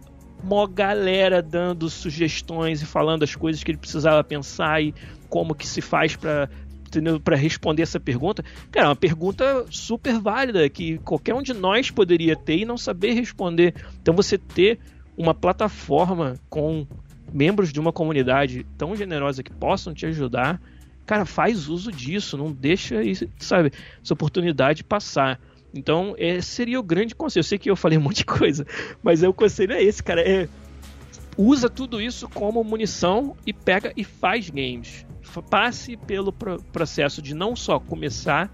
mó 0.43 0.67
galera 0.67 1.41
dando 1.41 1.89
sugestões 1.89 2.81
e 2.81 2.85
falando 2.85 3.23
as 3.23 3.35
coisas 3.35 3.63
que 3.63 3.71
ele 3.71 3.77
precisava 3.77 4.23
pensar 4.23 4.81
e 4.81 4.93
como 5.29 5.55
que 5.55 5.67
se 5.67 5.81
faz 5.81 6.15
para 6.15 6.49
para 7.23 7.35
responder 7.35 7.83
essa 7.83 7.99
pergunta. 7.99 8.43
Cara, 8.71 8.87
é 8.87 8.89
uma 8.89 8.95
pergunta 8.95 9.65
super 9.69 10.19
válida 10.19 10.69
que 10.69 10.97
qualquer 10.99 11.33
um 11.33 11.41
de 11.41 11.53
nós 11.53 11.91
poderia 11.91 12.35
ter 12.35 12.57
e 12.57 12.65
não 12.65 12.77
saber 12.77 13.13
responder. 13.13 13.73
Então 14.01 14.15
você 14.15 14.37
ter 14.37 14.79
uma 15.17 15.33
plataforma 15.33 16.35
com 16.49 16.85
membros 17.33 17.71
de 17.71 17.79
uma 17.79 17.91
comunidade 17.91 18.65
tão 18.77 18.95
generosa 18.95 19.43
que 19.43 19.51
possam 19.51 19.93
te 19.93 20.05
ajudar, 20.05 20.61
cara, 21.05 21.25
faz 21.25 21.67
uso 21.67 21.91
disso, 21.91 22.37
não 22.37 22.51
deixa 22.51 23.03
isso, 23.03 23.27
sabe, 23.37 23.71
essa 24.03 24.13
oportunidade 24.13 24.83
passar. 24.83 25.39
Então, 25.73 26.15
esse 26.17 26.47
seria 26.47 26.79
o 26.79 26.83
grande 26.83 27.13
conselho. 27.13 27.41
Eu 27.41 27.43
sei 27.43 27.57
que 27.57 27.69
eu 27.69 27.75
falei 27.75 27.97
um 27.97 28.01
monte 28.01 28.17
de 28.17 28.25
coisa, 28.25 28.65
mas 29.03 29.21
é, 29.21 29.27
o 29.27 29.33
conselho 29.33 29.73
é 29.73 29.83
esse, 29.83 30.01
cara. 30.01 30.21
É, 30.21 30.47
usa 31.37 31.69
tudo 31.69 32.01
isso 32.01 32.27
como 32.29 32.63
munição 32.63 33.35
e 33.45 33.53
pega 33.53 33.91
e 33.95 34.03
faz 34.03 34.49
games. 34.49 35.05
Passe 35.49 35.97
pelo 35.97 36.31
processo 36.31 37.21
de 37.21 37.33
não 37.33 37.55
só 37.55 37.79
começar, 37.79 38.49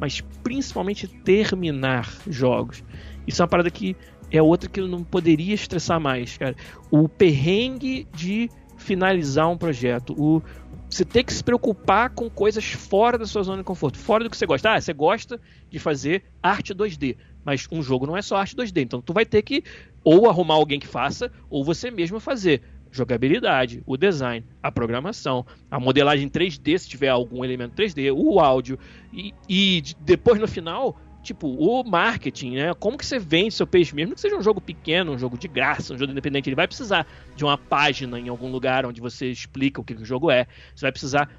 mas 0.00 0.20
principalmente 0.42 1.06
terminar 1.06 2.10
jogos. 2.26 2.82
Isso 3.26 3.42
é 3.42 3.44
uma 3.44 3.48
parada 3.48 3.70
que 3.70 3.96
é 4.30 4.40
outra 4.40 4.68
que 4.68 4.80
eu 4.80 4.88
não 4.88 5.04
poderia 5.04 5.54
estressar 5.54 6.00
mais, 6.00 6.38
cara. 6.38 6.56
O 6.90 7.08
perrengue 7.08 8.08
de 8.14 8.48
finalizar 8.78 9.48
um 9.48 9.58
projeto, 9.58 10.14
o 10.18 10.42
você 10.88 11.04
ter 11.06 11.24
que 11.24 11.32
se 11.32 11.42
preocupar 11.42 12.10
com 12.10 12.28
coisas 12.28 12.64
fora 12.64 13.16
da 13.16 13.24
sua 13.24 13.42
zona 13.42 13.58
de 13.58 13.64
conforto, 13.64 13.98
fora 13.98 14.24
do 14.24 14.28
que 14.28 14.36
você 14.36 14.44
gosta. 14.44 14.74
Ah, 14.74 14.80
você 14.80 14.92
gosta 14.92 15.40
de 15.70 15.78
fazer 15.78 16.24
arte 16.42 16.74
2D, 16.74 17.16
mas 17.44 17.66
um 17.70 17.82
jogo 17.82 18.06
não 18.06 18.16
é 18.16 18.22
só 18.22 18.36
arte 18.36 18.56
2D, 18.56 18.82
então 18.82 19.00
tu 19.00 19.12
vai 19.12 19.24
ter 19.24 19.42
que 19.42 19.64
ou 20.04 20.28
arrumar 20.28 20.54
alguém 20.54 20.80
que 20.80 20.86
faça, 20.86 21.30
ou 21.48 21.64
você 21.64 21.90
mesmo 21.90 22.18
fazer. 22.18 22.62
Jogabilidade, 22.90 23.82
o 23.86 23.96
design, 23.96 24.44
a 24.62 24.70
programação, 24.70 25.46
a 25.70 25.80
modelagem 25.80 26.28
3D, 26.28 26.78
se 26.78 26.88
tiver 26.88 27.08
algum 27.08 27.44
elemento 27.44 27.74
3D, 27.74 28.12
o 28.14 28.38
áudio, 28.38 28.78
e, 29.12 29.32
e 29.48 29.82
depois 30.00 30.38
no 30.38 30.46
final 30.46 30.98
tipo, 31.22 31.46
o 31.46 31.84
marketing, 31.84 32.56
né? 32.56 32.74
Como 32.74 32.98
que 32.98 33.06
você 33.06 33.18
vende 33.18 33.54
seu 33.54 33.66
peixe, 33.66 33.94
mesmo? 33.94 34.14
Que 34.14 34.20
seja 34.20 34.36
um 34.36 34.42
jogo 34.42 34.60
pequeno, 34.60 35.12
um 35.12 35.18
jogo 35.18 35.38
de 35.38 35.46
graça, 35.46 35.94
um 35.94 35.98
jogo 35.98 36.10
independente, 36.10 36.48
ele 36.48 36.56
vai 36.56 36.66
precisar 36.66 37.06
de 37.36 37.44
uma 37.44 37.56
página 37.56 38.18
em 38.18 38.28
algum 38.28 38.50
lugar 38.50 38.84
onde 38.84 39.00
você 39.00 39.30
explica 39.30 39.80
o 39.80 39.84
que, 39.84 39.94
que 39.94 40.02
o 40.02 40.04
jogo 40.04 40.30
é. 40.30 40.46
Você 40.74 40.84
vai 40.84 40.92
precisar 40.92 41.30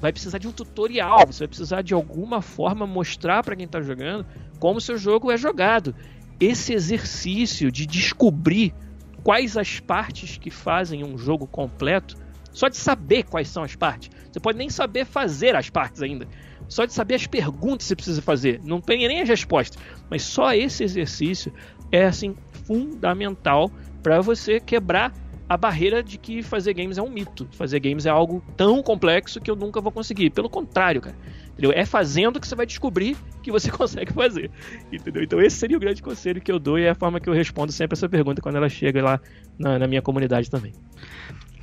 vai 0.00 0.12
precisar 0.12 0.38
de 0.38 0.48
um 0.48 0.52
tutorial, 0.52 1.26
você 1.26 1.40
vai 1.40 1.48
precisar 1.48 1.82
de 1.82 1.94
alguma 1.94 2.40
forma 2.40 2.86
mostrar 2.86 3.42
para 3.42 3.54
quem 3.54 3.66
está 3.66 3.80
jogando 3.80 4.26
como 4.58 4.80
seu 4.80 4.96
jogo 4.96 5.30
é 5.30 5.36
jogado. 5.36 5.94
Esse 6.38 6.72
exercício 6.72 7.70
de 7.70 7.86
descobrir 7.86 8.74
quais 9.22 9.56
as 9.56 9.78
partes 9.78 10.38
que 10.38 10.50
fazem 10.50 11.04
um 11.04 11.18
jogo 11.18 11.46
completo, 11.46 12.16
só 12.50 12.68
de 12.68 12.76
saber 12.76 13.24
quais 13.24 13.48
são 13.48 13.62
as 13.62 13.76
partes. 13.76 14.10
Você 14.30 14.40
pode 14.40 14.58
nem 14.58 14.70
saber 14.70 15.04
fazer 15.04 15.54
as 15.54 15.68
partes 15.68 16.02
ainda, 16.02 16.26
só 16.68 16.84
de 16.84 16.92
saber 16.92 17.16
as 17.16 17.26
perguntas 17.26 17.84
que 17.84 17.88
você 17.88 17.96
precisa 17.96 18.22
fazer. 18.22 18.60
Não 18.64 18.80
tem 18.80 19.06
nem 19.06 19.20
as 19.20 19.28
respostas. 19.28 19.78
Mas 20.08 20.22
só 20.22 20.54
esse 20.54 20.82
exercício 20.82 21.52
é 21.92 22.04
assim 22.04 22.36
fundamental 22.66 23.70
para 24.02 24.20
você 24.20 24.60
quebrar 24.60 25.12
a 25.50 25.56
barreira 25.56 26.00
de 26.00 26.16
que 26.16 26.44
fazer 26.44 26.72
games 26.74 26.96
é 26.96 27.02
um 27.02 27.10
mito. 27.10 27.44
Fazer 27.50 27.80
games 27.80 28.06
é 28.06 28.08
algo 28.08 28.40
tão 28.56 28.80
complexo 28.84 29.40
que 29.40 29.50
eu 29.50 29.56
nunca 29.56 29.80
vou 29.80 29.90
conseguir. 29.90 30.30
Pelo 30.30 30.48
contrário, 30.48 31.00
cara. 31.00 31.16
Entendeu? 31.50 31.72
É 31.74 31.84
fazendo 31.84 32.38
que 32.38 32.46
você 32.46 32.54
vai 32.54 32.64
descobrir 32.64 33.16
que 33.42 33.50
você 33.50 33.68
consegue 33.72 34.12
fazer. 34.12 34.48
Entendeu? 34.92 35.24
Então 35.24 35.40
esse 35.40 35.56
seria 35.56 35.76
o 35.76 35.80
grande 35.80 36.00
conselho 36.00 36.40
que 36.40 36.52
eu 36.52 36.60
dou 36.60 36.78
e 36.78 36.84
é 36.84 36.90
a 36.90 36.94
forma 36.94 37.18
que 37.18 37.28
eu 37.28 37.34
respondo 37.34 37.72
sempre 37.72 37.96
essa 37.96 38.08
pergunta 38.08 38.40
quando 38.40 38.54
ela 38.54 38.68
chega 38.68 39.02
lá 39.02 39.20
na, 39.58 39.76
na 39.76 39.88
minha 39.88 40.00
comunidade 40.00 40.48
também. 40.48 40.72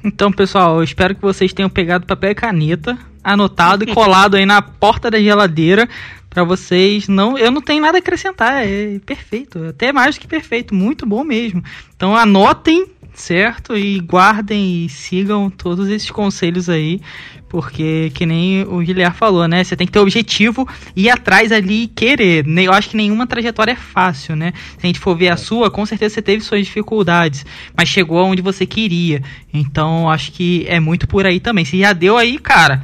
Então, 0.03 0.33
pessoal, 0.33 0.75
eu 0.75 0.83
espero 0.83 1.15
que 1.15 1.21
vocês 1.21 1.53
tenham 1.53 1.69
pegado 1.69 2.05
papel 2.05 2.31
e 2.31 2.35
caneta, 2.35 2.97
anotado 3.23 3.85
e 3.85 3.87
colado 3.95 4.35
aí 4.35 4.45
na 4.45 4.61
porta 4.61 5.09
da 5.09 5.17
geladeira 5.17 5.87
para 6.29 6.43
vocês 6.43 7.07
não, 7.07 7.35
eu 7.35 7.49
não 7.49 7.61
tenho 7.61 7.81
nada 7.81 7.97
a 7.97 7.99
acrescentar, 7.99 8.63
é 8.63 8.99
perfeito, 8.99 9.63
até 9.63 9.91
mais 9.91 10.15
do 10.15 10.21
que 10.21 10.27
perfeito, 10.27 10.75
muito 10.75 11.03
bom 11.03 11.23
mesmo. 11.23 11.63
Então 11.95 12.15
anotem, 12.15 12.85
certo? 13.21 13.77
E 13.77 13.99
guardem 13.99 14.85
e 14.85 14.89
sigam 14.89 15.49
todos 15.49 15.89
esses 15.89 16.09
conselhos 16.09 16.69
aí 16.69 17.01
porque, 17.49 18.11
que 18.13 18.25
nem 18.25 18.63
o 18.63 18.79
Guilherme 18.79 19.15
falou, 19.15 19.47
né? 19.47 19.63
Você 19.63 19.75
tem 19.75 19.87
que 19.87 19.93
ter 19.93 19.99
objetivo 19.99 20.67
e 20.95 21.05
ir 21.05 21.09
atrás 21.09 21.51
ali 21.51 21.83
e 21.83 21.87
querer. 21.87 22.45
Eu 22.45 22.73
acho 22.73 22.89
que 22.89 22.97
nenhuma 22.97 23.25
trajetória 23.25 23.71
é 23.71 23.75
fácil, 23.75 24.35
né? 24.35 24.53
Se 24.77 24.85
a 24.85 24.87
gente 24.87 24.99
for 24.99 25.15
ver 25.15 25.29
a 25.29 25.37
sua, 25.37 25.71
com 25.71 25.85
certeza 25.85 26.15
você 26.15 26.21
teve 26.21 26.43
suas 26.43 26.65
dificuldades, 26.65 27.45
mas 27.75 27.87
chegou 27.87 28.19
aonde 28.19 28.41
você 28.41 28.65
queria. 28.65 29.21
Então, 29.53 30.09
acho 30.09 30.31
que 30.33 30.65
é 30.67 30.79
muito 30.79 31.07
por 31.07 31.25
aí 31.25 31.39
também. 31.39 31.63
Se 31.63 31.79
já 31.79 31.93
deu 31.93 32.17
aí, 32.17 32.37
cara, 32.37 32.83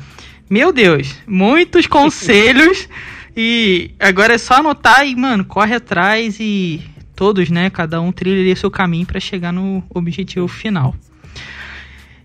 meu 0.50 0.72
Deus, 0.72 1.14
muitos 1.28 1.86
conselhos. 1.88 2.88
e 3.36 3.92
agora 4.00 4.36
é 4.36 4.38
só 4.38 4.56
anotar 4.56 5.06
e, 5.06 5.16
mano, 5.16 5.44
corre 5.44 5.76
atrás 5.76 6.38
e 6.40 6.82
todos, 7.16 7.50
né? 7.50 7.70
Cada 7.70 8.02
um 8.02 8.12
trilha 8.12 8.56
seu 8.56 8.72
caminho 8.72 9.06
para 9.06 9.20
chegar 9.20 9.52
no 9.52 9.84
objetivo 9.94 10.48
final. 10.48 10.96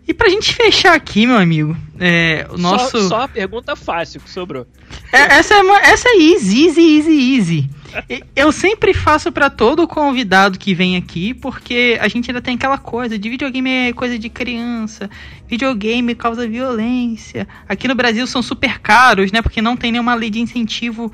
E 0.08 0.14
pra 0.14 0.30
gente 0.30 0.54
fechar 0.54 0.94
aqui, 0.94 1.26
meu 1.26 1.36
amigo, 1.36 1.76
é, 2.00 2.46
o 2.50 2.56
nosso. 2.56 2.98
Só, 3.02 3.08
só 3.08 3.20
a 3.22 3.28
pergunta 3.28 3.76
fácil 3.76 4.22
que 4.22 4.30
sobrou. 4.30 4.66
É, 5.12 5.38
essa, 5.38 5.54
é, 5.54 5.90
essa 5.90 6.08
é 6.08 6.16
easy, 6.16 6.66
easy, 6.66 6.96
easy, 6.96 7.36
easy. 7.36 7.70
Eu 8.34 8.50
sempre 8.50 8.94
faço 8.94 9.30
para 9.30 9.50
todo 9.50 9.86
convidado 9.86 10.58
que 10.58 10.74
vem 10.74 10.96
aqui, 10.96 11.34
porque 11.34 11.98
a 12.00 12.08
gente 12.08 12.30
ainda 12.30 12.40
tem 12.40 12.54
aquela 12.54 12.78
coisa 12.78 13.18
de 13.18 13.28
videogame 13.28 13.70
é 13.70 13.92
coisa 13.92 14.18
de 14.18 14.28
criança, 14.28 15.10
videogame 15.46 16.14
causa 16.14 16.48
violência. 16.48 17.46
Aqui 17.68 17.86
no 17.86 17.94
Brasil 17.94 18.26
são 18.26 18.42
super 18.42 18.78
caros, 18.78 19.30
né? 19.30 19.42
Porque 19.42 19.60
não 19.60 19.76
tem 19.76 19.92
nenhuma 19.92 20.14
lei 20.14 20.30
de 20.30 20.40
incentivo 20.40 21.12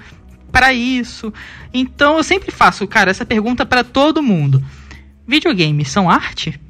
para 0.54 0.72
isso. 0.72 1.34
Então 1.72 2.16
eu 2.16 2.22
sempre 2.22 2.52
faço, 2.52 2.86
cara, 2.86 3.10
essa 3.10 3.26
pergunta 3.26 3.66
para 3.66 3.82
todo 3.82 4.22
mundo. 4.22 4.64
Videogames 5.26 5.90
são 5.90 6.08
arte? 6.08 6.60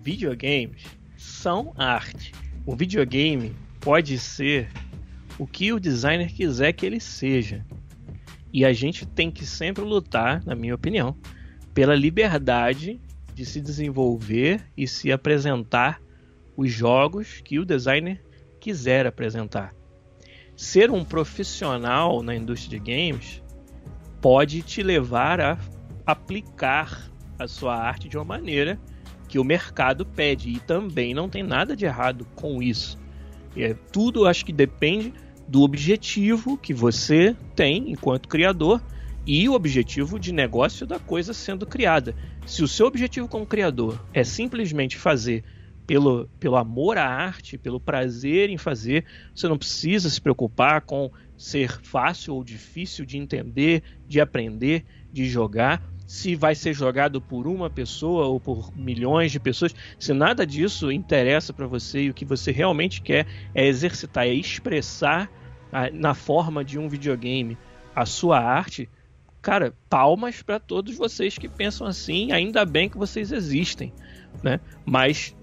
Videogames 0.00 0.84
são 1.16 1.74
arte. 1.76 2.32
O 2.64 2.76
videogame 2.76 3.52
pode 3.80 4.16
ser 4.16 4.68
o 5.36 5.44
que 5.44 5.72
o 5.72 5.80
designer 5.80 6.32
quiser 6.32 6.72
que 6.72 6.86
ele 6.86 7.00
seja. 7.00 7.66
E 8.52 8.64
a 8.64 8.72
gente 8.72 9.04
tem 9.04 9.28
que 9.28 9.44
sempre 9.44 9.82
lutar, 9.82 10.44
na 10.46 10.54
minha 10.54 10.76
opinião, 10.76 11.16
pela 11.74 11.96
liberdade 11.96 13.00
de 13.34 13.44
se 13.44 13.60
desenvolver 13.60 14.62
e 14.76 14.86
se 14.86 15.10
apresentar 15.10 16.00
os 16.56 16.70
jogos 16.70 17.40
que 17.44 17.58
o 17.58 17.64
designer 17.64 18.22
quiser 18.60 19.04
apresentar. 19.04 19.79
Ser 20.60 20.90
um 20.90 21.02
profissional 21.02 22.22
na 22.22 22.36
indústria 22.36 22.78
de 22.78 22.84
games 22.84 23.42
pode 24.20 24.60
te 24.60 24.82
levar 24.82 25.40
a 25.40 25.58
aplicar 26.04 27.10
a 27.38 27.48
sua 27.48 27.74
arte 27.74 28.10
de 28.10 28.18
uma 28.18 28.26
maneira 28.26 28.78
que 29.26 29.38
o 29.38 29.42
mercado 29.42 30.04
pede. 30.04 30.50
E 30.50 30.60
também 30.60 31.14
não 31.14 31.30
tem 31.30 31.42
nada 31.42 31.74
de 31.74 31.86
errado 31.86 32.26
com 32.34 32.62
isso. 32.62 32.98
É, 33.56 33.72
tudo 33.90 34.26
acho 34.26 34.44
que 34.44 34.52
depende 34.52 35.14
do 35.48 35.62
objetivo 35.62 36.58
que 36.58 36.74
você 36.74 37.34
tem 37.56 37.90
enquanto 37.90 38.28
criador 38.28 38.82
e 39.26 39.48
o 39.48 39.54
objetivo 39.54 40.20
de 40.20 40.30
negócio 40.30 40.86
da 40.86 40.98
coisa 40.98 41.32
sendo 41.32 41.64
criada. 41.64 42.14
Se 42.44 42.62
o 42.62 42.68
seu 42.68 42.86
objetivo 42.86 43.26
como 43.26 43.46
criador 43.46 43.98
é 44.12 44.22
simplesmente 44.22 44.98
fazer 44.98 45.42
pelo, 45.90 46.28
pelo 46.38 46.54
amor 46.54 46.96
à 46.98 47.04
arte, 47.04 47.58
pelo 47.58 47.80
prazer 47.80 48.48
em 48.48 48.56
fazer, 48.56 49.04
você 49.34 49.48
não 49.48 49.58
precisa 49.58 50.08
se 50.08 50.20
preocupar 50.20 50.82
com 50.82 51.10
ser 51.36 51.82
fácil 51.82 52.36
ou 52.36 52.44
difícil 52.44 53.04
de 53.04 53.18
entender, 53.18 53.82
de 54.06 54.20
aprender, 54.20 54.84
de 55.12 55.28
jogar 55.28 55.82
se 56.06 56.36
vai 56.36 56.54
ser 56.54 56.74
jogado 56.74 57.20
por 57.20 57.48
uma 57.48 57.68
pessoa 57.68 58.26
ou 58.26 58.38
por 58.38 58.72
milhões 58.76 59.32
de 59.32 59.40
pessoas, 59.40 59.74
se 59.98 60.12
nada 60.12 60.46
disso 60.46 60.92
interessa 60.92 61.52
para 61.52 61.66
você 61.66 62.02
e 62.02 62.10
o 62.10 62.14
que 62.14 62.24
você 62.24 62.52
realmente 62.52 63.02
quer 63.02 63.26
é 63.52 63.66
exercitar, 63.66 64.26
é 64.26 64.32
expressar 64.32 65.28
na 65.92 66.14
forma 66.14 66.64
de 66.64 66.78
um 66.78 66.88
videogame 66.88 67.58
a 67.96 68.06
sua 68.06 68.38
arte, 68.38 68.88
cara, 69.42 69.74
palmas 69.88 70.40
para 70.40 70.60
todos 70.60 70.96
vocês 70.96 71.36
que 71.36 71.48
pensam 71.48 71.84
assim, 71.84 72.30
ainda 72.30 72.64
bem 72.64 72.88
que 72.88 72.96
vocês 72.96 73.32
existem, 73.32 73.92
né? 74.40 74.60
Mas 74.84 75.34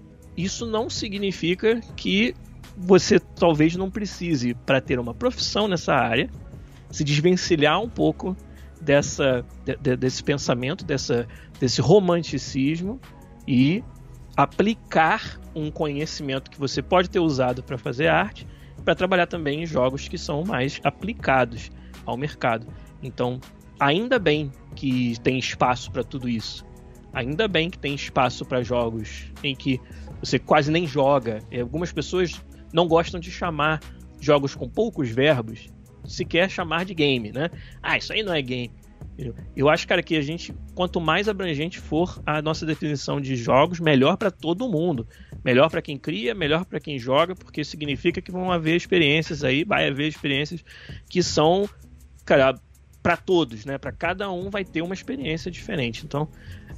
isso 0.44 0.64
não 0.64 0.88
significa 0.88 1.80
que 1.96 2.34
você 2.76 3.18
talvez 3.18 3.74
não 3.74 3.90
precise, 3.90 4.54
para 4.54 4.80
ter 4.80 5.00
uma 5.00 5.12
profissão 5.12 5.66
nessa 5.66 5.92
área, 5.92 6.30
se 6.90 7.02
desvencilhar 7.02 7.80
um 7.80 7.88
pouco 7.88 8.36
dessa, 8.80 9.44
de, 9.64 9.96
desse 9.96 10.22
pensamento, 10.22 10.84
dessa, 10.84 11.26
desse 11.58 11.80
romanticismo 11.80 13.00
e 13.48 13.82
aplicar 14.36 15.40
um 15.56 15.72
conhecimento 15.72 16.50
que 16.50 16.58
você 16.58 16.80
pode 16.80 17.10
ter 17.10 17.18
usado 17.18 17.60
para 17.60 17.76
fazer 17.76 18.06
arte 18.06 18.46
para 18.84 18.94
trabalhar 18.94 19.26
também 19.26 19.64
em 19.64 19.66
jogos 19.66 20.06
que 20.06 20.16
são 20.16 20.44
mais 20.44 20.80
aplicados 20.84 21.70
ao 22.06 22.16
mercado. 22.16 22.66
Então, 23.02 23.40
ainda 23.78 24.18
bem 24.18 24.52
que 24.76 25.16
tem 25.22 25.36
espaço 25.36 25.90
para 25.90 26.04
tudo 26.04 26.28
isso. 26.28 26.64
Ainda 27.12 27.48
bem 27.48 27.68
que 27.68 27.78
tem 27.78 27.94
espaço 27.94 28.44
para 28.44 28.62
jogos 28.62 29.32
em 29.42 29.54
que 29.54 29.80
você 30.20 30.38
quase 30.38 30.70
nem 30.70 30.86
joga. 30.86 31.40
E 31.50 31.60
algumas 31.60 31.92
pessoas 31.92 32.40
não 32.72 32.86
gostam 32.86 33.18
de 33.20 33.30
chamar 33.30 33.80
jogos 34.20 34.54
com 34.54 34.68
poucos 34.68 35.08
verbos, 35.08 35.68
sequer 36.04 36.50
chamar 36.50 36.84
de 36.84 36.94
game, 36.94 37.32
né? 37.32 37.50
Ah, 37.82 37.96
isso 37.96 38.12
aí 38.12 38.22
não 38.22 38.32
é 38.32 38.42
game. 38.42 38.72
Eu 39.56 39.68
acho, 39.68 39.86
cara, 39.86 40.00
que 40.00 40.16
a 40.16 40.22
gente, 40.22 40.54
quanto 40.76 41.00
mais 41.00 41.28
abrangente 41.28 41.80
for 41.80 42.22
a 42.24 42.40
nossa 42.40 42.64
definição 42.64 43.20
de 43.20 43.34
jogos, 43.34 43.80
melhor 43.80 44.16
para 44.16 44.30
todo 44.30 44.68
mundo. 44.68 45.08
Melhor 45.44 45.68
para 45.68 45.82
quem 45.82 45.98
cria, 45.98 46.34
melhor 46.34 46.64
para 46.64 46.78
quem 46.78 46.98
joga, 46.98 47.34
porque 47.34 47.64
significa 47.64 48.20
que 48.20 48.30
vão 48.30 48.52
haver 48.52 48.76
experiências 48.76 49.42
aí, 49.42 49.64
vai 49.64 49.88
haver 49.88 50.06
experiências 50.06 50.64
que 51.08 51.20
são, 51.20 51.68
cara, 52.24 52.54
para 53.02 53.16
todos, 53.16 53.64
né? 53.64 53.76
Para 53.76 53.90
cada 53.90 54.30
um 54.30 54.50
vai 54.50 54.64
ter 54.64 54.82
uma 54.82 54.94
experiência 54.94 55.50
diferente. 55.50 56.04
Então, 56.04 56.28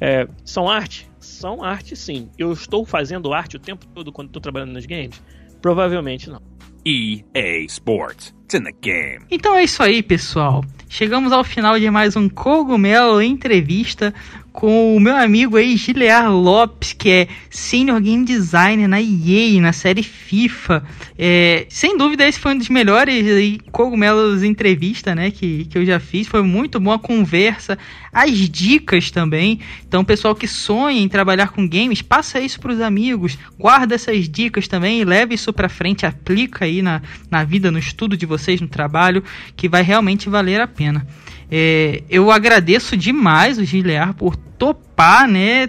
é, 0.00 0.26
são 0.44 0.68
arte? 0.68 1.08
São 1.18 1.62
arte, 1.62 1.94
sim. 1.94 2.30
Eu 2.38 2.52
estou 2.52 2.84
fazendo 2.84 3.32
arte 3.32 3.56
o 3.56 3.60
tempo 3.60 3.86
todo 3.88 4.10
quando 4.10 4.28
estou 4.28 4.40
trabalhando 4.40 4.72
nos 4.72 4.86
games? 4.86 5.22
Provavelmente 5.60 6.30
não. 6.30 6.40
EA 6.84 7.64
Sports. 7.66 8.34
It's 8.44 8.54
in 8.54 8.64
the 8.64 8.72
game. 8.80 9.26
Então 9.30 9.54
é 9.54 9.64
isso 9.64 9.82
aí, 9.82 10.02
pessoal. 10.02 10.64
Chegamos 10.88 11.30
ao 11.32 11.44
final 11.44 11.78
de 11.78 11.90
mais 11.90 12.16
um 12.16 12.28
Cogumelo 12.28 13.20
Entrevista 13.20 14.14
com 14.52 14.96
o 14.96 15.00
meu 15.00 15.16
amigo 15.16 15.56
aí, 15.56 15.76
Gilear 15.76 16.30
Lopes, 16.30 16.92
que 16.92 17.08
é 17.08 17.28
Senior 17.48 18.00
Game 18.00 18.24
Designer 18.24 18.88
na 18.88 19.00
EA, 19.00 19.60
na 19.60 19.72
série 19.72 20.02
FIFA. 20.02 20.82
É, 21.16 21.66
sem 21.68 21.96
dúvida, 21.96 22.26
esse 22.26 22.38
foi 22.38 22.54
um 22.54 22.58
dos 22.58 22.68
melhores 22.68 23.26
aí, 23.26 23.60
cogumelos 23.70 24.42
entrevista, 24.42 25.14
né, 25.14 25.30
que, 25.30 25.66
que 25.66 25.78
eu 25.78 25.84
já 25.84 26.00
fiz. 26.00 26.26
Foi 26.26 26.42
muito 26.42 26.80
boa 26.80 26.96
a 26.96 26.98
conversa, 26.98 27.78
as 28.12 28.32
dicas 28.48 29.10
também. 29.10 29.60
Então, 29.86 30.04
pessoal 30.04 30.34
que 30.34 30.48
sonha 30.48 31.00
em 31.00 31.08
trabalhar 31.08 31.48
com 31.48 31.68
games, 31.68 32.02
passa 32.02 32.40
isso 32.40 32.58
para 32.60 32.72
os 32.72 32.80
amigos, 32.80 33.38
guarda 33.58 33.94
essas 33.94 34.28
dicas 34.28 34.66
também, 34.66 35.04
leve 35.04 35.34
isso 35.34 35.52
para 35.52 35.68
frente, 35.68 36.04
aplica 36.04 36.64
aí 36.64 36.82
na, 36.82 37.00
na 37.30 37.44
vida, 37.44 37.70
no 37.70 37.78
estudo 37.78 38.16
de 38.16 38.26
vocês, 38.26 38.60
no 38.60 38.68
trabalho, 38.68 39.22
que 39.56 39.68
vai 39.68 39.82
realmente 39.82 40.28
valer 40.28 40.60
a 40.60 40.66
pena. 40.66 41.06
É, 41.50 42.02
eu 42.08 42.30
agradeço 42.30 42.96
demais 42.96 43.58
o 43.58 43.64
Gilear 43.64 44.14
por 44.14 44.36
topar, 44.36 45.26
né? 45.26 45.68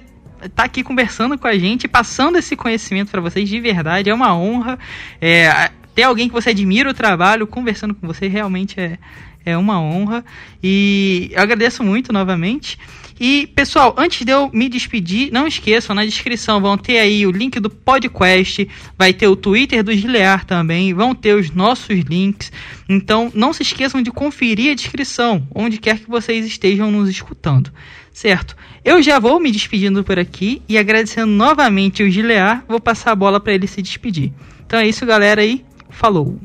Tá 0.56 0.64
aqui 0.64 0.84
conversando 0.84 1.38
com 1.38 1.48
a 1.48 1.58
gente, 1.58 1.88
passando 1.88 2.38
esse 2.38 2.56
conhecimento 2.56 3.10
para 3.10 3.22
vocês 3.22 3.48
de 3.48 3.60
verdade. 3.60 4.10
É 4.10 4.14
uma 4.14 4.36
honra. 4.36 4.78
É, 5.20 5.72
ter 5.96 6.04
alguém 6.04 6.28
que 6.28 6.34
você 6.34 6.52
admira 6.52 6.90
o 6.90 6.94
trabalho 6.94 7.48
conversando 7.48 7.94
com 7.94 8.08
você 8.08 8.28
realmente 8.28 8.80
é, 8.80 8.98
é 9.46 9.58
uma 9.58 9.82
honra. 9.82 10.24
E 10.64 11.32
eu 11.32 11.42
agradeço 11.42 11.84
muito 11.84 12.14
novamente. 12.14 12.78
E, 13.24 13.46
pessoal, 13.46 13.94
antes 14.00 14.26
de 14.26 14.32
eu 14.32 14.50
me 14.52 14.68
despedir, 14.68 15.32
não 15.32 15.46
esqueçam, 15.46 15.96
na 15.96 16.04
descrição 16.04 16.60
vão 16.60 16.76
ter 16.76 16.98
aí 16.98 17.24
o 17.28 17.30
link 17.30 17.60
do 17.60 17.70
podcast, 17.70 18.68
vai 18.98 19.14
ter 19.14 19.28
o 19.28 19.36
Twitter 19.36 19.84
do 19.84 19.94
Gilear 19.94 20.44
também, 20.44 20.92
vão 20.92 21.14
ter 21.14 21.36
os 21.36 21.52
nossos 21.52 22.00
links. 22.00 22.52
Então, 22.90 23.32
não 23.36 23.54
se 23.54 23.62
esqueçam 23.62 24.02
de 24.02 24.10
conferir 24.10 24.72
a 24.72 24.74
descrição, 24.74 25.48
onde 25.54 25.78
quer 25.78 26.00
que 26.00 26.10
vocês 26.10 26.48
estejam 26.48 26.90
nos 26.90 27.08
escutando. 27.10 27.72
Certo? 28.12 28.56
Eu 28.84 29.04
já 29.04 29.20
vou 29.20 29.40
me 29.40 29.52
despedindo 29.52 30.04
por 30.04 30.18
aqui 30.18 30.64
e 30.68 30.76
agradecendo 30.76 31.32
novamente 31.32 32.02
o 32.02 32.10
Gilear, 32.10 32.66
vou 32.68 32.80
passar 32.80 33.12
a 33.12 33.16
bola 33.16 33.40
para 33.40 33.54
ele 33.54 33.68
se 33.68 33.84
despedir. 33.84 34.34
Então 34.66 34.80
é 34.80 34.88
isso, 34.88 35.06
galera 35.06 35.42
aí. 35.42 35.64
Falou! 35.92 36.40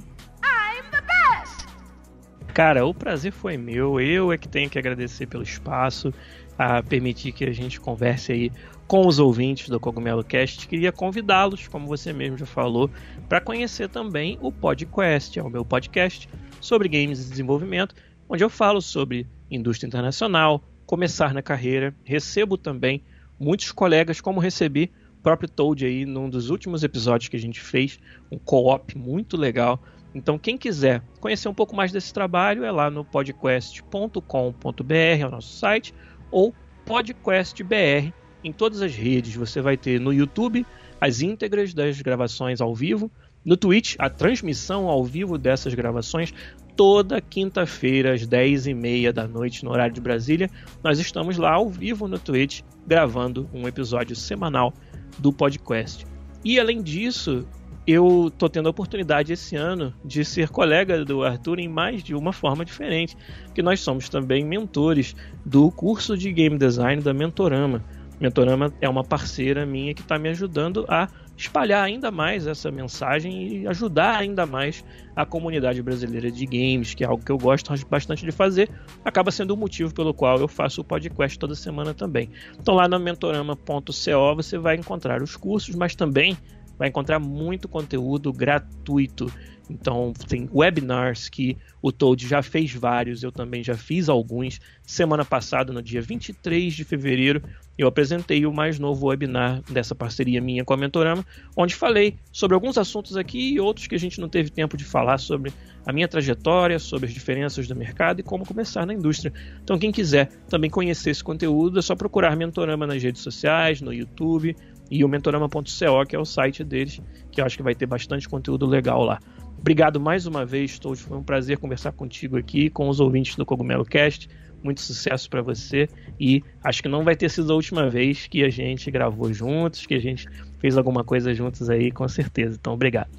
Cara, 2.53 2.87
o 2.87 2.95
prazer 2.95 3.33
foi 3.33 3.59
meu. 3.59 4.01
Eu 4.01 4.33
é 4.33 4.39
que 4.39 4.49
tenho 4.49 4.71
que 4.71 4.79
agradecer 4.79 5.27
pelo 5.27 5.43
espaço 5.43 6.11
a 6.59 6.83
permitir 6.83 7.33
que 7.33 7.45
a 7.45 7.53
gente 7.53 7.81
converse 7.81 8.33
aí 8.33 8.53
com 8.87 9.07
os 9.07 9.19
ouvintes 9.19 9.69
do 9.69 9.81
Cogumelo 9.81 10.23
Cast. 10.23 10.67
Queria 10.69 10.93
convidá-los, 10.93 11.69
como 11.69 11.87
você 11.87 12.13
mesmo 12.13 12.39
já 12.39 12.47
falou, 12.47 12.91
para 13.29 13.41
conhecer 13.41 13.89
também 13.89 14.39
o 14.41 14.53
PodQuest, 14.53 15.37
é 15.37 15.43
o 15.43 15.51
meu 15.51 15.65
podcast 15.65 16.29
sobre 16.61 16.89
games 16.89 17.27
e 17.27 17.31
desenvolvimento, 17.31 17.95
onde 18.29 18.45
eu 18.45 18.51
falo 18.51 18.81
sobre 18.81 19.27
indústria 19.51 19.89
internacional, 19.89 20.63
começar 20.87 21.35
na 21.35 21.43
carreira. 21.43 21.95
Recebo 22.05 22.57
também 22.57 23.03
muitos 23.39 23.73
colegas, 23.73 24.21
como 24.21 24.41
recebi 24.41 24.91
o 25.19 25.23
próprio 25.23 25.49
Toad 25.49 25.85
aí 25.85 26.07
num 26.07 26.31
dos 26.31 26.51
últimos 26.51 26.83
episódios 26.83 27.29
que 27.29 27.37
a 27.37 27.41
gente 27.41 27.61
fez, 27.61 27.99
um 28.31 28.39
co-op 28.39 28.97
muito 28.97 29.37
legal. 29.37 29.83
Então, 30.15 30.39
quem 30.39 30.57
quiser 30.57 31.03
conhecer 31.21 31.49
um 31.49 31.55
pouco 31.55 31.77
mais 31.77 31.93
desse 31.93 32.15
trabalho, 32.15 32.65
é 32.65 32.71
lá 32.71 32.89
no 32.89 33.05
podcast.com.br, 33.05 34.95
é 34.95 35.27
o 35.27 35.31
nosso 35.31 35.53
site, 35.59 35.93
ou 36.31 36.55
PodQuestBR 36.85 38.13
em 38.43 38.53
todas 38.53 38.83
as 38.83 38.95
redes. 38.95 39.35
Você 39.35 39.61
vai 39.61 39.77
ter 39.77 40.01
no 40.01 40.13
YouTube 40.13 40.67
as 41.01 41.21
íntegras 41.21 41.75
das 41.75 42.01
gravações 42.01 42.61
ao 42.61 42.75
vivo, 42.75 43.11
no 43.45 43.57
Twitch 43.57 43.95
a 43.99 44.09
transmissão 44.09 44.89
ao 44.89 45.05
vivo 45.05 45.39
dessas 45.39 45.75
gravações 45.75 46.33
toda 46.77 47.21
quinta-feira 47.21 48.13
às 48.13 48.27
10h30 48.27 49.11
da 49.13 49.27
noite 49.27 49.65
no 49.65 49.71
horário 49.71 49.95
de 49.95 50.01
Brasília. 50.01 50.51
Nós 50.85 50.99
estamos 50.99 51.39
lá 51.39 51.53
ao 51.53 51.71
vivo 51.71 52.07
no 52.07 52.19
Twitch 52.19 52.61
gravando 52.87 53.49
um 53.53 53.67
episódio 53.67 54.15
semanal 54.15 54.75
do 55.19 55.33
podcast. 55.33 56.07
E 56.45 56.61
além 56.61 56.83
disso, 56.83 57.49
eu 57.87 58.33
tô 58.37 58.49
tendo 58.49 58.67
a 58.67 58.71
oportunidade 58.71 59.33
esse 59.33 59.55
ano 59.55 59.95
de 60.05 60.25
ser 60.25 60.49
colega 60.49 61.05
do 61.05 61.23
Arthur 61.23 61.61
em 61.61 61.69
mais 61.69 62.03
de 62.03 62.15
uma 62.15 62.33
forma 62.33 62.65
diferente, 62.65 63.17
que 63.55 63.63
nós 63.63 63.81
somos 63.81 64.09
também 64.09 64.45
mentores 64.45 65.15
do 65.45 65.71
curso 65.71 66.17
de 66.17 66.33
game 66.33 66.59
design 66.59 67.01
da 67.01 67.15
Mentorama. 67.15 67.85
Mentorama 68.19 68.73
é 68.81 68.89
uma 68.89 69.05
parceira 69.05 69.65
minha 69.65 69.95
que 69.95 70.01
está 70.01 70.19
me 70.19 70.29
ajudando 70.31 70.85
a 70.89 71.07
espalhar 71.37 71.85
ainda 71.85 72.11
mais 72.11 72.47
essa 72.47 72.71
mensagem 72.71 73.61
e 73.61 73.67
ajudar 73.69 74.17
ainda 74.17 74.47
mais 74.47 74.83
a 75.15 75.27
comunidade 75.27 75.83
brasileira 75.83 76.31
de 76.31 76.47
games, 76.47 76.95
que 76.95 77.05
é 77.05 77.07
algo 77.07 77.23
que 77.23 77.31
eu 77.31 77.37
gosto 77.37 77.71
bastante 77.89 78.25
de 78.25 78.33
fazer, 78.33 78.71
acaba 79.05 79.31
sendo 79.31 79.53
o 79.53 79.57
motivo 79.57 79.93
pelo 79.93 80.15
qual 80.15 80.39
eu 80.39 80.49
faço 80.49 80.81
o 80.81 80.85
podcast 80.85 81.39
toda 81.39 81.55
semana 81.55 81.93
também. 81.93 82.31
Então 82.59 82.75
lá 82.75 82.89
na 82.89 82.99
mentorama.co 82.99 84.35
você 84.35 84.57
vai 84.57 84.77
encontrar 84.77 85.23
os 85.23 85.37
cursos, 85.37 85.75
mas 85.75 85.95
também 85.95 86.37
vai 86.79 86.89
encontrar 86.89 87.19
muito 87.19 87.69
conteúdo 87.69 88.33
gratuito. 88.33 89.33
Então, 89.69 90.13
tem 90.29 90.49
webinars 90.53 91.29
que 91.29 91.57
o 91.83 91.91
Toad 91.91 92.27
já 92.27 92.41
fez 92.43 92.73
vários, 92.73 93.23
eu 93.23 93.33
também 93.33 93.65
já 93.65 93.75
fiz 93.75 94.09
alguns. 94.09 94.61
Semana 94.85 95.25
passada, 95.25 95.73
no 95.73 95.83
dia 95.83 96.01
23 96.01 96.73
de 96.73 96.85
fevereiro, 96.85 97.43
eu 97.77 97.89
apresentei 97.89 98.47
o 98.47 98.53
mais 98.53 98.79
novo 98.79 99.09
webinar 99.09 99.61
dessa 99.71 99.95
parceria 99.95 100.41
minha 100.41 100.65
com 100.65 100.73
a 100.73 100.77
Mentorama, 100.77 101.25
onde 101.57 101.75
falei 101.75 102.17
sobre 102.33 102.55
alguns 102.55 102.79
assuntos 102.79 103.17
aqui 103.17 103.55
e 103.55 103.61
outros 103.61 103.87
que 103.87 103.95
a 103.95 103.99
gente 103.99 104.21
não 104.21 104.29
teve 104.29 104.51
tempo 104.51 104.77
de 104.77 104.85
falar 104.85 105.19
sobre 105.19 105.53
a 105.85 105.93
minha 105.93 106.09
trajetória, 106.09 106.79
sobre 106.79 107.07
as 107.07 107.13
diferenças 107.13 107.69
do 107.69 107.77
mercado 107.77 108.21
e 108.21 108.23
como 108.23 108.47
começar 108.47 108.87
na 108.87 108.95
indústria. 108.95 109.33
Então, 109.63 109.79
quem 109.79 109.93
quiser 109.93 110.29
também 110.49 110.71
conhecer 110.71 111.11
esse 111.11 111.23
conteúdo, 111.23 111.79
é 111.79 111.83
só 111.83 111.95
procurar 111.95 112.37
Mentorama 112.37 112.87
nas 112.87 113.03
redes 113.03 113.23
sociais, 113.23 113.81
no 113.81 113.93
YouTube, 113.93 114.57
e 114.91 115.05
o 115.05 115.09
mentorama.co, 115.09 116.07
que 116.07 116.17
é 116.17 116.19
o 116.19 116.25
site 116.25 116.63
deles, 116.63 117.01
que 117.31 117.41
eu 117.41 117.45
acho 117.45 117.57
que 117.57 117.63
vai 117.63 117.75
ter 117.75 117.87
bastante 117.87 118.29
conteúdo 118.29 118.67
legal 118.67 119.03
lá. 119.03 119.19
Obrigado 119.59 119.99
mais 119.99 120.27
uma 120.27 120.45
vez, 120.45 120.79
todos. 120.79 121.01
Foi 121.01 121.17
um 121.19 121.23
prazer 121.23 121.59
conversar 121.59 121.93
contigo 121.93 122.37
aqui, 122.37 122.71
com 122.71 122.89
os 122.89 123.01
ouvintes 123.01 123.37
do 123.37 123.45
Cogumelo 123.45 123.85
Cast. 123.85 124.29
Muito 124.63 124.81
sucesso 124.81 125.29
para 125.29 125.43
você 125.43 125.89
e 126.19 126.43
acho 126.65 126.83
que 126.83 126.89
não 126.89 127.05
vai 127.05 127.15
ter 127.15 127.31
sido 127.31 127.53
a 127.53 127.57
última 127.57 127.89
vez 127.89 128.27
que 128.27 128.43
a 128.43 128.51
gente 128.51 128.91
gravou 128.91 129.33
juntos, 129.33 129.87
que 129.87 129.95
a 129.95 130.01
gente 130.01 130.27
fez 130.59 130.77
alguma 130.77 131.05
coisa 131.05 131.35
juntos 131.35 131.69
aí, 131.69 131.91
com 131.91 132.07
certeza. 132.09 132.57
Então, 132.61 132.73
obrigado. 132.73 133.11